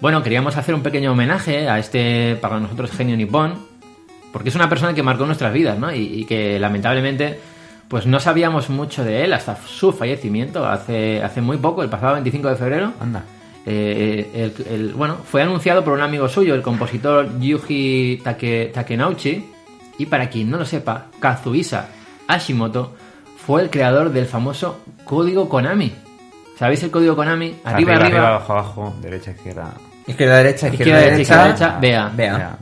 [0.00, 3.73] bueno, queríamos hacer un pequeño homenaje a este, para nosotros, genio nipón,
[4.34, 5.90] porque es una persona que marcó nuestras vidas, ¿no?
[5.94, 7.38] Y, y que lamentablemente
[7.88, 12.14] pues no sabíamos mucho de él hasta su fallecimiento hace, hace muy poco, el pasado
[12.14, 12.92] 25 de febrero.
[13.00, 13.22] Anda.
[13.66, 19.46] Eh, el- el- bueno, fue anunciado por un amigo suyo, el compositor Yuji Take- Takenouchi,
[19.98, 21.86] y para quien no lo sepa, Kazuhisa
[22.28, 22.94] Hashimoto
[23.46, 25.92] fue el creador del famoso código Konami.
[26.58, 27.56] ¿Sabéis el código Konami?
[27.64, 29.72] Arriba, arriba, abajo, abajo, derecha, izquierda.
[30.06, 32.12] Izquierda, derecha, izquierda, derecha, izquierda, derecha, vea.
[32.14, 32.58] Vea.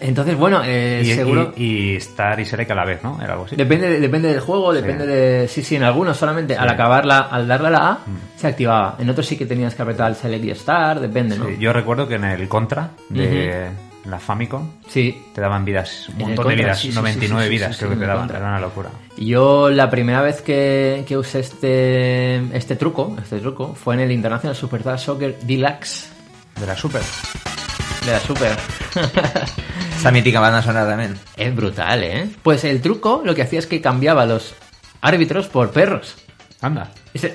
[0.00, 1.52] Entonces, bueno, eh, y, seguro...
[1.56, 3.18] y, y Star y Select a la vez, ¿no?
[3.22, 3.56] Era algo así.
[3.56, 5.48] Depende, de- depende del juego, depende de.
[5.48, 7.98] Sí, sí, en algunos solamente al acabarla, al darle a la A,
[8.36, 8.96] se activaba.
[8.98, 11.46] En otros sí que tenías que apretar el Select y Start, depende, ¿no?
[11.46, 13.68] Sí, yo recuerdo que en el Contra de
[14.04, 15.20] la Famicom Sí.
[15.34, 17.72] te daban vidas, un montón de Contra, vidas, sí, sí, sí, 99 sí, sí, vidas
[17.72, 18.38] sí, creo sí, que te daban, Contra.
[18.38, 18.90] era una locura.
[19.16, 24.12] Yo la primera vez que, que usé este, este truco, este truco, fue en el
[24.12, 26.08] International Superstar Soccer Deluxe
[26.60, 27.02] De la Super.
[28.04, 28.56] de la Super.
[29.96, 31.18] Esa mítica banda sonora también.
[31.36, 32.28] es brutal, ¿eh?
[32.42, 34.54] Pues el truco lo que hacía es que cambiaba a los
[35.00, 36.16] árbitros por perros.
[36.60, 36.90] Anda.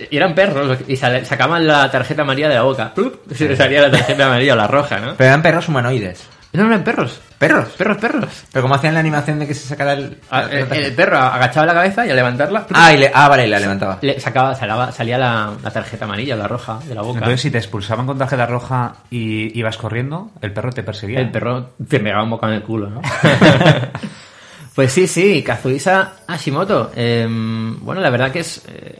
[0.09, 2.93] Y eran perros y sacaban la tarjeta amarilla de la boca.
[3.33, 5.15] Se les salía la tarjeta amarilla o la roja, ¿no?
[5.17, 6.27] Pero eran perros humanoides.
[6.53, 7.21] No, no eran perros.
[7.37, 7.69] ¿Perros?
[7.77, 8.43] Perros, perros.
[8.51, 10.17] Pero como hacían la animación de que se sacara el...
[10.29, 12.67] Ah, el, el perro agachaba la cabeza y al levantarla.
[12.73, 13.97] Ah, y le- ah, vale, y la levantaba.
[14.01, 17.19] le sacaba, salaba- salía la, la tarjeta amarilla o la roja de la boca.
[17.19, 21.19] Entonces, si te expulsaban con tarjeta roja y ibas corriendo, el perro te perseguía.
[21.21, 23.01] El perro te pegaba un bocado en el culo, ¿no?
[24.75, 26.91] pues sí, sí, Kazuhisa Hashimoto.
[26.95, 28.99] eh, bueno, la verdad que es eh,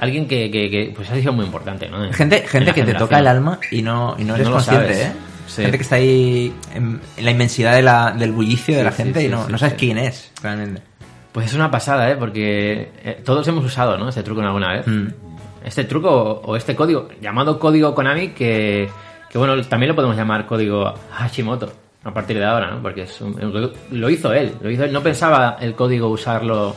[0.00, 2.04] alguien que, que- que, pues ha sido muy importante, ¿no?
[2.04, 4.50] En- Gente, en gente que te toca el alma y no, y no eres No
[4.50, 5.06] lo consciente, sabes.
[5.06, 5.12] ¿eh?
[5.50, 5.62] Sí.
[5.62, 8.92] Gente que está ahí en, en la inmensidad de la, del bullicio de Sí, la
[8.92, 9.78] sí, gente sí, y no, sí, no sabes sí.
[9.80, 10.82] quién es, realmente.
[11.32, 12.16] Pues es una pasada, ¿eh?
[12.16, 14.08] Porque eh, todos hemos usado, ¿no?
[14.08, 14.86] Este truco en alguna vez.
[14.86, 15.08] Mm.
[15.64, 16.10] Este truco
[16.44, 18.88] o este código, llamado código Konami, que,
[19.28, 21.72] que bueno, también lo podemos llamar código Hashimoto
[22.02, 22.80] a partir de ahora, ¿no?
[22.82, 24.92] Porque es un- lo hizo él, lo hizo él.
[24.92, 26.74] No pensaba el código usarlo,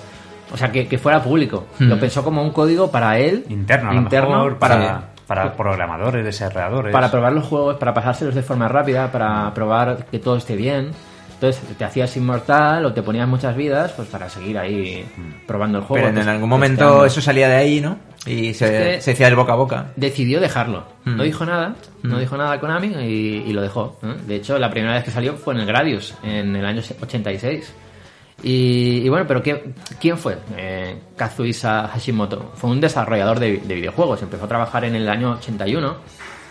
[0.51, 1.67] o sea, que, que fuera público.
[1.79, 1.85] Mm.
[1.87, 5.55] Lo pensó como un código para él, Interno, a lo interno, mejor, para, para, para
[5.55, 6.91] programadores, desarrolladores.
[6.93, 10.91] para probar los juegos, para pasárselos de forma rápida, para probar que todo esté bien.
[11.33, 15.05] Entonces te hacías inmortal o te ponías muchas vidas pues para seguir ahí
[15.45, 15.95] probando el juego.
[16.05, 17.05] Pero en, pues, algún momento testeando.
[17.05, 17.97] eso salía de ahí, ¿no?
[18.25, 19.87] Y se, se decía del boca a boca.
[19.97, 20.85] decidió dejarlo.
[21.03, 21.17] Mm.
[21.17, 22.19] No dijo nada, no Mm.
[22.21, 23.99] dijo nada a Konami y, y lo dejó.
[24.25, 27.73] De hecho, la primera vez que salió fue en el Gradius, en el año 86.
[28.41, 30.37] Y, y bueno, pero ¿qué- ¿quién fue?
[30.57, 32.51] Eh, Kazuhisa Hashimoto.
[32.55, 34.21] Fue un desarrollador de, de videojuegos.
[34.21, 35.95] Empezó a trabajar en el año 81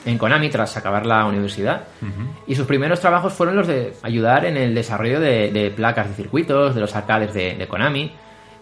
[0.04, 1.82] en Konami tras acabar la universidad.
[2.46, 6.14] Y sus primeros trabajos fueron los de ayudar en el desarrollo de, de placas de
[6.14, 8.10] circuitos, de los arcades de, de Konami.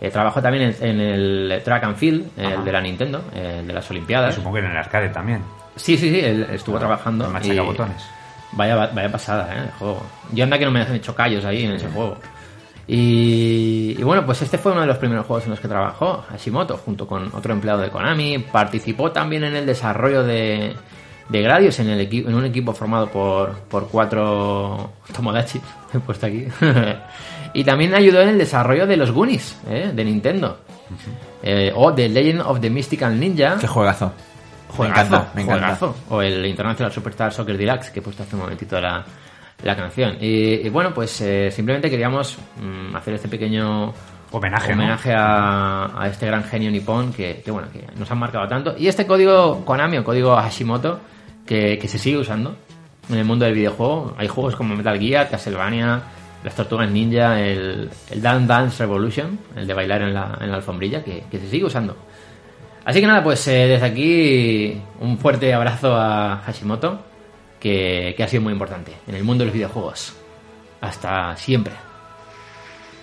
[0.00, 2.62] Eh, trabajó también en, en el Track and Field, el Ajá.
[2.62, 4.34] de la Nintendo, el de las Y Olimpiadas.
[4.34, 5.42] supongo que en el arcade también.
[5.76, 7.26] Sí, sí, sí, él estuvo trabajando.
[7.26, 8.02] El machacabotones.
[8.52, 9.60] Vaya, vaya pasada, ¿eh?
[9.66, 10.02] El juego.
[10.32, 12.16] Yo anda que no me han hecho callos ahí en ese juego.
[12.92, 16.24] Y, y bueno, pues este fue uno de los primeros juegos en los que trabajó
[16.28, 18.40] Hashimoto, junto con otro empleado de Konami.
[18.40, 20.74] Participó también en el desarrollo de,
[21.28, 25.60] de Gradius en, el en un equipo formado por, por cuatro Tomodachi,
[25.94, 26.48] he puesto aquí.
[27.54, 29.92] y también ayudó en el desarrollo de los Goonies, ¿eh?
[29.94, 30.58] de Nintendo.
[31.44, 33.56] Eh, o The Legend of the Mystical Ninja.
[33.60, 34.10] Qué juegazo.
[34.76, 35.76] Juegazo, me encanta, me encanta.
[35.76, 35.96] juegazo.
[36.08, 39.04] O el International Superstar Soccer Deluxe, que he puesto hace un momentito la,
[39.62, 40.16] la canción.
[40.20, 43.92] Y, y bueno, pues eh, simplemente queríamos mm, hacer este pequeño
[44.32, 44.82] Homenaje, ¿no?
[44.82, 48.74] homenaje a, a este gran genio nipón que, que, bueno, que nos han marcado tanto.
[48.78, 51.00] Y este código Konami o código Hashimoto
[51.44, 52.56] que, que se sigue usando
[53.08, 54.14] en el mundo del videojuego.
[54.16, 56.00] Hay juegos como Metal Gear, Castlevania,
[56.44, 60.56] las Tortugas Ninja, el, el Dance Dance Revolution, el de bailar en la, en la
[60.56, 61.96] alfombrilla, que, que se sigue usando.
[62.84, 67.00] Así que nada, pues eh, desde aquí un fuerte abrazo a Hashimoto,
[67.60, 70.14] que, ha sido muy importante en el mundo de los videojuegos.
[70.80, 71.74] Hasta siempre.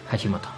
[0.10, 0.57] Hashimoto.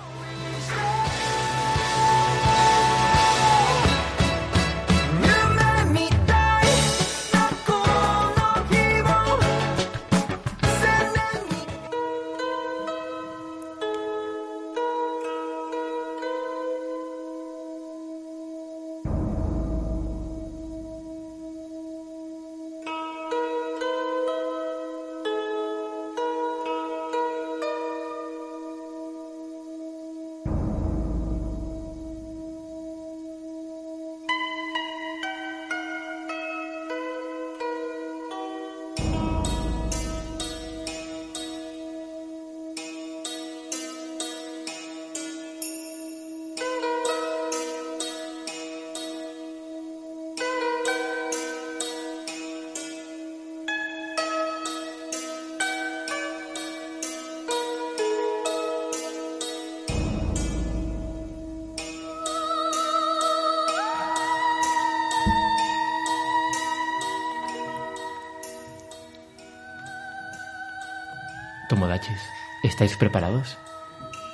[72.99, 73.57] Preparados?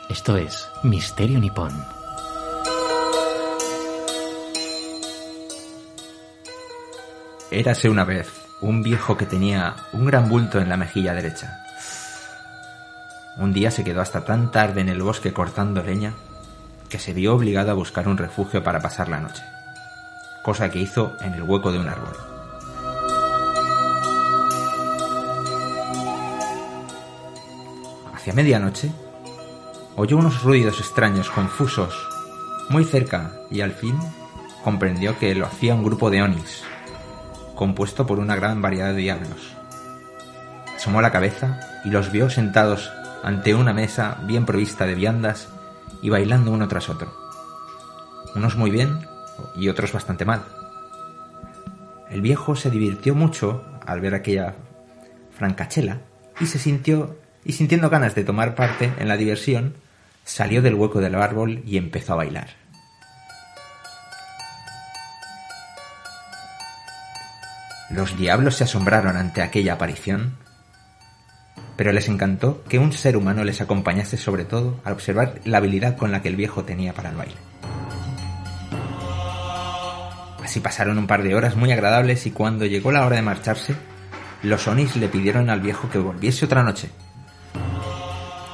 [0.09, 1.71] Esto es Misterio Nippon.
[7.51, 8.29] Érase una vez
[8.61, 11.61] un viejo que tenía un gran bulto en la mejilla derecha.
[13.37, 16.13] Un día se quedó hasta tan tarde en el bosque cortando leña
[16.89, 19.43] que se vio obligado a buscar un refugio para pasar la noche,
[20.43, 22.34] cosa que hizo en el hueco de un árbol.
[28.25, 28.91] Hacia medianoche,
[29.95, 31.93] oyó unos ruidos extraños, confusos,
[32.69, 33.95] muy cerca, y al fin
[34.63, 36.63] comprendió que lo hacía un grupo de onis,
[37.53, 39.53] compuesto por una gran variedad de diablos.
[40.75, 45.49] Asomó la cabeza y los vio sentados ante una mesa bien provista de viandas
[46.01, 47.13] y bailando uno tras otro.
[48.33, 49.07] Unos muy bien
[49.55, 50.41] y otros bastante mal.
[52.09, 54.55] El viejo se divirtió mucho al ver aquella
[55.29, 56.01] francachela
[56.39, 59.75] y se sintió y sintiendo ganas de tomar parte en la diversión,
[60.24, 62.49] salió del hueco del árbol y empezó a bailar.
[67.91, 70.35] Los diablos se asombraron ante aquella aparición,
[71.77, 75.95] pero les encantó que un ser humano les acompañase sobre todo al observar la habilidad
[75.95, 77.35] con la que el viejo tenía para el baile.
[80.43, 83.75] Así pasaron un par de horas muy agradables y cuando llegó la hora de marcharse,
[84.41, 86.90] los Onis le pidieron al viejo que volviese otra noche,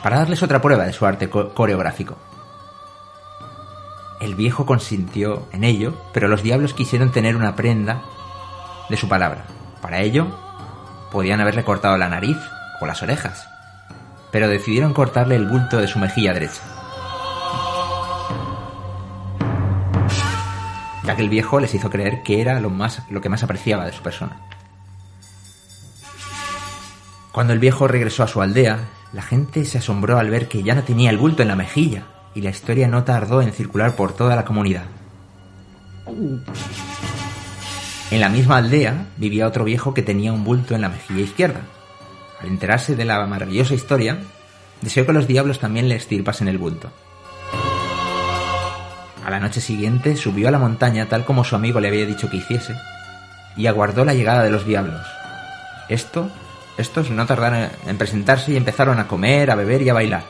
[0.04, 2.18] para darles otra prueba de su arte co- coreográfico.
[4.20, 8.02] El viejo consintió en ello, pero los diablos quisieron tener una prenda
[8.90, 9.46] de su palabra.
[9.82, 10.28] Para ello,
[11.12, 12.38] podían haberle cortado la nariz
[12.82, 13.48] o las orejas,
[14.32, 16.62] pero decidieron cortarle el bulto de su mejilla derecha.
[21.04, 23.86] Ya que el viejo les hizo creer que era lo, más, lo que más apreciaba
[23.86, 24.38] de su persona.
[27.32, 28.80] Cuando el viejo regresó a su aldea,
[29.14, 32.03] la gente se asombró al ver que ya no tenía el bulto en la mejilla,
[32.33, 34.85] y la historia no tardó en circular por toda la comunidad.
[38.09, 41.61] En la misma aldea vivía otro viejo que tenía un bulto en la mejilla izquierda.
[42.40, 44.19] Al enterarse de la maravillosa historia,
[44.81, 46.90] deseó que los diablos también le estirpasen el bulto.
[49.25, 52.30] A la noche siguiente subió a la montaña tal como su amigo le había dicho
[52.30, 52.75] que hiciese,
[53.56, 55.06] y aguardó la llegada de los diablos.
[55.90, 56.30] Esto,
[56.77, 60.24] estos no tardaron en presentarse y empezaron a comer, a beber y a bailar.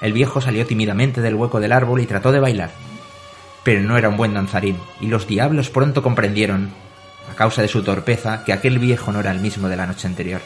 [0.00, 2.70] El viejo salió tímidamente del hueco del árbol y trató de bailar,
[3.64, 6.70] pero no era un buen danzarín, y los diablos pronto comprendieron,
[7.30, 10.06] a causa de su torpeza, que aquel viejo no era el mismo de la noche
[10.06, 10.40] anterior.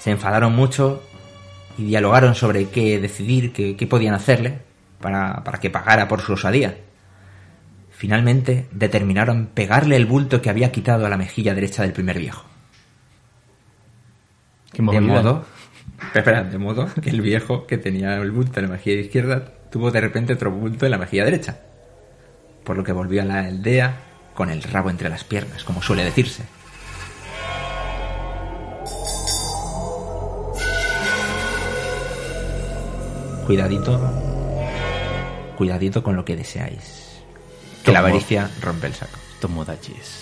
[0.00, 1.02] Se enfadaron mucho
[1.78, 4.58] y dialogaron sobre qué decidir, qué, podían hacerle
[5.00, 6.76] para, para que pagara por su osadía.
[8.02, 12.44] Finalmente determinaron pegarle el bulto que había quitado a la mejilla derecha del primer viejo.
[14.72, 15.44] Qué De modo,
[16.12, 19.92] espera, de modo que el viejo que tenía el bulto en la mejilla izquierda tuvo
[19.92, 21.60] de repente otro bulto en la mejilla derecha.
[22.64, 23.94] Por lo que volvió a la aldea
[24.34, 26.42] con el rabo entre las piernas, como suele decirse.
[33.46, 34.00] Cuidadito,
[35.56, 37.01] cuidadito con lo que deseáis.
[37.84, 39.18] Que la avaricia rompe el saco.
[39.40, 40.21] Tomodachis.「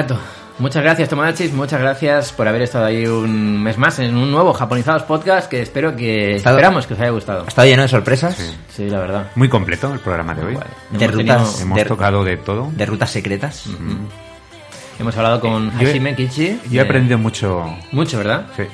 [0.00, 0.18] う」Arigato.
[0.58, 1.54] Muchas gracias, Tomodachis.
[1.54, 5.62] Muchas gracias por haber estado ahí un mes más en un nuevo Japonizados Podcast que
[5.62, 6.36] espero que...
[6.36, 7.44] Estado- Esperamos que os haya gustado.
[7.44, 8.36] ¿Ha estado lleno de sorpresas?
[8.68, 9.30] Sí, la verdad.
[9.36, 10.54] Muy completo el programa de hoy.
[10.56, 10.66] Vale.
[10.90, 12.68] De Hemos rutas, tenido- Hemos de, tocado de todo.
[12.72, 13.64] de rutas secretas.
[14.98, 16.60] Hemos hablado con Yo he- Hashime Kichi.
[16.70, 17.74] Yo he aprendido mucho.
[17.92, 18.44] Mucho, ¿verdad?
[18.54, 18.64] Sí.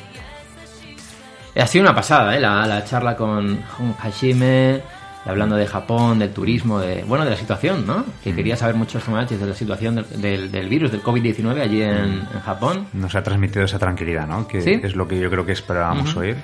[1.61, 2.41] Ha sido una pasada, ¿eh?
[2.41, 4.83] La, la charla con con Hashime,
[5.27, 8.05] hablando de Japón, del turismo, de bueno, de la situación, ¿no?
[8.23, 8.37] Que Mm.
[8.37, 11.91] quería saber muchos Tomodachis de la situación del, del, del virus, del COVID-19 allí en,
[12.33, 12.87] en Japón.
[12.93, 14.47] Nos ha transmitido esa tranquilidad, ¿no?
[14.47, 14.81] Que Sí.
[14.83, 16.37] es lo que yo creo que esperábamos oír.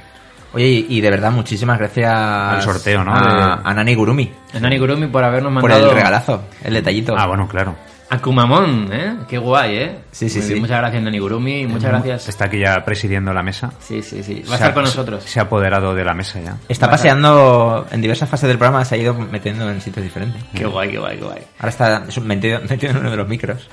[0.55, 3.15] Oye, y, de verdad, muchísimas gracias Al sorteo, ¿no?
[3.15, 7.15] A, a Nani Gurumi A Nani Gurumi por habernos por mandado el regalazo, el detallito.
[7.17, 7.75] Ah, bueno, claro.
[8.13, 9.17] A Kumamon, ¿eh?
[9.27, 9.99] Qué guay, ¿eh?
[10.11, 10.53] Sí, sí, Muy sí.
[10.53, 11.61] bien, Muchas gracias, Nani Gurumi.
[11.61, 12.29] y Muchas gracias.
[12.29, 13.73] Está aquí ya presidiendo la mesa.
[13.81, 14.43] Sí, sí, sí.
[14.47, 15.25] Va a estar con nosotros.
[15.25, 16.59] Se ha apoderado de la mesa ya.
[16.69, 20.43] Está paseando en diversas fases del programa, se ha ido metiendo en sitios diferentes.
[20.55, 21.43] Qué guay, qué guay, qué guay.
[21.59, 23.67] Ahora está metido, metido en uno de los micros.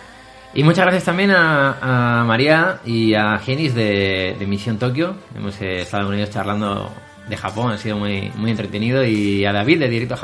[0.53, 5.16] Y muchas gracias también a, a María y a Genis de, de Misión Tokio.
[5.35, 6.90] Hemos eh, estado con ellos charlando
[7.27, 9.03] de Japón, ha sido muy, muy entretenido.
[9.03, 10.18] Y a David de Directo a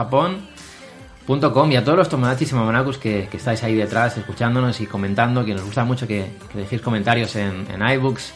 [1.28, 5.44] Japón.com y a todos los Tomodachis y Mamonacus que, estáis ahí detrás escuchándonos y comentando,
[5.44, 8.34] que nos gusta mucho que, que dejéis comentarios en, en iBooks.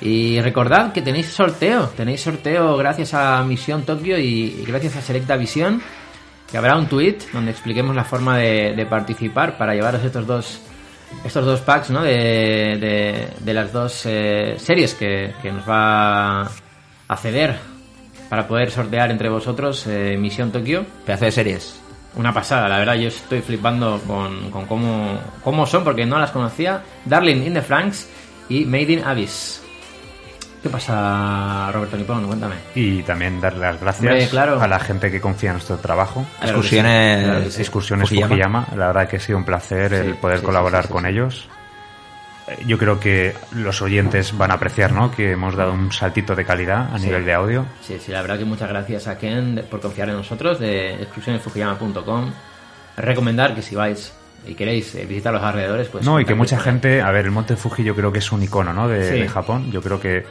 [0.00, 5.36] Y recordad que tenéis sorteo, tenéis sorteo gracias a Misión Tokio y, gracias a Selecta
[5.36, 5.82] Visión,
[6.50, 10.60] que habrá un tweet donde expliquemos la forma de, participar para llevaros estos dos
[11.24, 12.02] estos dos packs ¿no?
[12.02, 17.56] de, de, las dos eh, series que, que nos va a ceder
[18.28, 20.84] para poder sortear entre vosotros eh, Misión Tokio.
[21.04, 21.85] Pedazo de series.
[22.16, 26.30] Una pasada, la verdad, yo estoy flipando con, con cómo, cómo son, porque no las
[26.30, 26.82] conocía.
[27.04, 28.08] Darling in the Franks
[28.48, 29.62] y Made in Abyss.
[30.62, 32.26] ¿Qué pasa, Roberto Nipón?
[32.26, 32.56] Cuéntame.
[32.74, 34.60] Y también darle las gracias Hombre, claro.
[34.60, 36.26] a la gente que confía en nuestro trabajo.
[36.40, 37.60] Claro que sí, Excursiones, claro que sí.
[37.60, 38.28] Excursiones Fukuyama.
[38.28, 38.66] Fukuyama.
[38.76, 41.10] La verdad que ha sido un placer el poder sí, colaborar sí, sí, con sí.
[41.10, 41.48] ellos.
[42.64, 45.10] Yo creo que los oyentes van a apreciar, ¿no?
[45.10, 47.06] Que hemos dado un saltito de calidad a Sí.
[47.06, 47.66] nivel de audio.
[47.82, 52.32] Sí, sí, la verdad que muchas gracias a Ken por confiar en nosotros, de excursionesfukuyama.com.
[52.96, 54.12] Recomendar que si vais
[54.46, 56.04] y queréis eh, visitar los alrededores, pues...
[56.04, 58.42] no, y que mucha gente, a ver, el Monte Fuji yo creo que es un
[58.42, 58.86] icono, ¿no?
[58.88, 59.18] De, Sí.
[59.20, 59.70] de Japón.
[59.72, 60.24] Yo creo que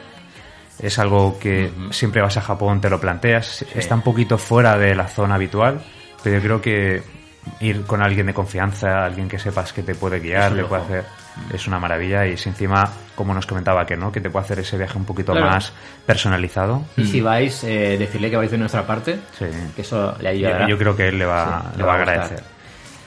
[0.78, 3.64] es algo que siempre vas a Japón, te lo planteas.
[3.74, 5.80] Está un poquito fuera de la zona habitual,
[6.22, 7.02] pero yo creo que
[7.60, 11.04] ir con alguien de confianza, alguien que sepas que te puede guiar, te puede hacer,
[11.52, 12.26] es una maravilla.
[12.26, 15.04] Y si encima, como nos comentaba que no, que te puede hacer ese viaje un
[15.04, 15.46] poquito Claro.
[15.50, 15.72] más
[16.04, 16.84] personalizado.
[16.96, 19.46] Y si vais, eh, decirle que vais de nuestra parte, Sí.
[19.74, 20.68] que eso le ayudará.
[20.68, 22.14] yo creo que él le va, Sí, le va a gustar.
[22.14, 22.44] agradecer.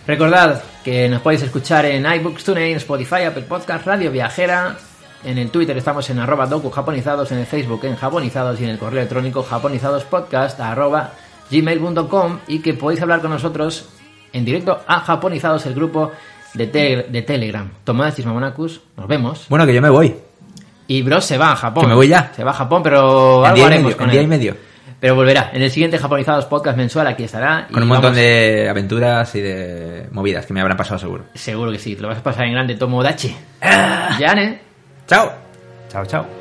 [0.08, 4.76] Recordad que nos podéis escuchar en iBooks, TuneIn, Spotify, Apple Podcast, Radio Viajera.
[5.24, 8.70] En el Twitter estamos en arroba docu japonizados, en el Facebook en japonizados y en
[8.72, 11.12] el correo electrónico japonizadospodcast arroba
[11.52, 13.90] gmail.com y que podéis hablar con nosotros
[14.32, 16.12] en directo a japonizados, el grupo
[16.54, 17.70] de, te- de Telegram.
[17.84, 19.46] Tomás Mamonacus, nos vemos.
[19.50, 20.16] Bueno, que yo me voy.
[20.88, 21.84] Y Bros se va a Japón.
[21.84, 22.32] Que me voy ya.
[22.36, 24.26] Se va a Japón, pero En algo día y haremos medio, con en día él.
[24.26, 24.58] y medio.
[25.00, 25.52] Pero volverá.
[25.54, 27.68] En el siguiente Japonizados podcast mensual aquí estará.
[27.70, 31.26] y Con un montón vamos- de aventuras y de movidas que me habrán pasado seguro.
[31.36, 33.36] Seguro que sí, te lo vas a pasar en grande Tomodachi.
[33.62, 34.60] Ya, ¿eh?
[35.08, 35.32] Chao.
[35.90, 36.39] Chao, chao.